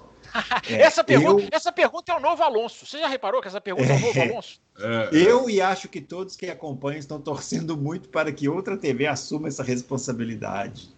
É, 0.68 0.74
essa, 0.82 1.02
pergunta, 1.04 1.42
eu- 1.42 1.48
essa 1.52 1.72
pergunta 1.72 2.12
é 2.12 2.16
o 2.16 2.20
novo 2.20 2.42
Alonso. 2.42 2.86
Você 2.86 2.98
já 2.98 3.08
reparou 3.08 3.40
que 3.40 3.48
essa 3.48 3.60
pergunta 3.60 3.92
é, 3.92 3.96
o 3.96 4.00
novo 4.00 4.18
É. 4.18 4.28
Alonso? 4.30 4.60
É, 4.80 5.08
Eu 5.12 5.48
e 5.50 5.60
acho 5.60 5.88
que 5.88 6.00
todos 6.00 6.36
que 6.36 6.46
acompanham 6.46 6.98
estão 6.98 7.20
torcendo 7.20 7.76
muito 7.76 8.08
para 8.08 8.30
que 8.32 8.48
outra 8.48 8.76
TV 8.76 9.06
assuma 9.06 9.48
essa 9.48 9.62
responsabilidade. 9.62 10.96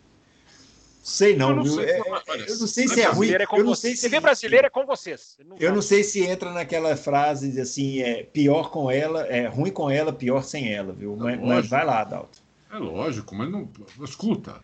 Sei 1.03 1.35
não, 1.35 1.51
Eu 1.51 1.57
não 1.57 1.63
viu? 1.65 1.75
sei, 1.77 1.85
É- 1.87 1.99
eu 2.01 2.59
não 2.59 2.67
sei 2.67 2.85
TV 2.85 2.95
se 2.95 3.01
é 3.01 3.05
ruim. 3.07 3.15
brasileira 3.17 3.47
com 3.47 3.57
Eu 3.57 3.65
não 3.65 3.75
sei 3.75 3.97
se 3.97 4.03
TV 4.03 4.21
brasileira 4.21 4.67
é 4.67 4.71
com 4.71 4.85
vocês. 4.85 5.39
Não 5.47 5.57
Eu 5.59 5.73
não 5.75 5.81
sei 5.83 6.05
se 6.05 6.23
entra 6.23 6.53
naquela 6.53 6.95
frase 6.95 7.51
de 7.51 7.61
assim, 7.61 8.01
é 8.03 8.23
pior 8.23 8.71
com 8.71 8.91
ela, 8.91 9.23
é 9.27 9.47
ruim 9.47 9.71
com 9.71 9.89
ela, 9.89 10.13
pior 10.13 10.45
sem 10.45 10.73
ela, 10.75 10.93
viu? 10.93 11.17
Mas, 11.17 11.41
mas 11.41 11.69
vai 11.69 11.87
lá, 11.87 12.01
Adalto. 12.01 12.39
é 12.71 12.77
lógico, 12.77 13.35
mas 13.35 13.51
não. 13.51 13.69
Escuta. 14.05 14.57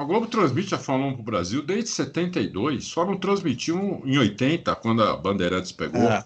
A 0.00 0.04
Globo 0.04 0.26
transmite 0.26 0.74
a 0.74 0.78
Fórmula 0.78 1.12
1 1.12 1.14
para 1.16 1.20
o 1.20 1.24
Brasil 1.24 1.62
desde 1.62 1.90
72, 1.90 2.86
só 2.86 3.04
não 3.04 3.18
transmitiu 3.18 4.00
em 4.06 4.16
80, 4.16 4.74
quando 4.76 5.02
a 5.02 5.14
Bandeirantes 5.14 5.72
pegou. 5.72 6.08
Ah. 6.08 6.24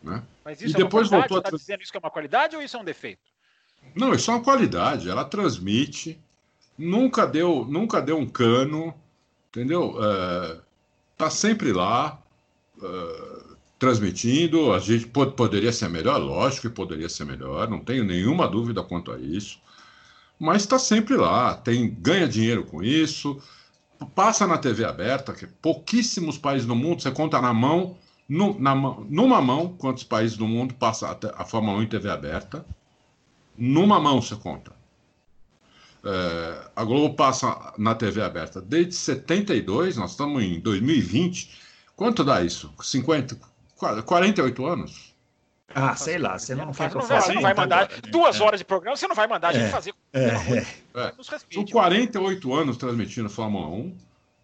Né? 0.00 0.22
Mas 0.44 0.62
isso 0.62 0.76
e 0.76 0.80
é 0.80 0.84
depois 0.84 1.10
uma 1.10 1.18
voltou 1.18 1.38
a. 1.38 1.40
Está 1.40 1.50
dizendo 1.50 1.82
isso 1.82 1.90
que 1.90 1.98
é 1.98 2.00
uma 2.00 2.12
qualidade 2.12 2.54
ou 2.54 2.62
isso 2.62 2.76
é 2.76 2.80
um 2.80 2.84
defeito? 2.84 3.22
Não, 3.92 4.14
isso 4.14 4.30
é 4.30 4.34
uma 4.34 4.44
qualidade. 4.44 5.10
Ela 5.10 5.24
transmite, 5.24 6.16
nunca 6.78 7.26
deu, 7.26 7.66
nunca 7.68 8.00
deu 8.00 8.18
um 8.18 8.26
cano, 8.26 8.94
entendeu? 9.48 9.96
É, 10.00 10.60
tá 11.16 11.28
sempre 11.28 11.72
lá. 11.72 12.22
É, 12.80 13.56
transmitindo. 13.80 14.72
A 14.72 14.78
gente 14.78 15.08
pode, 15.08 15.32
poderia 15.32 15.72
ser 15.72 15.88
melhor, 15.88 16.18
lógico 16.18 16.68
que 16.68 16.74
poderia 16.74 17.08
ser 17.08 17.24
melhor, 17.24 17.68
não 17.68 17.80
tenho 17.80 18.04
nenhuma 18.04 18.46
dúvida 18.46 18.80
quanto 18.84 19.10
a 19.10 19.18
isso. 19.18 19.58
Mas 20.38 20.62
está 20.62 20.78
sempre 20.78 21.16
lá, 21.16 21.54
tem 21.54 21.88
ganha 21.88 22.28
dinheiro 22.28 22.64
com 22.64 22.82
isso, 22.82 23.40
passa 24.14 24.46
na 24.46 24.58
TV 24.58 24.84
aberta, 24.84 25.32
que 25.32 25.46
pouquíssimos 25.46 26.36
países 26.36 26.66
no 26.66 26.76
mundo, 26.76 27.02
você 27.02 27.10
conta 27.10 27.40
na 27.40 27.54
mão, 27.54 27.96
no, 28.28 28.58
na, 28.58 28.74
numa 28.74 29.40
mão, 29.40 29.74
quantos 29.78 30.04
países 30.04 30.36
do 30.36 30.46
mundo 30.46 30.74
passa 30.74 31.08
a, 31.08 31.42
a 31.42 31.44
Fórmula 31.44 31.78
1 31.78 31.82
em 31.82 31.86
TV 31.86 32.10
aberta. 32.10 32.66
Numa 33.56 33.98
mão 33.98 34.20
você 34.20 34.36
conta. 34.36 34.72
É, 36.04 36.70
a 36.76 36.84
Globo 36.84 37.14
passa 37.14 37.72
na 37.78 37.94
TV 37.94 38.22
aberta 38.22 38.60
desde 38.60 38.94
72, 38.94 39.96
nós 39.96 40.10
estamos 40.10 40.42
em 40.42 40.60
2020. 40.60 41.50
Quanto 41.96 42.22
dá 42.22 42.42
isso? 42.42 42.72
50, 42.80 43.38
48 44.04 44.66
anos? 44.66 45.15
Ah, 45.78 45.94
sei 45.94 46.16
lá, 46.16 46.38
você 46.38 46.54
não, 46.54 46.72
faz, 46.72 46.94
não, 46.94 47.02
vai, 47.02 47.20
você 47.20 47.34
não 47.34 47.42
vai 47.42 47.52
mandar 47.52 47.82
né? 47.82 47.96
duas 48.10 48.40
é. 48.40 48.42
horas 48.42 48.60
de 48.60 48.64
programa, 48.64 48.96
você 48.96 49.06
não 49.06 49.14
vai 49.14 49.26
mandar 49.26 49.48
a 49.48 49.52
gente 49.52 49.66
é. 49.66 49.68
fazer. 49.68 49.94
É. 50.10 50.20
é. 50.94 51.12
São 51.52 51.66
48 51.66 52.54
anos 52.54 52.78
transmitindo 52.78 53.28
Fórmula 53.28 53.68
1, 53.68 53.96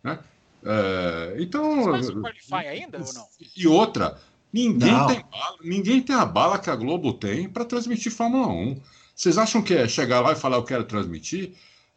né? 0.04 0.18
É, 0.62 1.36
então. 1.38 1.84
Você 1.86 2.12
Qualify 2.12 2.68
ainda 2.68 2.98
ou 2.98 3.14
não? 3.14 3.26
E 3.56 3.66
outra, 3.66 4.18
ninguém 4.52 5.06
tem, 5.06 5.24
bala, 5.30 5.56
ninguém 5.64 6.02
tem 6.02 6.14
a 6.14 6.26
bala 6.26 6.58
que 6.58 6.68
a 6.68 6.76
Globo 6.76 7.14
tem 7.14 7.48
para 7.48 7.64
transmitir 7.64 8.12
Fórmula 8.12 8.48
1. 8.48 8.80
Vocês 9.16 9.38
acham 9.38 9.62
que 9.62 9.72
é 9.72 9.88
chegar 9.88 10.20
lá 10.20 10.32
e 10.32 10.36
falar 10.36 10.58
eu 10.58 10.64
quero 10.64 10.84
transmitir? 10.84 11.54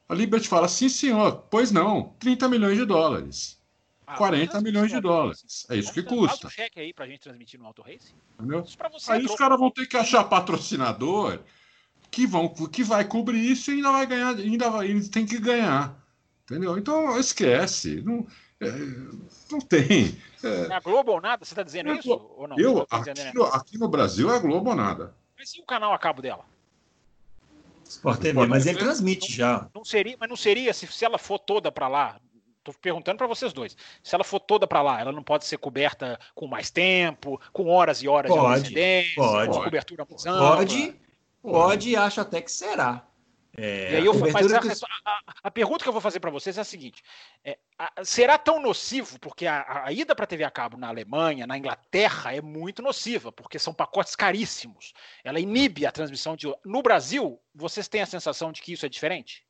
A 0.08 0.14
Liberty 0.14 0.48
fala, 0.48 0.70
sim, 0.70 0.88
senhor. 0.88 1.44
Pois 1.50 1.74
não, 1.74 2.14
30 2.20 2.48
milhões 2.48 2.78
de 2.78 2.86
dólares. 2.86 3.55
Ah, 4.08 4.18
40 4.18 4.62
milhões 4.62 4.92
de 4.92 5.00
dólares. 5.00 5.66
É 5.70 5.76
isso 5.76 5.92
que 5.92 6.04
custa. 6.04 6.48
Um 6.48 6.50
cheque 6.50 6.80
aí 6.80 6.94
pra 6.94 7.08
gente 7.08 7.22
transmitir 7.22 7.60
no 7.60 7.66
Auto 7.66 7.82
Race. 7.82 8.14
Entendeu? 8.40 8.64
aí 9.10 9.26
os 9.26 9.36
caras 9.36 9.60
vão 9.60 9.72
ter 9.72 9.88
que 9.88 9.98
achar 9.98 10.24
patrocinador 10.26 11.40
que, 12.12 12.28
vão, 12.28 12.48
que 12.48 12.84
vai 12.84 13.04
cobrir 13.04 13.52
isso 13.52 13.72
e 13.72 13.76
ainda 13.76 13.92
vai 13.92 14.06
ganhar, 14.06 14.36
ainda 14.36 14.70
vai, 14.70 14.88
ainda 14.88 15.10
tem 15.10 15.26
que 15.26 15.40
ganhar. 15.40 16.00
Entendeu? 16.44 16.78
Então 16.78 17.20
esquece. 17.20 18.02
Não, 18.02 18.28
é, 18.62 18.70
não 19.52 19.60
tem. 19.60 20.16
É, 20.44 20.68
é 20.68 20.74
a 20.74 20.80
Globo 20.80 21.12
ou 21.14 21.22
nada? 21.22 21.44
Você 21.44 21.54
está 21.54 21.64
dizendo 21.64 21.90
é, 21.90 21.96
isso? 21.96 22.12
Ou 22.38 22.48
não? 22.48 22.58
Eu, 22.60 22.86
aqui, 22.90 23.34
no, 23.34 23.44
aqui 23.46 23.78
no 23.78 23.88
Brasil 23.88 24.32
é 24.32 24.40
Globo 24.40 24.70
ou 24.70 24.76
nada. 24.76 25.16
Mas 25.38 25.56
e 25.56 25.60
o 25.60 25.66
canal 25.66 25.94
a 25.94 25.98
cabo 25.98 26.22
dela? 26.22 26.46
Sport 27.84 28.20
TV, 28.20 28.48
mas 28.48 28.66
ele 28.66 28.80
transmite 28.80 29.30
não, 29.30 29.38
já. 29.38 29.70
Não 29.74 29.86
seria, 29.86 30.16
mas 30.20 30.30
não 30.30 30.36
seria 30.36 30.74
se, 30.74 30.88
se 30.88 31.06
ela 31.06 31.18
for 31.18 31.38
toda 31.38 31.72
para 31.72 31.88
lá, 31.88 32.20
Tô 32.66 32.74
perguntando 32.74 33.20
para 33.20 33.28
vocês 33.28 33.54
dois. 33.54 33.78
Se 34.02 34.16
ela 34.16 34.24
for 34.24 34.40
toda 34.40 34.66
para 34.66 34.82
lá, 34.82 35.00
ela 35.00 35.12
não 35.12 35.22
pode 35.22 35.46
ser 35.46 35.60
coberta 35.60 36.20
com 36.34 36.48
mais 36.48 36.72
tempo, 36.72 37.40
com 37.54 37.68
horas 37.70 38.02
e 38.02 38.08
horas 38.08 38.32
pode, 38.32 38.74
de 38.74 39.14
pode, 39.16 39.52
com 39.52 39.64
cobertura 39.64 40.08
mais 40.10 40.24
Pode, 40.24 40.96
pode 41.44 41.90
e 41.92 41.96
acho 41.96 42.20
até 42.20 42.42
que 42.42 42.52
será. 42.52 43.06
É, 43.56 43.94
e 43.94 43.96
aí 43.98 44.06
eu, 44.06 44.14
mas 44.16 44.52
a, 44.52 44.60
a, 45.06 45.22
a, 45.44 45.52
pergunta 45.52 45.84
que 45.84 45.88
eu 45.88 45.94
vou 45.94 46.02
fazer 46.02 46.20
para 46.20 46.32
vocês 46.32 46.58
é 46.58 46.62
a 46.62 46.66
seguinte: 46.66 47.04
é, 47.44 47.58
a, 47.78 48.04
será 48.04 48.38
tão 48.38 48.60
nocivo? 48.60 49.20
Porque 49.20 49.46
a, 49.46 49.86
ida 49.92 50.16
para 50.16 50.26
TV 50.26 50.44
a 50.44 50.50
cabo 50.50 50.76
na 50.76 50.90
Alemanha, 50.90 51.46
na 51.46 51.58
Inglaterra, 51.58 52.36
é 52.36 52.42
muito 52.42 52.82
nociva, 52.82 53.32
porque 53.32 53.60
são 53.60 53.74
pacotes 53.74 54.16
caríssimos. 54.16 54.92
Ela 55.24 55.40
inibe 55.40 55.86
a 55.86 55.92
transmissão 55.92 56.36
de. 56.36 56.54
No 56.66 56.82
Brasil, 56.82 57.40
vocês 57.54 57.88
têm 57.88 58.02
a 58.02 58.08
sensação 58.08 58.52
de 58.52 58.62
que 58.62 58.74
isso 58.74 58.88
é 58.88 58.90
diferente? 58.90 59.46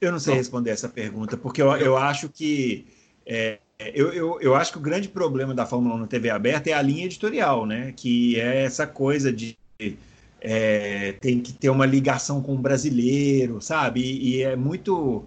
Eu 0.00 0.12
não 0.12 0.18
sei 0.18 0.34
responder 0.34 0.70
essa 0.70 0.88
pergunta, 0.88 1.36
porque 1.36 1.62
eu, 1.62 1.74
eu 1.76 1.96
acho 1.96 2.28
que 2.28 2.86
é, 3.24 3.58
eu, 3.78 4.12
eu, 4.12 4.40
eu, 4.40 4.54
acho 4.54 4.72
que 4.72 4.78
o 4.78 4.80
grande 4.80 5.08
problema 5.08 5.54
da 5.54 5.66
Fórmula 5.66 5.94
1 5.96 5.98
na 5.98 6.06
TV 6.06 6.30
aberta 6.30 6.70
é 6.70 6.72
a 6.72 6.82
linha 6.82 7.04
editorial, 7.04 7.66
né? 7.66 7.92
Que 7.96 8.40
é 8.40 8.62
essa 8.62 8.86
coisa 8.86 9.32
de 9.32 9.58
é, 10.40 11.12
tem 11.12 11.40
que 11.40 11.52
ter 11.52 11.70
uma 11.70 11.84
ligação 11.84 12.42
com 12.42 12.54
o 12.54 12.58
brasileiro, 12.58 13.60
sabe? 13.60 14.00
E, 14.00 14.36
e 14.36 14.42
é 14.42 14.56
muito. 14.56 15.24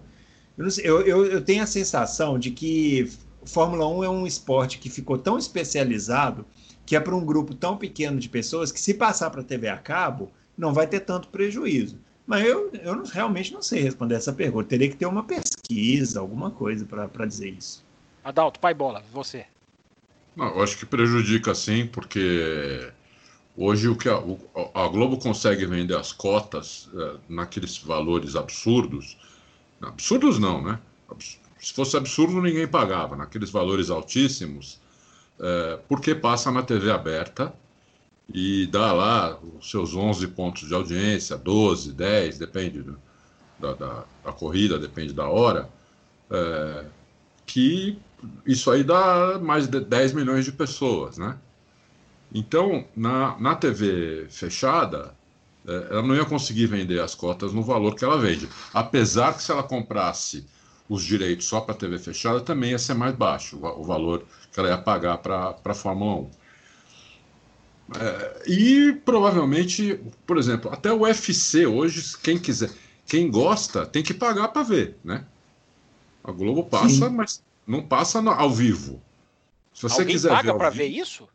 Eu, 0.56 0.70
sei, 0.70 0.88
eu, 0.88 1.00
eu, 1.02 1.24
eu, 1.26 1.42
tenho 1.42 1.62
a 1.62 1.66
sensação 1.66 2.38
de 2.38 2.50
que 2.50 3.10
Fórmula 3.44 3.86
1 3.86 4.04
é 4.04 4.10
um 4.10 4.26
esporte 4.26 4.78
que 4.78 4.90
ficou 4.90 5.18
tão 5.18 5.38
especializado 5.38 6.44
que 6.84 6.96
é 6.96 7.00
para 7.00 7.14
um 7.14 7.24
grupo 7.24 7.54
tão 7.54 7.76
pequeno 7.76 8.18
de 8.18 8.28
pessoas 8.28 8.72
que, 8.72 8.80
se 8.80 8.94
passar 8.94 9.30
para 9.30 9.42
a 9.42 9.44
TV 9.44 9.68
a 9.68 9.76
cabo, 9.76 10.30
não 10.56 10.74
vai 10.74 10.86
ter 10.86 11.00
tanto 11.00 11.28
prejuízo. 11.28 11.98
Mas 12.30 12.46
eu, 12.46 12.70
eu 12.84 12.94
não, 12.94 13.04
realmente 13.04 13.52
não 13.52 13.60
sei 13.60 13.80
responder 13.80 14.14
essa 14.14 14.32
pergunta. 14.32 14.68
Teria 14.68 14.88
que 14.88 14.94
ter 14.94 15.04
uma 15.04 15.24
pesquisa, 15.24 16.20
alguma 16.20 16.52
coisa 16.52 16.86
para 16.86 17.26
dizer 17.26 17.48
isso. 17.48 17.84
Adalto, 18.22 18.60
pai 18.60 18.72
bola, 18.72 19.02
você. 19.12 19.46
Não, 20.36 20.46
eu 20.46 20.62
acho 20.62 20.78
que 20.78 20.86
prejudica 20.86 21.52
sim, 21.56 21.88
porque 21.88 22.88
hoje 23.56 23.88
o 23.88 23.96
que 23.96 24.08
a, 24.08 24.14
a 24.14 24.86
Globo 24.86 25.18
consegue 25.18 25.66
vender 25.66 25.96
as 25.96 26.12
cotas 26.12 26.88
é, 26.94 27.16
naqueles 27.28 27.76
valores 27.78 28.36
absurdos. 28.36 29.18
Absurdos 29.82 30.38
não, 30.38 30.62
né? 30.62 30.78
Se 31.58 31.74
fosse 31.74 31.96
absurdo, 31.96 32.40
ninguém 32.40 32.68
pagava. 32.68 33.16
Naqueles 33.16 33.50
valores 33.50 33.90
altíssimos, 33.90 34.80
é, 35.40 35.80
porque 35.88 36.14
passa 36.14 36.52
na 36.52 36.62
TV 36.62 36.92
aberta 36.92 37.52
e 38.32 38.66
dá 38.66 38.92
lá 38.92 39.38
os 39.58 39.70
seus 39.70 39.94
11 39.94 40.28
pontos 40.28 40.68
de 40.68 40.74
audiência, 40.74 41.36
12, 41.36 41.92
10, 41.92 42.38
depende 42.38 42.82
do, 42.82 42.98
da, 43.58 43.74
da, 43.74 44.04
da, 44.24 44.32
corrida, 44.32 44.78
depende 44.78 45.12
da 45.12 45.28
hora, 45.28 45.68
é, 46.30 46.84
que 47.46 47.98
isso 48.46 48.70
aí 48.70 48.84
dá 48.84 49.38
mais 49.40 49.66
de 49.66 49.80
10 49.80 50.12
milhões 50.12 50.44
de 50.44 50.52
pessoas, 50.52 51.18
né? 51.18 51.36
Então, 52.32 52.84
na, 52.96 53.36
na 53.40 53.56
TV 53.56 54.26
fechada, 54.30 55.14
é, 55.66 55.88
ela 55.90 56.02
não 56.02 56.14
ia 56.14 56.24
conseguir 56.24 56.66
vender 56.66 57.00
as 57.00 57.14
cotas 57.14 57.52
no 57.52 57.62
valor 57.62 57.96
que 57.96 58.04
ela 58.04 58.18
vende. 58.18 58.48
Apesar 58.72 59.34
que 59.34 59.42
se 59.42 59.50
ela 59.50 59.64
comprasse 59.64 60.46
os 60.88 61.02
direitos 61.04 61.46
só 61.46 61.60
para 61.60 61.74
TV 61.74 61.98
fechada, 61.98 62.40
também 62.40 62.70
ia 62.70 62.78
ser 62.78 62.94
mais 62.94 63.14
baixo 63.14 63.58
o, 63.58 63.80
o 63.80 63.84
valor 63.84 64.24
que 64.52 64.60
ela 64.60 64.68
ia 64.68 64.78
pagar 64.78 65.18
para 65.18 65.56
a 65.64 65.74
Fórmula 65.74 66.22
1. 66.22 66.30
É, 67.98 68.42
e 68.46 68.92
provavelmente, 69.04 70.00
por 70.26 70.38
exemplo, 70.38 70.70
até 70.72 70.92
o 70.92 71.00
UFC 71.00 71.66
hoje, 71.66 72.16
quem 72.18 72.38
quiser, 72.38 72.70
quem 73.06 73.30
gosta, 73.30 73.84
tem 73.84 74.02
que 74.02 74.14
pagar 74.14 74.48
para 74.48 74.62
ver, 74.62 74.96
né? 75.02 75.24
A 76.22 76.30
Globo 76.30 76.64
passa, 76.64 77.08
Sim. 77.08 77.10
mas 77.10 77.42
não 77.66 77.82
passa 77.82 78.22
no, 78.22 78.30
ao 78.30 78.50
vivo. 78.50 79.02
Se 79.72 79.82
você 79.82 80.02
Alguém 80.02 80.14
quiser 80.14 80.28
paga 80.28 80.54
para 80.54 80.70
ver 80.70 80.86
isso? 80.86 81.28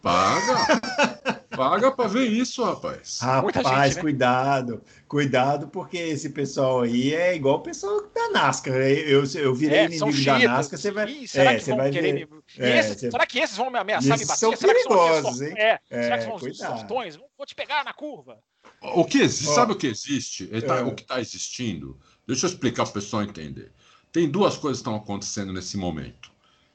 Paga. 0.00 1.41
Paga 1.56 1.92
para 1.92 2.08
ver 2.08 2.26
isso, 2.28 2.64
rapaz. 2.64 3.18
Rapaz, 3.20 3.88
gente, 3.88 3.96
né? 3.96 4.00
cuidado. 4.00 4.82
Cuidado, 5.06 5.68
porque 5.68 5.98
esse 5.98 6.30
pessoal 6.30 6.82
aí 6.82 7.14
é 7.14 7.34
igual 7.34 7.56
o 7.56 7.60
pessoal 7.60 8.02
da 8.14 8.30
NASCAR. 8.30 8.74
Eu, 8.74 9.24
eu 9.34 9.54
virei 9.54 9.78
é, 9.78 9.84
inimigo 9.86 10.24
da 10.24 10.38
NASCAR, 10.38 10.78
você 10.78 10.90
vai. 10.90 11.10
Ih, 11.10 11.28
será 11.28 11.52
é, 11.52 11.58
que 11.58 11.64
vão 11.64 11.76
vai 11.76 11.90
querer 11.90 12.12
ver... 12.12 12.28
me... 12.28 12.42
é, 12.58 12.78
esse, 12.78 12.94
você... 12.94 13.10
Será 13.10 13.26
que 13.26 13.38
esses 13.38 13.56
vão 13.56 13.70
me 13.70 13.78
ameaçar 13.78 14.18
me 14.18 14.24
bater? 14.24 14.38
São 14.38 14.56
será 14.56 14.74
perigosos, 14.74 15.30
que 15.30 15.36
são 15.38 15.46
hein? 15.46 15.54
É, 15.56 15.80
será 15.90 16.18
que 16.18 16.24
são 16.24 16.34
os 16.34 16.58
sortões? 16.58 17.16
Vou 17.16 17.46
te 17.46 17.54
pegar 17.54 17.84
na 17.84 17.92
curva. 17.92 18.38
O 18.80 19.04
que 19.04 19.18
existe, 19.18 19.54
sabe 19.54 19.72
o 19.72 19.76
que 19.76 19.86
existe? 19.86 20.46
Tá, 20.62 20.78
é. 20.78 20.82
o 20.82 20.94
que 20.94 21.02
está 21.02 21.20
existindo? 21.20 21.98
Deixa 22.26 22.46
eu 22.46 22.50
explicar 22.50 22.84
para 22.84 22.90
o 22.90 22.94
pessoal 22.94 23.22
entender. 23.22 23.72
Tem 24.10 24.28
duas 24.28 24.56
coisas 24.56 24.78
que 24.78 24.88
estão 24.88 24.96
acontecendo 24.96 25.52
nesse 25.52 25.76
momento 25.76 26.32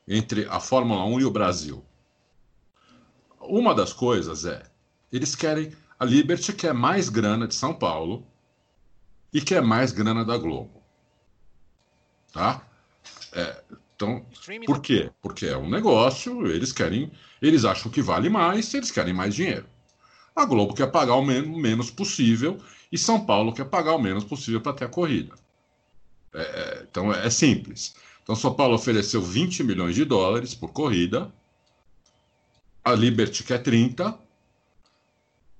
entre 0.07 0.47
a 0.49 0.59
Fórmula 0.59 1.05
1 1.05 1.19
e 1.19 1.25
o 1.25 1.31
Brasil. 1.31 1.83
Uma 3.47 3.73
das 3.73 3.93
coisas 3.93 4.45
é, 4.45 4.63
eles 5.11 5.35
querem, 5.35 5.71
a 5.99 6.05
Liberty 6.05 6.53
quer 6.53 6.73
mais 6.73 7.09
grana 7.09 7.47
de 7.47 7.55
São 7.55 7.73
Paulo 7.73 8.25
e 9.33 9.41
quer 9.41 9.61
mais 9.61 9.91
grana 9.91 10.23
da 10.23 10.37
Globo. 10.37 10.81
Tá? 12.31 12.61
É, 13.33 13.63
então, 13.95 14.25
por 14.65 14.79
quê? 14.79 15.09
Porque 15.21 15.47
é 15.47 15.57
um 15.57 15.69
negócio, 15.69 16.45
eles 16.47 16.71
querem, 16.71 17.11
eles 17.41 17.65
acham 17.65 17.91
que 17.91 18.01
vale 18.01 18.29
mais, 18.29 18.73
eles 18.73 18.91
querem 18.91 19.13
mais 19.13 19.33
dinheiro. 19.33 19.65
A 20.35 20.45
Globo 20.45 20.75
quer 20.75 20.91
pagar 20.91 21.15
o 21.15 21.25
menos, 21.25 21.59
menos 21.59 21.89
possível 21.89 22.59
e 22.91 22.97
São 22.97 23.25
Paulo 23.25 23.53
quer 23.53 23.65
pagar 23.65 23.95
o 23.95 23.99
menos 23.99 24.23
possível 24.23 24.61
para 24.61 24.73
ter 24.73 24.85
a 24.85 24.89
corrida. 24.89 25.33
É, 26.33 26.41
é 26.41 26.87
então 26.89 27.11
é 27.11 27.29
simples. 27.29 27.95
Então 28.21 28.35
São 28.35 28.53
Paulo 28.53 28.75
ofereceu 28.75 29.21
20 29.21 29.63
milhões 29.63 29.95
de 29.95 30.05
dólares 30.05 30.53
por 30.53 30.71
corrida 30.71 31.33
a 32.87 32.95
Liberty 32.95 33.43
quer 33.43 33.57
30 33.61 34.17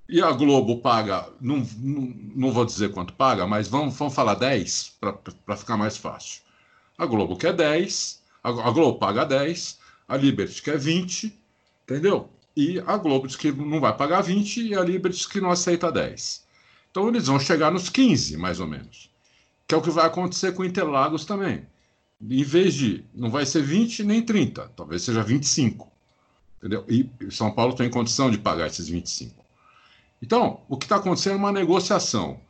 e 0.08 0.22
a 0.22 0.32
Globo 0.32 0.78
paga, 0.78 1.28
não, 1.38 1.58
não, 1.76 2.14
não 2.34 2.52
vou 2.52 2.64
dizer 2.64 2.90
quanto 2.90 3.12
paga, 3.12 3.46
mas 3.46 3.68
vamos, 3.68 3.98
vamos 3.98 4.14
falar 4.14 4.34
10 4.34 4.96
para 5.44 5.56
ficar 5.56 5.76
mais 5.76 5.98
fácil. 5.98 6.40
A 6.96 7.04
Globo 7.04 7.36
quer 7.36 7.52
10, 7.52 8.22
a, 8.42 8.48
a 8.48 8.70
Globo 8.70 8.98
paga 8.98 9.26
10, 9.26 9.78
a 10.08 10.16
Liberty 10.16 10.62
quer 10.62 10.78
20, 10.78 11.38
entendeu? 11.82 12.30
E 12.56 12.80
a 12.86 12.96
Globo 12.96 13.26
diz 13.26 13.36
que 13.36 13.52
não 13.52 13.78
vai 13.78 13.94
pagar 13.94 14.22
20 14.22 14.62
e 14.62 14.74
a 14.74 14.80
Liberty 14.80 15.18
diz 15.18 15.26
que 15.26 15.38
não 15.38 15.50
aceita 15.50 15.92
10. 15.92 16.46
Então 16.90 17.08
eles 17.08 17.26
vão 17.26 17.38
chegar 17.38 17.70
nos 17.70 17.90
15, 17.90 18.38
mais 18.38 18.58
ou 18.58 18.66
menos. 18.66 19.10
Que 19.66 19.74
é 19.74 19.78
o 19.78 19.82
que 19.82 19.90
vai 19.90 20.06
acontecer 20.06 20.54
com 20.54 20.64
Interlagos 20.64 21.26
também. 21.26 21.66
Em 22.22 22.42
vez 22.42 22.72
de, 22.72 23.04
não 23.14 23.30
vai 23.30 23.44
ser 23.44 23.62
20 23.62 24.02
nem 24.02 24.22
30, 24.22 24.72
talvez 24.74 25.02
seja 25.02 25.22
25. 25.22 25.97
Entendeu? 26.58 26.84
E 26.88 27.08
São 27.30 27.50
Paulo 27.50 27.74
tem 27.74 27.88
condição 27.88 28.30
de 28.30 28.38
pagar 28.38 28.66
esses 28.66 28.88
25. 28.88 29.44
Então, 30.20 30.60
o 30.68 30.76
que 30.76 30.84
está 30.84 30.96
acontecendo 30.96 31.34
é 31.34 31.36
uma 31.36 31.52
negociação. 31.52 32.40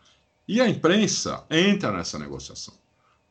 E 0.47 0.61
a 0.61 0.69
imprensa 0.69 1.45
entra 1.51 1.93
nessa 1.93 2.19
negociação. 2.19 2.75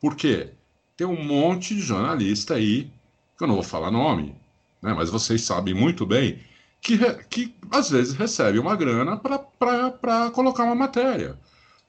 Por 0.00 0.14
quê? 0.14 0.50
Tem 0.96 1.06
um 1.06 1.22
monte 1.22 1.74
de 1.74 1.80
jornalista 1.80 2.54
aí, 2.54 2.90
que 3.36 3.44
eu 3.44 3.48
não 3.48 3.56
vou 3.56 3.64
falar 3.64 3.90
nome, 3.90 4.36
né, 4.80 4.94
mas 4.94 5.10
vocês 5.10 5.42
sabem 5.42 5.74
muito 5.74 6.06
bem, 6.06 6.40
que, 6.80 6.96
que 7.28 7.54
às 7.70 7.90
vezes 7.90 8.14
recebe 8.14 8.58
uma 8.58 8.76
grana 8.76 9.16
para 9.16 10.30
colocar 10.30 10.62
uma 10.64 10.76
matéria 10.76 11.36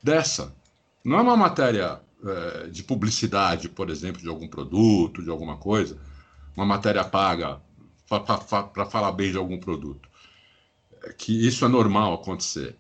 dessa. 0.02 0.52
Não 1.04 1.18
é 1.18 1.22
uma 1.22 1.38
matéria 1.38 2.02
é, 2.26 2.68
de 2.68 2.84
publicidade, 2.84 3.70
por 3.70 3.90
exemplo, 3.90 4.22
de 4.22 4.28
algum 4.28 4.48
produto, 4.48 5.24
de 5.24 5.30
alguma 5.30 5.58
coisa, 5.58 5.98
uma 6.56 6.66
matéria 6.66 7.04
paga 7.04 7.62
para 8.10 8.86
falar 8.86 9.12
bem 9.12 9.32
de 9.32 9.38
algum 9.38 9.60
produto. 9.60 10.10
É 11.04 11.14
que 11.14 11.48
isso 11.48 11.64
é 11.64 11.68
normal 11.68 12.16
acontecer. 12.16 12.76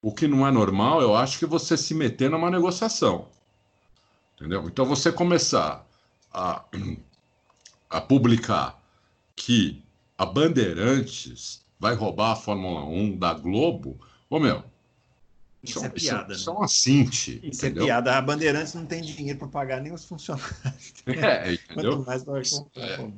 O 0.00 0.12
que 0.12 0.28
não 0.28 0.46
é 0.46 0.50
normal, 0.50 1.02
eu 1.02 1.16
acho 1.16 1.38
que 1.38 1.44
é 1.44 1.48
você 1.48 1.76
se 1.76 1.92
meter 1.92 2.30
numa 2.30 2.50
negociação. 2.50 3.28
Entendeu? 4.36 4.64
Então 4.66 4.84
você 4.84 5.10
começar 5.10 5.84
a, 6.32 6.64
a 7.90 8.00
publicar 8.00 8.80
que 9.34 9.82
a 10.16 10.24
Bandeirantes 10.24 11.64
vai 11.78 11.94
roubar 11.94 12.32
a 12.32 12.36
Fórmula 12.36 12.84
1 12.84 13.18
da 13.18 13.34
Globo, 13.34 14.00
ô 14.30 14.38
meu, 14.38 14.62
isso, 15.62 15.84
é 15.84 15.88
piada. 15.88 16.32
Isso, 16.32 16.50
né? 16.50 16.56
é 16.56 16.58
uma 16.58 16.68
cinte. 16.68 17.40
Isso 17.42 17.64
é 17.64 17.68
entendeu? 17.68 17.84
é 17.84 17.86
piada. 17.86 18.16
A 18.16 18.22
Bandeirantes 18.22 18.74
não 18.74 18.86
tem 18.86 19.02
dinheiro 19.02 19.38
para 19.38 19.48
pagar 19.48 19.80
nem 19.80 19.92
os 19.92 20.04
funcionários. 20.04 20.56
É, 21.06 21.54
entendeu? 21.54 22.04
É, 22.08 23.10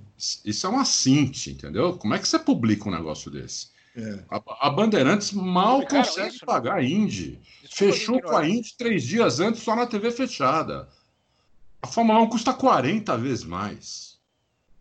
isso 0.45 0.67
é 0.67 0.71
uma 0.71 0.85
cinte, 0.85 1.51
entendeu? 1.51 1.97
Como 1.97 2.15
é 2.15 2.19
que 2.19 2.29
você 2.29 2.39
publica 2.39 2.89
um 2.89 2.93
negócio 2.93 3.31
desse? 3.31 3.69
É. 3.97 4.25
A, 4.31 4.69
a, 4.69 4.71
Bandeirantes 4.71 5.33
mal 5.33 5.85
consegue 5.87 6.29
isso, 6.29 6.45
né? 6.45 6.47
pagar 6.47 6.77
a 6.77 6.85
Indy. 6.85 7.41
Fechou 7.71 8.21
com 8.21 8.37
a 8.37 8.49
Indy 8.49 8.77
três 8.77 9.03
dias 9.03 9.41
antes 9.41 9.63
só 9.63 9.75
na 9.75 9.87
TV 9.87 10.11
fechada. 10.11 10.89
A 11.83 11.87
Fórmula 11.87 12.21
1 12.21 12.29
custa 12.29 12.53
40 12.53 13.17
vezes 13.19 13.45
mais. 13.45 14.19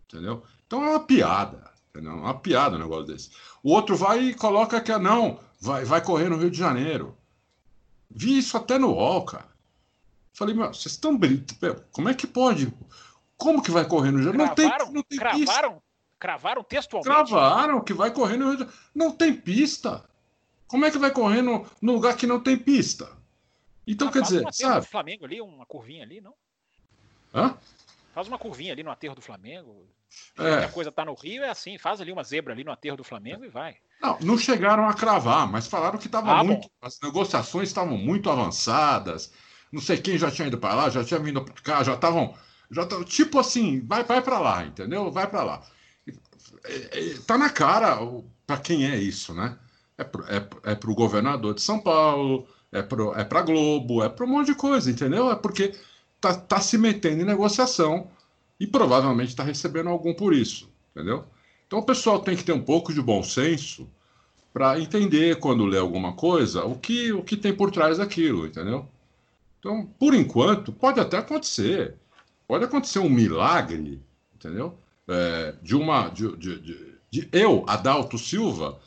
Entendeu? 0.06 0.44
Então 0.66 0.84
é 0.84 0.90
uma 0.90 1.00
piada. 1.00 1.72
Entendeu? 1.90 2.12
É 2.12 2.16
uma 2.16 2.34
piada 2.34 2.76
um 2.76 2.80
negócio 2.80 3.08
desse. 3.08 3.32
O 3.64 3.72
outro 3.72 3.96
vai 3.96 4.20
e 4.20 4.34
coloca 4.34 4.80
que 4.80 4.96
não, 4.98 5.40
vai, 5.60 5.84
vai 5.84 6.02
correr 6.02 6.30
no 6.30 6.38
Rio 6.38 6.52
de 6.52 6.58
Janeiro. 6.58 7.16
Vi 8.10 8.38
isso 8.38 8.58
até 8.58 8.78
no 8.78 8.92
UOL, 8.94 9.26
cara. 9.26 9.48
Falei, 10.34 10.54
meu, 10.54 10.68
vocês 10.68 10.94
estão 10.94 11.18
brincando. 11.18 11.84
Como 11.92 12.10
é 12.10 12.14
que 12.14 12.28
pode? 12.28 12.72
Como 13.36 13.62
que 13.62 13.72
vai 13.72 13.86
correr 13.88 14.12
no 14.12 14.20
Rio? 14.20 14.34
Não 14.34 14.54
tem, 14.54 14.70
não 14.92 15.04
tem 15.04 15.18
cravaram, 15.18 15.74
pista. 15.74 15.84
cravaram 16.20 16.64
textualmente? 16.64 17.30
Cravaram 17.30 17.84
que 17.84 17.94
vai 17.94 18.12
correr 18.12 18.38
no 18.38 18.52
Rio. 18.52 18.70
Não 18.94 19.12
tem 19.12 19.36
pista. 19.36 20.08
Como 20.68 20.86
é 20.86 20.92
que 20.92 20.98
vai 20.98 21.12
correr 21.12 21.42
no, 21.42 21.66
no 21.82 21.94
lugar 21.94 22.16
que 22.16 22.28
não 22.28 22.40
tem 22.40 22.58
pista? 22.58 23.10
Então, 23.86 24.10
ah, 24.10 24.12
quer 24.12 24.22
dizer, 24.22 24.46
sabe? 24.52 24.86
Flamengo 24.86 25.26
ali, 25.26 25.42
uma 25.42 25.66
curvinha 25.66 26.04
ali, 26.04 26.20
não? 26.20 26.36
Hã? 27.34 27.58
Faz 28.14 28.28
uma 28.28 28.38
curvinha 28.38 28.74
ali 28.74 28.84
no 28.84 28.92
aterro 28.92 29.16
do 29.16 29.22
Flamengo. 29.22 29.88
É. 30.38 30.66
A 30.66 30.72
coisa 30.72 30.92
tá 30.92 31.06
no 31.06 31.14
Rio, 31.14 31.44
é 31.44 31.50
assim, 31.50 31.78
faz 31.78 32.02
ali 32.02 32.12
uma 32.12 32.24
zebra 32.24 32.54
ali 32.54 32.64
no 32.64 32.72
aterro 32.72 32.98
do 32.98 33.04
Flamengo 33.04 33.46
e 33.46 33.50
vai. 33.50 33.78
Não, 34.02 34.18
não 34.22 34.38
chegaram 34.38 34.88
a 34.88 34.94
cravar, 34.94 35.52
mas 35.52 35.68
falaram 35.68 35.98
que 35.98 36.06
estava 36.06 36.32
ah, 36.32 36.44
muito. 36.44 36.64
Bom. 36.64 36.88
As 36.88 36.99
negociações 37.02 37.69
estavam 37.69 37.98
muito 37.98 38.30
avançadas. 38.30 39.32
Não 39.72 39.82
sei 39.82 39.98
quem 39.98 40.18
já 40.18 40.30
tinha 40.32 40.48
ido 40.48 40.57
para 40.57 40.76
lá, 40.76 40.90
já 40.90 41.03
tinha 41.03 41.19
vindo 41.19 41.44
para 41.44 41.53
cá, 41.61 41.84
já 41.84 41.94
estavam. 41.95 42.34
Já 42.69 42.86
tavam, 42.86 43.03
tipo 43.06 43.40
assim, 43.40 43.86
vai, 43.86 44.03
vai 44.03 44.22
para 44.22 44.40
lá, 44.40 44.65
entendeu? 44.65 45.11
Vai 45.11 45.28
para 45.28 45.44
lá. 45.44 45.61
É, 46.65 46.99
é, 46.99 47.18
tá 47.26 47.38
na 47.38 47.49
cara 47.49 47.98
para 48.45 48.57
quem 48.57 48.86
é 48.90 48.98
isso, 48.98 49.34
né? 49.34 49.57
É 49.98 50.03
para 50.03 50.26
é, 50.30 50.48
é 50.72 50.80
o 50.86 50.95
governador 50.95 51.53
de 51.53 51.61
São 51.61 51.80
Paulo, 51.80 52.48
é 52.72 52.82
para 52.82 53.03
é 53.15 53.40
a 53.40 53.41
Globo, 53.41 54.03
é 54.03 54.10
para 54.10 54.26
um 54.26 54.30
monte 54.30 54.48
de 54.48 54.56
coisa, 54.56 54.91
entendeu? 54.91 55.32
É 55.32 55.36
porque 55.36 55.74
tá, 56.22 56.34
tá 56.34 56.60
se 56.60 56.78
metendo 56.78 57.22
em 57.22 57.26
negociação 57.26 58.10
e 58.60 58.68
provavelmente 58.68 59.30
está 59.30 59.44
recebendo 59.44 59.90
algum 59.90 60.14
por 60.14 60.34
isso, 60.34 60.69
entendeu? 60.91 61.26
Então 61.68 61.80
o 61.80 61.84
pessoal 61.84 62.19
tem 62.19 62.35
que 62.35 62.44
ter 62.44 62.53
um 62.53 62.64
pouco 62.64 62.94
de 62.94 63.02
bom 63.02 63.22
senso 63.22 63.88
para 64.53 64.80
entender 64.80 65.39
quando 65.39 65.65
lê 65.65 65.77
alguma 65.77 66.14
coisa 66.14 66.65
o 66.65 66.80
que, 66.80 67.11
o 67.11 67.22
que 67.22 67.38
tem 67.38 67.53
por 67.53 67.69
trás 67.69 67.98
daquilo, 67.99 68.48
entendeu? 68.48 68.88
Então, 69.60 69.85
por 69.99 70.14
enquanto, 70.14 70.72
pode 70.72 70.99
até 70.99 71.18
acontecer. 71.18 71.95
Pode 72.48 72.64
acontecer 72.64 72.99
um 72.99 73.10
milagre, 73.10 74.02
entendeu? 74.35 74.77
É, 75.07 75.56
de 75.61 75.76
uma. 75.76 76.10
De, 76.10 76.35
de, 76.38 76.60
de, 76.60 76.95
de 77.10 77.30
eu, 77.31 77.65
Adalto 77.68 78.18
Silva, 78.18 78.80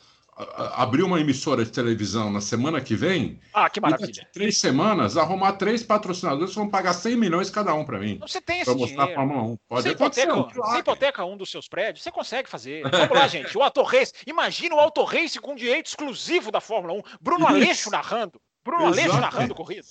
abrir 0.75 1.03
uma 1.03 1.19
emissora 1.19 1.63
de 1.63 1.71
televisão 1.71 2.31
na 2.31 2.41
semana 2.41 2.81
que 2.81 2.95
vem. 2.95 3.39
Ah, 3.53 3.69
que 3.69 3.79
maravilha. 3.79 4.27
três 4.33 4.57
semanas, 4.57 5.17
arrumar 5.17 5.53
três 5.53 5.83
patrocinadores 5.83 6.51
que 6.51 6.55
vão 6.55 6.69
pagar 6.69 6.93
100 6.93 7.17
milhões 7.17 7.49
cada 7.49 7.73
um 7.73 7.85
para 7.85 7.99
mim. 7.99 8.17
Você 8.21 8.41
tem 8.41 8.61
esse 8.61 8.73
mostrar 8.73 9.05
dinheiro. 9.05 9.15
Fórmula 9.15 9.43
1. 9.43 9.57
Pode 9.67 9.83
você 9.83 9.89
hipoteca, 9.89 10.35
você 10.35 10.77
hipoteca 10.77 11.25
um 11.25 11.37
dos 11.37 11.51
seus 11.51 11.67
prédios, 11.67 12.03
você 12.03 12.11
consegue 12.11 12.49
fazer. 12.49 12.83
Vamos 12.89 13.17
lá, 13.17 13.27
gente. 13.27 13.57
O 13.57 13.61
Auto 13.61 13.83
Race. 13.83 14.13
Imagina 14.25 14.75
o 14.75 14.79
Auto 14.79 15.03
Race 15.03 15.39
com 15.39 15.55
direito 15.55 15.87
exclusivo 15.87 16.51
da 16.51 16.61
Fórmula 16.61 16.93
1. 16.93 17.01
Bruno 17.21 17.45
Isso. 17.45 17.55
Aleixo 17.55 17.89
narrando. 17.91 18.41
Bruno 18.63 18.85
Exato. 18.85 18.99
Aleixo 18.99 19.19
narrando 19.19 19.55
corrida. 19.55 19.87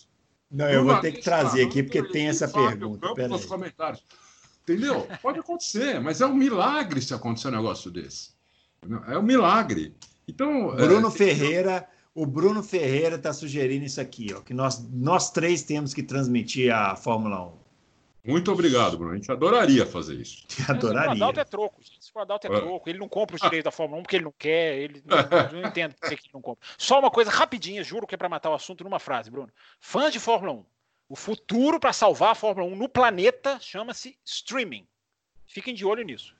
Não, 0.50 0.68
eu 0.68 0.84
vou 0.84 0.98
ter 1.00 1.12
que 1.12 1.22
trazer 1.22 1.64
aqui 1.64 1.82
porque 1.82 2.02
tem 2.02 2.28
essa 2.28 2.48
pergunta. 2.48 3.28
Nos 3.28 3.44
comentários. 3.44 4.02
Entendeu? 4.62 5.06
Pode 5.22 5.38
acontecer, 5.38 6.00
mas 6.00 6.20
é 6.20 6.26
um 6.26 6.34
milagre 6.34 7.00
se 7.00 7.14
acontecer 7.14 7.48
um 7.48 7.52
negócio 7.52 7.90
desse. 7.90 8.30
É 9.08 9.18
um 9.18 9.22
milagre. 9.22 9.94
Então, 10.30 10.74
Bruno 10.74 11.08
é... 11.08 11.10
Ferreira, 11.10 11.88
o 12.14 12.24
Bruno 12.24 12.62
Ferreira 12.62 13.16
está 13.16 13.32
sugerindo 13.32 13.84
isso 13.84 14.00
aqui, 14.00 14.32
ó, 14.34 14.40
que 14.40 14.54
nós, 14.54 14.88
nós 14.90 15.30
três 15.30 15.62
temos 15.62 15.92
que 15.92 16.02
transmitir 16.02 16.74
a 16.74 16.96
Fórmula 16.96 17.46
1. 17.46 17.60
Muito 18.22 18.52
obrigado, 18.52 18.98
Bruno. 18.98 19.12
A 19.14 19.16
gente 19.16 19.32
adoraria 19.32 19.86
fazer 19.86 20.14
isso. 20.14 20.44
Adoraria. 20.68 21.14
Se 21.14 21.20
o 21.20 21.24
Adalto 21.24 21.40
é 21.40 21.44
troco, 21.44 21.82
gente. 21.82 22.04
Se 22.04 22.12
o 22.14 22.18
Adalto 22.18 22.46
é, 22.46 22.50
é 22.50 22.60
troco, 22.60 22.88
ele 22.88 22.98
não 22.98 23.08
compra 23.08 23.36
os 23.36 23.42
direitos 23.42 23.64
da 23.64 23.70
Fórmula 23.70 24.00
1 24.00 24.02
porque 24.02 24.16
ele 24.16 24.24
não 24.24 24.34
quer, 24.38 24.78
ele 24.78 25.02
não, 25.06 25.60
não 25.60 25.68
entendo 25.68 25.94
por 25.94 26.08
que 26.08 26.14
ele 26.14 26.22
não 26.34 26.42
compra. 26.42 26.66
Só 26.76 27.00
uma 27.00 27.10
coisa 27.10 27.30
rapidinha, 27.30 27.82
juro 27.82 28.06
que 28.06 28.14
é 28.14 28.18
para 28.18 28.28
matar 28.28 28.50
o 28.50 28.54
assunto 28.54 28.84
numa 28.84 28.98
frase, 28.98 29.30
Bruno. 29.30 29.50
Fãs 29.80 30.12
de 30.12 30.20
Fórmula 30.20 30.52
1, 30.52 30.64
o 31.08 31.16
futuro 31.16 31.80
para 31.80 31.92
salvar 31.92 32.32
a 32.32 32.34
Fórmula 32.34 32.68
1 32.68 32.76
no 32.76 32.88
planeta 32.88 33.58
chama-se 33.58 34.18
streaming. 34.24 34.86
Fiquem 35.46 35.74
de 35.74 35.84
olho 35.84 36.04
nisso. 36.04 36.34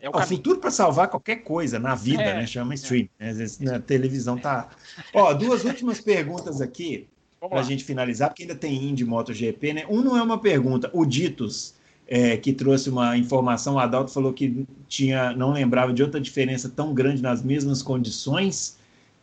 É 0.00 0.08
o, 0.08 0.26
futuro 0.26 0.58
para 0.58 0.70
salvar 0.70 1.08
qualquer 1.08 1.36
coisa 1.36 1.78
na 1.78 1.94
vida, 1.94 2.22
é, 2.22 2.34
né? 2.34 2.46
Chama 2.46 2.74
stream. 2.74 3.08
É. 3.18 3.30
Às 3.30 3.38
vezes 3.38 3.58
na 3.60 3.78
televisão 3.78 4.36
tá. 4.36 4.68
Ó, 5.14 5.32
duas 5.32 5.64
últimas 5.64 6.00
perguntas 6.00 6.60
aqui 6.60 7.08
para 7.38 7.60
a 7.60 7.62
gente 7.62 7.84
finalizar, 7.84 8.28
porque 8.28 8.42
ainda 8.42 8.54
tem 8.54 8.84
Indy 8.84 9.04
MotoGP, 9.04 9.72
né? 9.72 9.86
Um 9.88 10.00
não 10.02 10.16
é 10.16 10.22
uma 10.22 10.38
pergunta. 10.38 10.90
O 10.92 11.04
Ditos, 11.04 11.74
é, 12.06 12.36
que 12.36 12.52
trouxe 12.52 12.88
uma 12.88 13.16
informação, 13.16 13.74
o 13.74 13.78
Adalto 13.78 14.12
falou 14.12 14.32
que 14.32 14.66
tinha, 14.88 15.32
não 15.32 15.52
lembrava 15.52 15.92
de 15.92 16.02
outra 16.02 16.20
diferença 16.20 16.68
tão 16.68 16.94
grande 16.94 17.22
nas 17.22 17.42
mesmas 17.42 17.82
condições. 17.82 18.76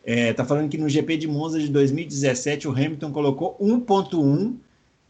É, 0.04 0.32
tá 0.32 0.44
falando 0.44 0.68
que 0.70 0.78
no 0.78 0.88
GP 0.88 1.16
de 1.16 1.28
Monza 1.28 1.58
de 1.58 1.68
2017 1.68 2.66
o 2.66 2.72
Hamilton 2.72 3.12
colocou 3.12 3.56
1.1 3.60 4.56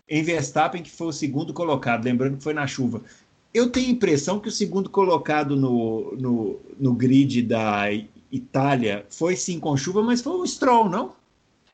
em 0.08 0.22
Verstappen, 0.22 0.82
que 0.82 0.90
foi 0.90 1.06
o 1.06 1.12
segundo 1.12 1.52
colocado, 1.52 2.04
lembrando 2.04 2.36
que 2.36 2.42
foi 2.42 2.52
na 2.52 2.66
chuva. 2.66 3.02
Eu 3.52 3.70
tenho 3.70 3.88
a 3.88 3.92
impressão 3.92 4.38
que 4.38 4.48
o 4.48 4.52
segundo 4.52 4.88
colocado 4.88 5.56
no, 5.56 6.14
no, 6.16 6.60
no 6.78 6.94
grid 6.94 7.42
da 7.42 7.86
Itália 8.30 9.04
foi 9.10 9.34
sim 9.34 9.58
com 9.58 9.76
chuva, 9.76 10.02
mas 10.02 10.22
foi 10.22 10.34
o 10.34 10.46
Stroll, 10.46 10.88
não? 10.88 11.14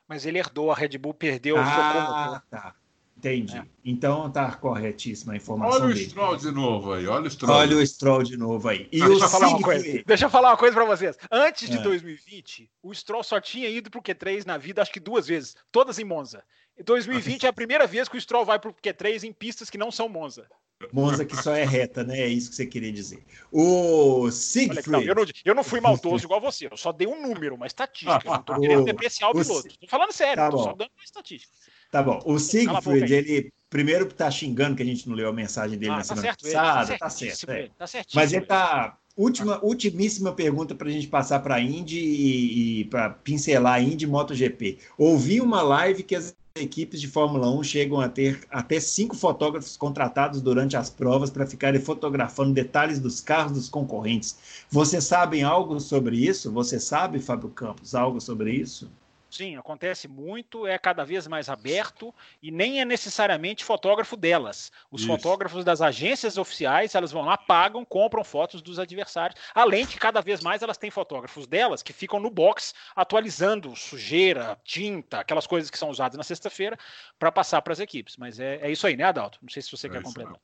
Mas 0.07 0.25
ele 0.25 0.39
herdou, 0.39 0.71
a 0.71 0.75
Red 0.75 0.97
Bull 0.97 1.13
perdeu. 1.13 1.57
Ah, 1.57 2.41
tá. 2.49 2.73
Entendi. 3.17 3.57
É. 3.57 3.65
Então 3.83 4.29
tá 4.29 4.51
corretíssima 4.55 5.33
a 5.33 5.35
informação. 5.35 5.81
Olha 5.81 5.91
o 5.91 5.93
dele. 5.93 6.09
Stroll 6.09 6.37
de 6.37 6.51
novo 6.51 6.93
aí, 6.93 7.07
olha 7.07 7.27
o 7.27 7.31
Stroll. 7.31 7.57
Olha 7.57 7.77
o 7.77 7.85
Stroll 7.85 8.23
de 8.23 8.37
novo 8.37 8.67
aí. 8.69 8.87
E 8.91 8.99
deixa, 8.99 9.25
eu 9.25 9.29
falar 9.29 9.47
uma 9.47 9.61
coisa. 9.61 10.03
deixa 10.05 10.25
eu 10.25 10.29
falar 10.29 10.49
uma 10.51 10.57
coisa 10.57 10.75
para 10.75 10.85
vocês. 10.85 11.17
Antes 11.31 11.69
de 11.69 11.77
é. 11.77 11.81
2020, 11.81 12.69
o 12.83 12.93
Stroll 12.93 13.23
só 13.23 13.41
tinha 13.41 13.67
ido 13.69 13.89
pro 13.89 14.03
Q3 14.03 14.45
na 14.45 14.57
vida, 14.57 14.81
acho 14.81 14.93
que 14.93 14.99
duas 14.99 15.27
vezes, 15.27 15.55
todas 15.71 15.97
em 15.97 16.03
Monza. 16.03 16.43
Em 16.77 16.83
2020 16.83 17.45
é 17.45 17.49
a 17.49 17.53
primeira 17.53 17.87
vez 17.87 18.07
que 18.07 18.17
o 18.17 18.21
Stroll 18.21 18.45
vai 18.45 18.59
pro 18.59 18.73
Q3 18.73 19.23
em 19.23 19.33
pistas 19.33 19.69
que 19.69 19.79
não 19.79 19.91
são 19.91 20.07
Monza. 20.07 20.47
Monza 20.93 21.25
que 21.25 21.35
só 21.35 21.55
é 21.55 21.65
reta, 21.65 22.03
né? 22.03 22.19
É 22.19 22.27
isso 22.27 22.49
que 22.49 22.55
você 22.55 22.65
queria 22.65 22.91
dizer. 22.91 23.23
O 23.51 24.29
Siegfried. 24.29 24.89
Olha, 24.89 24.97
não, 24.97 25.01
eu, 25.01 25.15
não, 25.15 25.25
eu, 25.45 25.55
não, 25.55 25.63
fui 25.63 25.81
maldoso 25.81 26.25
igual 26.25 26.39
você, 26.39 26.67
eu 26.67 26.77
só 26.77 26.91
dei 26.91 27.07
um 27.07 27.21
número, 27.21 27.55
uma 27.55 27.65
estatística. 27.65 28.21
não 28.23 28.43
tô 28.43 28.57
querendo 28.61 28.85
depreciar 28.85 29.29
o 29.29 29.33
piloto. 29.33 29.67
Tô 29.79 29.87
falando 29.87 30.11
sério, 30.11 30.35
tá 30.35 30.49
tô 30.49 30.59
só 30.59 30.73
dando 30.73 30.91
uma 30.95 31.03
estatística. 31.03 31.51
Tá 31.91 32.03
bom. 32.03 32.21
O 32.25 32.37
Siegfried, 32.37 33.11
ele 33.11 33.53
primeiro 33.69 34.05
tá 34.11 34.29
xingando 34.29 34.75
que 34.75 34.83
a 34.83 34.85
gente 34.85 35.07
não 35.09 35.15
leu 35.15 35.29
a 35.29 35.33
mensagem 35.33 35.77
dele 35.77 35.91
ah, 35.91 35.95
na 35.95 36.01
tá 36.01 36.03
semana 36.03 36.27
certo, 36.27 36.43
passada. 36.43 36.91
Tá, 36.91 36.97
tá 36.97 37.09
certo. 37.09 37.49
É. 37.49 37.69
Tá 37.77 37.87
certo. 37.87 38.13
Mas 38.13 38.33
ele 38.33 38.45
tá. 38.45 38.97
Última, 39.15 39.59
ultimíssima 39.65 40.31
pergunta 40.31 40.75
para 40.75 40.89
a 40.89 40.91
gente 40.91 41.07
passar 41.07 41.39
para 41.39 41.55
a 41.55 41.59
Indy 41.59 41.97
e, 41.97 42.81
e 42.81 42.85
para 42.85 43.09
pincelar 43.09 43.73
a 43.73 43.81
Indy 43.81 44.05
MotoGP. 44.05 44.77
Ouvi 44.95 45.41
uma 45.41 45.63
live 45.63 46.03
que 46.03 46.15
as 46.15 46.35
equipes 46.61 46.99
de 46.99 47.07
Fórmula 47.07 47.49
1 47.49 47.63
chegam 47.63 47.99
a 47.99 48.09
ter 48.09 48.45
até 48.49 48.79
cinco 48.79 49.15
fotógrafos 49.15 49.77
contratados 49.77 50.41
durante 50.41 50.75
as 50.75 50.89
provas 50.89 51.29
para 51.29 51.45
ficarem 51.45 51.79
fotografando 51.79 52.53
detalhes 52.53 52.99
dos 52.99 53.21
carros 53.21 53.51
dos 53.51 53.69
concorrentes. 53.69 54.37
Vocês 54.69 55.03
sabem 55.03 55.43
algo 55.43 55.79
sobre 55.79 56.17
isso? 56.17 56.51
Você 56.51 56.79
sabe, 56.79 57.19
Fábio 57.19 57.49
Campos, 57.49 57.95
algo 57.95 58.19
sobre 58.19 58.51
isso? 58.51 58.89
Sim, 59.29 59.57
acontece 59.57 60.07
muito, 60.07 60.65
é 60.65 60.77
cada 60.77 61.03
vez 61.03 61.27
mais 61.27 61.49
aberto 61.49 62.13
e 62.41 62.49
nem 62.49 62.79
é 62.79 62.85
necessariamente 62.85 63.63
fotógrafo 63.63 64.15
delas. 64.15 64.71
Os 64.89 65.01
Isso. 65.01 65.11
fotógrafos 65.11 65.65
das 65.65 65.81
agências 65.81 66.37
oficiais, 66.37 66.95
elas 66.95 67.11
vão 67.11 67.23
lá, 67.23 67.37
pagam, 67.37 67.83
compram 67.83 68.23
fotos 68.23 68.61
dos 68.61 68.79
adversários. 68.79 69.39
Além 69.53 69.85
de 69.85 69.97
cada 69.97 70.21
vez 70.21 70.41
mais 70.41 70.61
elas 70.61 70.77
têm 70.77 70.89
fotógrafos 70.89 71.45
delas 71.45 71.83
que 71.83 71.91
ficam 71.91 72.19
no 72.19 72.29
box 72.29 72.73
atualizando 72.95 73.75
sujeira, 73.75 74.57
tinta, 74.63 75.19
aquelas 75.19 75.45
coisas 75.45 75.69
que 75.69 75.77
são 75.77 75.89
usadas 75.89 76.17
na 76.17 76.23
sexta-feira 76.23 76.77
para 77.19 77.31
passar 77.31 77.61
para 77.61 77.73
as 77.73 77.79
equipes. 77.79 78.15
Mas 78.17 78.39
é, 78.39 78.59
é, 78.61 78.71
isso 78.71 78.87
aí, 78.87 78.95
né, 78.95 79.03
Adalto? 79.03 79.39
Não 79.41 79.49
sei 79.49 79.61
se 79.61 79.71
você 79.71 79.87
é 79.87 79.89
quer 79.89 80.01
completar. 80.01 80.39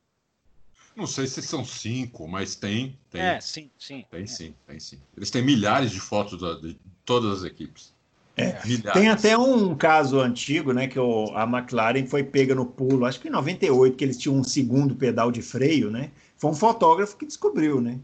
Não 0.96 1.08
sei 1.08 1.26
se 1.26 1.42
são 1.42 1.66
cinco, 1.66 2.28
mas 2.28 2.56
tem. 2.56 3.00
tem 3.10 3.22
é, 3.22 3.42
sim, 3.42 3.72
sim. 3.80 4.06
Tem 4.12 4.24
é. 4.24 4.28
sim, 4.28 4.56
tem 4.68 4.80
sim. 4.80 5.02
Eles 5.18 5.32
têm 5.32 5.42
milhares 5.42 5.92
de 5.92 6.00
fotos 6.00 6.40
de 6.62 6.78
todas 7.04 7.40
as 7.40 7.44
equipes. 7.44 7.93
É, 8.36 8.52
tem 8.94 9.10
até 9.10 9.38
um 9.38 9.76
caso 9.76 10.20
antigo, 10.20 10.74
né, 10.74 10.88
que 10.88 11.00
o, 11.00 11.32
a 11.36 11.44
McLaren 11.44 12.08
foi 12.08 12.24
pega 12.24 12.56
no 12.56 12.66
pulo, 12.66 13.06
acho 13.06 13.20
que 13.20 13.28
em 13.28 13.32
98, 13.32 13.96
que 13.96 14.04
eles 14.04 14.18
tinham 14.18 14.36
um 14.36 14.44
segundo 14.44 14.96
pedal 14.96 15.32
de 15.32 15.42
freio, 15.42 15.92
né? 15.92 16.10
Foi 16.36 16.50
um 16.50 16.56
fotógrafo 16.56 17.16
que 17.16 17.28
descobriu, 17.28 17.80
né? 17.80 18.00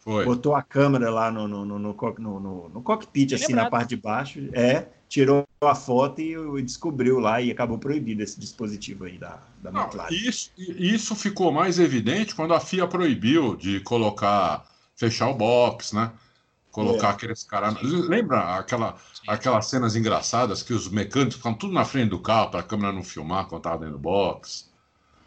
Foi. 0.00 0.24
Botou 0.24 0.54
a 0.54 0.62
câmera 0.62 1.10
lá 1.10 1.30
no, 1.30 1.48
no, 1.48 1.64
no, 1.64 1.78
no, 1.78 2.68
no 2.68 2.82
cockpit, 2.82 3.32
assim, 3.32 3.52
na 3.52 3.70
parte 3.70 3.90
de 3.90 3.96
baixo, 3.96 4.38
é, 4.52 4.86
tirou 5.08 5.46
a 5.62 5.74
foto 5.74 6.20
e, 6.20 6.34
e, 6.34 6.62
descobriu 6.62 7.18
lá 7.18 7.40
e 7.40 7.50
acabou 7.50 7.78
proibido 7.78 8.22
esse 8.22 8.38
dispositivo 8.38 9.04
aí 9.04 9.18
da, 9.18 9.40
da 9.62 9.70
Não, 9.70 9.82
McLaren. 9.82 10.14
Isso, 10.14 10.50
isso 10.56 11.14
ficou 11.14 11.50
mais 11.52 11.78
evidente 11.78 12.34
quando 12.34 12.54
a 12.54 12.60
FIA 12.60 12.86
proibiu 12.86 13.56
de 13.56 13.80
colocar, 13.80 14.66
fechar 14.94 15.28
o 15.28 15.34
box, 15.34 15.94
né? 15.94 16.12
Colocar 16.70 17.08
é. 17.08 17.10
aqueles 17.10 17.42
caras. 17.42 17.82
Lembra 17.82 18.56
aquela, 18.56 18.96
aquelas 19.26 19.66
cenas 19.66 19.96
engraçadas 19.96 20.62
que 20.62 20.72
os 20.72 20.88
mecânicos 20.88 21.36
ficam 21.36 21.54
tudo 21.54 21.72
na 21.72 21.84
frente 21.84 22.10
do 22.10 22.20
carro 22.20 22.50
para 22.50 22.60
a 22.60 22.64
câmera 22.64 22.92
não 22.92 23.02
filmar 23.02 23.46
quando 23.46 23.60
estava 23.60 23.78
dentro 23.78 23.94
do 23.94 23.98
box? 23.98 24.69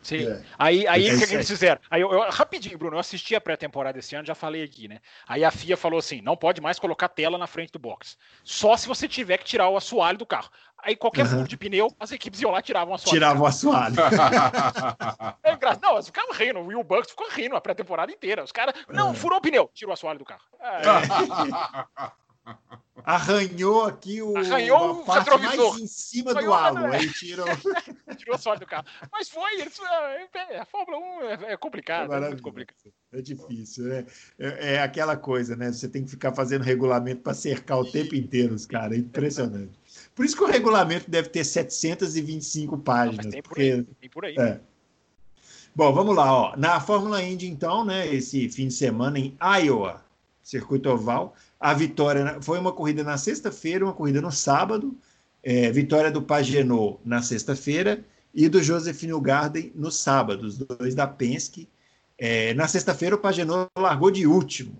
Sim. 0.03 0.27
É. 0.27 0.41
Aí, 0.59 0.87
aí 0.87 1.15
o 1.15 1.19
que, 1.19 1.27
que, 1.27 1.33
eles 1.33 1.47
fizeram? 1.47 1.79
Aí 1.89 2.01
eu, 2.01 2.11
eu, 2.11 2.29
rapidinho, 2.29 2.77
Bruno, 2.77 2.95
eu 2.95 2.99
assisti 2.99 3.35
a 3.35 3.41
pré-temporada 3.41 3.97
esse 3.97 4.15
ano, 4.15 4.25
já 4.25 4.35
falei 4.35 4.61
aqui, 4.61 4.87
né? 4.87 4.99
Aí 5.27 5.43
a 5.43 5.49
FIA 5.49 5.77
falou 5.77 5.97
assim: 5.97 6.21
não 6.21 6.35
pode 6.35 6.61
mais 6.61 6.77
colocar 6.77 7.07
tela 7.07 7.37
na 7.37 7.47
frente 7.47 7.71
do 7.71 7.79
box. 7.79 8.17
Só 8.43 8.75
se 8.77 8.87
você 8.87 9.07
tiver 9.07 9.37
que 9.37 9.45
tirar 9.45 9.69
o 9.69 9.77
assoalho 9.77 10.17
do 10.17 10.25
carro. 10.25 10.49
Aí 10.77 10.97
qualquer 10.97 11.25
uhum. 11.25 11.45
de 11.45 11.55
pneu, 11.55 11.89
as 11.97 12.11
equipes 12.11 12.41
iam 12.41 12.51
lá 12.51 12.59
e 12.59 12.63
tiravam 12.63 12.91
o 12.91 12.95
assoalho. 12.95 13.15
Tiravam 13.15 13.43
o 13.43 13.45
assoalho. 13.45 13.95
é 15.41 15.53
engraçado. 15.53 15.81
Não, 15.81 15.93
eles 15.93 16.07
ficavam 16.07 16.33
rindo. 16.33 16.59
O 16.59 16.67
Will 16.67 16.83
Bucks 16.83 17.11
ficou 17.11 17.29
rindo 17.29 17.55
a 17.55 17.61
pré-temporada 17.61 18.11
inteira. 18.11 18.43
Os 18.43 18.51
caras, 18.51 18.75
não, 18.89 19.11
é. 19.11 19.13
furou 19.13 19.39
o 19.39 19.41
pneu, 19.41 19.71
tirou 19.73 19.91
o 19.91 19.93
assoalho 19.93 20.19
do 20.19 20.25
carro. 20.25 20.41
É. 20.59 22.11
Arranhou 23.05 23.83
aqui 23.85 24.21
o 24.21 24.37
Arranhou 24.37 25.01
o 25.01 25.05
parte 25.05 25.29
retrovisor. 25.29 25.71
mais 25.71 25.81
em 25.81 25.87
cima 25.87 26.31
Arranhou 26.31 26.49
do 26.49 26.53
halo. 26.53 26.85
Aí 26.87 27.11
tirou... 27.11 27.45
tirou 28.17 28.35
a 28.35 28.37
sorte 28.37 28.61
do 28.61 28.65
carro. 28.65 28.85
Mas 29.11 29.29
foi, 29.29 29.59
eles, 29.59 29.77
é, 29.79 30.55
é, 30.55 30.59
a 30.59 30.65
Fórmula 30.65 30.97
1 30.97 31.21
é, 31.21 31.53
é 31.53 31.57
complicado, 31.57 32.13
é, 32.13 32.17
é, 32.17 32.27
muito 32.27 32.43
complicado. 32.43 32.93
É 33.11 33.21
difícil, 33.21 33.85
né? 33.85 34.05
É, 34.39 34.75
é, 34.75 34.81
aquela 34.81 35.17
coisa, 35.17 35.55
né? 35.55 35.71
Você 35.71 35.89
tem 35.89 36.03
que 36.03 36.11
ficar 36.11 36.33
fazendo 36.33 36.61
regulamento 36.61 37.21
para 37.21 37.33
cercar 37.33 37.79
o 37.79 37.91
tempo 37.91 38.15
inteiro 38.15 38.53
os 38.53 38.65
caras. 38.65 38.97
É 38.97 39.01
impressionante. 39.01 39.77
Por 40.15 40.25
isso 40.25 40.37
que 40.37 40.43
o 40.43 40.47
regulamento 40.47 41.09
deve 41.09 41.29
ter 41.29 41.43
725 41.43 42.77
páginas. 42.77 43.25
Não, 43.25 43.31
tem 43.31 43.41
por 43.41 43.59
aí. 43.59 43.83
Tem 43.83 44.09
por 44.09 44.25
aí. 44.25 44.35
É. 44.37 44.59
Bom, 45.75 45.91
vamos 45.91 46.15
lá. 46.15 46.31
Ó. 46.31 46.55
Na 46.55 46.79
Fórmula 46.79 47.21
Indy, 47.21 47.47
então, 47.47 47.83
né, 47.83 48.07
esse 48.07 48.47
fim 48.49 48.67
de 48.67 48.73
semana 48.73 49.17
em 49.17 49.35
Iowa, 49.41 50.03
circuito 50.43 50.89
oval, 50.89 51.33
a 51.59 51.73
vitória 51.73 52.37
foi 52.41 52.59
uma 52.59 52.73
corrida 52.73 53.03
na 53.03 53.17
sexta-feira, 53.17 53.85
uma 53.85 53.93
corrida 53.93 54.21
no 54.21 54.31
sábado, 54.31 54.95
é, 55.41 55.71
vitória 55.71 56.11
do 56.11 56.21
Pagenot 56.21 56.99
na 57.05 57.21
sexta-feira 57.21 58.03
e 58.33 58.49
do 58.49 58.61
Joseph 58.61 59.01
Newgarden 59.03 59.71
no 59.75 59.91
sábado, 59.91 60.45
os 60.45 60.57
dois 60.57 60.93
da 60.93 61.07
Penske. 61.07 61.67
É, 62.17 62.53
na 62.53 62.67
sexta-feira, 62.67 63.15
o 63.15 63.19
Pagenot 63.19 63.69
largou 63.77 64.11
de 64.11 64.27
último 64.27 64.77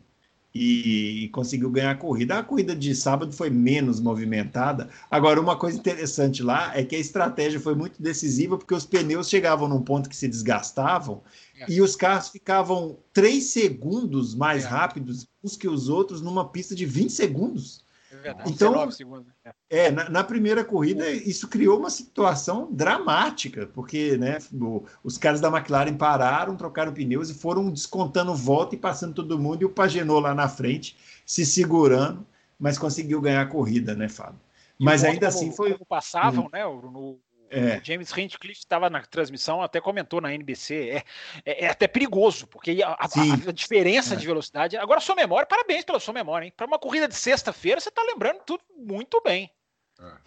e, 0.54 1.24
e, 1.24 1.30
conseguiu 1.30 1.70
ganhar 1.70 1.92
a 1.92 1.96
corrida. 1.96 2.38
A 2.38 2.44
corrida 2.44 2.76
de 2.76 2.94
sábado 2.94 3.34
foi 3.34 3.50
menos 3.50 4.00
movimentada. 4.00 4.90
Agora, 5.10 5.42
uma 5.42 5.58
coisa 5.58 5.78
interessante 5.78 6.44
lá 6.44 6.72
é 6.78 6.84
que 6.84 6.96
a 6.96 7.00
estratégia 7.00 7.60
foi 7.60 7.74
muito 7.74 8.02
decisiva, 8.02 8.58
porque 8.58 8.76
os 8.76 8.86
pneus 8.86 9.30
chegavam 9.30 9.68
num 9.68 9.82
ponto 9.82 10.10
que 10.10 10.16
se 10.16 10.28
desgastavam 10.28 11.22
é. 11.64 11.74
e 11.74 11.82
os 11.82 11.96
carros 11.96 12.30
ficavam 12.30 12.98
três 13.12 13.46
segundos 13.46 14.36
mais 14.36 14.66
é. 14.66 14.68
rápidos 14.68 15.28
uns 15.44 15.58
que 15.58 15.68
os 15.68 15.90
outros 15.90 16.22
numa 16.22 16.50
pista 16.50 16.76
de 16.76 16.86
20 16.86 17.12
segundos. 17.12 17.84
É 18.12 18.16
verdade, 18.16 18.52
então, 18.52 18.92
segundos. 18.92 19.34
É, 19.70 19.90
na, 19.90 20.10
na, 20.10 20.24
primeira 20.24 20.64
corrida, 20.64 21.10
isso 21.10 21.48
criou 21.48 21.80
uma 21.80 21.90
situação 21.90 22.70
dramática, 22.72 23.68
porque 23.74 24.18
né, 24.18 24.38
o, 24.54 24.84
os 25.04 25.18
caras 25.18 25.42
da 25.42 25.50
McLaren 25.50 25.96
pararam, 25.98 26.56
trocaram 26.56 26.94
pneus 26.94 27.30
e 27.30 27.34
foram 27.34 27.72
descontando 27.72 28.36
volta 28.36 28.76
e 28.76 28.78
passando 28.78 29.16
todo 29.16 29.40
mundo, 29.40 29.64
e 29.64 29.66
o 29.66 29.70
Pagenot 29.70 30.22
lá 30.22 30.36
na 30.36 30.48
frente, 30.48 30.96
se 31.26 31.46
segurando, 31.46 32.26
mas 32.60 32.78
conseguiu 32.78 33.20
ganhar 33.20 33.42
a 33.42 33.48
corrida, 33.48 33.96
né, 33.96 34.08
Fábio? 34.08 34.40
Mas 34.80 35.04
ainda 35.04 35.28
como, 35.28 35.38
assim 35.38 35.52
foi. 35.52 35.78
passavam, 35.88 36.46
hum. 36.46 36.50
né? 36.52 36.64
No, 36.64 37.20
é. 37.54 37.78
O 37.78 37.86
James 37.86 38.12
Hinchcliffe 38.18 38.60
estava 38.60 38.90
na 38.90 39.02
transmissão, 39.02 39.62
até 39.62 39.80
comentou 39.80 40.20
na 40.20 40.34
NBC. 40.34 40.90
É, 40.90 41.04
é, 41.46 41.66
é 41.66 41.70
até 41.70 41.88
perigoso, 41.88 42.48
porque 42.48 42.82
a, 42.84 42.90
a, 42.90 43.08
a 43.48 43.52
diferença 43.52 44.16
é. 44.16 44.18
de 44.18 44.26
velocidade. 44.26 44.76
Agora, 44.76 45.00
sua 45.00 45.16
memória, 45.16 45.46
parabéns 45.46 45.86
pela 45.86 46.00
sua 46.00 46.14
memória, 46.14 46.46
hein? 46.46 46.54
Para 46.56 46.66
uma 46.66 46.80
corrida 46.80 47.08
de 47.08 47.16
sexta-feira, 47.16 47.80
você 47.80 47.90
está 47.90 48.02
lembrando 48.04 48.40
tudo 48.46 48.64
muito 48.76 49.22
bem. 49.24 49.52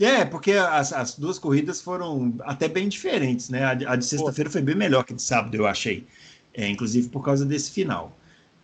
É, 0.01 0.25
porque 0.25 0.53
as, 0.53 0.93
as, 0.93 1.19
duas 1.19 1.39
corridas 1.39 1.83
foram 1.83 2.35
até 2.41 2.69
bem 2.69 2.89
diferentes, 2.89 3.51
né? 3.51 3.65
A, 3.65 3.71
a 3.71 3.97
de 3.97 4.05
sexta-feira 4.05 4.49
foi 4.49 4.63
bem 4.63 4.75
melhor 4.75 5.05
que 5.05 5.13
a 5.13 5.17
de 5.17 5.23
sábado, 5.23 5.55
eu 5.55 5.67
achei. 5.67 6.07
É, 6.55 6.67
inclusive 6.69 7.09
por 7.09 7.23
causa 7.23 7.45
desse 7.45 7.71
final. 7.71 8.17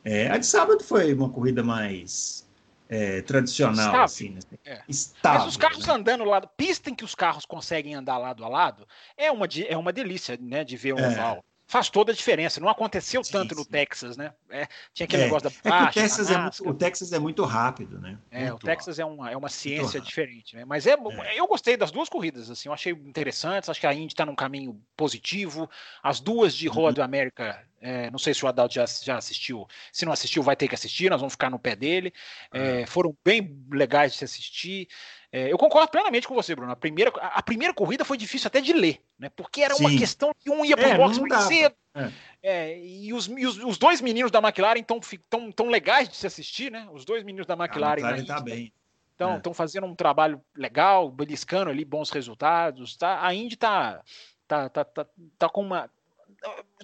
É, 0.04 0.28
a 0.28 0.38
de 0.38 0.46
sábado 0.46 0.82
foi 0.82 1.12
uma 1.12 1.28
corrida 1.28 1.62
mais 1.62 2.46
é, 2.92 3.22
tradicional, 3.22 3.86
Estável. 3.86 4.02
assim, 4.02 4.28
né? 4.28 4.40
É. 4.66 4.82
Estável, 4.86 5.40
Mas 5.40 5.48
os 5.48 5.56
carros 5.56 5.86
né? 5.86 5.94
andando 5.94 6.24
lado, 6.24 6.46
pista 6.58 6.90
em 6.90 6.94
que 6.94 7.04
os 7.04 7.14
carros 7.14 7.46
conseguem 7.46 7.94
andar 7.94 8.18
lado 8.18 8.44
a 8.44 8.48
lado, 8.48 8.86
é 9.16 9.30
uma, 9.30 9.48
é 9.66 9.76
uma 9.78 9.94
delícia, 9.94 10.38
né, 10.38 10.62
de 10.62 10.76
ver 10.76 10.92
um 10.92 10.98
é. 10.98 11.08
oval. 11.08 11.42
Faz 11.72 11.88
toda 11.88 12.12
a 12.12 12.14
diferença. 12.14 12.60
Não 12.60 12.68
aconteceu 12.68 13.24
sim, 13.24 13.32
tanto 13.32 13.54
sim. 13.54 13.60
no 13.62 13.64
Texas, 13.64 14.14
né? 14.14 14.34
É, 14.50 14.68
tinha 14.92 15.06
aquele 15.06 15.22
é. 15.22 15.24
negócio 15.24 15.48
da 15.48 15.70
baixa, 15.70 16.00
é 16.00 16.02
o, 16.02 16.04
Texas 16.04 16.30
é 16.30 16.36
muito, 16.36 16.68
o 16.68 16.74
Texas 16.74 17.12
é 17.14 17.18
muito 17.18 17.44
rápido, 17.46 17.98
né? 17.98 18.18
É, 18.30 18.50
muito 18.50 18.62
o 18.62 18.66
Texas 18.66 18.98
é 18.98 19.04
uma, 19.06 19.30
é 19.30 19.36
uma 19.38 19.48
ciência 19.48 19.98
diferente, 19.98 20.54
né? 20.54 20.66
Mas 20.66 20.86
é, 20.86 20.92
é, 20.92 21.40
eu 21.40 21.46
gostei 21.46 21.74
das 21.74 21.90
duas 21.90 22.10
corridas, 22.10 22.50
assim, 22.50 22.68
eu 22.68 22.74
achei 22.74 22.92
interessantes, 22.92 23.70
acho 23.70 23.80
que 23.80 23.86
a 23.86 23.94
Indy 23.94 24.12
está 24.12 24.26
num 24.26 24.34
caminho 24.34 24.78
positivo. 24.94 25.66
As 26.02 26.20
duas 26.20 26.54
de 26.54 26.68
Road 26.68 27.00
uhum. 27.00 27.06
América 27.06 27.58
é, 27.82 28.08
não 28.12 28.18
sei 28.18 28.32
se 28.32 28.44
o 28.44 28.48
Adalto 28.48 28.74
já, 28.74 28.84
já 28.86 29.16
assistiu. 29.16 29.66
Se 29.90 30.04
não 30.04 30.12
assistiu, 30.12 30.40
vai 30.40 30.54
ter 30.54 30.68
que 30.68 30.74
assistir. 30.74 31.10
Nós 31.10 31.20
vamos 31.20 31.32
ficar 31.32 31.50
no 31.50 31.58
pé 31.58 31.74
dele. 31.74 32.12
É, 32.52 32.86
foram 32.86 33.16
bem 33.24 33.60
legais 33.72 34.12
de 34.12 34.18
se 34.18 34.24
assistir. 34.24 34.88
É, 35.34 35.50
eu 35.50 35.56
concordo 35.56 35.90
plenamente 35.90 36.28
com 36.28 36.34
você, 36.34 36.54
Bruno. 36.54 36.70
A 36.70 36.76
primeira, 36.76 37.10
a 37.10 37.42
primeira 37.42 37.72
corrida 37.72 38.04
foi 38.04 38.18
difícil 38.18 38.48
até 38.48 38.60
de 38.60 38.74
ler, 38.74 39.00
né? 39.18 39.30
Porque 39.34 39.62
era 39.62 39.74
Sim. 39.74 39.86
uma 39.86 39.98
questão 39.98 40.30
que 40.38 40.50
um 40.50 40.62
ia 40.62 40.76
para 40.76 40.88
o 40.88 40.90
é, 40.90 40.96
box 40.98 41.16
cedo. 41.46 41.74
É. 41.94 42.12
é. 42.42 42.78
e 42.78 43.14
os, 43.14 43.28
e 43.28 43.46
os, 43.46 43.56
os, 43.56 43.78
dois 43.78 44.02
meninos 44.02 44.30
da 44.30 44.40
McLaren 44.40 44.80
estão 44.80 45.00
tão, 45.30 45.50
tão 45.50 45.68
legais 45.68 46.08
de 46.08 46.16
se 46.16 46.26
assistir, 46.26 46.70
né? 46.70 46.86
Os 46.92 47.06
dois 47.06 47.24
meninos 47.24 47.46
da 47.46 47.54
McLaren. 47.54 48.04
A 48.04 48.10
McLaren 48.10 48.24
tá 48.26 48.40
bem. 48.40 48.72
Estão 49.10 49.52
é. 49.52 49.54
fazendo 49.54 49.86
um 49.86 49.94
trabalho 49.94 50.42
legal, 50.54 51.10
beliscando 51.10 51.70
ali 51.70 51.84
bons 51.84 52.10
resultados. 52.10 52.94
Tá? 52.96 53.24
A 53.26 53.32
Indy 53.32 53.56
tá, 53.56 54.02
tá, 54.46 54.68
tá, 54.68 54.84
tá, 54.84 55.06
tá 55.38 55.48
com 55.48 55.62
uma 55.62 55.88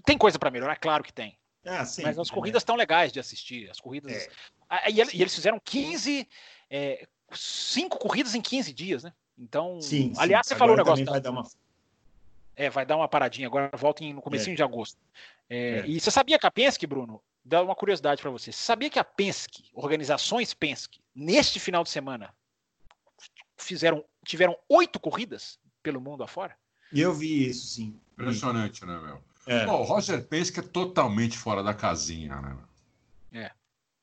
tem 0.04 0.16
coisa 0.16 0.38
para 0.38 0.50
melhorar, 0.50 0.76
claro 0.76 1.04
que 1.04 1.12
tem. 1.12 1.36
Ah, 1.66 1.84
sim, 1.84 2.02
Mas 2.02 2.18
as 2.18 2.30
corridas 2.30 2.62
estão 2.62 2.76
legais 2.76 3.12
de 3.12 3.20
assistir. 3.20 3.68
As 3.70 3.80
corridas. 3.80 4.28
É. 4.70 4.90
E, 4.90 5.00
eles 5.00 5.34
fizeram 5.34 5.60
15. 5.62 6.26
É, 6.70 7.06
cinco 7.32 7.98
corridas 7.98 8.34
em 8.34 8.40
15 8.40 8.72
dias, 8.72 9.04
né? 9.04 9.12
Então. 9.38 9.80
Sim, 9.80 10.12
aliás, 10.16 10.46
sim. 10.46 10.50
você 10.50 10.54
Agora 10.54 10.58
falou 10.58 10.74
um 10.74 10.76
negócio. 10.76 11.04
Vai 11.04 11.20
dar 11.20 11.30
uma... 11.30 11.48
É, 12.56 12.68
vai 12.68 12.84
dar 12.84 12.96
uma 12.96 13.06
paradinha 13.08 13.46
agora, 13.46 13.70
volta 13.76 14.02
no 14.04 14.20
comecinho 14.20 14.54
É. 14.54 14.56
de 14.56 14.62
agosto. 14.62 14.98
É, 15.48 15.78
É. 15.78 15.86
E 15.86 16.00
você 16.00 16.10
sabia 16.10 16.38
que 16.38 16.46
a 16.46 16.50
Penske, 16.50 16.86
Bruno, 16.86 17.22
dá 17.44 17.62
uma 17.62 17.74
curiosidade 17.74 18.20
para 18.20 18.30
você. 18.30 18.50
Você 18.50 18.58
sabia 18.62 18.90
que 18.90 18.98
a 18.98 19.04
Penske, 19.04 19.64
organizações 19.72 20.52
Penske, 20.52 21.00
neste 21.14 21.60
final 21.60 21.84
de 21.84 21.90
semana, 21.90 22.34
fizeram, 23.56 24.04
tiveram 24.24 24.56
oito 24.68 24.98
corridas 24.98 25.58
pelo 25.82 26.00
mundo 26.00 26.24
afora? 26.24 26.56
Eu 26.92 27.14
vi 27.14 27.48
isso, 27.48 27.66
sim. 27.66 28.00
Impressionante, 28.12 28.84
né, 28.84 28.98
meu? 28.98 29.22
É. 29.46 29.64
Pô, 29.64 29.76
o 29.76 29.82
Roger 29.82 30.26
Penske 30.26 30.60
é 30.60 30.62
totalmente 30.62 31.38
fora 31.38 31.62
da 31.62 31.72
casinha, 31.72 32.40
né? 32.40 32.56
meu? 33.30 33.50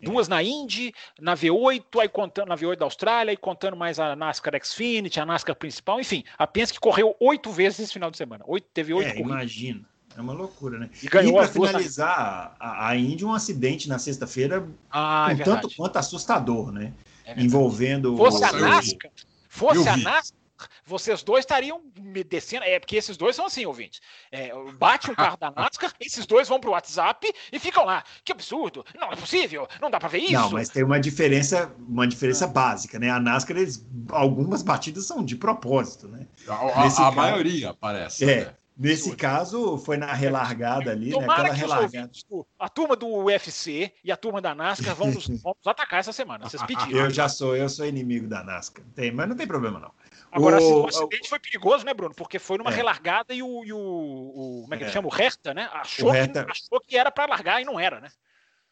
Duas 0.02 0.28
na 0.28 0.44
Indy, 0.44 0.94
na 1.20 1.36
V8, 1.36 2.02
aí 2.02 2.10
contando 2.10 2.50
na 2.50 2.56
V8 2.58 2.76
da 2.78 2.86
Austrália, 2.86 3.32
e 3.32 3.38
contando 3.38 3.78
mais 3.78 3.98
a 4.00 4.16
NASCAR 4.16 4.54
Xfinity, 4.64 5.20
a 5.20 5.26
NASCAR 5.26 5.56
principal, 5.56 6.00
enfim, 6.00 6.24
a 6.38 6.46
Penske 6.46 6.80
correu 6.80 7.16
oito 7.20 7.50
vezes 7.52 7.80
esse 7.80 7.94
final 7.94 8.12
de 8.12 8.18
semana. 8.18 8.44
Oito, 8.48 8.68
teve 8.74 8.94
oito 8.94 9.08
É, 9.10 9.20
imagina. 9.20 9.82
É 10.18 10.22
uma 10.22 10.32
loucura, 10.34 10.78
né? 10.80 10.90
E 11.04 11.08
ganhou 11.08 11.32
e 11.34 11.36
para 11.36 11.48
duas 11.54 11.72
na- 11.72 11.80
finalizar, 11.80 12.56
a, 12.60 12.88
a 12.90 12.96
Indy, 12.98 13.26
um 13.26 13.34
acidente 13.34 13.90
na 13.90 13.98
sexta-feira, 14.00 14.66
Ah, 14.90 15.28
é 15.30 15.34
um 15.34 15.38
verdade. 15.38 15.62
tanto 15.62 15.76
quanto 15.76 15.98
assustador, 15.98 16.72
né? 16.72 16.94
é. 17.26 17.42
Envolvendo. 17.42 18.16
Fosse 18.16 18.44
a 18.44 18.50
eu 18.50 18.54
vi. 18.56 18.62
NASCAR, 18.62 19.12
fosse 19.50 19.90
a. 19.90 19.98
NASCAR, 19.98 20.38
vocês 20.86 21.24
dois 21.24 21.42
estariam 21.42 21.82
me 22.00 22.24
descendo. 22.24 22.64
É, 22.66 22.80
porque 22.80 22.96
esses 22.96 23.18
dois 23.18 23.36
são 23.36 23.46
assim, 23.46 23.66
ouvintes. 23.66 24.00
É, 24.32 24.52
bate 24.78 25.10
um 25.12 25.16
carro 25.16 25.38
da 25.38 25.52
NASCAR, 25.52 25.94
esses 26.00 26.26
dois 26.26 26.48
vão 26.48 26.60
pro 26.60 26.72
WhatsApp 26.72 27.32
e 27.52 27.60
ficam 27.60 27.86
lá. 27.86 28.04
Que 28.24 28.32
absurdo! 28.32 28.86
Não 29.00 29.12
é 29.12 29.16
possível, 29.16 29.68
não 29.82 29.90
dá 29.90 30.00
pra 30.00 30.10
ver 30.10 30.20
isso. 30.20 30.34
Não, 30.34 30.52
mas 30.52 30.70
tem 30.70 30.84
uma 30.84 31.00
diferença, 31.00 31.74
uma 31.88 32.08
diferença 32.08 32.48
básica, 32.48 32.98
né? 33.00 33.10
A 33.10 33.20
NASCAR, 33.20 33.58
eles, 33.58 33.86
algumas 34.10 34.62
batidas 34.62 35.06
são 35.06 35.24
de 35.24 35.36
propósito, 35.36 36.08
né? 36.08 36.28
A, 36.48 36.54
a- 36.54 36.84
Nesse 36.84 37.02
a 37.02 37.06
caso- 37.06 37.16
maioria, 37.16 37.74
parece. 37.74 38.24
É. 38.24 38.46
né? 38.46 38.56
Nesse 38.78 39.04
Absurdo. 39.04 39.18
caso, 39.18 39.78
foi 39.78 39.96
na 39.96 40.12
relargada 40.12 40.92
ali, 40.92 41.10
Tomara 41.10 41.44
naquela 41.44 41.48
que 41.48 41.56
os 41.56 41.62
relargada. 41.62 41.98
ouvintes, 41.98 42.26
a 42.60 42.68
turma 42.68 42.94
do 42.98 43.08
UFC 43.08 43.94
e 44.04 44.12
a 44.12 44.18
turma 44.18 44.42
da 44.42 44.54
NASCAR 44.54 44.94
vão 44.94 45.08
nos, 45.12 45.26
vão 45.42 45.56
nos 45.58 45.66
atacar 45.66 46.02
essa 46.02 46.12
semana. 46.12 46.44
Vocês 46.44 46.62
pediram. 46.64 46.92
Eu 46.92 47.10
já 47.10 47.30
sou, 47.30 47.56
eu 47.56 47.70
sou 47.70 47.86
inimigo 47.86 48.28
da 48.28 48.44
NASCAR. 48.44 48.84
Tem, 48.94 49.14
mas 49.14 49.30
não 49.30 49.36
tem 49.38 49.48
problema, 49.48 49.80
não. 49.80 49.92
Agora, 50.36 50.58
assim, 50.58 50.74
O- 50.74 50.82
o 50.84 50.88
acidente 50.88 51.30
foi 51.30 51.40
perigoso, 51.40 51.86
né, 51.86 51.94
Bruno? 51.94 52.14
Porque 52.14 52.38
foi 52.40 52.58
numa 52.58 52.70
É. 52.72 52.76
relargada 52.76 53.34
e 53.34 53.42
o, 53.42 53.64
e 53.64 53.72
o, 53.72 53.78
o- 53.78 54.60
Como 54.64 54.74
é 54.74 54.78
que 54.78 54.84
ele 54.84 54.90
É. 54.90 54.94
chama? 54.94 55.08
O 55.08 55.16
Herta, 55.22 55.54
né? 55.54 55.70
Achou, 55.72 56.10
O 56.12 56.14
Herta- 56.14 56.44
Que, 56.44 56.52
achou 56.52 56.80
que 56.82 56.98
era 56.98 57.10
pra 57.10 57.26
largar 57.26 57.62
e 57.62 57.66
não 57.66 57.80
era, 57.80 58.02
né? 58.02 58.10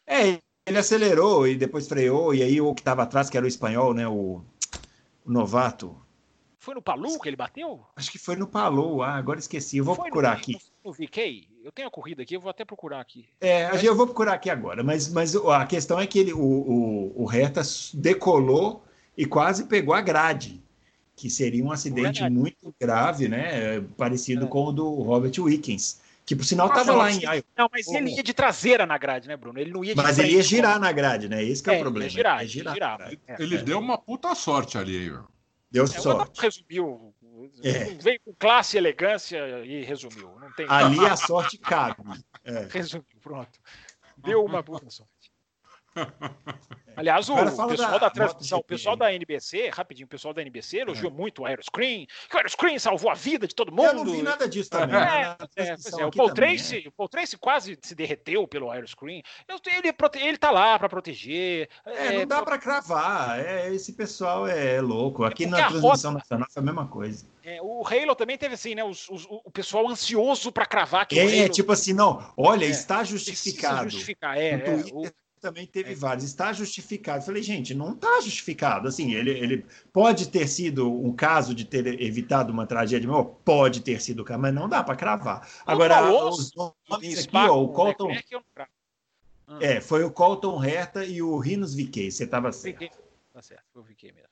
É, 0.06 0.38
ele 0.66 0.78
acelerou 0.78 1.46
e 1.48 1.56
depois 1.56 1.88
freou, 1.88 2.34
e 2.34 2.42
aí 2.42 2.60
o 2.60 2.74
que 2.74 2.82
estava 2.82 3.02
atrás, 3.02 3.30
que 3.30 3.36
era 3.38 3.46
o 3.46 3.48
espanhol, 3.48 3.94
né? 3.94 4.06
O, 4.06 4.44
o 5.24 5.30
novato. 5.32 5.98
Foi 6.58 6.74
no 6.74 6.80
Palu 6.82 7.18
que 7.20 7.28
ele 7.28 7.36
bateu? 7.36 7.84
Acho 7.94 8.10
que 8.10 8.18
foi 8.18 8.36
no 8.36 8.46
Palou. 8.46 9.02
Ah, 9.02 9.14
agora 9.16 9.38
esqueci. 9.38 9.76
Eu 9.78 9.84
vou 9.84 9.94
Foi 9.94 10.04
procurar 10.04 10.30
no, 10.32 10.36
aqui. 10.36 10.56
No, 10.82 10.92
VK? 10.92 11.48
Eu 11.62 11.70
tenho 11.72 11.88
a 11.88 11.90
corrida 11.90 12.22
aqui, 12.22 12.34
eu 12.36 12.40
vou 12.40 12.48
até 12.50 12.64
procurar 12.64 13.00
aqui. 13.00 13.26
É, 13.40 13.70
gente- 13.72 13.86
eu 13.86 13.94
vou 13.94 14.06
procurar 14.06 14.32
aqui 14.34 14.48
agora, 14.48 14.82
mas, 14.82 15.10
mas 15.12 15.34
a 15.36 15.66
questão 15.66 15.98
é 16.00 16.06
que 16.06 16.18
ele, 16.18 16.32
o, 16.32 16.38
o, 16.40 17.24
o 17.24 17.32
Herta 17.32 17.60
decolou 17.92 18.82
e 19.16 19.26
quase 19.26 19.64
pegou 19.64 19.94
a 19.94 20.00
grade, 20.00 20.62
que 21.16 21.30
seria 21.30 21.64
um 21.64 21.70
acidente 21.72 22.20
Verdade. 22.20 22.34
muito 22.34 22.74
grave, 22.80 23.28
né? 23.28 23.80
Parecido 23.96 24.46
É. 24.46 24.48
com 24.48 24.64
o 24.66 24.72
do 24.72 24.88
Robert 25.02 25.32
Wickens, 25.38 26.00
que 26.26 26.34
por 26.34 26.44
sinal 26.44 26.66
Ah, 26.68 26.70
estava 26.70 26.92
não, 26.92 26.98
lá 26.98 27.10
em 27.12 27.20
Iowa, 27.22 27.44
Não, 27.56 27.68
mas 27.72 27.86
ele 27.88 28.10
ia 28.14 28.22
de 28.22 28.34
traseira 28.34 28.84
na 28.86 28.98
grade, 28.98 29.28
né, 29.28 29.36
Bruno? 29.36 29.58
Ele 29.58 29.70
não 29.72 29.84
ia 29.84 29.94
de 29.94 29.96
mas 30.02 30.16
frente, 30.16 30.20
ele 30.26 30.32
ia 30.36 30.38
como- 30.42 30.48
girar 30.48 30.80
na 30.80 30.90
grade, 30.92 31.28
né? 31.28 31.42
Esse 31.44 31.62
que 31.62 31.70
é, 31.70 31.74
É, 31.74 31.76
o 31.76 31.78
ia 31.78 31.82
problema. 31.84 32.08
girar, 32.10 32.38
é 32.40 32.42
ia 32.42 32.48
girar 32.48 32.74
girar. 32.74 33.12
Ele 33.38 33.56
é. 33.56 33.62
deu 33.62 33.78
uma 33.78 33.96
puta 33.98 34.34
sorte 34.34 34.76
ali, 34.76 35.10
meu? 35.10 35.24
Deu 35.70 35.84
É, 35.84 35.86
sorte. 35.86 36.40
resumiu. 36.40 37.14
É. 37.62 37.84
Veio 38.00 38.20
com 38.24 38.32
classe 38.38 38.76
e 38.76 38.78
elegância 38.78 39.38
e 39.64 39.84
resumiu. 39.84 40.30
Não 40.40 40.50
tem. 40.52 40.66
Ali 40.68 41.04
a 41.04 41.16
sorte 41.16 41.58
cabe. 41.58 41.96
É. 42.46 42.68
Resumiu, 42.70 43.06
pronto. 43.22 43.58
Deu 44.18 44.44
uma 44.44 44.60
boa 44.62 44.78
sorte. 44.90 45.10
Aliás, 46.96 47.28
o 47.28 47.34
fala 47.34 47.50
pessoal 47.68 47.90
da 47.90 47.98
da, 47.98 48.10
transmissão, 48.10 48.58
o 48.60 48.62
pessoal 48.62 48.94
da 48.96 49.12
NBC, 49.12 49.68
rapidinho, 49.70 50.06
o 50.06 50.08
pessoal 50.08 50.32
da 50.32 50.40
NBC 50.42 50.78
elogiou 50.78 51.10
muito 51.10 51.42
o 51.42 51.44
Aeroscreen, 51.44 52.06
que 52.28 52.34
o 52.36 52.38
Aeroscreen 52.38 52.78
salvou 52.78 53.10
a 53.10 53.14
vida 53.14 53.48
de 53.48 53.54
todo 53.54 53.72
mundo. 53.72 53.84
Eu 53.86 53.94
não 53.94 54.04
vi 54.04 54.22
nada 54.22 54.48
disso 54.48 54.70
também. 54.70 54.94
É, 54.96 55.00
né? 55.00 55.36
É, 55.56 55.76
é, 56.00 56.06
o 56.06 56.12
Paul 56.12 56.32
também, 56.32 56.56
Tracy, 56.56 56.84
o 56.86 56.92
Paul 56.92 57.08
Tracy 57.08 57.36
quase 57.36 57.76
se 57.82 57.96
derreteu 57.96 58.46
pelo 58.46 58.70
Aeroscreen. 58.70 59.24
Ele, 59.48 59.92
ele 60.20 60.38
tá 60.38 60.52
lá 60.52 60.78
para 60.78 60.88
proteger. 60.88 61.68
É, 61.84 62.12
não 62.12 62.26
dá 62.26 62.42
para 62.44 62.58
cravar. 62.58 63.40
É, 63.40 63.74
esse 63.74 63.92
pessoal 63.94 64.46
é 64.46 64.80
louco. 64.80 65.24
Aqui 65.24 65.44
É 65.44 65.48
na 65.48 65.56
transmissão 65.68 66.12
rota- 66.12 66.18
nacional 66.20 66.46
foi 66.48 66.62
a 66.62 66.64
mesma 66.66 66.86
coisa. 66.86 67.26
É, 67.42 67.60
o 67.60 67.84
Halo 67.84 68.14
também 68.14 68.38
teve 68.38 68.54
assim, 68.54 68.76
né? 68.76 68.84
os- 68.84 69.08
os- 69.10 69.26
o 69.28 69.50
pessoal 69.50 69.88
ansioso 69.88 70.52
para 70.52 70.64
cravar 70.64 71.06
que 71.06 71.16
o 71.16 71.18
É, 71.28 71.40
Halo 71.42 71.48
tipo 71.48 71.72
assim, 71.72 71.92
não, 71.92 72.24
olha, 72.36 72.64
É, 72.66 72.68
está 72.68 73.02
justificado. 73.02 73.90
justificar. 73.90 74.38
É, 74.38 74.50
é, 74.50 74.58
Twitter 74.58 74.94
o- 74.96 75.23
também 75.44 75.66
teve 75.66 75.92
é. 75.92 75.94
vários. 75.94 76.24
Está 76.24 76.54
justificado. 76.54 77.22
Falei, 77.22 77.42
gente, 77.42 77.74
não 77.74 77.92
está 77.92 78.18
justificado. 78.22 78.88
Assim, 78.88 79.12
ele, 79.12 79.30
ele 79.30 79.66
pode 79.92 80.30
ter 80.30 80.48
sido 80.48 80.90
um 80.90 81.14
caso 81.14 81.54
de 81.54 81.66
ter 81.66 81.86
evitado 82.00 82.50
uma 82.50 82.66
tragédia, 82.66 83.06
mas, 83.06 83.18
ó, 83.18 83.24
pode 83.24 83.82
ter 83.82 84.00
sido 84.00 84.20
o 84.20 84.24
caso, 84.24 84.40
mas 84.40 84.54
não 84.54 84.70
dá 84.70 84.82
para 84.82 84.96
cravar. 84.96 85.46
Agora, 85.66 86.02
os 86.30 86.50
nomes 86.54 87.26
aqui, 87.26 87.36
ó, 87.36 87.62
o 87.62 87.68
Colton. 87.68 88.08
Cravo. 88.54 88.70
Ah, 89.46 89.58
É, 89.60 89.82
foi 89.82 90.02
o 90.02 90.10
Colton 90.10 90.64
Herta 90.64 91.04
e 91.04 91.20
o 91.20 91.36
Rinos 91.38 91.74
VK, 91.74 92.10
você 92.10 92.24
estava 92.24 92.50
certo. 92.50 92.98
Tá 93.30 93.42
certo, 93.42 93.64
eu 93.74 93.84
fiquei 93.84 94.10
mesmo. 94.12 94.28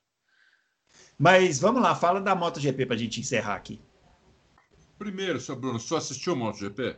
Mas 1.18 1.60
vamos 1.60 1.82
lá, 1.82 1.94
fala 1.94 2.22
da 2.22 2.34
MotoGP 2.34 2.86
para 2.86 2.94
a 2.94 2.98
gente 2.98 3.20
encerrar 3.20 3.56
aqui. 3.56 3.78
Primeiro, 4.98 5.38
seu 5.38 5.54
Bruno, 5.56 5.78
você 5.78 5.94
assistiu 5.94 6.32
o 6.32 6.36
MotoGP? 6.36 6.96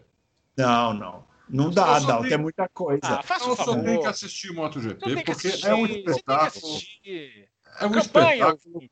Não, 0.57 0.95
não. 0.95 1.34
Não 1.49 1.71
dá, 1.71 2.01
só 2.01 2.07
Dalton, 2.07 2.23
tenho- 2.23 2.35
é 2.35 2.37
muita 2.39 2.69
coisa. 2.69 3.01
Ah, 3.03 3.23
faça 3.23 3.45
Eu 3.45 3.53
um 3.53 3.57
só 3.57 3.65
favor. 3.67 3.85
tenho 3.85 4.01
que 4.01 4.07
assistir 4.07 4.51
o 4.51 4.55
Você 4.55 4.55
tem 4.55 4.63
MotoGP, 4.65 5.01
que 5.01 5.15
porque 5.25 5.31
assistir, 5.49 5.67
é 5.67 5.75
um 5.75 5.81
você 5.83 5.93
tem 5.93 6.03
que 6.05 6.11
espetáculo, 6.11 6.47
assistir. 6.75 7.49
é 7.81 7.87
um 7.87 7.91
Campanha, 7.93 8.35
espetáculo 8.49 8.83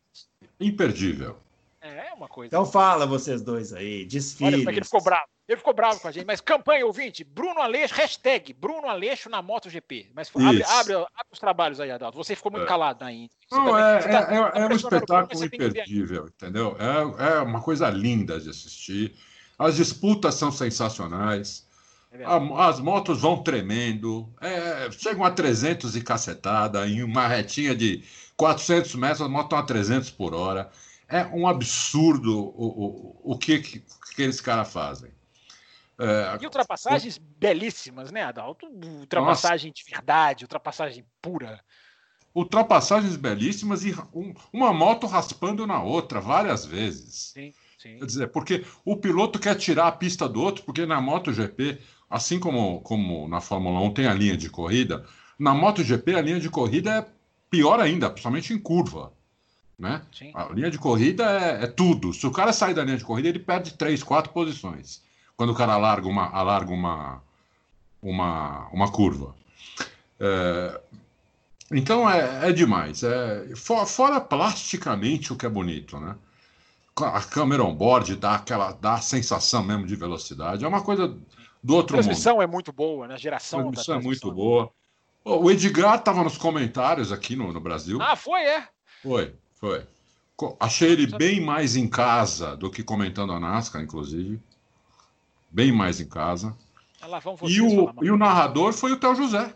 imperdível. 0.61 1.39
É, 1.81 2.09
é 2.09 2.12
uma 2.12 2.29
coisa. 2.29 2.47
Então 2.47 2.65
fala 2.65 3.07
vocês 3.07 3.43
dois 3.43 3.73
aí, 3.73 4.01
Olha 4.01 4.07
desfile. 4.07 4.62
é 4.62 4.65
que 4.65 4.79
ele 4.79 4.85
ficou 4.85 5.03
bravo. 5.03 5.27
Ele 5.49 5.57
ficou 5.59 5.74
bravo 5.74 5.99
com 5.99 6.07
a 6.07 6.12
gente. 6.12 6.24
Mas 6.24 6.41
campanha, 6.41 6.87
ouvinte, 6.87 7.24
Bruno 7.24 7.61
Aleixo, 7.61 7.95
hashtag 7.95 8.53
Bruno 8.53 8.87
Aleixo 8.89 9.29
na 9.29 9.43
MotoGP. 9.43 10.11
Mas 10.15 10.31
abre, 10.35 10.62
abre, 10.62 10.95
abre 10.95 11.09
os 11.33 11.39
trabalhos 11.41 11.81
aí, 11.81 11.91
Adalto. 11.91 12.16
Você 12.16 12.37
ficou 12.37 12.53
muito 12.53 12.65
É. 12.65 12.69
calado. 12.69 13.05
Você 13.05 13.29
Não, 13.51 13.65
também- 13.66 13.83
é, 13.83 14.01
você 14.01 14.09
é, 14.09 14.12
tá- 14.12 14.19
é- 14.19 14.51
tá 14.53 14.59
é 14.61 14.66
um 14.66 14.73
espetáculo 14.77 15.39
você 15.41 15.49
tem 15.51 15.66
imperdível, 15.66 16.27
entendeu? 16.29 16.77
É, 16.79 17.33
é 17.35 17.39
uma 17.41 17.61
coisa 17.61 17.91
linda 17.91 18.39
de 18.39 18.49
assistir. 18.51 19.15
As 19.59 19.74
disputas 19.77 20.37
são 20.37 20.53
sensacionais. 20.53 21.66
É. 22.12 22.24
A- 22.24 22.68
as 22.68 22.78
motos 22.80 23.20
vão 23.20 23.43
tremendo. 23.43 24.28
é, 24.40 24.90
chegam 24.93 25.24
a 25.24 25.30
300 25.30 25.97
e 25.97 26.02
cacetada. 26.02 26.86
Em 26.86 27.02
uma 27.02 27.26
retinha 27.26 27.74
de 27.74 28.05
400 28.36 28.94
metros, 28.94 29.22
as 29.22 29.28
motos 29.30 29.47
estão 29.47 29.59
a 29.59 29.62
300 29.62 30.10
por 30.10 30.34
hora. 30.34 30.70
É 31.09 31.24
um 31.26 31.47
absurdo 31.47 32.39
o, 32.39 33.20
o, 33.24 33.32
o 33.34 33.39
que, 33.39 33.59
que, 33.60 33.80
que 33.80 33.86
aqueles 34.12 34.40
caras 34.40 34.72
fazem. 34.72 35.10
É, 35.98 36.39
E 36.40 36.44
ultrapassagens 36.44 37.18
belíssimas, 37.18 38.10
né, 38.10 38.22
Adalto? 38.24 38.66
Ultrapassagem 38.66 39.70
de 39.72 39.84
verdade, 39.84 40.44
ultrapassagem 40.44 41.05
pura. 41.20 41.60
ultrapassagens 42.34 43.14
belíssimas 43.16 43.84
e 43.84 43.94
um- 44.14 44.32
uma 44.52 44.72
moto 44.72 45.06
raspando 45.06 45.66
na 45.66 45.82
outra 45.82 46.20
várias 46.20 46.64
vezes. 46.64 47.32
Sim, 47.34 47.52
sim. 47.78 47.98
Quer 47.98 48.06
dizer, 48.06 48.28
porque 48.28 48.64
o 48.84 48.97
piloto 48.97 49.39
quer 49.39 49.55
tirar 49.55 49.86
a 49.89 49.93
pista 49.93 50.26
do 50.28 50.40
outro, 50.40 50.64
porque 50.64 50.86
na 50.86 51.01
MotoGP, 51.01 51.78
assim 52.12 52.39
como, 52.39 52.80
como 52.82 53.26
na 53.26 53.40
Fórmula 53.40 53.80
1 53.80 53.94
tem 53.94 54.06
a 54.06 54.14
linha 54.14 54.36
de 54.36 54.51
corrida, 54.51 55.05
na 55.39 55.55
MotoGP 55.55 56.14
a 56.14 56.20
linha 56.20 56.39
de 56.39 56.51
corrida 56.51 56.90
é 56.98 57.06
pior 57.51 57.80
ainda, 57.80 58.10
principalmente 58.10 58.52
em 58.52 58.59
curva. 58.59 59.12
Né? 59.78 60.01
sim. 60.16 60.30
A 60.34 60.44
linha 60.52 60.70
de 60.70 60.78
corrida 60.78 61.24
é, 61.24 61.64
é 61.64 61.66
tudo. 61.66 62.12
Se 62.12 62.24
o 62.26 62.30
cara 62.30 62.52
sair 62.52 62.74
da 62.74 62.84
linha 62.84 62.98
de 62.98 63.05
corrida, 63.05 63.28
ele 63.28 63.39
perde 63.40 63.72
três, 63.72 64.02
quatro 64.02 64.32
posições. 64.32 65.02
Quando 65.36 65.51
o 65.51 65.55
cara 65.56 65.72
alarga 65.72 66.06
uma, 66.06 66.28
alarga 66.30 66.70
uma, 66.70 67.20
uma, 68.01 68.68
uma 68.72 68.93
curva. 68.93 69.34
É, 70.20 70.80
então 71.72 72.09
é, 72.09 72.51
é 72.51 72.52
demais. 72.52 73.02
É, 73.02 73.48
for- 73.56 73.86
fora 73.86 74.20
plasticamente 74.20 75.32
o 75.32 75.36
que 75.36 75.47
é 75.47 75.48
bonito, 75.48 75.98
né? 75.98 76.14
A 77.01 77.22
câmera 77.22 77.64
on-board 77.64 78.14
dá 78.16 78.34
aquela 78.34 78.72
dá 78.72 78.94
a 78.94 79.01
sensação 79.01 79.64
mesmo 79.64 79.86
de 79.86 79.97
velocidade. 79.97 80.64
É 80.64 80.68
uma 80.68 80.82
coisa 80.82 81.16
do 81.62 81.74
A 81.74 81.76
outro 81.76 81.97
mundo. 81.97 82.05
transmissão 82.05 82.43
é 82.43 82.47
muito 82.47 82.72
boa, 82.72 83.06
né? 83.06 83.14
A 83.14 83.16
A 83.16 83.20
geração 83.20 83.59
da 83.60 83.64
transmissão 83.70 83.94
é 83.94 84.02
muito 84.02 84.20
transmissão. 84.20 84.34
boa. 84.34 84.72
O 85.24 85.51
Edgar 85.51 85.98
estava 85.98 86.24
nos 86.24 86.36
comentários 86.36 87.12
aqui 87.12 87.36
no, 87.36 87.52
no 87.52 87.60
Brasil. 87.60 88.01
Ah, 88.02 88.16
foi, 88.16 88.40
é? 88.43 88.68
Foi, 89.02 89.34
foi. 89.55 89.86
Achei 90.59 90.90
ele 90.90 91.06
bem 91.06 91.40
mais 91.40 91.76
em 91.76 91.89
casa 91.89 92.56
do 92.56 92.68
que 92.70 92.82
comentando 92.82 93.32
a 93.32 93.39
NASCAR, 93.39 93.80
inclusive. 93.82 94.40
Bem 95.51 95.70
mais 95.70 96.01
em 96.01 96.09
casa. 96.09 96.56
Lá 97.06 97.18
vão 97.20 97.36
vocês 97.36 97.56
E 97.56 97.60
o, 97.60 97.93
e 98.02 98.10
o 98.10 98.16
narrador 98.16 98.72
foi 98.72 98.93
o 98.93 98.97
Theo 98.97 99.14
José. 99.14 99.55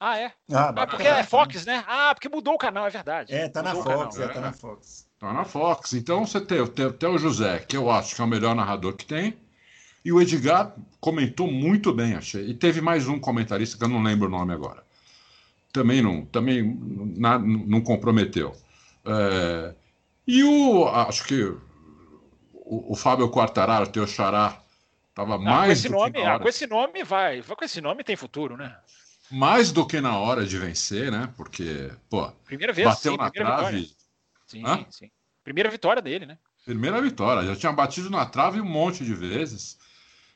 Ah, 0.00 0.18
é? 0.18 0.32
Ah, 0.52 0.72
Ah, 0.76 0.86
porque 0.86 1.06
é 1.06 1.22
Fox, 1.22 1.64
né? 1.66 1.84
Ah, 1.86 2.14
porque 2.14 2.28
mudou 2.28 2.54
o 2.54 2.58
canal, 2.58 2.86
é 2.86 2.90
verdade. 2.90 3.32
É, 3.34 3.48
tá 3.48 3.62
na 3.62 3.74
Mudou 3.74 3.92
o 3.92 3.98
Fox, 3.98 4.16
canal. 4.16 4.30
é, 4.30 4.34
tá 4.34 4.40
na 4.40 4.52
Fox. 4.52 5.08
Tá 5.18 5.32
na 5.32 5.44
Fox. 5.44 5.92
Então 5.92 6.26
você 6.26 6.40
tem, 6.40 6.60
o 6.60 7.18
José, 7.18 7.58
que 7.60 7.76
eu 7.76 7.90
acho 7.90 8.14
que 8.14 8.20
é 8.20 8.24
o 8.24 8.28
melhor 8.28 8.54
narrador 8.54 8.94
que 8.94 9.04
tem. 9.04 9.36
E 10.04 10.12
o 10.12 10.20
Edgar 10.20 10.74
comentou 11.00 11.50
muito 11.50 11.92
bem, 11.92 12.14
achei. 12.14 12.48
E 12.48 12.54
teve 12.54 12.80
mais 12.80 13.06
um 13.06 13.18
comentarista 13.18 13.78
que 13.78 13.84
eu 13.84 13.88
não 13.88 14.02
lembro 14.02 14.28
o 14.28 14.30
nome 14.30 14.52
agora. 14.52 14.84
Também 15.72 16.02
não, 16.02 16.24
também 16.26 16.62
não, 16.62 17.38
não 17.38 17.80
comprometeu. 17.80 18.54
É, 19.04 19.74
e 20.26 20.42
o. 20.42 20.86
Acho 20.88 21.24
que 21.24 21.42
o, 22.52 22.92
o 22.92 22.94
Fábio 22.94 23.30
Quartararo, 23.30 23.88
teu 23.88 24.06
xará, 24.06 24.60
estava 25.08 25.38
mais. 25.38 25.66
Com 25.66 25.72
esse, 25.72 25.88
nome, 25.88 26.26
ah, 26.26 26.38
com 26.38 26.48
esse 26.48 26.66
nome 26.66 27.04
vai. 27.04 27.42
Com 27.42 27.64
esse 27.64 27.80
nome 27.80 28.04
tem 28.04 28.16
futuro, 28.16 28.56
né? 28.56 28.76
Mais 29.30 29.72
do 29.72 29.86
que 29.86 30.00
na 30.00 30.18
hora 30.18 30.44
de 30.44 30.58
vencer, 30.58 31.10
né? 31.10 31.32
Porque, 31.36 31.90
pô, 32.10 32.30
primeira 32.44 32.72
vez, 32.72 32.88
bateu 32.88 33.12
sim, 33.12 33.18
na 33.18 33.30
trave. 33.30 33.90
Sim, 34.46 34.62
sim. 34.90 35.10
Primeira 35.42 35.70
vitória 35.70 36.02
dele, 36.02 36.26
né? 36.26 36.38
Primeira 36.64 37.00
vitória. 37.00 37.46
Já 37.46 37.56
tinha 37.56 37.72
batido 37.72 38.10
na 38.10 38.26
trave 38.26 38.60
um 38.60 38.64
monte 38.64 39.04
de 39.04 39.14
vezes. 39.14 39.78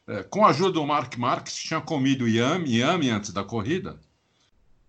É, 0.06 0.22
com 0.22 0.44
a 0.44 0.50
ajuda 0.50 0.72
do 0.72 0.86
Mark 0.86 1.16
Marques, 1.16 1.54
tinha 1.54 1.80
comido 1.80 2.28
Yami, 2.28 2.76
Yami 2.78 3.10
antes 3.10 3.32
da 3.32 3.42
corrida. 3.42 3.98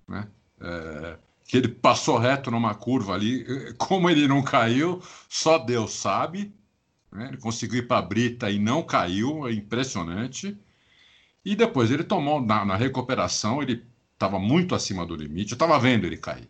Né? 0.07 0.27
É, 0.61 1.17
que 1.45 1.57
ele 1.57 1.69
passou 1.69 2.17
reto 2.17 2.51
numa 2.51 2.75
curva 2.75 3.13
ali. 3.13 3.45
Como 3.77 4.09
ele 4.09 4.27
não 4.27 4.43
caiu, 4.43 5.01
só 5.29 5.57
Deus 5.57 5.93
sabe. 5.93 6.53
Né? 7.11 7.29
Ele 7.29 7.37
conseguiu 7.37 7.79
ir 7.79 7.87
para 7.87 7.97
a 7.97 8.01
Brita 8.01 8.51
e 8.51 8.59
não 8.59 8.83
caiu, 8.83 9.47
é 9.47 9.53
impressionante. 9.53 10.57
E 11.43 11.55
depois 11.55 11.89
ele 11.89 12.03
tomou, 12.03 12.41
na, 12.41 12.65
na 12.65 12.75
recuperação, 12.75 13.61
ele 13.61 13.83
estava 14.13 14.37
muito 14.37 14.75
acima 14.75 15.05
do 15.05 15.15
limite. 15.15 15.53
Eu 15.53 15.55
estava 15.55 15.79
vendo 15.79 16.05
ele 16.05 16.17
cair. 16.17 16.49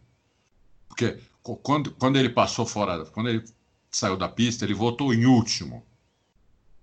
Porque 0.88 1.19
quando, 1.61 1.91
quando 1.91 2.18
ele 2.18 2.30
passou 2.30 2.65
fora, 2.65 3.06
quando 3.06 3.30
ele 3.30 3.44
saiu 3.91 4.18
da 4.18 4.27
pista, 4.27 4.65
ele 4.65 4.73
voltou 4.73 5.14
em 5.14 5.26
último. 5.26 5.85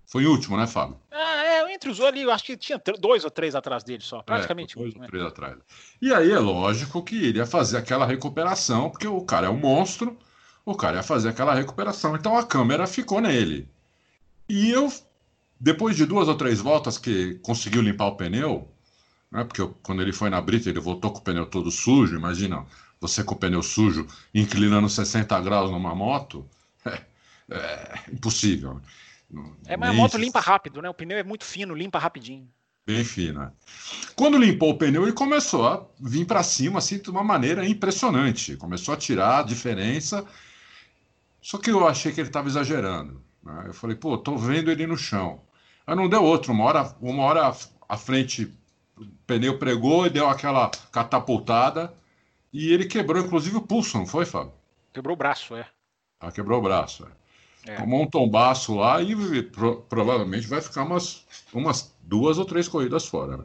Foi 0.07 0.23
em 0.23 0.27
último, 0.27 0.57
né, 0.57 0.67
Fábio? 0.67 0.97
Ah, 1.11 1.45
é, 1.45 1.75
entre 1.75 1.91
os 1.91 2.01
ali, 2.01 2.23
eu 2.23 2.31
acho 2.31 2.45
que 2.45 2.57
tinha 2.57 2.81
dois 2.99 3.25
ou 3.25 3.31
três 3.31 3.55
atrás 3.55 3.83
dele 3.83 4.03
só, 4.03 4.23
praticamente 4.23 4.77
é, 4.77 4.81
dois 4.81 4.95
ou 4.95 5.01
né? 5.01 5.07
três 5.07 5.25
atrás. 5.25 5.57
E 6.01 6.13
aí 6.13 6.31
é 6.31 6.39
lógico 6.39 7.03
que 7.03 7.17
ele 7.17 7.39
ia 7.39 7.47
fazer 7.47 7.79
aquela 7.79 8.07
recuperação, 8.07 8.91
porque 8.91 9.07
o 9.07 9.21
cara 9.23 9.47
é 9.47 9.51
um 9.51 9.59
monstro, 9.59 10.17
o 10.65 10.75
cara 10.75 10.99
ia 10.99 11.03
fazer 11.03 11.31
aquela 11.31 11.55
recuperação. 11.55 12.15
Então 12.15 12.37
a 12.37 12.45
câmera 12.45 12.87
ficou 12.87 13.21
nele. 13.21 13.69
E 14.49 14.71
eu, 14.71 14.93
depois 15.59 15.97
de 15.97 16.07
duas 16.07 16.29
ou 16.29 16.37
três 16.37 16.61
voltas 16.61 16.99
que 16.99 17.35
conseguiu 17.37 17.83
limpar 17.83 18.07
o 18.07 18.17
pneu, 18.17 18.69
né, 19.31 19.45
porque 19.45 19.61
eu, 19.61 19.77
quando 19.83 20.03
ele 20.03 20.13
foi 20.13 20.31
na 20.31 20.41
brita, 20.41 20.69
ele 20.69 20.81
voltou 20.81 21.11
com 21.11 21.19
o 21.19 21.23
pneu 21.23 21.47
todo 21.47 21.71
sujo, 21.71 22.17
imagina, 22.17 22.65
você 23.01 23.25
com 23.25 23.35
o 23.35 23.39
pneu 23.39 23.63
sujo, 23.63 24.07
inclinando 24.35 24.89
60 24.89 25.39
graus 25.41 25.71
numa 25.71 25.95
moto, 25.95 26.49
é, 26.87 27.01
é 27.51 28.01
impossível. 28.13 28.81
É, 29.67 29.77
mas 29.77 29.91
a 29.91 29.93
moto 29.93 30.17
limpa 30.17 30.41
rápido, 30.41 30.83
né? 30.83 30.89
O 30.89 30.95
pneu 30.95 31.19
é 31.19 31.23
muito 31.23 31.45
fino, 31.45 31.75
limpa 31.75 31.99
rapidinho. 31.99 32.49
Bem 32.87 33.03
fina. 33.03 33.55
Quando 34.15 34.37
limpou 34.37 34.71
o 34.71 34.79
pneu, 34.79 35.05
ele 35.05 35.13
começou 35.13 35.67
a 35.67 35.87
vir 35.99 36.27
para 36.27 36.43
cima 36.43 36.79
assim 36.79 36.99
de 36.99 37.09
uma 37.11 37.25
maneira 37.25 37.67
impressionante. 37.67 38.57
Começou 38.57 38.93
a 38.93 38.97
tirar 38.97 39.39
a 39.39 39.43
diferença. 39.43 40.27
Só 41.41 41.57
que 41.57 41.71
eu 41.71 41.87
achei 41.89 42.13
que 42.13 42.21
ele 42.21 42.29
estava 42.29 42.47
exagerando. 42.47 43.23
Né? 43.43 43.65
Eu 43.69 43.75
falei, 43.75 43.97
pô, 43.97 44.19
tô 44.19 44.37
vendo 44.37 44.71
ele 44.71 44.87
no 44.87 44.99
chão. 44.99 45.41
Aí 45.87 45.97
não 45.97 46.09
deu 46.09 46.23
outro. 46.23 46.53
Uma 46.53 46.65
hora, 46.65 46.97
uma 47.01 47.23
hora 47.23 47.57
à 47.89 47.97
frente, 47.97 48.53
o 48.99 49.07
pneu 49.27 49.59
pregou 49.59 50.07
e 50.07 50.11
deu 50.11 50.29
aquela 50.29 50.71
catapultada. 50.93 51.93
E 52.53 52.71
ele 52.71 52.85
quebrou, 52.85 53.23
inclusive, 53.23 53.57
o 53.57 53.63
pulso, 53.63 53.97
não 53.97 54.07
foi, 54.07 54.27
Fábio? 54.27 54.53
Quebrou 54.93 55.15
o 55.15 55.19
braço, 55.19 55.57
é. 55.57 55.67
Ah, 56.21 56.31
quebrou 56.31 56.61
o 56.61 56.63
braço, 56.63 57.05
é. 57.05 57.24
É. 57.67 57.77
Tomou 57.77 58.03
um 58.03 58.07
tombaço 58.07 58.75
lá 58.75 59.01
e 59.01 59.43
pro, 59.43 59.83
provavelmente 59.83 60.47
vai 60.47 60.61
ficar 60.61 60.83
umas, 60.83 61.25
umas 61.53 61.95
duas 62.03 62.39
ou 62.39 62.45
três 62.45 62.69
corridas 62.69 63.07
fora, 63.07 63.39
né? 63.39 63.45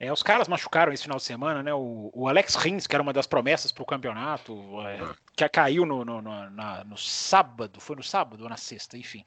É, 0.00 0.12
os 0.12 0.22
caras 0.22 0.48
machucaram 0.48 0.92
esse 0.92 1.04
final 1.04 1.18
de 1.18 1.24
semana, 1.24 1.62
né? 1.62 1.72
O, 1.72 2.10
o 2.12 2.28
Alex 2.28 2.56
Rins, 2.56 2.86
que 2.86 2.96
era 2.96 3.02
uma 3.02 3.12
das 3.12 3.26
promessas 3.26 3.70
para 3.70 3.82
o 3.82 3.86
campeonato, 3.86 4.52
é, 4.82 4.96
é. 4.96 5.08
que 5.36 5.48
caiu 5.48 5.86
no, 5.86 6.04
no, 6.04 6.20
no, 6.20 6.50
na, 6.50 6.84
no, 6.84 6.98
sábado, 6.98 7.80
foi 7.80 7.96
no 7.96 8.02
sábado 8.02 8.42
ou 8.42 8.48
na 8.48 8.56
sexta, 8.56 8.98
enfim. 8.98 9.24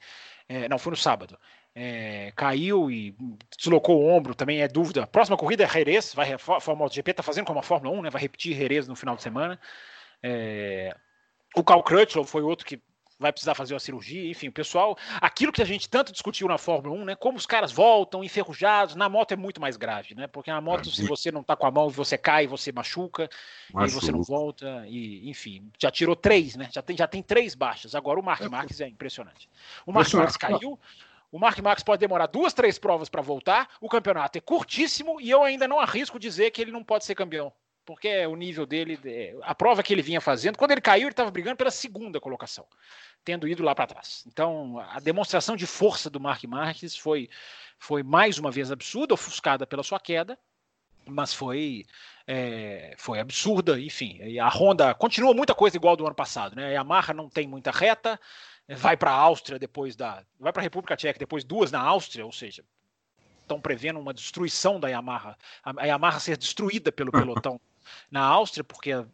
É, 0.48 0.68
não, 0.68 0.78
foi 0.78 0.90
no 0.90 0.96
sábado 0.96 1.38
é, 1.80 2.32
caiu 2.34 2.90
e 2.90 3.14
deslocou 3.56 4.02
o 4.02 4.08
ombro, 4.08 4.34
também 4.34 4.60
é 4.60 4.66
dúvida. 4.66 5.06
Próxima 5.06 5.36
corrida 5.36 5.62
é 5.62 5.68
Jerez, 5.68 6.12
vai, 6.12 6.32
a 6.32 6.38
Fórmula 6.38 6.90
GP 6.90 7.12
está 7.12 7.22
fazendo 7.22 7.46
como 7.46 7.60
a 7.60 7.62
Fórmula 7.62 7.96
1, 7.96 8.02
né, 8.02 8.10
vai 8.10 8.20
repetir 8.20 8.56
Jerez 8.56 8.88
no 8.88 8.96
final 8.96 9.14
de 9.14 9.22
semana. 9.22 9.60
É, 10.20 10.92
o 11.54 11.62
Carl 11.62 11.84
Crutchlow 11.84 12.24
foi 12.24 12.42
outro 12.42 12.66
que 12.66 12.82
vai 13.18 13.32
precisar 13.32 13.54
fazer 13.54 13.74
uma 13.74 13.80
cirurgia, 13.80 14.30
enfim, 14.30 14.48
o 14.48 14.52
pessoal, 14.52 14.96
aquilo 15.20 15.52
que 15.52 15.60
a 15.60 15.64
gente 15.64 15.88
tanto 15.88 16.12
discutiu 16.12 16.46
na 16.46 16.56
Fórmula 16.56 16.94
1, 16.94 17.04
né, 17.04 17.14
como 17.16 17.36
os 17.36 17.46
caras 17.46 17.72
voltam 17.72 18.22
enferrujados, 18.22 18.94
na 18.94 19.08
moto 19.08 19.32
é 19.32 19.36
muito 19.36 19.60
mais 19.60 19.76
grave, 19.76 20.14
né, 20.14 20.26
porque 20.26 20.50
na 20.50 20.60
moto, 20.60 20.88
é 20.88 20.92
se 20.92 21.04
você 21.06 21.32
não 21.32 21.42
tá 21.42 21.56
com 21.56 21.66
a 21.66 21.70
mão, 21.70 21.88
você 21.88 22.16
cai, 22.16 22.46
você 22.46 22.70
machuca, 22.70 23.28
machuca. 23.72 23.90
e 23.90 24.00
você 24.00 24.12
não 24.12 24.22
volta, 24.22 24.84
e 24.86 25.28
enfim, 25.28 25.70
já 25.78 25.90
tirou 25.90 26.14
três, 26.14 26.54
né, 26.54 26.68
já 26.70 26.82
tem, 26.82 26.96
já 26.96 27.08
tem 27.08 27.22
três 27.22 27.54
baixas, 27.54 27.94
agora 27.94 28.20
o 28.20 28.22
Mark 28.22 28.42
é, 28.42 28.48
Marques 28.48 28.80
é 28.80 28.88
impressionante. 28.88 29.48
O 29.84 29.92
Mark 29.92 30.12
Marques 30.14 30.36
caiu, 30.36 30.78
o 31.30 31.38
Mark 31.38 31.58
Marques 31.58 31.84
pode 31.84 32.00
demorar 32.00 32.26
duas, 32.26 32.54
três 32.54 32.78
provas 32.78 33.08
para 33.10 33.20
voltar. 33.20 33.68
O 33.82 33.88
campeonato 33.88 34.38
é 34.38 34.40
curtíssimo 34.40 35.20
e 35.20 35.28
eu 35.28 35.42
ainda 35.42 35.68
não 35.68 35.78
arrisco 35.78 36.18
dizer 36.18 36.50
que 36.50 36.62
ele 36.62 36.72
não 36.72 36.82
pode 36.82 37.04
ser 37.04 37.14
campeão. 37.14 37.52
Porque 37.88 38.26
o 38.26 38.36
nível 38.36 38.66
dele, 38.66 39.00
é, 39.02 39.34
a 39.40 39.54
prova 39.54 39.82
que 39.82 39.94
ele 39.94 40.02
vinha 40.02 40.20
fazendo, 40.20 40.58
quando 40.58 40.72
ele 40.72 40.80
caiu, 40.82 41.04
ele 41.04 41.10
estava 41.12 41.30
brigando 41.30 41.56
pela 41.56 41.70
segunda 41.70 42.20
colocação, 42.20 42.66
tendo 43.24 43.48
ido 43.48 43.62
lá 43.62 43.74
para 43.74 43.86
trás. 43.86 44.24
Então, 44.26 44.78
a 44.78 45.00
demonstração 45.00 45.56
de 45.56 45.66
força 45.66 46.10
do 46.10 46.20
Mark 46.20 46.44
Marques 46.44 46.94
foi, 46.94 47.30
foi 47.78 48.02
mais 48.02 48.36
uma 48.36 48.50
vez 48.50 48.70
absurda, 48.70 49.14
ofuscada 49.14 49.66
pela 49.66 49.82
sua 49.82 49.98
queda, 49.98 50.38
mas 51.06 51.32
foi 51.32 51.86
é, 52.26 52.94
foi 52.98 53.20
absurda, 53.20 53.80
enfim. 53.80 54.38
A 54.38 54.50
Honda 54.50 54.92
continua 54.92 55.32
muita 55.32 55.54
coisa 55.54 55.78
igual 55.78 55.96
do 55.96 56.04
ano 56.04 56.14
passado, 56.14 56.56
né? 56.56 56.66
A 56.66 56.72
Yamaha 56.72 57.14
não 57.14 57.30
tem 57.30 57.48
muita 57.48 57.70
reta, 57.70 58.20
vai 58.68 58.98
para 58.98 59.12
a 59.12 59.18
Áustria 59.18 59.58
depois 59.58 59.96
da. 59.96 60.22
Vai 60.38 60.52
para 60.52 60.60
a 60.60 60.62
República 60.62 60.94
Tcheca, 60.94 61.18
depois 61.18 61.42
duas 61.42 61.72
na 61.72 61.80
Áustria, 61.80 62.26
ou 62.26 62.32
seja, 62.32 62.62
estão 63.40 63.58
prevendo 63.58 63.98
uma 63.98 64.12
destruição 64.12 64.78
da 64.78 64.88
Yamaha. 64.88 65.38
A 65.64 65.86
Yamaha 65.86 66.20
ser 66.20 66.36
destruída 66.36 66.92
pelo 66.92 67.10
pelotão 67.40 67.58
na 68.10 68.22
Áustria, 68.22 68.64
porque 68.64 69.04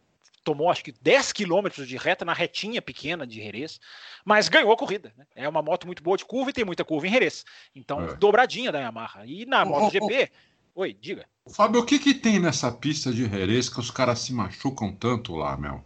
tomou 0.43 0.69
acho 0.69 0.83
que 0.83 0.91
10 0.91 1.33
quilômetros 1.33 1.87
de 1.87 1.97
reta 1.97 2.23
na 2.23 2.33
retinha 2.33 2.81
pequena 2.81 3.25
de 3.25 3.41
Jerez, 3.41 3.79
mas 4.23 4.47
ganhou 4.47 4.71
a 4.71 4.77
corrida. 4.77 5.11
Né? 5.17 5.25
É 5.35 5.49
uma 5.49 5.61
moto 5.61 5.87
muito 5.87 6.03
boa 6.03 6.17
de 6.17 6.25
curva 6.25 6.51
e 6.51 6.53
tem 6.53 6.65
muita 6.65 6.85
curva 6.85 7.07
em 7.07 7.11
Jerez. 7.11 7.43
Então, 7.75 8.03
é. 8.03 8.15
dobradinha 8.15 8.71
da 8.71 8.79
Yamaha. 8.79 9.25
E 9.25 9.45
na 9.45 9.65
MotoGP. 9.65 10.31
Oi, 10.75 10.93
diga. 10.93 11.25
Fábio, 11.49 11.81
o 11.81 11.85
que, 11.85 11.97
que 11.97 12.13
tem 12.13 12.39
nessa 12.39 12.71
pista 12.71 13.11
de 13.11 13.27
Jerez 13.27 13.69
que 13.69 13.79
os 13.79 13.89
caras 13.89 14.19
se 14.19 14.33
machucam 14.33 14.91
tanto 14.91 15.33
lá, 15.35 15.57
Mel? 15.57 15.83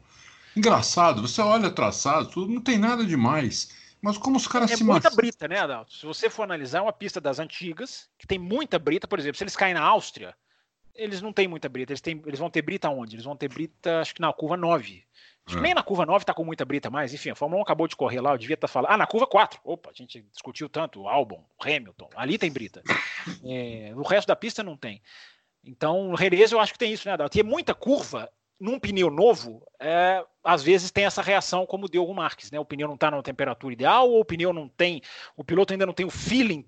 engraçado. 0.60 1.22
Você 1.22 1.41
olha 1.41 1.72
traçado, 1.72 2.30
tudo 2.30 2.53
não 2.53 2.61
tem 2.61 2.78
nada 2.78 3.06
demais. 3.06 3.72
Mas 4.02 4.18
como 4.18 4.38
os 4.38 4.48
caras 4.48 4.72
é 4.72 4.78
se 4.78 4.84
muita 4.84 5.10
brita, 5.10 5.48
né, 5.48 5.60
Adalto? 5.60 5.94
Se 5.94 6.06
você 6.06 6.30
for 6.30 6.44
analisar, 6.44 6.80
é 6.80 6.82
uma 6.82 6.94
pista 6.94 7.20
das 7.20 7.40
antigas, 7.40 8.10
que 8.18 8.26
tem 8.26 8.40
muita 8.40 8.80
brita, 8.80 9.07
por 9.07 9.20
exemplo, 9.20 9.38
se 9.38 9.44
eles 9.44 9.57
caem 9.57 9.74
na 9.74 9.82
Áustria, 9.82 10.34
eles 10.95 11.22
não 11.22 11.34
têm 11.34 11.48
muita 11.48 11.70
brita. 11.70 11.91
Eles, 11.91 12.02
têm, 12.02 12.22
eles 12.26 12.40
vão 12.40 12.49
ter 12.49 12.61
brita 12.61 12.90
onde? 12.90 13.16
Eles 13.16 13.26
vão 13.26 13.36
ter 13.36 13.48
brita, 13.48 13.99
acho 13.99 14.14
que 14.14 14.22
na 14.22 14.32
curva 14.34 14.57
9. 14.57 15.03
Acho 15.45 15.56
que 15.56 15.60
é. 15.60 15.64
nem 15.64 15.74
na 15.74 15.82
curva 15.82 16.06
9 16.06 16.26
tá 16.26 16.34
com 16.34 16.44
muita 16.44 16.66
brita 16.66 16.90
mais. 16.90 17.14
Enfim, 17.14 17.32
a 17.32 17.36
Fórmula 17.36 17.61
1 17.61 17.64
acabou 17.64 17.88
de 17.88 17.95
correr 17.95 18.22
lá, 18.22 18.32
eu 18.34 18.38
devia 18.38 18.53
estar 18.53 18.68
tá 18.68 18.72
falando. 18.72 18.91
Ah, 18.91 18.98
na 18.98 19.07
curva 19.07 19.26
4. 19.26 19.60
Opa, 19.64 19.90
a 19.90 19.94
gente 19.94 20.22
discutiu 20.32 20.70
tanto 20.70 21.02
o 21.02 21.07
Albon, 21.07 21.44
o 21.60 21.64
Hamilton. 21.64 22.10
Ali 22.16 22.38
tem 22.38 22.52
brita. 22.52 22.84
É, 23.44 23.91
o 23.95 24.02
resto 24.02 24.28
da 24.28 24.36
pista 24.36 24.64
não 24.64 24.78
tem. 24.78 25.02
Então, 25.64 26.11
o 26.11 26.18
Jerez 26.18 26.52
eu 26.52 26.60
acho 26.60 26.74
que 26.74 26.80
tem 26.80 26.94
isso, 26.94 27.07
né, 27.07 27.14
Adalto? 27.14 27.34
Tem 27.34 27.44
muita 27.44 27.74
curva 27.74 28.30
num 28.60 28.80
pneu 28.80 29.10
novo, 29.10 29.66
é, 29.80 30.24
às 30.44 30.61
vezes 30.61 30.91
tem 30.91 31.06
essa 31.06 31.22
reação 31.22 31.66
como 31.66 31.88
deu 31.88 32.06
o 32.06 32.14
Marques, 32.14 32.52
né? 32.52 32.60
O 32.60 32.66
pneu 32.66 32.88
não 32.88 32.95
está 32.95 33.10
na 33.10 33.22
temperatura 33.22 33.74
ideal, 33.74 34.10
ou 34.10 34.20
o 34.20 34.26
pneu 34.26 34.52
não 34.52 34.68
tem, 34.68 35.02
o 35.38 35.44
piloto 35.44 35.74
ainda 35.74 35.86
não 35.86 35.94
tem 35.94 36.06
o 36.06 36.10
feeling 36.10 36.66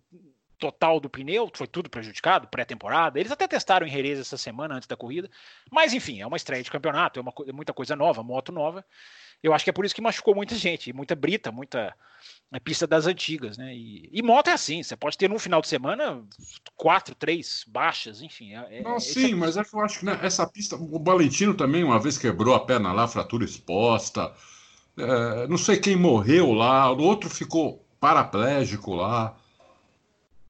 total 0.62 1.00
do 1.00 1.10
pneu, 1.10 1.50
foi 1.52 1.66
tudo 1.66 1.90
prejudicado, 1.90 2.48
pré-temporada. 2.48 3.20
Eles 3.20 3.32
até 3.32 3.48
testaram 3.48 3.88
em 3.88 3.90
Jerez 3.90 4.20
essa 4.20 4.38
semana 4.38 4.76
antes 4.76 4.88
da 4.88 4.96
corrida, 4.96 5.28
mas 5.72 5.92
enfim, 5.92 6.22
é 6.22 6.28
uma 6.28 6.38
estreia 6.38 6.62
de 6.62 6.70
campeonato, 6.70 7.20
é 7.20 7.22
uma, 7.24 7.34
é 7.48 7.52
muita 7.52 7.74
coisa 7.74 7.96
nova, 7.96 8.22
moto 8.22 8.52
nova. 8.52 8.86
Eu 9.42 9.56
acho 9.56 9.64
que 9.64 9.72
é 9.72 9.74
por 9.74 9.84
isso 9.84 9.96
que 9.96 10.02
machucou 10.02 10.36
muita 10.36 10.54
gente, 10.54 10.94
muita 10.94 11.16
brita, 11.16 11.52
muita 11.52 11.96
é, 12.54 12.60
pista 12.60 12.86
das 12.86 13.08
antigas, 13.08 13.58
né? 13.58 13.74
E, 13.74 14.08
e, 14.14 14.22
moto 14.22 14.50
é 14.50 14.54
assim, 14.54 14.84
você 14.84 14.96
pode 14.96 15.18
ter 15.18 15.28
num 15.28 15.40
final 15.40 15.62
de 15.62 15.68
semana 15.68 16.24
quatro, 16.78 17.16
três 17.16 17.66
baixas, 17.68 18.22
enfim. 18.22 18.54
É, 18.54 18.78
é 18.78 18.82
Não, 18.84 19.00
sim, 19.00 19.34
mas 19.34 19.58
é 19.58 19.64
que 19.64 19.76
eu 19.76 19.82
acho 19.82 20.00
que 20.00 20.06
né, 20.06 20.20
essa 20.22 20.46
pista, 20.46 20.76
o 20.76 21.04
Valentino 21.04 21.56
também 21.56 21.84
uma 21.84 22.00
vez 22.00 22.20
quebrou 22.20 22.54
a 22.54 22.60
perna 22.60 22.94
lá, 22.94 23.08
fratura 23.08 23.44
exposta. 23.44 24.32
É, 24.96 25.48
não 25.48 25.58
sei 25.58 25.78
quem 25.78 25.96
morreu 25.96 26.54
lá, 26.54 26.92
o 26.92 27.02
outro 27.02 27.32
ficou 27.32 27.84
paraplégico 28.00 28.94
lá 28.94 29.41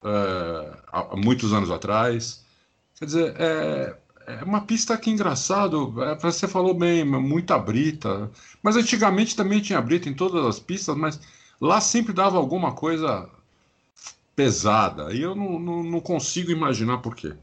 é, 0.03 0.77
há 0.91 1.15
muitos 1.15 1.53
anos 1.53 1.69
atrás. 1.69 2.43
Quer 2.97 3.05
dizer, 3.05 3.35
é, 3.39 3.97
é 4.27 4.43
uma 4.43 4.61
pista 4.61 4.97
que 4.97 5.09
engraçado, 5.09 5.93
é, 6.03 6.15
você 6.15 6.47
falou 6.47 6.73
bem, 6.73 7.03
muita 7.03 7.57
brita. 7.57 8.31
Mas 8.61 8.75
antigamente 8.75 9.35
também 9.35 9.61
tinha 9.61 9.81
brita 9.81 10.09
em 10.09 10.13
todas 10.13 10.45
as 10.45 10.59
pistas, 10.59 10.95
mas 10.95 11.19
lá 11.59 11.81
sempre 11.81 12.13
dava 12.13 12.37
alguma 12.37 12.73
coisa 12.73 13.29
pesada. 14.35 15.13
E 15.13 15.21
eu 15.21 15.35
não, 15.35 15.59
não, 15.59 15.83
não 15.83 15.99
consigo 15.99 16.51
imaginar 16.51 16.99
por 16.99 17.15
quê. 17.15 17.33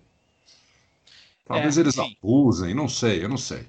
Talvez 1.46 1.78
é, 1.78 1.80
eles 1.80 1.94
sim. 1.94 2.16
abusem, 2.20 2.74
não 2.74 2.88
sei, 2.88 3.24
eu 3.24 3.28
não 3.28 3.38
sei. 3.38 3.66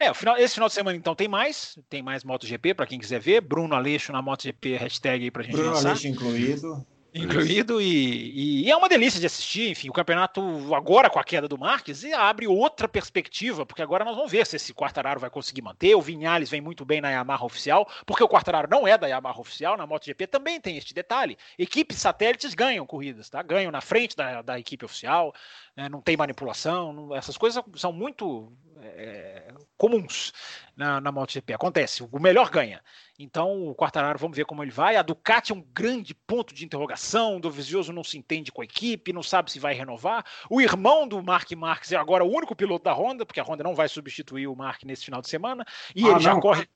É, 0.00 0.12
final, 0.12 0.36
esse 0.36 0.54
final 0.54 0.68
de 0.68 0.74
semana 0.74 0.96
então 0.96 1.14
tem 1.14 1.28
mais, 1.28 1.78
tem 1.88 2.02
mais 2.02 2.24
MotoGP 2.24 2.74
para 2.74 2.86
quem 2.86 2.98
quiser 2.98 3.20
ver. 3.20 3.40
Bruno 3.40 3.74
Aleixo 3.74 4.10
na 4.10 4.20
MotoGP, 4.20 4.76
hashtag 4.76 5.24
aí 5.24 5.30
pra 5.30 5.44
gente 5.44 5.52
Bruno 5.52 5.70
lançar. 5.70 5.90
Aleixo 5.90 6.08
incluído 6.08 6.84
incluído 7.14 7.80
e, 7.80 8.64
e, 8.64 8.70
é 8.70 8.76
uma 8.76 8.88
delícia 8.88 9.20
de 9.20 9.26
assistir. 9.26 9.70
Enfim, 9.70 9.88
o 9.88 9.92
campeonato 9.92 10.74
agora 10.74 11.10
com 11.10 11.18
a 11.18 11.24
queda 11.24 11.46
do 11.46 11.58
Marques 11.58 12.04
abre 12.04 12.46
outra 12.46 12.88
perspectiva, 12.88 13.66
porque 13.66 13.82
agora 13.82 14.04
nós 14.04 14.16
vamos 14.16 14.30
ver 14.30 14.46
se 14.46 14.56
esse 14.56 14.72
Quartararo 14.72 15.20
vai 15.20 15.30
conseguir 15.30 15.62
manter. 15.62 15.94
O 15.94 16.00
Vinhales 16.00 16.50
vem 16.50 16.60
muito 16.60 16.84
bem 16.84 17.00
na 17.00 17.10
Yamaha 17.10 17.44
oficial, 17.44 17.88
porque 18.06 18.24
o 18.24 18.28
Quartararo 18.28 18.68
não 18.70 18.86
é 18.86 18.96
da 18.96 19.06
Yamaha 19.06 19.40
oficial, 19.40 19.76
na 19.76 19.86
MotoGP 19.86 20.26
também 20.26 20.60
tem 20.60 20.76
este 20.76 20.94
detalhe. 20.94 21.36
Equipes 21.58 21.98
satélites 21.98 22.54
ganham 22.54 22.86
corridas, 22.86 23.28
tá? 23.28 23.42
Ganham 23.42 23.70
na 23.70 23.80
frente 23.80 24.16
da, 24.16 24.42
da 24.42 24.58
equipe 24.58 24.84
oficial, 24.84 25.34
né? 25.76 25.88
não 25.88 26.00
tem 26.00 26.16
manipulação, 26.16 26.92
não, 26.92 27.14
essas 27.14 27.36
coisas 27.36 27.62
são 27.76 27.92
muito 27.92 28.52
é, 28.84 29.54
comuns 29.76 30.32
na, 30.76 31.00
na 31.00 31.12
MotoGP. 31.12 31.52
Acontece, 31.54 32.02
o 32.02 32.20
melhor 32.20 32.50
ganha. 32.50 32.82
Então, 33.18 33.68
o 33.68 33.74
Quartararo, 33.74 34.18
vamos 34.18 34.36
ver 34.36 34.44
como 34.44 34.62
ele 34.62 34.70
vai. 34.70 34.96
A 34.96 35.02
Ducati 35.02 35.52
é 35.52 35.54
um 35.54 35.64
grande 35.72 36.14
ponto 36.14 36.54
de 36.54 36.64
interrogação. 36.64 37.36
O 37.36 37.40
Dovizioso 37.40 37.92
não 37.92 38.02
se 38.02 38.18
entende 38.18 38.50
com 38.50 38.62
a 38.62 38.64
equipe, 38.64 39.12
não 39.12 39.22
sabe 39.22 39.50
se 39.50 39.58
vai 39.58 39.74
renovar. 39.74 40.24
O 40.50 40.60
irmão 40.60 41.06
do 41.06 41.22
Mark 41.22 41.50
Marques 41.52 41.92
é 41.92 41.96
agora 41.96 42.24
o 42.24 42.34
único 42.34 42.56
piloto 42.56 42.84
da 42.84 42.92
Honda, 42.92 43.24
porque 43.24 43.40
a 43.40 43.44
Honda 43.44 43.62
não 43.62 43.74
vai 43.74 43.88
substituir 43.88 44.46
o 44.46 44.56
Mark 44.56 44.82
nesse 44.84 45.04
final 45.04 45.20
de 45.20 45.28
semana. 45.28 45.64
E 45.94 46.04
ah, 46.06 46.10
ele 46.10 46.20
já 46.20 46.40
corre. 46.40 46.68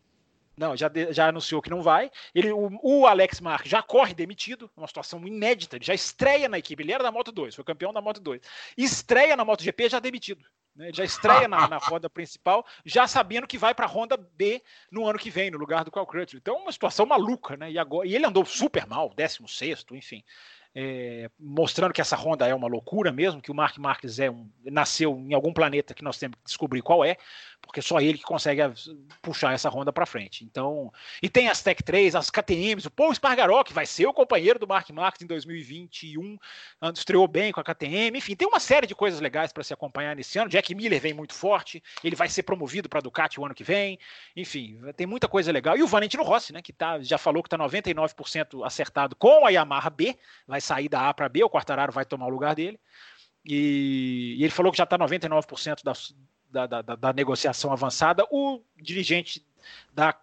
Não, 0.57 0.75
já, 0.75 0.91
já 1.11 1.29
anunciou 1.29 1.61
que 1.61 1.69
não 1.69 1.83
vai. 1.83 2.11
Ele, 2.35 2.51
o, 2.51 2.71
o 2.83 3.07
Alex 3.07 3.41
Marques 3.41 3.71
já 3.71 3.83
corre 3.83 4.15
demitido, 4.15 4.71
uma 4.75 4.87
situação 4.87 5.27
inédita. 5.27 5.77
Ele 5.77 5.85
já 5.85 5.95
estreia 5.95 6.49
na 6.49 6.59
equipe. 6.59 6.83
Ele 6.83 6.93
era 6.93 7.05
da 7.05 7.13
Moto 7.13 7.31
2, 7.31 7.55
foi 7.55 7.65
campeão 7.65 7.93
da 7.93 8.01
Moto 8.01 8.21
2. 8.21 8.41
Estreia 8.77 9.37
na 9.37 9.45
MotoGP 9.45 9.91
já 9.91 10.01
demitido. 10.01 10.45
Né? 10.77 10.91
Já 10.93 11.05
estreia 11.05 11.49
na, 11.49 11.67
na 11.67 11.79
roda 11.83 12.09
principal, 12.09 12.65
já 12.85 13.07
sabendo 13.07 13.47
que 13.47 13.59
vai 13.59 13.75
para 13.75 13.87
a 13.87 13.89
Honda 13.89 14.17
B 14.17 14.63
no 14.91 15.09
ano 15.09 15.19
que 15.19 15.31
vem, 15.31 15.51
no 15.51 15.59
lugar 15.59 15.85
do 15.85 15.91
Carl 15.91 16.07
Crutchlow. 16.07 16.39
Então, 16.39 16.57
uma 16.57 16.73
situação 16.73 17.07
maluca, 17.07 17.57
né? 17.57 17.71
E, 17.71 17.79
agora, 17.79 18.07
e 18.07 18.15
ele 18.15 18.27
andou 18.27 18.45
super 18.45 18.87
mal, 18.87 19.13
16, 19.17 19.87
enfim 19.93 20.23
é, 20.79 21.31
mostrando 21.41 21.95
que 21.95 22.03
essa 22.03 22.15
Honda 22.15 22.47
é 22.47 22.55
uma 22.55 22.69
loucura 22.69 23.11
mesmo, 23.11 23.41
que 23.41 23.51
o 23.51 23.55
Mark 23.55 23.79
Marques 23.79 24.19
é 24.19 24.31
um, 24.31 24.47
nasceu 24.63 25.17
em 25.17 25.33
algum 25.33 25.51
planeta 25.51 25.95
que 25.95 26.05
nós 26.05 26.19
temos 26.19 26.37
que 26.37 26.45
descobrir 26.45 26.83
qual 26.83 27.03
é, 27.03 27.17
porque 27.63 27.81
só 27.81 27.99
ele 27.99 28.19
que 28.19 28.25
consegue 28.25 28.61
puxar 29.23 29.55
essa 29.55 29.71
Honda 29.71 29.91
para 29.91 30.05
frente. 30.05 30.45
Então, 30.45 30.93
e 31.23 31.31
tem 31.31 31.49
as 31.49 31.63
Tech 31.63 31.83
3, 31.83 32.15
as 32.15 32.29
KTMs, 32.29 32.87
o 32.87 32.91
Paul 32.91 33.15
Spargaró, 33.15 33.65
que 33.65 33.73
vai 33.73 33.87
ser 33.87 34.05
o 34.05 34.13
companheiro 34.13 34.59
do 34.59 34.69
Mark 34.69 34.91
Marques 34.91 35.23
em 35.23 35.27
2021, 35.27 36.37
estreou 36.93 37.27
bem 37.27 37.53
com 37.53 37.61
a 37.61 37.65
KTM, 37.65 38.19
enfim, 38.19 38.37
tem 38.37 38.47
uma 38.47 38.61
série 38.61 38.87
de 38.87 38.95
coisas 38.95 39.19
legais 39.19 39.55
para 39.55 39.65
se 39.65 39.73
acompanhar 39.73 40.15
nesse 40.15 40.39
ano. 40.39 40.51
Jack 40.51 40.75
Miller 40.75 41.01
vem 41.01 41.15
muito 41.15 41.33
forte, 41.33 41.83
ele 42.05 42.15
vai 42.15 42.29
ser 42.29 42.43
promovido 42.43 42.87
para 42.87 43.01
Ducati 43.01 43.41
o 43.41 43.47
ano 43.47 43.55
que 43.55 43.65
vem, 43.65 43.99
enfim, 44.37 44.79
tem 44.95 45.07
muita 45.07 45.27
coisa 45.27 45.51
legal. 45.51 45.75
E 45.75 45.83
o 45.83 45.87
Valentino 45.87 46.23
Rossi, 46.23 46.53
né, 46.53 46.61
que 46.61 46.73
tá, 46.73 47.01
já 47.01 47.17
falou 47.17 47.43
que 47.43 47.47
está 47.47 47.57
99% 47.57 48.63
acertado 48.63 49.17
com 49.17 49.47
a 49.47 49.49
Yamaha 49.49 49.89
B, 49.89 50.15
vai 50.47 50.61
sair 50.67 50.89
da 50.89 51.09
A 51.09 51.15
para 51.15 51.29
B, 51.29 51.45
o 51.45 51.51
Quartararo 51.51 51.93
vai 51.93 52.05
tomar 52.05 52.27
o 52.27 52.31
lugar 52.31 52.55
dele. 52.55 52.79
E, 53.45 54.35
e 54.39 54.43
ele 54.43 54.51
falou 54.51 54.73
que 54.73 54.79
já 54.79 54.85
está 54.85 54.99
99% 54.99 55.83
da, 55.85 56.67
da, 56.67 56.83
da, 56.83 56.97
da, 56.97 57.13
negociação 57.13 57.73
avançada. 57.73 58.27
O 58.31 58.61
dirigente 58.77 59.47
da 59.93 60.19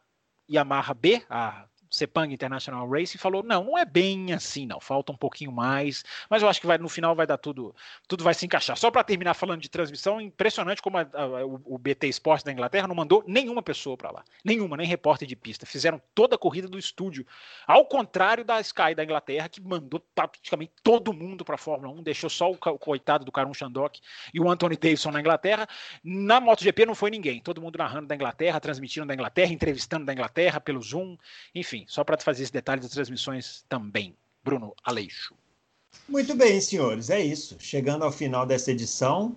Yamaha 0.52 0.94
B, 0.94 1.24
a 1.30 1.66
Sepang 1.94 2.34
International 2.34 2.90
Racing 2.90 3.20
falou: 3.20 3.44
não, 3.44 3.66
não 3.66 3.78
é 3.78 3.86
bem 3.86 4.34
assim, 4.34 4.66
não. 4.66 4.80
Falta 4.80 5.12
um 5.12 5.16
pouquinho 5.16 5.52
mais, 5.52 6.04
mas 6.28 6.42
eu 6.42 6.50
acho 6.50 6.60
que 6.60 6.66
vai, 6.66 6.80
no 6.80 6.90
final 6.90 7.16
vai 7.16 7.28
dar 7.28 7.38
tudo, 7.38 7.76
tudo 8.08 8.24
vai 8.24 8.34
se 8.34 8.44
encaixar. 8.48 8.76
Só 8.76 8.90
para 8.90 9.04
terminar 9.04 9.36
falando 9.36 9.62
de 9.62 9.70
transmissão, 9.70 10.20
impressionante 10.20 10.82
como 10.82 10.98
a, 10.98 11.02
a, 11.02 11.46
o, 11.46 11.78
BT 11.78 12.08
Esporte 12.08 12.44
da 12.44 12.52
Inglaterra 12.52 12.88
não 12.88 12.96
mandou 12.96 13.24
nenhuma 13.28 13.62
pessoa 13.62 13.96
para 13.96 14.10
lá, 14.10 14.24
nenhuma, 14.44 14.76
nem 14.76 14.88
repórter 14.88 15.28
de 15.28 15.36
pista. 15.36 15.68
Fizeram 15.68 16.02
toda 16.16 16.34
a 16.34 16.38
corrida 16.38 16.68
do 16.68 16.80
estúdio, 16.80 17.28
ao 17.68 17.86
contrário 17.86 18.44
da 18.44 18.60
Sky 18.60 18.96
da 18.96 19.04
Inglaterra, 19.04 19.48
que 19.48 19.62
mandou 19.62 20.04
praticamente 20.16 20.72
todo 20.82 21.14
mundo 21.14 21.46
para 21.46 21.56
a 21.56 21.60
Fórmula 21.60 21.94
1, 21.94 22.02
deixou 22.02 22.30
só 22.30 22.50
o, 22.50 22.58
o 22.60 22.80
coitado 22.80 23.24
do 23.24 23.32
Karun 23.32 23.54
Shandok 23.54 24.02
e 24.34 24.40
o 24.40 24.50
Anthony 24.50 24.78
Davidson 24.78 25.12
na 25.12 25.20
Inglaterra. 25.20 25.68
Na 26.04 26.40
MotoGP 26.40 26.88
não 26.88 26.96
foi 26.96 27.12
ninguém, 27.12 27.40
todo 27.40 27.62
mundo 27.62 27.78
narrando 27.78 28.08
da 28.08 28.16
Inglaterra, 28.16 28.60
transmitindo 28.60 29.06
da 29.06 29.14
Inglaterra, 29.14 29.54
entrevistando 29.54 30.08
da 30.08 30.14
Inglaterra 30.14 30.60
pelo 30.60 30.82
Zoom, 30.82 31.16
enfim 31.54 31.83
só 31.88 32.04
para 32.04 32.18
fazer 32.18 32.44
esse 32.44 32.54
detalhe 32.54 32.82
das 32.82 32.92
transmissões 32.92 33.64
também. 33.68 34.16
Bruno 34.44 34.74
Aleixo. 34.84 35.36
Muito 36.08 36.36
bem, 36.36 36.60
senhores, 36.60 37.10
é 37.10 37.22
isso. 37.22 37.56
Chegando 37.60 38.04
ao 38.04 38.12
final 38.12 38.46
dessa 38.46 38.72
edição. 38.72 39.36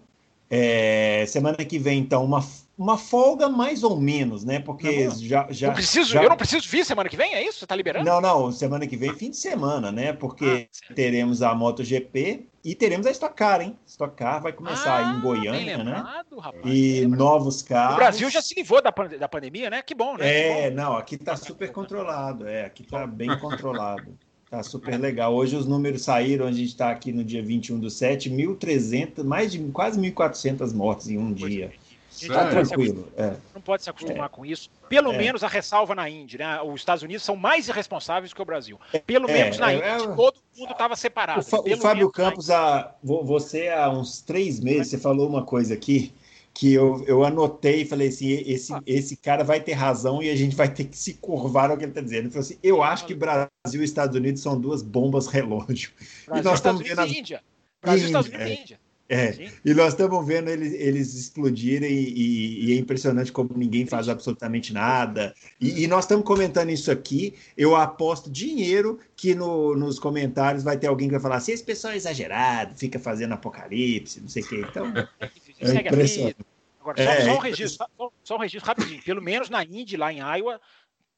É, 0.49 1.25
semana 1.27 1.57
que 1.57 1.79
vem, 1.79 1.99
então, 1.99 2.25
uma, 2.25 2.41
uma 2.79 2.97
folga 2.97 3.49
mais 3.49 3.83
ou 3.83 3.99
menos, 3.99 4.45
né? 4.45 4.61
Porque 4.61 5.07
não, 5.07 5.17
já. 5.17 5.47
já, 5.51 5.73
preciso, 5.73 6.13
já... 6.13 6.23
Eu 6.23 6.29
não 6.29 6.37
preciso 6.37 6.69
vir 6.69 6.85
semana 6.85 7.09
que 7.09 7.17
vem, 7.17 7.35
é 7.35 7.43
isso? 7.43 7.59
Você 7.59 7.67
tá 7.67 7.75
liberando? 7.75 8.05
Não, 8.05 8.21
não, 8.21 8.53
semana 8.53 8.87
que 8.87 8.97
vem, 8.97 9.13
fim 9.15 9.31
de 9.31 9.37
semana, 9.37 9.91
né? 9.91 10.13
Porque 10.13 10.69
ah, 10.89 10.95
teremos 10.95 11.43
a 11.43 11.55
MotoGP 11.55 12.47
e 12.65 12.75
teremos 12.75 13.07
a 13.07 13.11
Stock 13.11 13.35
Car, 13.35 13.61
hein? 13.61 13.77
Stock 13.87 14.15
Car 14.15 14.41
vai 14.41 14.53
começar 14.53 14.93
ah, 14.93 14.99
aí 14.99 15.15
em 15.15 15.19
ah, 15.19 15.21
Goiânia, 15.21 15.79
né? 15.79 15.85
lembrado, 15.97 16.37
né? 16.37 16.43
Rapaz, 16.43 16.65
e 16.65 17.01
lembra. 17.01 17.19
novos 17.19 17.63
carros. 17.63 17.95
O 17.95 17.97
Brasil 17.97 18.31
já 18.31 18.43
se 18.43 18.55
livrou 18.55 18.81
da, 18.81 18.91
da 18.91 19.29
pandemia, 19.29 19.69
né? 19.69 19.83
Que 19.83 19.95
bom, 19.95 20.17
né? 20.17 20.29
É, 20.29 20.71
bom. 20.71 20.77
não, 20.77 20.97
aqui 20.97 21.17
tá 21.17 21.35
super 21.35 21.73
controlado, 21.73 22.47
é, 22.47 22.67
aqui 22.67 22.85
tá 22.85 23.05
bem 23.07 23.37
controlado. 23.39 24.17
Tá 24.51 24.63
super 24.63 24.99
legal. 24.99 25.35
Hoje 25.35 25.57
os 25.57 25.67
números 25.67 26.03
saíram, 26.03 26.47
a 26.47 26.53
gente 26.53 26.69
está 26.69 26.91
aqui 26.91 27.13
no 27.13 27.25
dia 27.25 27.43
21 27.43 27.81
do 27.81 27.91
7, 27.91 28.31
1.300, 28.31 29.25
mais 29.25 29.51
de 29.51 29.59
quase 29.71 30.01
1.400 30.01 30.73
mortes 30.73 31.09
em 31.09 31.19
um 31.19 31.33
dia. 31.33 31.73
Está 32.11 32.49
tranquilo. 32.49 33.09
É. 33.17 33.35
Não 33.55 33.61
pode 33.61 33.83
se 33.83 33.91
acostumar 33.91 34.27
é. 34.27 34.29
com 34.29 34.47
isso. 34.47 34.71
Pelo 34.89 35.13
é. 35.13 35.19
menos 35.19 35.45
a 35.45 35.49
ressalva 35.49 35.95
na 35.95 36.09
Índia, 36.09 36.39
né? 36.39 36.63
Os 36.63 36.81
Estados 36.81 37.03
Unidos 37.03 37.25
são 37.25 37.37
mais 37.37 37.69
irresponsáveis 37.69 38.33
que 38.33 38.41
o 38.41 38.45
Brasil. 38.45 38.79
Pelo 39.05 39.29
é, 39.29 39.33
menos 39.33 39.59
na 39.59 39.73
é, 39.73 39.77
Índia, 39.77 40.09
todo 40.15 40.37
mundo 40.57 40.73
estava 40.73 40.97
separado. 40.97 41.41
O, 41.41 41.75
o 41.75 41.77
Fábio 41.77 42.11
Campos, 42.11 42.49
a, 42.49 42.95
você 43.03 43.69
há 43.69 43.91
uns 43.91 44.23
três 44.23 44.61
meses, 44.61 44.89
você 44.89 44.99
falou 44.99 45.29
uma 45.29 45.45
coisa 45.45 45.75
aqui 45.75 46.15
que 46.57 46.73
eu, 46.73 47.05
eu 47.07 47.23
anotei 47.23 47.83
e 47.83 47.85
falei 47.85 48.09
assim: 48.09 48.31
esse, 48.47 48.73
esse 48.87 49.15
cara 49.15 49.45
vai 49.45 49.61
ter 49.61 49.75
razão 49.75 50.23
e 50.23 50.31
a 50.31 50.35
gente 50.35 50.57
vai 50.57 50.73
ter 50.73 50.85
que 50.85 50.97
se 50.97 51.13
curvar 51.15 51.71
ao 51.71 51.77
que 51.77 51.85
ele 51.85 51.91
está 51.91 52.01
dizendo. 52.01 52.21
Ele 52.21 52.31
falou 52.31 52.45
assim: 52.45 52.59
eu 52.63 52.83
acho 52.83 53.07
que 53.07 53.15
Brasil 53.15 53.51
e 53.75 53.85
Estados 53.85 54.17
Unidos 54.17 54.41
são 54.41 54.59
duas 54.59 54.81
bombas 54.81 55.27
relógio. 55.27 55.91
Brasil, 56.27 56.43
e 56.43 56.45
nós 56.45 56.59
estamos 56.59 56.83
vendo. 56.83 56.99
A... 56.99 57.07
Índia. 57.07 57.43
Brasil, 57.83 58.09
Índia, 58.09 58.19
Estados 58.19 58.29
Unidos 58.29 58.47
e 58.47 58.63
Índia. 58.63 58.81
É, 59.09 59.51
e 59.65 59.73
nós 59.73 59.93
estamos 59.93 60.27
vendo 60.27 60.51
eles, 60.51 60.73
eles 60.73 61.15
explodirem 61.15 61.93
e, 61.93 62.65
e, 62.65 62.73
é 62.73 62.77
impressionante 62.77 63.31
como 63.31 63.51
ninguém 63.55 63.87
faz 63.87 64.09
absolutamente 64.09 64.73
nada. 64.73 65.33
E, 65.61 65.85
e 65.85 65.87
nós 65.87 66.05
estamos 66.05 66.25
comentando 66.25 66.71
isso 66.71 66.91
aqui. 66.91 67.35
Eu 67.57 67.77
aposto 67.77 68.29
dinheiro 68.29 68.99
que 69.15 69.33
no, 69.33 69.77
nos 69.77 70.01
comentários 70.01 70.65
vai 70.65 70.77
ter 70.77 70.89
alguém 70.89 71.07
que 71.07 71.13
vai 71.13 71.21
falar 71.21 71.37
assim: 71.37 71.53
esse 71.53 71.63
pessoal 71.63 71.93
é 71.93 71.97
exagerado, 71.97 72.77
fica 72.77 72.99
fazendo 72.99 73.35
apocalipse, 73.35 74.21
não 74.21 74.29
sei 74.29 74.43
o 74.43 74.49
quê. 74.49 74.67
Então, 74.69 74.87
é 75.61 75.81
impressionante. 75.81 76.37
Agora, 76.81 77.03
só, 77.03 77.11
é, 77.11 77.25
só, 77.25 77.35
um 77.35 77.39
registro, 77.39 77.87
só, 77.97 78.13
só, 78.23 78.37
um 78.37 78.39
registro 78.39 78.69
rapidinho. 78.69 79.03
Pelo 79.03 79.21
menos 79.21 79.51
na 79.51 79.65
Indy, 79.65 79.97
lá 79.97 80.13
em 80.13 80.19
Iowa, 80.19 80.61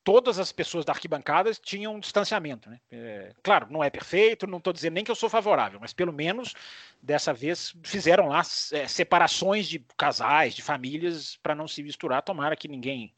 todas 0.02 0.39
as 0.39 0.51
pessoas 0.51 0.86
da 0.86 0.93
arquibancada 0.93 1.52
tinham 1.52 1.94
um 1.94 2.01
distanciamento. 2.01 2.70
Né? 2.70 2.81
É, 2.90 3.32
claro, 3.43 3.66
não 3.70 3.85
é 3.85 3.90
perfeito, 3.90 4.47
não 4.47 4.56
estou 4.56 4.73
dizendo 4.73 4.94
nem 4.94 5.05
que 5.05 5.10
eu 5.10 5.15
sou 5.15 5.28
favorável, 5.28 5.78
mas 5.78 5.93
pelo 5.93 6.12
menos 6.12 6.55
dessa 7.02 7.35
vez 7.35 7.74
fizeram 7.82 8.28
lá 8.28 8.40
é, 8.73 8.89
separações 8.89 9.69
de 9.69 9.85
casais, 9.98 10.55
de 10.55 10.62
famílias, 10.62 11.39
para 11.43 11.55
não 11.55 11.69
se 11.69 11.82
misturar. 11.82 12.23
Tomara 12.23 12.56
que 12.56 12.69
ninguém 12.69 13.12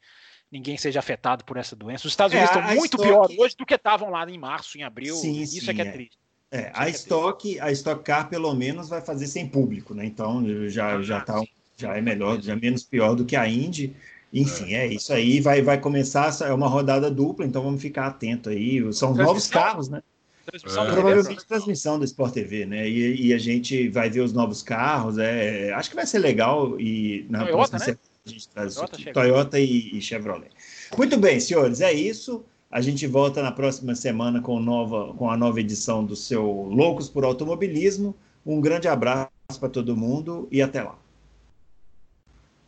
ninguém 0.51 0.77
seja 0.77 0.99
afetado 0.99 1.45
por 1.45 1.55
essa 1.55 1.77
doença. 1.77 2.05
Os 2.05 2.11
Estados 2.11 2.35
é, 2.35 2.39
Unidos 2.39 2.57
estão 2.57 2.75
muito 2.75 2.97
pior 2.97 3.29
hoje 3.39 3.55
do 3.55 3.65
que 3.65 3.75
estavam 3.75 4.09
lá 4.09 4.29
em 4.29 4.37
março, 4.37 4.77
em 4.77 4.83
abril. 4.83 5.15
Sim, 5.15 5.39
Isso 5.39 5.61
sim, 5.61 5.71
é 5.71 5.73
que 5.73 5.81
é, 5.81 5.87
é. 5.87 5.91
triste. 5.91 6.20
É, 6.51 6.69
a, 6.73 6.89
Stock, 6.89 7.59
a 7.59 7.71
Stock 7.71 8.03
Car 8.03 8.29
pelo 8.29 8.53
menos 8.53 8.89
vai 8.89 9.01
fazer 9.01 9.27
sem 9.27 9.47
público, 9.47 9.93
né? 9.93 10.05
Então 10.05 10.43
já, 10.69 11.01
já, 11.01 11.21
tá, 11.21 11.41
já 11.77 11.95
é 11.95 12.01
melhor, 12.01 12.41
já 12.41 12.53
é 12.53 12.55
menos 12.55 12.83
pior 12.83 13.15
do 13.15 13.25
que 13.25 13.35
a 13.35 13.47
Indy. 13.47 13.95
Enfim, 14.33 14.73
é. 14.73 14.85
é, 14.85 14.93
isso 14.93 15.13
aí. 15.13 15.39
Vai, 15.39 15.61
vai 15.61 15.79
começar, 15.79 16.33
é 16.41 16.53
uma 16.53 16.67
rodada 16.67 17.09
dupla, 17.09 17.45
então 17.45 17.63
vamos 17.63 17.81
ficar 17.81 18.07
atento 18.07 18.49
aí. 18.49 18.81
São 18.93 19.13
novos 19.13 19.47
carros, 19.47 19.89
né? 19.89 20.01
Transmissão 20.45 20.87
é. 20.87 20.91
Provavelmente 20.91 21.45
transmissão 21.45 21.99
do 21.99 22.05
Sport 22.05 22.33
TV, 22.33 22.65
né? 22.65 22.89
E, 22.89 23.27
e, 23.27 23.33
a 23.33 23.37
gente 23.37 23.89
vai 23.89 24.09
ver 24.09 24.21
os 24.21 24.33
novos 24.33 24.61
carros. 24.63 25.17
É, 25.17 25.71
acho 25.73 25.89
que 25.89 25.95
vai 25.95 26.05
ser 26.05 26.19
legal. 26.19 26.79
E 26.79 27.25
na 27.29 27.39
Toyota, 27.39 27.53
próxima 27.53 27.79
né? 27.79 27.85
semana 27.85 28.01
a 28.25 28.29
gente 28.29 28.49
traz 28.49 28.75
Toyota, 28.75 29.13
Toyota 29.13 29.59
e, 29.59 29.97
e, 29.97 30.01
Chevrolet. 30.01 30.51
Muito 30.97 31.17
bem, 31.17 31.39
senhores, 31.39 31.81
é 31.81 31.93
isso. 31.93 32.43
A 32.71 32.79
gente 32.79 33.05
volta 33.05 33.41
na 33.43 33.51
próxima 33.51 33.93
semana 33.95 34.41
com, 34.41 34.57
nova, 34.59 35.13
com 35.15 35.29
a 35.29 35.35
nova 35.35 35.59
edição 35.59 36.05
do 36.05 36.15
seu 36.15 36.45
Loucos 36.45 37.09
por 37.09 37.25
Automobilismo. 37.25 38.15
Um 38.45 38.61
grande 38.61 38.87
abraço 38.87 39.29
para 39.59 39.69
todo 39.69 39.97
mundo 39.97 40.47
e 40.49 40.61
até 40.61 40.81
lá. 40.81 41.00